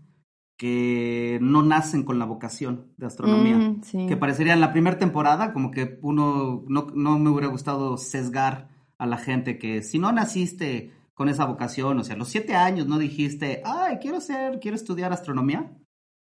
que 0.61 1.39
no 1.41 1.63
nacen 1.63 2.03
con 2.03 2.19
la 2.19 2.25
vocación 2.25 2.93
de 2.97 3.07
astronomía, 3.07 3.57
mm, 3.57 4.07
que 4.07 4.15
parecería 4.15 4.53
en 4.53 4.59
la 4.59 4.71
primera 4.71 4.99
temporada 4.99 5.53
como 5.53 5.71
que 5.71 5.97
uno 6.03 6.63
no, 6.67 6.85
no 6.93 7.17
me 7.17 7.31
hubiera 7.31 7.47
gustado 7.47 7.97
sesgar 7.97 8.69
a 8.99 9.07
la 9.07 9.17
gente 9.17 9.57
que 9.57 9.81
si 9.81 9.97
no 9.97 10.11
naciste 10.11 10.91
con 11.15 11.29
esa 11.29 11.45
vocación, 11.45 11.97
o 11.97 12.03
sea, 12.03 12.13
a 12.13 12.19
los 12.19 12.27
siete 12.27 12.53
años 12.53 12.85
no 12.85 12.99
dijiste, 12.99 13.63
ay, 13.65 13.97
quiero 13.99 14.21
ser, 14.21 14.59
quiero 14.59 14.75
estudiar 14.75 15.11
astronomía, 15.11 15.75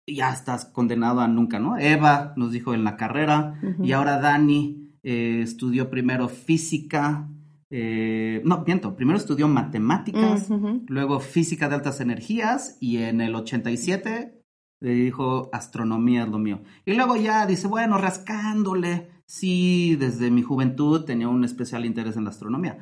y 0.06 0.16
ya 0.16 0.32
estás 0.32 0.64
condenado 0.64 1.20
a 1.20 1.28
nunca, 1.28 1.60
¿no? 1.60 1.78
Eva 1.78 2.32
nos 2.38 2.54
dijo 2.54 2.74
en 2.74 2.86
la 2.86 2.96
carrera, 2.96 3.60
y 3.82 3.92
ahora 3.92 4.20
Dani 4.20 4.94
eh, 5.04 5.42
estudió 5.44 5.90
primero 5.90 6.30
física, 6.30 7.28
eh, 7.76 8.44
no, 8.46 8.64
miento, 8.68 8.96
primero 8.96 9.18
estudió 9.18 9.48
matemáticas, 9.48 10.48
luego 10.86 11.20
física 11.20 11.68
de 11.68 11.74
altas 11.74 12.02
energías, 12.02 12.78
y 12.80 12.98
en 12.98 13.20
el 13.20 13.34
87 13.34 14.44
le 14.80 14.94
dijo 14.94 15.50
astronomía 15.52 16.22
es 16.22 16.30
lo 16.30 16.38
mío. 16.38 16.62
Y 16.86 16.94
luego 16.94 17.16
ya 17.16 17.48
dice, 17.48 17.66
bueno, 17.66 17.98
rascándole, 17.98 19.10
sí, 19.26 19.96
desde 19.96 20.30
mi 20.30 20.44
juventud 20.44 21.04
tenía 21.04 21.28
un 21.30 21.44
especial 21.46 21.84
interés 21.84 22.16
en 22.16 22.26
la 22.26 22.30
astronomía, 22.30 22.78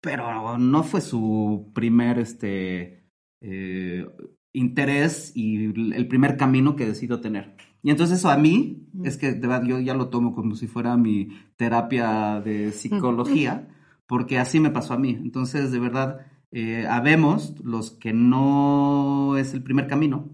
pero 0.00 0.56
no 0.56 0.84
fue 0.84 1.02
su 1.02 1.70
primer 1.74 2.18
este, 2.18 3.10
eh, 3.42 4.06
interés 4.54 5.32
y 5.34 5.66
el 5.94 6.08
primer 6.08 6.38
camino 6.38 6.76
que 6.76 6.86
decidió 6.86 7.20
tener. 7.20 7.56
Y 7.82 7.90
entonces 7.90 8.20
eso 8.20 8.30
a 8.30 8.38
mí, 8.38 8.88
es 9.04 9.18
que 9.18 9.32
de 9.34 9.46
verdad 9.46 9.66
yo 9.66 9.80
ya 9.80 9.92
lo 9.92 10.08
tomo 10.08 10.34
como 10.34 10.54
si 10.54 10.66
fuera 10.66 10.96
mi 10.96 11.28
terapia 11.56 12.40
de 12.40 12.72
psicología, 12.72 13.68
porque 14.06 14.38
así 14.38 14.60
me 14.60 14.70
pasó 14.70 14.94
a 14.94 14.98
mí. 14.98 15.10
Entonces, 15.10 15.72
de 15.72 15.78
verdad, 15.78 16.26
eh, 16.50 16.86
habemos 16.88 17.58
los 17.64 17.90
que 17.90 18.12
no 18.12 19.36
es 19.36 19.54
el 19.54 19.62
primer 19.62 19.86
camino. 19.86 20.30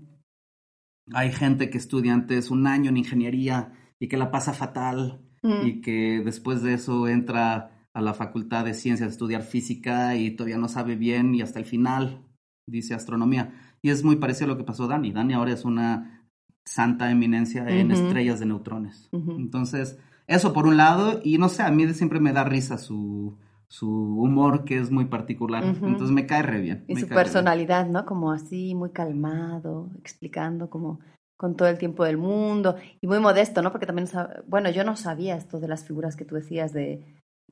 Hay 1.12 1.32
gente 1.32 1.70
que 1.70 1.78
estudia 1.78 2.14
antes 2.14 2.50
un 2.50 2.66
año 2.66 2.90
en 2.90 2.96
ingeniería 2.96 3.72
y 3.98 4.08
que 4.08 4.16
la 4.16 4.30
pasa 4.30 4.52
fatal 4.52 5.20
Mm. 5.42 5.66
y 5.66 5.80
que 5.80 6.22
después 6.24 6.62
de 6.62 6.74
eso 6.74 7.08
entra 7.08 7.86
a 7.92 8.00
la 8.00 8.14
facultad 8.14 8.64
de 8.64 8.74
ciencias 8.74 9.08
a 9.08 9.12
estudiar 9.12 9.42
física 9.42 10.14
y 10.16 10.32
todavía 10.32 10.58
no 10.58 10.68
sabe 10.68 10.96
bien 10.96 11.34
y 11.34 11.42
hasta 11.42 11.58
el 11.58 11.64
final 11.64 12.22
dice 12.66 12.94
astronomía. 12.94 13.52
Y 13.82 13.90
es 13.90 14.04
muy 14.04 14.16
parecido 14.16 14.46
a 14.46 14.48
lo 14.48 14.58
que 14.58 14.64
pasó 14.64 14.84
a 14.84 14.88
Dani. 14.88 15.12
Dani 15.12 15.34
ahora 15.34 15.52
es 15.52 15.64
una 15.64 16.28
santa 16.64 17.10
eminencia 17.10 17.66
en 17.68 17.90
estrellas 17.90 18.38
de 18.38 18.46
neutrones. 18.46 19.08
Entonces, 19.12 19.98
eso 20.26 20.52
por 20.52 20.66
un 20.66 20.76
lado, 20.76 21.20
y 21.24 21.38
no 21.38 21.48
sé, 21.48 21.62
a 21.62 21.70
mí 21.70 21.92
siempre 21.94 22.20
me 22.20 22.32
da 22.32 22.44
risa 22.44 22.78
su, 22.78 23.38
su 23.70 23.88
humor 23.88 24.64
que 24.64 24.78
es 24.78 24.90
muy 24.90 25.04
particular. 25.04 25.62
Entonces 25.62 26.10
me 26.10 26.26
cae 26.26 26.42
re 26.42 26.60
bien. 26.60 26.84
Y 26.88 26.96
su 26.96 27.06
personalidad, 27.06 27.86
¿no? 27.86 28.04
Como 28.04 28.32
así, 28.32 28.74
muy 28.74 28.90
calmado, 28.90 29.88
explicando 29.98 30.68
como 30.68 30.98
con 31.36 31.56
todo 31.56 31.68
el 31.68 31.78
tiempo 31.78 32.04
del 32.04 32.18
mundo 32.18 32.76
y 33.00 33.06
muy 33.06 33.20
modesto, 33.20 33.62
¿no? 33.62 33.70
Porque 33.70 33.86
también, 33.86 34.08
bueno, 34.46 34.70
yo 34.70 34.84
no 34.84 34.96
sabía 34.96 35.36
esto 35.36 35.60
de 35.60 35.68
las 35.68 35.84
figuras 35.84 36.16
que 36.16 36.24
tú 36.24 36.34
decías 36.34 36.72
de 36.72 37.02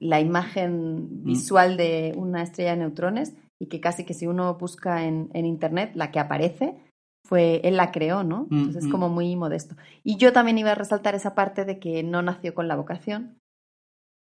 la 0.01 0.21
imagen 0.21 1.25
visual 1.25 1.77
de 1.77 2.12
una 2.16 2.43
estrella 2.43 2.73
de 2.73 2.79
neutrones 2.79 3.35
y 3.61 3.66
que 3.66 3.81
casi 3.81 4.05
que 4.05 4.12
si 4.12 4.27
uno 4.27 4.55
busca 4.55 5.05
en, 5.05 5.31
en 5.33 5.47
internet, 5.47 5.93
la 5.95 6.11
que 6.11 6.19
aparece 6.19 6.77
fue, 7.25 7.61
él 7.62 7.77
la 7.77 7.93
creó, 7.93 8.25
¿no? 8.25 8.47
Mm, 8.51 8.59
Entonces 8.59 8.85
es 8.85 8.89
mm. 8.89 8.93
como 8.93 9.09
muy 9.09 9.37
modesto. 9.37 9.77
Y 10.03 10.16
yo 10.16 10.33
también 10.33 10.59
iba 10.59 10.73
a 10.73 10.75
resaltar 10.75 11.14
esa 11.14 11.35
parte 11.35 11.64
de 11.64 11.79
que 11.79 12.03
no 12.03 12.23
nació 12.23 12.55
con 12.55 12.69
la 12.69 12.77
vocación, 12.77 13.39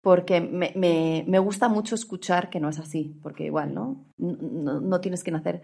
porque 0.05 0.39
me, 0.39 0.71
me, 0.75 1.25
me 1.27 1.39
gusta 1.39 1.67
mucho 1.67 1.95
escuchar 1.95 2.51
que 2.51 2.59
no 2.59 2.69
es 2.69 2.77
así, 2.77 3.19
porque 3.23 3.45
igual, 3.45 3.73
¿no? 3.73 4.05
No, 4.19 4.79
no 4.79 5.01
tienes 5.01 5.23
que 5.23 5.31
nacer 5.31 5.63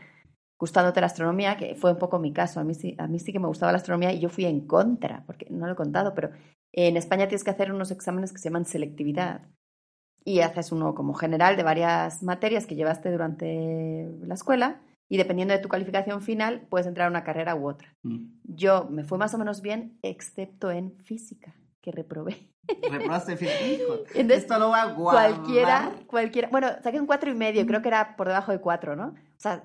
gustándote 0.58 1.00
la 1.00 1.06
astronomía, 1.06 1.58
que 1.58 1.76
fue 1.76 1.92
un 1.92 2.00
poco 2.00 2.18
mi 2.18 2.34
caso. 2.34 2.60
A 2.60 2.64
mí, 2.64 2.74
sí, 2.74 2.96
a 2.98 3.06
mí 3.06 3.20
sí 3.20 3.32
que 3.32 3.39
me 3.39 3.46
gustaba 3.46 3.72
la 3.72 3.78
astronomía 3.78 4.12
y 4.12 4.20
yo 4.20 4.30
fui 4.30 4.46
en 4.46 4.66
contra, 4.66 5.24
porque 5.28 5.46
no 5.52 5.68
lo 5.68 5.74
he 5.74 5.76
contado, 5.76 6.16
pero 6.16 6.32
en 6.72 6.98
España 6.98 7.28
tienes 7.28 7.44
que 7.44 7.52
hacer 7.52 7.72
unos 7.72 7.92
exámenes 7.92 8.34
que 8.34 8.39
se 8.39 8.50
llaman 8.50 8.66
selectividad. 8.66 9.44
Y 10.26 10.39
haces 10.39 10.72
uno 10.72 10.96
como 10.96 11.14
general 11.14 11.56
de 11.56 11.62
varias 11.62 12.24
materias 12.24 12.66
que 12.66 12.74
llevaste 12.74 13.12
durante 13.12 14.10
la 14.24 14.34
escuela 14.34 14.82
y 15.08 15.18
dependiendo 15.18 15.54
de 15.54 15.60
tu 15.60 15.70
calificación 15.70 16.24
final 16.24 16.66
puedes 16.68 16.88
entrar 16.88 17.06
a 17.06 17.12
una 17.12 17.24
carrera 17.24 17.54
u 17.54 17.70
otra. 17.70 17.96
Mm. 18.02 18.39
Yo 18.44 18.88
me 18.89 19.04
fui 19.04 19.20
más 19.20 19.36
o 19.36 19.38
menos 19.38 19.62
bien, 19.62 20.00
excepto 20.02 20.72
en 20.72 20.98
física, 21.04 21.54
que 21.80 21.92
reprobé. 21.92 22.50
Reprobaste. 22.90 23.34
Hijo, 23.34 23.94
Entonces, 24.16 24.44
esto 24.44 24.58
lo 24.60 24.70
voy 24.70 24.80
a 24.80 24.86
guardar. 24.86 25.32
Cualquiera, 25.34 25.92
cualquiera. 26.08 26.50
Bueno, 26.50 26.68
saqué 26.84 27.00
un 27.00 27.08
cuatro 27.08 27.30
y 27.32 27.36
medio, 27.36 27.66
creo 27.66 27.82
que 27.82 27.88
era 27.88 28.16
por 28.16 28.28
debajo 28.28 28.52
de 28.52 28.60
cuatro, 28.60 28.96
¿no? 28.96 29.08
O 29.08 29.14
sea, 29.38 29.64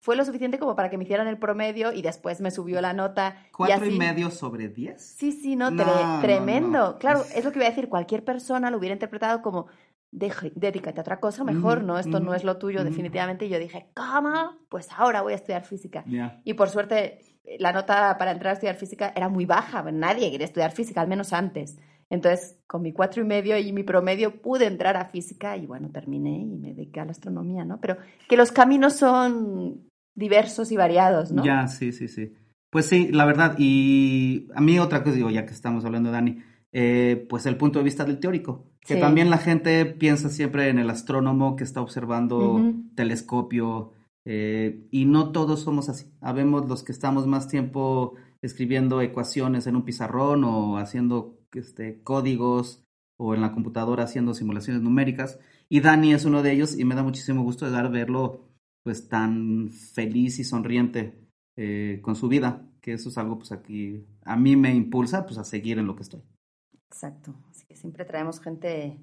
fue 0.00 0.14
lo 0.16 0.24
suficiente 0.24 0.58
como 0.58 0.76
para 0.76 0.88
que 0.88 0.98
me 0.98 1.04
hicieran 1.04 1.26
el 1.26 1.36
promedio 1.38 1.92
y 1.92 2.00
después 2.02 2.40
me 2.40 2.50
subió 2.50 2.80
la 2.80 2.92
nota. 2.92 3.36
¿Cuatro 3.56 3.84
y, 3.84 3.88
así- 3.88 3.98
medio 3.98 4.30
sobre 4.30 4.68
diez? 4.68 5.02
Sí, 5.02 5.32
sí, 5.32 5.56
no, 5.56 5.70
No, 5.70 5.82
tre- 5.84 6.06
no, 6.16 6.20
tremendo. 6.20 6.68
no. 6.92 6.98
Claro, 6.98 7.24
es 7.34 7.44
lo 7.44 7.50
que 7.52 7.58
iba 7.58 7.66
a 7.66 7.70
decir. 7.70 7.88
Cualquier 7.88 8.24
persona 8.24 8.70
lo 8.70 8.78
hubiera 8.78 8.92
interpretado 8.92 9.42
como, 9.42 9.66
"Deje- 10.12 10.52
dedícate 10.54 11.00
a 11.00 11.02
otra 11.02 11.18
cosa 11.18 11.42
mejor, 11.42 11.82
¿no? 11.82 11.98
Esto 11.98 12.20
no 12.20 12.26
ujú, 12.26 12.34
es 12.34 12.44
lo 12.44 12.56
tuyo, 12.56 12.80
ujú. 12.80 12.88
definitivamente. 12.88 13.46
Y 13.46 13.48
yo 13.48 13.58
dije, 13.58 13.88
¿cómo? 13.94 14.56
Pues 14.68 14.88
ahora 14.96 15.22
voy 15.22 15.32
a 15.32 15.36
estudiar 15.36 15.64
física. 15.64 16.04
Ya. 16.06 16.40
Y 16.44 16.54
por 16.54 16.68
suerte, 16.68 17.18
la 17.58 17.72
nota 17.72 18.16
para 18.16 18.30
entrar 18.30 18.50
a 18.50 18.54
estudiar 18.54 18.76
física 18.76 19.12
era 19.16 19.28
muy 19.28 19.44
baja. 19.44 19.82
Nadie 19.90 20.30
quería 20.30 20.46
estudiar 20.46 20.70
física, 20.70 21.00
al 21.00 21.08
menos 21.08 21.32
antes. 21.32 21.78
Entonces, 22.10 22.56
con 22.66 22.82
mi 22.82 22.92
cuatro 22.92 23.22
y 23.22 23.26
medio 23.26 23.58
y 23.58 23.72
mi 23.72 23.82
promedio 23.82 24.40
pude 24.40 24.66
entrar 24.66 24.96
a 24.96 25.06
física 25.06 25.56
y 25.56 25.66
bueno, 25.66 25.90
terminé 25.90 26.38
y 26.38 26.44
me 26.56 26.72
dediqué 26.72 27.00
a 27.00 27.04
la 27.04 27.10
astronomía, 27.10 27.64
¿no? 27.64 27.80
Pero 27.80 27.96
que 28.28 28.36
los 28.36 28.52
caminos 28.52 28.94
son 28.94 29.88
diversos 30.14 30.70
y 30.72 30.76
variados, 30.76 31.32
¿no? 31.32 31.44
Ya, 31.44 31.66
sí, 31.66 31.92
sí, 31.92 32.06
sí. 32.08 32.32
Pues 32.70 32.86
sí, 32.86 33.08
la 33.12 33.24
verdad. 33.24 33.56
Y 33.58 34.48
a 34.54 34.60
mí 34.60 34.78
otra 34.78 35.02
cosa, 35.02 35.16
digo, 35.16 35.30
ya 35.30 35.46
que 35.46 35.52
estamos 35.52 35.84
hablando 35.84 36.10
de 36.10 36.14
Dani, 36.14 36.38
eh, 36.72 37.26
pues 37.28 37.46
el 37.46 37.56
punto 37.56 37.78
de 37.80 37.84
vista 37.84 38.04
del 38.04 38.20
teórico. 38.20 38.66
Que 38.80 38.94
Sí. 38.94 39.00
también 39.00 39.30
la 39.30 39.38
gente 39.38 39.84
piensa 39.84 40.28
siempre 40.28 40.68
en 40.68 40.78
el 40.78 40.90
astrónomo 40.90 41.56
que 41.56 41.64
está 41.64 41.80
observando 41.80 42.72
telescopio. 42.94 43.92
eh, 44.28 44.86
y 44.90 45.04
no 45.04 45.30
todos 45.30 45.60
somos 45.60 45.88
así. 45.88 46.10
Habemos 46.20 46.68
los 46.68 46.82
que 46.82 46.90
estamos 46.90 47.28
más 47.28 47.46
tiempo 47.46 48.14
escribiendo 48.42 49.00
ecuaciones 49.00 49.68
en 49.68 49.76
un 49.76 49.84
pizarrón 49.84 50.42
o 50.42 50.78
haciendo 50.78 51.36
este, 51.56 52.02
códigos 52.02 52.82
o 53.18 53.34
en 53.34 53.40
la 53.40 53.52
computadora 53.52 54.04
haciendo 54.04 54.34
simulaciones 54.34 54.82
numéricas. 54.82 55.38
Y 55.68 55.80
Dani 55.80 56.12
es 56.12 56.24
uno 56.24 56.42
de 56.42 56.52
ellos 56.52 56.78
y 56.78 56.84
me 56.84 56.94
da 56.94 57.02
muchísimo 57.02 57.42
gusto 57.42 57.64
de 57.66 57.72
dar 57.72 57.90
verlo 57.90 58.48
pues 58.82 59.08
tan 59.08 59.70
feliz 59.70 60.38
y 60.38 60.44
sonriente 60.44 61.18
eh, 61.56 61.98
con 62.02 62.14
su 62.14 62.28
vida, 62.28 62.68
que 62.80 62.92
eso 62.92 63.08
es 63.08 63.18
algo 63.18 63.38
pues 63.38 63.50
aquí 63.50 64.04
a 64.24 64.36
mí 64.36 64.54
me 64.56 64.74
impulsa 64.74 65.24
pues 65.26 65.38
a 65.38 65.44
seguir 65.44 65.78
en 65.78 65.86
lo 65.86 65.96
que 65.96 66.02
estoy. 66.02 66.22
Exacto. 66.88 67.34
Así 67.50 67.66
que 67.66 67.74
siempre 67.74 68.04
traemos 68.04 68.40
gente 68.40 69.00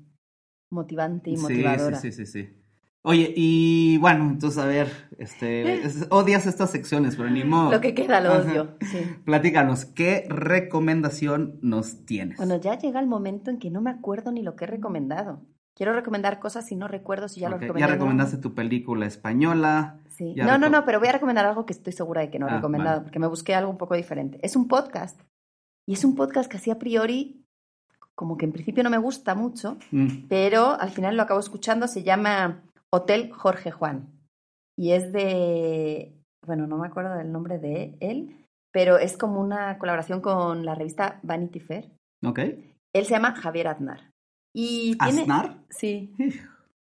motivante 0.72 1.30
y 1.32 1.36
Sí, 1.36 1.41
motivadora. 1.41 1.99
sí, 1.99 2.12
sí, 2.12 2.26
sí, 2.26 2.43
sí. 2.43 2.62
Oye, 3.06 3.34
y 3.36 3.97
bueno, 3.97 4.30
entonces 4.30 4.58
a 4.64 4.66
ver, 4.66 4.88
este, 5.18 5.84
es- 5.86 6.08
odias 6.10 6.45
estas 6.45 6.72
secciones, 6.72 7.18
pero 7.18 7.30
ni 7.30 7.43
modo. 7.43 7.70
Lo 7.72 7.82
que 7.82 7.93
queda 7.93 8.22
lo 8.22 8.34
odio. 8.34 8.78
Sí. 8.80 8.99
Platícanos, 9.26 9.84
¿qué 9.86 10.26
recomendación 10.30 11.60
nos 11.62 12.06
tienes? 12.06 12.38
Bueno, 12.38 12.56
ya 12.62 12.78
llega 12.78 12.99
el 13.01 13.08
momento 13.08 13.51
en 13.51 13.60
que 13.60 13.70
no 13.70 13.82
me 13.82 13.89
acuerdo 13.89 14.32
ni 14.32 14.41
lo 14.41 14.56
que 14.56 14.64
he 14.64 14.68
recomendado. 14.68 15.41
Quiero 15.76 15.93
recomendar 15.93 16.39
cosas 16.39 16.72
y 16.72 16.76
no 16.76 16.88
recuerdo 16.88 17.28
si 17.28 17.41
ya 17.41 17.49
lo 17.49 17.56
Ok, 17.56 17.64
recomendé. 17.64 17.88
ya 17.88 17.93
recomendaste 17.93 18.38
tu 18.38 18.54
película 18.54 19.06
española. 19.06 19.99
Sí. 20.08 20.34
No, 20.38 20.58
no, 20.58 20.70
no, 20.70 20.86
pero 20.86 20.99
voy 20.99 21.10
a 21.10 21.14
recomendar 21.14 21.45
algo 21.45 21.66
que 21.66 21.74
estoy 21.74 21.91
segura 21.93 22.22
de 22.22 22.30
que 22.30 22.39
no 22.39 22.47
he 22.47 22.51
Ah, 22.51 22.56
recomendado, 22.58 22.97
vale. 22.97 23.04
porque 23.06 23.20
me 23.20 23.28
busqué 23.28 23.54
algo 23.56 23.72
un 23.72 23.78
poco 23.78 23.95
diferente. 23.95 24.39
Es 24.43 24.56
un 24.56 24.68
podcast. 24.68 25.20
Y 25.88 25.93
es 25.93 26.06
un 26.06 26.16
podcast 26.16 26.49
que 26.49 26.58
así 26.58 26.70
a 26.72 26.78
priori, 26.80 27.43
como 28.16 28.38
que 28.38 28.45
en 28.45 28.51
principio 28.54 28.84
no 28.84 28.89
me 28.91 28.97
gusta 28.99 29.34
mucho, 29.36 29.78
Mm, 29.91 30.28
pero 30.30 30.80
al 30.80 30.91
final 30.91 31.18
lo 31.18 31.24
acabo 31.24 31.39
escuchando. 31.39 31.88
Se 31.88 32.04
llama 32.04 32.62
Hotel 32.94 33.32
Jorge 33.32 33.72
Juan. 33.72 34.08
Y 34.78 34.91
es 34.91 35.12
de. 35.12 36.14
Bueno, 36.46 36.68
no 36.68 36.78
me 36.78 36.88
acuerdo 36.88 37.16
del 37.16 37.32
nombre 37.32 37.58
de 37.58 37.98
él, 38.00 38.46
pero 38.72 38.98
es 38.98 39.18
como 39.18 39.41
una 39.41 39.80
colaboración 39.80 40.22
con 40.22 40.64
la 40.64 40.76
revista 40.76 41.20
Vanity 41.24 41.60
Fair. 41.60 41.89
ok. 42.24 42.39
Él 42.96 43.06
se 43.06 43.16
llama 43.16 43.34
Javier 43.34 43.70
Aznar. 43.70 44.12
Y 44.56 44.96
tiene. 44.98 45.22
¿Aznar? 45.22 45.58
Sí. 45.70 46.14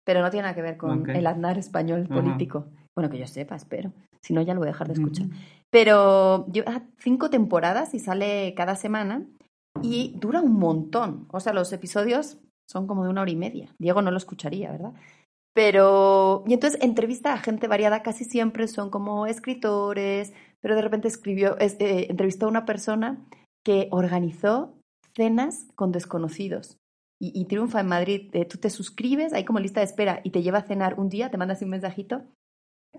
Pero 0.02 0.22
no 0.22 0.30
tiene 0.30 0.44
nada 0.44 0.54
que 0.54 0.62
ver 0.62 0.78
con 0.78 1.08
el 1.10 1.26
Aznar 1.26 1.58
español 1.58 2.08
político. 2.08 2.68
Bueno, 2.96 3.10
que 3.10 3.18
yo 3.18 3.26
sepa, 3.26 3.54
espero. 3.54 3.92
Si 4.22 4.32
no, 4.32 4.40
ya 4.40 4.54
lo 4.54 4.60
voy 4.60 4.68
a 4.68 4.72
dejar 4.72 4.86
de 4.86 4.94
escuchar. 4.94 5.26
Pero 5.70 6.46
lleva 6.46 6.82
cinco 6.98 7.28
temporadas 7.28 7.92
y 7.92 7.98
sale 7.98 8.54
cada 8.56 8.76
semana 8.76 9.26
y 9.82 10.16
dura 10.18 10.40
un 10.40 10.54
montón. 10.54 11.26
O 11.30 11.38
sea, 11.38 11.52
los 11.52 11.70
episodios 11.74 12.38
son 12.66 12.86
como 12.86 13.04
de 13.04 13.10
una 13.10 13.20
hora 13.22 13.30
y 13.30 13.36
media. 13.36 13.74
Diego 13.78 14.00
no 14.00 14.10
lo 14.10 14.16
escucharía, 14.16 14.72
¿verdad? 14.72 14.94
Pero, 15.54 16.44
y 16.46 16.54
entonces 16.54 16.80
entrevista 16.82 17.32
a 17.32 17.38
gente 17.38 17.66
variada, 17.66 18.02
casi 18.02 18.24
siempre 18.24 18.68
son 18.68 18.90
como 18.90 19.26
escritores, 19.26 20.32
pero 20.60 20.76
de 20.76 20.82
repente 20.82 21.08
escribió, 21.08 21.58
es- 21.58 21.76
eh, 21.80 22.06
entrevistó 22.08 22.46
a 22.46 22.50
una 22.50 22.64
persona 22.66 23.26
que 23.64 23.88
organizó 23.90 24.74
cenas 25.16 25.66
con 25.74 25.90
desconocidos 25.92 26.76
y, 27.20 27.32
y 27.38 27.46
triunfa 27.46 27.80
en 27.80 27.88
Madrid. 27.88 28.30
Eh, 28.32 28.44
tú 28.44 28.58
te 28.58 28.70
suscribes, 28.70 29.32
hay 29.32 29.44
como 29.44 29.58
lista 29.58 29.80
de 29.80 29.86
espera 29.86 30.20
y 30.24 30.30
te 30.30 30.42
lleva 30.42 30.58
a 30.58 30.62
cenar 30.62 30.98
un 31.00 31.08
día, 31.08 31.30
te 31.30 31.36
mandas 31.36 31.62
un 31.62 31.70
mensajito, 31.70 32.22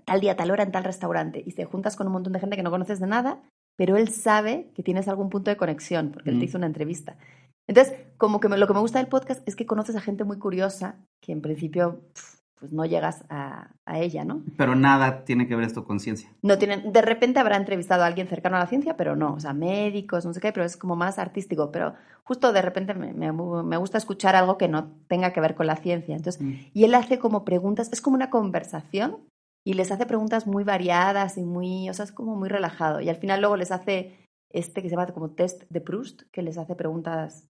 tal 0.04 0.20
día, 0.20 0.36
tal 0.36 0.50
hora 0.50 0.62
en 0.62 0.72
tal 0.72 0.84
restaurante 0.84 1.42
y 1.44 1.52
te 1.52 1.64
juntas 1.64 1.96
con 1.96 2.06
un 2.06 2.12
montón 2.12 2.32
de 2.34 2.40
gente 2.40 2.56
que 2.56 2.62
no 2.62 2.70
conoces 2.70 3.00
de 3.00 3.06
nada, 3.06 3.40
pero 3.78 3.96
él 3.96 4.08
sabe 4.10 4.70
que 4.74 4.82
tienes 4.82 5.08
algún 5.08 5.30
punto 5.30 5.50
de 5.50 5.56
conexión 5.56 6.10
porque 6.12 6.30
él 6.30 6.36
Mm. 6.36 6.38
te 6.40 6.44
hizo 6.44 6.58
una 6.58 6.66
entrevista. 6.66 7.16
Entonces, 7.68 7.94
como 8.18 8.40
que 8.40 8.48
me- 8.48 8.58
lo 8.58 8.66
que 8.66 8.74
me 8.74 8.80
gusta 8.80 8.98
del 8.98 9.08
podcast 9.08 9.46
es 9.48 9.56
que 9.56 9.66
conoces 9.66 9.96
a 9.96 10.00
gente 10.00 10.24
muy 10.24 10.38
curiosa 10.38 10.96
que 11.22 11.32
en 11.32 11.40
principio 11.40 12.00
pues 12.62 12.72
no 12.72 12.84
llegas 12.86 13.24
a, 13.28 13.72
a 13.86 13.98
ella, 13.98 14.24
¿no? 14.24 14.40
Pero 14.56 14.76
nada 14.76 15.24
tiene 15.24 15.48
que 15.48 15.56
ver 15.56 15.64
esto 15.66 15.84
con 15.84 15.98
ciencia. 15.98 16.30
No 16.42 16.58
tienen, 16.58 16.92
de 16.92 17.02
repente 17.02 17.40
habrá 17.40 17.56
entrevistado 17.56 18.04
a 18.04 18.06
alguien 18.06 18.28
cercano 18.28 18.54
a 18.56 18.60
la 18.60 18.68
ciencia, 18.68 18.96
pero 18.96 19.16
no, 19.16 19.34
o 19.34 19.40
sea, 19.40 19.52
médicos, 19.52 20.24
no 20.24 20.32
sé 20.32 20.38
qué, 20.40 20.52
pero 20.52 20.64
es 20.64 20.76
como 20.76 20.94
más 20.94 21.18
artístico, 21.18 21.72
pero 21.72 21.94
justo 22.22 22.52
de 22.52 22.62
repente 22.62 22.94
me, 22.94 23.12
me- 23.12 23.32
me 23.32 23.76
gusta 23.78 23.98
escuchar 23.98 24.36
algo 24.36 24.58
que 24.58 24.68
no 24.68 24.92
tenga 25.08 25.32
que 25.32 25.40
ver 25.40 25.56
con 25.56 25.66
la 25.66 25.74
ciencia. 25.74 26.14
Entonces, 26.14 26.40
Mm. 26.40 26.52
y 26.72 26.84
él 26.84 26.94
hace 26.94 27.18
como 27.18 27.44
preguntas, 27.44 27.90
es 27.92 28.00
como 28.00 28.14
una 28.14 28.30
conversación 28.30 29.16
y 29.64 29.74
les 29.74 29.90
hace 29.90 30.06
preguntas 30.06 30.46
muy 30.46 30.62
variadas 30.62 31.36
y 31.38 31.42
muy, 31.42 31.90
o 31.90 31.94
sea, 31.94 32.04
es 32.04 32.12
como 32.12 32.36
muy 32.36 32.48
relajado. 32.48 33.00
Y 33.00 33.08
al 33.08 33.16
final 33.16 33.40
luego 33.40 33.56
les 33.56 33.72
hace 33.72 34.24
este 34.52 34.82
que 34.82 34.88
se 34.88 34.94
llama 34.94 35.08
como 35.12 35.30
test 35.30 35.64
de 35.68 35.80
Proust, 35.80 36.22
que 36.30 36.42
les 36.42 36.58
hace 36.58 36.76
preguntas. 36.76 37.48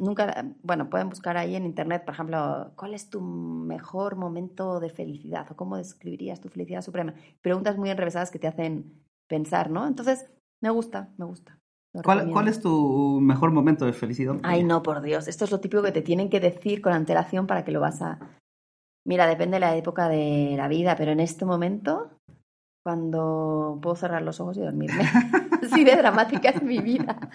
Nunca, 0.00 0.46
bueno, 0.62 0.88
pueden 0.88 1.10
buscar 1.10 1.36
ahí 1.36 1.54
en 1.54 1.66
internet, 1.66 2.06
por 2.06 2.14
ejemplo, 2.14 2.72
¿cuál 2.74 2.94
es 2.94 3.10
tu 3.10 3.20
mejor 3.20 4.16
momento 4.16 4.80
de 4.80 4.88
felicidad? 4.88 5.46
¿O 5.50 5.56
cómo 5.56 5.76
describirías 5.76 6.40
tu 6.40 6.48
felicidad 6.48 6.80
suprema? 6.80 7.12
Preguntas 7.42 7.76
muy 7.76 7.90
enrevesadas 7.90 8.30
que 8.30 8.38
te 8.38 8.46
hacen 8.46 9.04
pensar, 9.28 9.68
¿no? 9.68 9.86
Entonces, 9.86 10.30
me 10.62 10.70
gusta, 10.70 11.10
me 11.18 11.26
gusta. 11.26 11.58
Lo 11.92 12.00
¿Cuál, 12.00 12.18
recomiendo. 12.18 12.32
cuál 12.32 12.48
es 12.48 12.60
tu 12.60 13.20
mejor 13.20 13.50
momento 13.50 13.84
de 13.84 13.92
felicidad? 13.92 14.36
Ay, 14.42 14.64
no, 14.64 14.82
por 14.82 15.02
Dios. 15.02 15.28
Esto 15.28 15.44
es 15.44 15.50
lo 15.50 15.60
típico 15.60 15.82
que 15.82 15.92
te 15.92 16.00
tienen 16.00 16.30
que 16.30 16.40
decir 16.40 16.80
con 16.80 16.94
antelación 16.94 17.46
para 17.46 17.62
que 17.62 17.72
lo 17.72 17.80
vas 17.80 18.00
a. 18.00 18.18
Mira, 19.06 19.26
depende 19.26 19.56
de 19.56 19.60
la 19.60 19.76
época 19.76 20.08
de 20.08 20.54
la 20.56 20.68
vida, 20.68 20.96
pero 20.96 21.12
en 21.12 21.20
este 21.20 21.44
momento, 21.44 22.10
cuando 22.82 23.78
puedo 23.82 23.96
cerrar 23.96 24.22
los 24.22 24.40
ojos 24.40 24.56
y 24.56 24.60
dormirme. 24.60 25.02
así 25.72 25.84
de 25.84 25.96
dramática 25.96 26.50
es 26.50 26.62
mi 26.62 26.78
vida. 26.78 27.30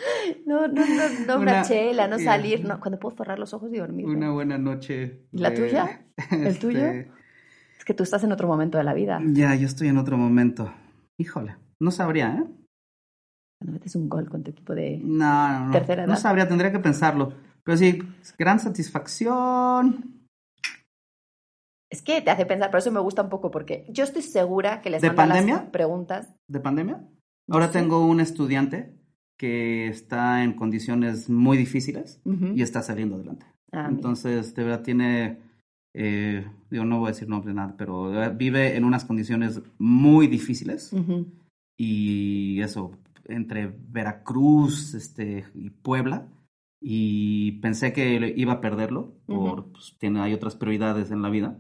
No, 0.46 0.68
no, 0.68 0.86
no, 0.86 1.26
no 1.28 1.34
una, 1.36 1.52
Una- 1.54 1.62
chela, 1.64 2.08
no 2.08 2.16
eh, 2.18 2.24
salir, 2.24 2.66
no, 2.66 2.80
cuando 2.80 3.00
puedo 3.00 3.16
cerrar 3.16 3.40
los 3.40 3.54
ojos 3.54 3.72
y 3.74 3.78
dormir. 3.78 4.06
Una 4.06 4.32
buena 4.32 4.58
noche. 4.58 5.28
¿Y 5.32 5.38
la 5.40 5.50
de- 5.52 5.56
tuya? 5.56 6.06
¿El 6.32 6.60
tuyo? 6.60 6.86
este, 6.86 7.12
Es 7.78 7.86
que 7.86 7.94
tú 7.94 8.04
estás 8.04 8.24
en 8.24 8.32
otro 8.32 8.48
momento 8.48 8.78
de 8.78 8.84
la 8.84 8.94
vida. 8.94 9.20
Ya, 9.34 9.56
yo 9.56 9.66
estoy 9.66 9.88
en 9.90 9.98
otro 9.98 10.18
momento. 10.18 10.74
Híjole, 11.18 11.56
no 11.80 11.92
sabría, 11.92 12.30
¿eh? 12.36 12.44
Cuando 13.60 13.74
metes 13.74 13.96
un 13.96 14.10
gol 14.10 14.30
con 14.30 14.44
tu 14.44 14.52
equipo 14.52 14.76
de... 14.76 15.00
No, 15.04 15.50
no, 15.50 15.66
no. 15.68 15.72
Tercera 15.72 16.06
No 16.06 16.14
edad. 16.14 16.22
sabría, 16.22 16.48
tendría 16.48 16.72
que 16.72 16.80
pensarlo. 16.80 17.34
Pero 17.64 17.78
sí, 17.78 18.00
gran 18.38 18.60
satisfacción. 18.60 20.28
Es 21.90 22.02
que 22.02 22.22
te 22.22 22.32
hace 22.32 22.46
pensar, 22.46 22.70
por 22.72 22.80
eso 22.80 22.92
me 22.92 23.00
gusta 23.00 23.22
un 23.22 23.30
poco, 23.30 23.52
porque 23.52 23.86
yo 23.90 24.04
estoy 24.04 24.22
segura 24.24 24.82
que 24.82 24.90
les 24.90 25.02
¿De 25.02 25.08
manda 25.08 25.26
las 25.28 25.38
pandemia? 25.38 25.72
preguntas. 25.72 26.36
¿De 26.48 26.60
pandemia? 26.60 27.02
Ahora 27.48 27.72
tengo 27.72 28.06
un 28.06 28.20
estudiante 28.20 28.94
que 29.38 29.88
está 29.88 30.44
en 30.44 30.54
condiciones 30.54 31.30
muy 31.30 31.58
difíciles 31.58 32.22
y 32.56 32.62
está 32.62 32.82
saliendo 32.82 33.16
adelante. 33.16 33.46
Ah. 33.72 33.88
Entonces, 33.90 34.56
de 34.56 34.64
verdad 34.64 34.82
tiene, 34.84 35.40
eh, 35.94 36.48
digo, 36.70 36.86
no 36.86 37.00
voy 37.00 37.10
a 37.10 37.12
decir 37.12 37.28
nombre 37.28 37.54
nada, 37.54 37.76
pero 37.78 38.12
vive 38.36 38.76
en 38.76 38.86
unas 38.86 39.06
condiciones 39.06 39.62
muy 39.78 40.28
difíciles. 40.28 40.92
Y 41.78 42.62
eso, 42.62 42.92
entre 43.26 43.68
Veracruz 43.68 44.94
este, 44.94 45.46
y 45.54 45.70
Puebla, 45.70 46.28
y 46.82 47.54
pensé 47.60 47.94
que 47.94 48.34
iba 48.38 48.54
a 48.54 48.62
perderlo, 48.62 49.16
por, 49.26 49.72
pues, 49.72 49.96
tiene, 50.00 50.22
hay 50.22 50.34
otras 50.34 50.56
prioridades 50.56 51.12
en 51.12 51.22
la 51.22 51.30
vida, 51.30 51.60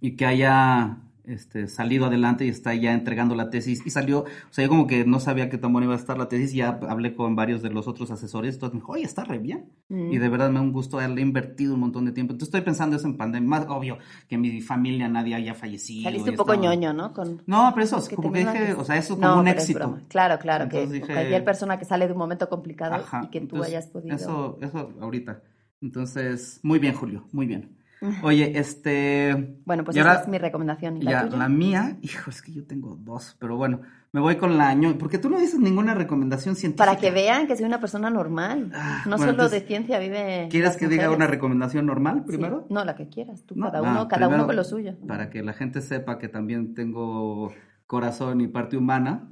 y 0.00 0.16
que 0.16 0.26
haya 0.26 1.05
este, 1.26 1.68
salido 1.68 2.06
adelante 2.06 2.44
y 2.44 2.48
está 2.48 2.74
ya 2.74 2.92
entregando 2.92 3.34
la 3.34 3.50
tesis, 3.50 3.82
y 3.86 3.90
salió, 3.90 4.20
o 4.20 4.24
sea, 4.50 4.64
yo 4.64 4.68
como 4.68 4.86
que 4.86 5.04
no 5.04 5.20
sabía 5.20 5.48
que 5.50 5.58
tan 5.58 5.72
buena 5.72 5.86
iba 5.86 5.94
a 5.94 5.98
estar 5.98 6.16
la 6.18 6.28
tesis, 6.28 6.52
ya 6.52 6.78
hablé 6.88 7.14
con 7.14 7.34
varios 7.36 7.62
de 7.62 7.70
los 7.70 7.88
otros 7.88 8.10
asesores, 8.10 8.58
todos 8.58 8.72
me 8.74 8.80
dijo, 8.80 8.92
oye, 8.92 9.04
está 9.04 9.24
re 9.24 9.38
bien, 9.38 9.70
Mm. 9.88 10.12
y 10.12 10.18
de 10.18 10.28
verdad 10.28 10.48
me 10.48 10.56
da 10.56 10.62
un 10.62 10.72
gusto 10.72 10.98
haberle 10.98 11.20
invertido 11.22 11.74
un 11.74 11.80
montón 11.80 12.04
de 12.06 12.12
tiempo, 12.12 12.32
entonces 12.32 12.48
estoy 12.48 12.62
pensando 12.62 12.96
eso 12.96 13.06
en 13.06 13.16
pandemia, 13.16 13.48
más 13.48 13.66
obvio 13.68 13.98
que 14.28 14.36
mi 14.38 14.60
familia 14.60 15.08
nadie 15.08 15.34
haya 15.34 15.54
fallecido. 15.54 16.04
Saliste 16.04 16.30
un 16.30 16.36
poco 16.36 16.54
estaba- 16.54 16.74
ñoño, 16.74 16.92
¿no? 16.92 17.12
Con... 17.12 17.42
No, 17.46 17.70
pero 17.74 17.84
eso, 17.84 17.98
Es 17.98 18.08
que 18.08 18.16
como 18.16 18.32
que 18.32 18.40
dije, 18.40 18.66
que- 18.66 18.72
o 18.74 18.84
sea, 18.84 18.96
eso 18.96 19.14
como 19.16 19.28
No, 19.28 19.40
un 19.40 19.48
es 19.48 19.54
éxito. 19.54 19.98
Claro, 20.08 20.38
claro, 20.38 20.68
que 20.68 20.78
Entonces 20.82 21.02
dije- 21.02 21.12
cualquier 21.12 21.44
persona 21.44 21.78
que 21.78 21.84
sale 21.84 22.06
de 22.06 22.12
un 22.12 22.18
momento 22.18 22.48
complicado 22.48 22.94
Ajá, 22.94 23.20
y 23.24 23.28
que 23.30 23.38
tú 23.40 23.44
entonces, 23.56 23.68
hayas 23.68 23.86
podido... 23.88 24.16
Eso, 24.16 24.58
eso 24.60 24.92
ahorita. 25.00 25.42
Entonces, 25.80 26.58
muy 26.62 26.78
bien, 26.78 26.94
Julio, 26.94 27.24
muy 27.32 27.46
bien. 27.46 27.76
Oye, 28.22 28.58
este. 28.58 29.58
Bueno, 29.64 29.84
pues 29.84 29.96
esa 29.96 30.08
ahora- 30.08 30.22
es 30.22 30.28
mi 30.28 30.38
recomendación. 30.38 30.96
¿Y 30.98 31.02
la 31.02 31.10
ya, 31.10 31.24
tuya? 31.26 31.36
la 31.38 31.48
mía, 31.48 31.98
hijo, 32.02 32.30
es 32.30 32.42
que 32.42 32.52
yo 32.52 32.66
tengo 32.66 32.96
dos, 32.96 33.36
pero 33.38 33.56
bueno, 33.56 33.80
me 34.12 34.20
voy 34.20 34.36
con 34.36 34.56
la 34.56 34.68
año, 34.68 34.96
porque 34.98 35.18
tú 35.18 35.28
no 35.28 35.38
dices 35.38 35.58
ninguna 35.60 35.94
recomendación 35.94 36.56
científica. 36.56 36.86
Para 36.86 36.98
que 36.98 37.10
vean 37.10 37.46
que 37.46 37.56
soy 37.56 37.66
una 37.66 37.80
persona 37.80 38.08
normal. 38.10 38.70
Ah, 38.74 39.02
no 39.04 39.10
bueno, 39.10 39.18
solo 39.18 39.30
entonces, 39.32 39.60
de 39.62 39.66
ciencia 39.66 39.98
vive. 39.98 40.48
¿Quieres 40.50 40.76
que 40.76 40.88
diga 40.88 41.10
una 41.10 41.26
recomendación 41.26 41.86
normal 41.86 42.18
Sí. 42.20 42.24
primero? 42.28 42.66
No, 42.70 42.84
la 42.84 42.94
que 42.96 43.08
quieras. 43.08 43.42
Tú, 43.44 43.54
No, 43.56 43.66
cada 43.66 43.78
ah, 43.78 43.82
uno, 43.92 44.08
cada 44.08 44.26
primero, 44.26 44.34
uno 44.42 44.46
con 44.46 44.56
lo 44.56 44.64
suyo. 44.64 44.94
Para 45.06 45.28
que 45.30 45.42
la 45.42 45.52
gente 45.52 45.80
sepa 45.82 46.18
que 46.18 46.28
también 46.28 46.74
tengo 46.74 47.52
corazón 47.86 48.40
y 48.40 48.48
parte 48.48 48.76
humana. 48.76 49.28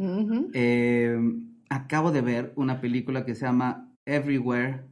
Eh, 0.52 1.18
acabo 1.70 2.12
de 2.12 2.20
ver 2.20 2.52
una 2.56 2.80
película 2.80 3.24
que 3.24 3.34
se 3.34 3.46
llama 3.46 3.88
Everywhere, 4.06 4.84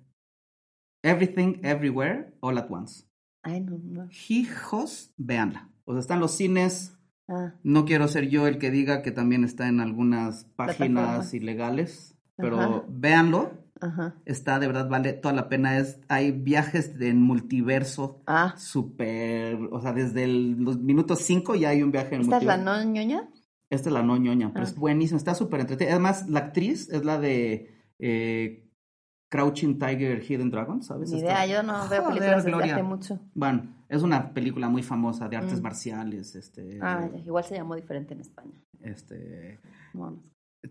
Everything 1.05 1.61
Everywhere 1.63 2.33
All 2.41 2.59
at 2.59 2.71
Once. 2.71 3.05
Ay, 3.43 3.61
no, 3.61 3.79
no. 3.83 4.09
Hijos, 4.29 5.13
véanla. 5.17 5.69
O 5.85 5.93
sea, 5.93 6.01
está 6.01 6.15
en 6.15 6.21
los 6.21 6.33
cines. 6.37 6.99
Ah, 7.29 7.55
No 7.63 7.85
quiero 7.85 8.09
ser 8.09 8.29
yo 8.29 8.47
el 8.47 8.59
que 8.59 8.71
diga 8.71 9.03
que 9.03 9.11
también 9.13 9.45
está 9.45 9.69
en 9.69 9.81
algunas 9.81 10.45
páginas 10.57 11.33
ilegales, 11.35 12.17
pero 12.37 12.61
Ajá. 12.61 12.83
véanlo. 12.89 13.63
ajá. 13.81 14.15
Está 14.27 14.61
de 14.61 14.67
verdad, 14.69 14.89
vale 14.89 15.13
toda 15.13 15.35
la 15.35 15.49
pena. 15.49 15.77
Es, 15.79 15.99
hay 16.09 16.31
viajes 16.31 16.93
en 17.01 17.21
multiverso 17.21 18.23
Ah, 18.27 18.55
súper. 18.57 19.57
O 19.73 19.81
sea, 19.81 19.93
desde 19.93 20.23
el- 20.25 20.53
los 20.63 20.79
minutos 20.79 21.19
5 21.21 21.57
ya 21.57 21.71
hay 21.71 21.83
un 21.83 21.91
viaje 21.91 22.15
en 22.15 22.21
¿esta 22.23 22.39
es 22.39 22.45
la 22.45 22.57
multiverso. 22.59 22.85
no 22.87 22.93
ñoña? 22.93 23.29
Esta 23.71 23.89
es 23.89 23.93
la 23.93 24.03
no 24.03 24.17
ñoña, 24.19 24.53
pero 24.53 24.65
Ah. 24.65 24.69
es 24.69 24.77
buenísima, 24.77 25.17
está 25.19 25.35
súper 25.35 25.61
entretenida. 25.61 25.95
Además, 25.95 26.29
la 26.29 26.41
actriz 26.41 26.89
es 26.91 27.05
la 27.05 27.19
de 27.19 27.75
eh, 27.99 28.69
Crouching 29.33 29.79
Tiger, 29.79 30.23
Hidden 30.23 30.51
Dragon, 30.51 30.83
¿sabes? 30.83 31.11
Ni 31.11 31.21
Esta- 31.21 31.47
idea, 31.47 31.57
yo 31.57 31.63
no 31.63 31.89
veo 31.89 32.07
películas 32.07 32.45
desde 32.45 32.71
hace 32.73 32.83
mucho. 32.83 33.19
Bueno, 33.35 33.75
es 33.89 34.03
una 34.03 34.35
película 34.35 34.69
muy 34.69 34.83
famosa 34.83 35.27
de 35.27 35.39
artes 35.39 35.59
Mm. 35.59 35.63
marciales, 35.63 36.35
este, 36.37 36.79
Ah, 36.83 37.09
igual 37.25 37.43
se 37.43 37.55
llamó 37.55 37.75
diferente 37.75 38.13
en 38.13 38.21
España. 38.21 38.53
este, 38.83 39.59
Bueno, 39.95 40.23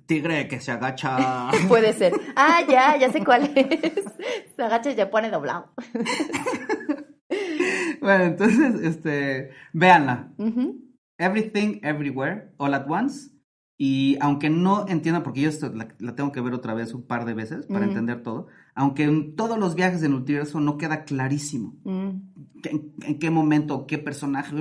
tigre 0.06 0.48
que 0.48 0.60
se 0.60 0.72
agacha. 0.72 1.50
puede 1.68 1.92
ser. 1.94 2.14
Ah, 2.36 2.60
ya, 2.70 2.98
ya 2.98 3.12
sé 3.12 3.24
cuál 3.26 3.52
es. 3.56 3.56
Se 4.56 4.62
agacha 4.64 4.92
y 4.92 4.96
se 4.96 5.06
pone 5.08 5.32
doblado. 5.32 5.72
bueno, 8.02 8.24
entonces, 8.26 8.80
este, 8.84 9.50
véanla. 9.74 10.32
Everything, 11.18 11.80
Everywhere, 11.84 12.52
All 12.58 12.74
at 12.76 12.86
Once. 12.90 13.32
Y 13.84 14.16
aunque 14.22 14.52
no 14.52 14.86
entienda, 14.88 15.24
porque 15.24 15.42
yo 15.42 15.50
esto 15.50 15.74
la, 15.74 15.88
la 15.98 16.14
tengo 16.16 16.32
que 16.32 16.40
ver 16.40 16.54
otra 16.54 16.76
vez 16.76 16.94
un 16.94 17.02
par 17.02 17.26
de 17.26 17.34
veces 17.34 17.66
para 17.66 17.86
entender 17.86 18.22
todo, 18.22 18.46
aunque 18.76 19.06
en 19.06 19.36
todos 19.36 19.58
los 19.58 19.74
viajes 19.74 20.02
del 20.02 20.12
multiverso 20.12 20.60
no 20.60 20.78
queda 20.78 21.04
clarísimo 21.04 21.74
Mm. 21.84 22.10
que- 22.62 22.70
en, 22.70 22.94
en 23.02 23.18
qué 23.18 23.32
momento, 23.32 23.88
qué 23.88 23.98
personaje, 23.98 24.56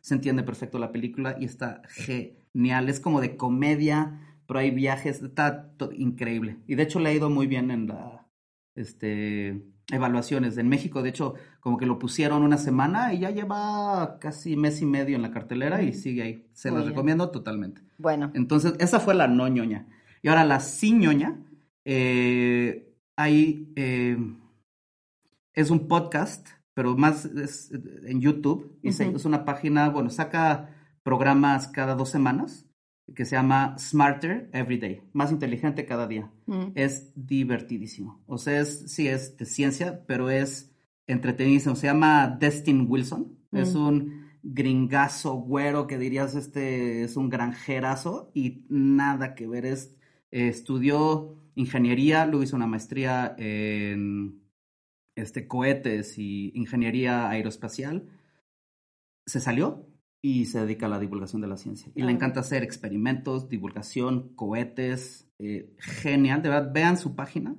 se 0.00 0.14
entiende 0.14 0.42
perfecto 0.42 0.78
la 0.78 0.90
película 0.90 1.36
y 1.38 1.44
está 1.44 1.82
genial. 1.90 2.88
Es 2.88 2.98
como 2.98 3.20
de 3.20 3.36
comedia, 3.36 4.18
pero 4.46 4.60
hay 4.60 4.70
viajes, 4.70 5.20
está 5.22 5.70
increíble. 5.94 6.56
Y 6.66 6.74
de 6.74 6.84
hecho 6.84 6.98
le 6.98 7.10
ha 7.10 7.14
ido 7.14 7.28
muy 7.28 7.46
bien 7.46 7.70
en 7.70 7.88
la 7.88 8.26
este 8.74 9.62
evaluaciones. 9.90 10.56
En 10.56 10.68
México, 10.68 11.02
de 11.02 11.10
hecho, 11.10 11.34
como 11.60 11.76
que 11.76 11.84
lo 11.86 11.98
pusieron 11.98 12.42
una 12.42 12.56
semana 12.56 13.12
y 13.12 13.18
ya 13.20 13.30
lleva 13.30 14.18
casi 14.18 14.56
mes 14.56 14.80
y 14.80 14.86
medio 14.86 15.16
en 15.16 15.22
la 15.22 15.30
cartelera 15.30 15.82
y 15.82 15.92
sigue 15.92 16.22
ahí. 16.22 16.46
Se 16.54 16.70
bien. 16.70 16.86
recomiendo 16.86 17.30
totalmente. 17.30 17.82
Bueno, 18.02 18.30
Entonces, 18.34 18.74
esa 18.80 19.00
fue 19.00 19.14
la 19.14 19.28
no 19.28 19.48
ñoña. 19.48 19.86
Y 20.22 20.28
ahora 20.28 20.44
la 20.44 20.60
sí 20.60 20.92
ñoña, 20.92 21.40
eh, 21.84 22.92
hay, 23.16 23.72
eh, 23.76 24.16
es 25.54 25.70
un 25.70 25.88
podcast, 25.88 26.46
pero 26.74 26.96
más 26.96 27.24
es 27.24 27.70
en 28.06 28.20
YouTube. 28.20 28.78
Y 28.82 28.88
es 28.88 29.24
una 29.24 29.44
página, 29.44 29.88
bueno, 29.90 30.10
saca 30.10 30.70
programas 31.02 31.68
cada 31.68 31.94
dos 31.94 32.10
semanas 32.10 32.66
que 33.14 33.24
se 33.24 33.36
llama 33.36 33.76
Smarter 33.78 34.48
Every 34.52 34.78
Day, 34.78 35.02
más 35.12 35.32
inteligente 35.32 35.84
cada 35.86 36.06
día. 36.06 36.30
mm. 36.46 36.72
Es 36.74 37.12
divertidísimo. 37.14 38.22
O 38.26 38.38
sea, 38.38 38.60
es, 38.60 38.90
sí 38.92 39.08
es 39.08 39.36
de 39.36 39.44
ciencia, 39.44 40.04
pero 40.06 40.30
es 40.30 40.70
entretenidísimo. 41.06 41.74
Se 41.76 41.86
llama 41.88 42.28
Destin 42.40 42.86
Wilson. 42.88 43.38
Es 43.52 43.74
Mm. 43.74 43.86
un 43.86 44.21
gringazo 44.42 45.34
güero 45.34 45.86
que 45.86 45.98
dirías 45.98 46.34
este 46.34 47.04
es 47.04 47.16
un 47.16 47.28
granjerazo 47.28 48.30
y 48.34 48.64
nada 48.68 49.34
que 49.34 49.46
ver. 49.46 49.66
Es, 49.66 49.96
eh, 50.30 50.48
estudió 50.48 51.36
ingeniería, 51.54 52.26
luego 52.26 52.42
hizo 52.42 52.56
una 52.56 52.66
maestría 52.66 53.34
en 53.38 54.42
este, 55.16 55.46
cohetes 55.46 56.18
y 56.18 56.52
ingeniería 56.54 57.28
aeroespacial. 57.28 58.08
Se 59.26 59.40
salió 59.40 59.86
y 60.22 60.46
se 60.46 60.60
dedica 60.60 60.86
a 60.86 60.88
la 60.88 60.98
divulgación 60.98 61.42
de 61.42 61.48
la 61.48 61.56
ciencia. 61.56 61.92
Y 61.94 62.02
le 62.02 62.12
encanta 62.12 62.40
hacer 62.40 62.62
experimentos, 62.62 63.48
divulgación, 63.48 64.34
cohetes. 64.34 65.28
eh, 65.38 65.74
genial, 65.78 66.42
de 66.42 66.48
verdad, 66.48 66.72
vean 66.72 66.96
su 66.96 67.14
página. 67.14 67.56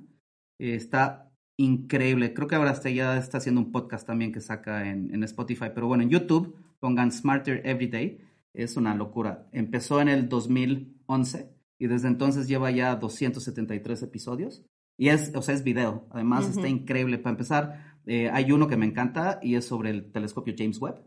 eh, 0.58 0.74
está 0.74 1.30
increíble. 1.56 2.34
Creo 2.34 2.48
que 2.48 2.56
ahora 2.56 2.70
hasta 2.70 2.90
ya 2.90 3.16
está 3.16 3.38
haciendo 3.38 3.60
un 3.60 3.70
podcast 3.70 4.06
también 4.06 4.32
que 4.32 4.40
saca 4.40 4.88
en, 4.90 5.14
en 5.14 5.22
Spotify. 5.24 5.66
Pero 5.74 5.86
bueno, 5.86 6.02
en 6.02 6.10
YouTube 6.10 6.56
pongan 6.80 7.12
Smarter 7.12 7.62
Everyday. 7.64 8.18
Es 8.52 8.76
una 8.76 8.94
locura. 8.94 9.48
Empezó 9.52 10.00
en 10.00 10.08
el 10.08 10.28
2011 10.28 11.50
y 11.78 11.86
desde 11.86 12.08
entonces 12.08 12.46
lleva 12.48 12.70
ya 12.70 12.94
273 12.96 14.02
episodios. 14.02 14.64
Y 14.96 15.08
es, 15.08 15.32
o 15.34 15.42
sea, 15.42 15.54
es 15.56 15.64
video. 15.64 16.06
Además, 16.10 16.48
está 16.48 16.68
increíble. 16.68 17.18
Para 17.18 17.32
empezar, 17.32 17.98
eh, 18.06 18.30
hay 18.32 18.52
uno 18.52 18.68
que 18.68 18.76
me 18.76 18.86
encanta 18.86 19.40
y 19.42 19.56
es 19.56 19.64
sobre 19.66 19.90
el 19.90 20.12
telescopio 20.12 20.54
James 20.56 20.78
Webb 20.80 21.02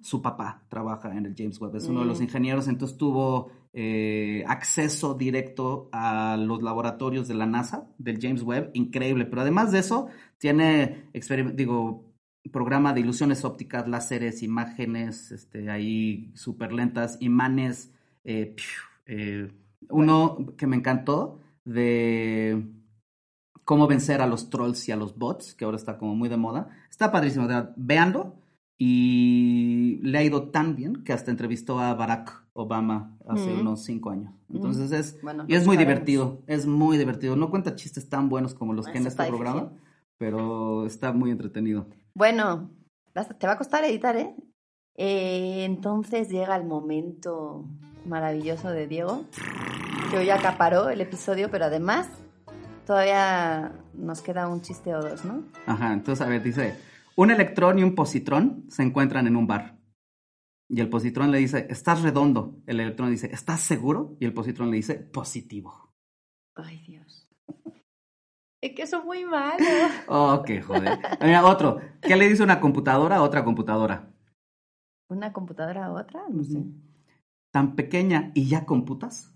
su 0.00 0.22
papá 0.22 0.64
trabaja 0.68 1.14
en 1.16 1.26
el 1.26 1.34
James 1.36 1.60
Webb, 1.60 1.76
es 1.76 1.86
uno 1.88 2.00
de 2.00 2.06
los 2.06 2.20
Mm. 2.20 2.22
ingenieros, 2.24 2.68
entonces 2.68 2.96
tuvo 2.96 3.50
eh, 3.74 4.42
acceso 4.48 5.12
directo 5.14 5.90
a 5.92 6.36
los 6.38 6.62
laboratorios 6.62 7.28
de 7.28 7.34
la 7.34 7.44
NASA, 7.44 7.86
del 7.98 8.18
James 8.20 8.42
Webb, 8.42 8.70
increíble, 8.72 9.26
pero 9.26 9.42
además 9.42 9.70
de 9.70 9.80
eso, 9.80 10.08
tiene, 10.38 11.10
digo, 11.54 12.07
programa 12.52 12.92
de 12.92 13.00
ilusiones 13.00 13.44
ópticas, 13.44 13.86
láseres, 13.88 14.42
imágenes, 14.42 15.32
este, 15.32 15.70
ahí 15.70 16.30
súper 16.34 16.72
lentas, 16.72 17.16
imanes, 17.20 17.92
eh, 18.24 18.54
piu, 18.56 18.66
eh, 19.06 19.50
uno 19.90 20.54
que 20.56 20.66
me 20.66 20.76
encantó 20.76 21.40
de 21.64 22.66
cómo 23.64 23.86
vencer 23.86 24.22
a 24.22 24.26
los 24.26 24.48
trolls 24.50 24.88
y 24.88 24.92
a 24.92 24.96
los 24.96 25.18
bots, 25.18 25.54
que 25.54 25.64
ahora 25.66 25.76
está 25.76 25.98
como 25.98 26.14
muy 26.14 26.28
de 26.30 26.36
moda. 26.38 26.68
Está 26.90 27.12
padrísimo, 27.12 27.46
de 27.46 27.54
verdad, 27.54 27.74
véanlo. 27.76 28.34
y 28.80 29.98
le 30.04 30.18
ha 30.18 30.22
ido 30.22 30.50
tan 30.50 30.76
bien 30.76 31.02
que 31.02 31.12
hasta 31.12 31.32
entrevistó 31.32 31.80
a 31.80 31.94
Barack 31.94 32.44
Obama 32.52 33.18
hace 33.28 33.52
Mm. 33.52 33.60
unos 33.60 33.82
cinco 33.84 34.10
años. 34.10 34.32
Entonces 34.54 34.92
es, 34.92 35.20
Bueno, 35.20 35.44
y 35.48 35.54
es 35.54 35.66
muy 35.66 35.74
sabemos. 35.74 35.78
divertido, 35.94 36.42
es 36.46 36.64
muy 36.66 36.96
divertido. 36.96 37.34
No 37.34 37.50
cuenta 37.50 37.74
chistes 37.74 38.08
tan 38.08 38.28
buenos 38.28 38.54
como 38.54 38.72
los 38.74 38.86
que 38.86 38.98
en 38.98 39.08
este 39.08 39.26
programa, 39.26 39.62
difícil. 39.62 39.82
Pero 40.18 40.84
está 40.86 41.12
muy 41.12 41.30
entretenido. 41.30 41.86
Bueno, 42.14 42.70
te 43.38 43.46
va 43.46 43.52
a 43.54 43.58
costar 43.58 43.84
editar, 43.84 44.16
¿eh? 44.16 44.34
Eh, 44.96 45.64
Entonces 45.64 46.28
llega 46.28 46.56
el 46.56 46.64
momento 46.64 47.64
maravilloso 48.04 48.70
de 48.70 48.88
Diego, 48.88 49.24
que 50.10 50.18
hoy 50.18 50.30
acaparó 50.30 50.90
el 50.90 51.00
episodio, 51.00 51.50
pero 51.50 51.66
además 51.66 52.08
todavía 52.86 53.72
nos 53.94 54.20
queda 54.22 54.48
un 54.48 54.60
chiste 54.60 54.94
o 54.94 55.00
dos, 55.00 55.24
¿no? 55.24 55.44
Ajá, 55.66 55.92
entonces 55.92 56.26
a 56.26 56.28
ver, 56.28 56.42
dice, 56.42 56.76
un 57.16 57.30
electrón 57.30 57.78
y 57.78 57.84
un 57.84 57.94
positrón 57.94 58.64
se 58.68 58.82
encuentran 58.82 59.26
en 59.26 59.36
un 59.36 59.46
bar. 59.46 59.78
Y 60.68 60.80
el 60.80 60.90
positrón 60.90 61.30
le 61.30 61.38
dice, 61.38 61.66
estás 61.70 62.02
redondo. 62.02 62.60
El 62.66 62.80
electrón 62.80 63.10
dice, 63.10 63.30
¿estás 63.32 63.60
seguro? 63.60 64.16
Y 64.20 64.26
el 64.26 64.34
positrón 64.34 64.70
le 64.70 64.76
dice, 64.76 64.96
positivo. 64.96 65.94
Ay, 66.54 66.82
Dios. 66.86 67.27
Es 68.60 68.74
que 68.74 68.86
son 68.86 69.04
muy 69.06 69.24
malos. 69.24 69.60
Oh, 70.08 70.42
qué 70.44 70.60
joder. 70.62 70.98
Mira, 71.20 71.44
otro. 71.46 71.80
¿Qué 72.00 72.16
le 72.16 72.28
dice 72.28 72.42
una 72.42 72.60
computadora 72.60 73.16
a 73.16 73.22
otra 73.22 73.44
computadora? 73.44 74.08
¿Una 75.10 75.32
computadora 75.32 75.86
a 75.86 75.92
otra? 75.92 76.22
No 76.28 76.42
sé. 76.44 76.64
¿Tan 77.52 77.76
pequeña 77.76 78.30
y 78.34 78.48
ya 78.48 78.64
computas? 78.66 79.32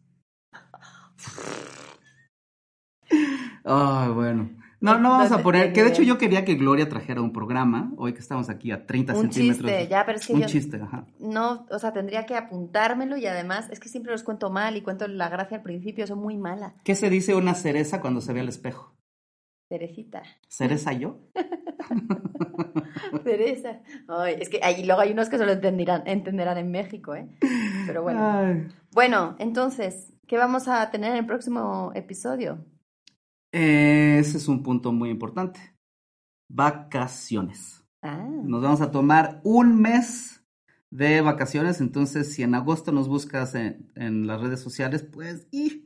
Ay, 3.64 4.08
bueno. 4.12 4.50
No, 4.80 4.98
no 4.98 5.10
vamos 5.10 5.30
No 5.30 5.36
a 5.36 5.42
poner. 5.42 5.72
Que 5.72 5.84
de 5.84 5.90
hecho 5.90 6.02
yo 6.02 6.18
quería 6.18 6.44
que 6.44 6.56
Gloria 6.56 6.88
trajera 6.88 7.22
un 7.22 7.32
programa, 7.32 7.92
hoy 7.96 8.12
que 8.14 8.18
estamos 8.18 8.48
aquí 8.50 8.72
a 8.72 8.84
30 8.86 9.14
Un 9.14 9.20
centímetros. 9.32 9.70
chiste, 9.70 9.88
ya, 9.88 10.04
pero 10.04 10.18
es 10.18 10.26
que 10.26 10.32
Un 10.34 10.40
yo- 10.40 10.46
chiste, 10.48 10.80
ajá. 10.82 11.06
No, 11.20 11.66
o 11.70 11.78
sea, 11.78 11.92
tendría 11.92 12.26
que 12.26 12.34
apuntármelo 12.34 13.16
y 13.16 13.26
además 13.26 13.68
es 13.70 13.78
que 13.78 13.88
siempre 13.88 14.10
los 14.10 14.24
cuento 14.24 14.50
mal 14.50 14.76
y 14.76 14.82
cuento 14.82 15.06
la 15.06 15.28
gracia 15.28 15.58
al 15.58 15.62
principio, 15.62 16.04
son 16.08 16.18
muy 16.18 16.36
mala. 16.36 16.74
¿Qué 16.82 16.96
se 16.96 17.08
dice 17.10 17.36
una 17.36 17.54
cereza 17.54 18.00
cuando 18.00 18.20
se 18.20 18.32
ve 18.32 18.40
al 18.40 18.48
espejo? 18.48 18.92
Cerecita. 19.72 20.22
¿Cereza 20.48 20.92
yo? 20.92 21.18
Teresa. 23.24 23.80
Ay, 24.06 24.36
es 24.38 24.50
que 24.50 24.60
ahí 24.62 24.84
luego 24.84 25.00
hay 25.00 25.12
unos 25.12 25.30
que 25.30 25.38
solo 25.38 25.52
entenderán, 25.52 26.02
entenderán 26.04 26.58
en 26.58 26.70
México, 26.70 27.14
¿eh? 27.14 27.26
Pero 27.86 28.02
bueno. 28.02 28.20
Ay. 28.22 28.68
Bueno, 28.90 29.34
entonces, 29.38 30.12
¿qué 30.26 30.36
vamos 30.36 30.68
a 30.68 30.90
tener 30.90 31.12
en 31.12 31.16
el 31.16 31.26
próximo 31.26 31.90
episodio? 31.94 32.62
Ese 33.50 34.36
es 34.36 34.46
un 34.46 34.62
punto 34.62 34.92
muy 34.92 35.08
importante. 35.08 35.58
Vacaciones. 36.50 37.82
Ah, 38.02 38.28
Nos 38.28 38.60
vamos 38.60 38.82
a 38.82 38.90
tomar 38.90 39.40
un 39.42 39.80
mes 39.80 40.44
de 40.90 41.22
vacaciones, 41.22 41.80
entonces 41.80 42.34
si 42.34 42.42
en 42.42 42.54
agosto 42.54 42.92
nos 42.92 43.08
buscas 43.08 43.54
en, 43.54 43.90
en 43.94 44.26
las 44.26 44.38
redes 44.38 44.60
sociales, 44.60 45.02
pues 45.02 45.46
y 45.50 45.81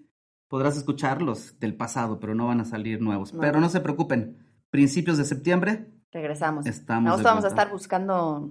podrás 0.48 0.76
escucharlos 0.76 1.58
del 1.58 1.76
pasado, 1.76 2.20
pero 2.20 2.34
no 2.34 2.46
van 2.46 2.60
a 2.60 2.64
salir 2.64 3.00
nuevos. 3.00 3.34
No. 3.34 3.40
Pero 3.40 3.60
no 3.60 3.68
se 3.68 3.80
preocupen, 3.80 4.38
principios 4.70 5.18
de 5.18 5.24
septiembre 5.24 5.90
regresamos. 6.12 6.66
estamos. 6.66 7.22
Vamos 7.22 7.44
a 7.44 7.48
estar 7.48 7.70
buscando 7.70 8.50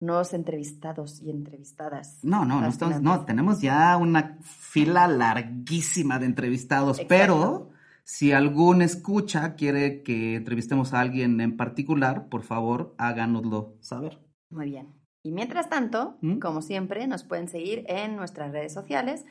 nuevos 0.00 0.32
entrevistados 0.32 1.20
y 1.20 1.30
entrevistadas. 1.30 2.18
No, 2.22 2.44
no, 2.44 2.60
no, 2.60 2.68
estamos, 2.68 3.00
no, 3.02 3.10
fascinantes. 3.10 3.26
tenemos 3.26 3.60
ya 3.60 3.96
una 3.96 4.38
fila 4.42 5.06
larguísima 5.08 6.18
de 6.18 6.26
entrevistados, 6.26 6.98
Exacto. 7.00 7.08
pero 7.08 7.70
si 8.04 8.32
algún 8.32 8.82
escucha 8.82 9.54
quiere 9.54 10.02
que 10.02 10.36
entrevistemos 10.36 10.94
a 10.94 11.00
alguien 11.00 11.40
en 11.40 11.56
particular, 11.56 12.28
por 12.28 12.42
favor, 12.42 12.94
háganoslo 12.98 13.76
saber. 13.80 14.18
Muy 14.48 14.70
bien. 14.70 14.94
Y 15.22 15.32
mientras 15.32 15.68
tanto, 15.68 16.16
¿Mm? 16.22 16.38
como 16.38 16.62
siempre, 16.62 17.06
nos 17.06 17.24
pueden 17.24 17.48
seguir 17.48 17.84
en 17.88 18.16
nuestras 18.16 18.52
redes 18.52 18.72
sociales. 18.72 19.26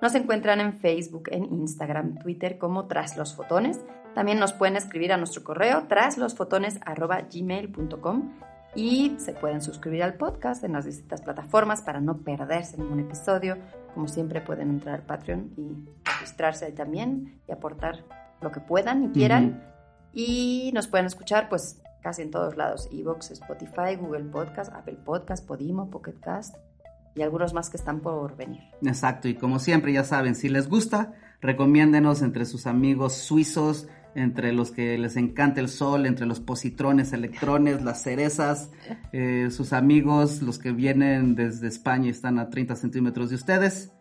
Nos 0.00 0.14
encuentran 0.14 0.60
en 0.60 0.72
Facebook, 0.72 1.24
en 1.30 1.44
Instagram, 1.44 2.16
Twitter 2.18 2.56
como 2.56 2.86
Tras 2.86 3.18
los 3.18 3.34
Fotones. 3.34 3.80
También 4.14 4.38
nos 4.38 4.54
pueden 4.54 4.76
escribir 4.76 5.12
a 5.12 5.18
nuestro 5.18 5.44
correo 5.44 5.88
traslosfotones.gmail.com 5.88 8.32
y 8.74 9.14
se 9.18 9.34
pueden 9.34 9.60
suscribir 9.60 10.02
al 10.02 10.14
podcast 10.14 10.64
en 10.64 10.72
las 10.72 10.86
distintas 10.86 11.20
plataformas 11.20 11.82
para 11.82 12.00
no 12.00 12.16
perderse 12.18 12.78
ningún 12.78 13.00
episodio. 13.00 13.58
Como 13.92 14.08
siempre 14.08 14.40
pueden 14.40 14.70
entrar 14.70 14.94
al 14.94 15.02
Patreon 15.02 15.52
y 15.58 15.84
registrarse 16.04 16.64
ahí 16.64 16.72
también 16.72 17.42
y 17.46 17.52
aportar 17.52 18.02
lo 18.40 18.50
que 18.50 18.60
puedan 18.60 19.04
y 19.04 19.10
quieran. 19.10 19.62
Y 20.14 20.70
nos 20.72 20.88
pueden 20.88 21.04
escuchar 21.06 21.50
pues 21.50 21.82
casi 22.00 22.22
en 22.22 22.30
todos 22.30 22.56
lados. 22.56 22.88
Evox, 22.90 23.32
Spotify, 23.32 23.96
Google 24.00 24.24
Podcast, 24.24 24.72
Apple 24.72 24.96
Podcast, 25.04 25.46
Podimo, 25.46 25.90
Pocket 25.90 26.18
Cast 26.20 26.56
y 27.14 27.22
algunos 27.22 27.54
más 27.54 27.70
que 27.70 27.76
están 27.76 28.00
por 28.00 28.36
venir. 28.36 28.60
Exacto, 28.82 29.28
y 29.28 29.34
como 29.34 29.58
siempre, 29.58 29.92
ya 29.92 30.04
saben, 30.04 30.34
si 30.34 30.48
les 30.48 30.68
gusta, 30.68 31.14
recomiéndenos 31.40 32.22
entre 32.22 32.44
sus 32.44 32.66
amigos 32.66 33.14
suizos, 33.14 33.88
entre 34.14 34.52
los 34.52 34.70
que 34.70 34.98
les 34.98 35.16
encanta 35.16 35.60
el 35.60 35.68
sol, 35.68 36.06
entre 36.06 36.26
los 36.26 36.40
positrones, 36.40 37.12
electrones, 37.12 37.82
las 37.82 38.02
cerezas, 38.02 38.70
eh, 39.12 39.48
sus 39.50 39.72
amigos, 39.72 40.42
los 40.42 40.58
que 40.58 40.72
vienen 40.72 41.34
desde 41.34 41.68
España 41.68 42.06
y 42.06 42.10
están 42.10 42.38
a 42.38 42.50
30 42.50 42.76
centímetros 42.76 43.30
de 43.30 43.36
ustedes. 43.36 43.92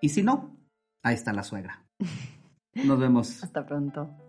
Y 0.00 0.10
si 0.10 0.22
no, 0.22 0.58
ahí 1.02 1.14
está 1.14 1.32
la 1.32 1.42
suegra. 1.42 1.86
Nos 2.84 2.98
vemos. 2.98 3.42
Hasta 3.42 3.64
pronto. 3.64 4.25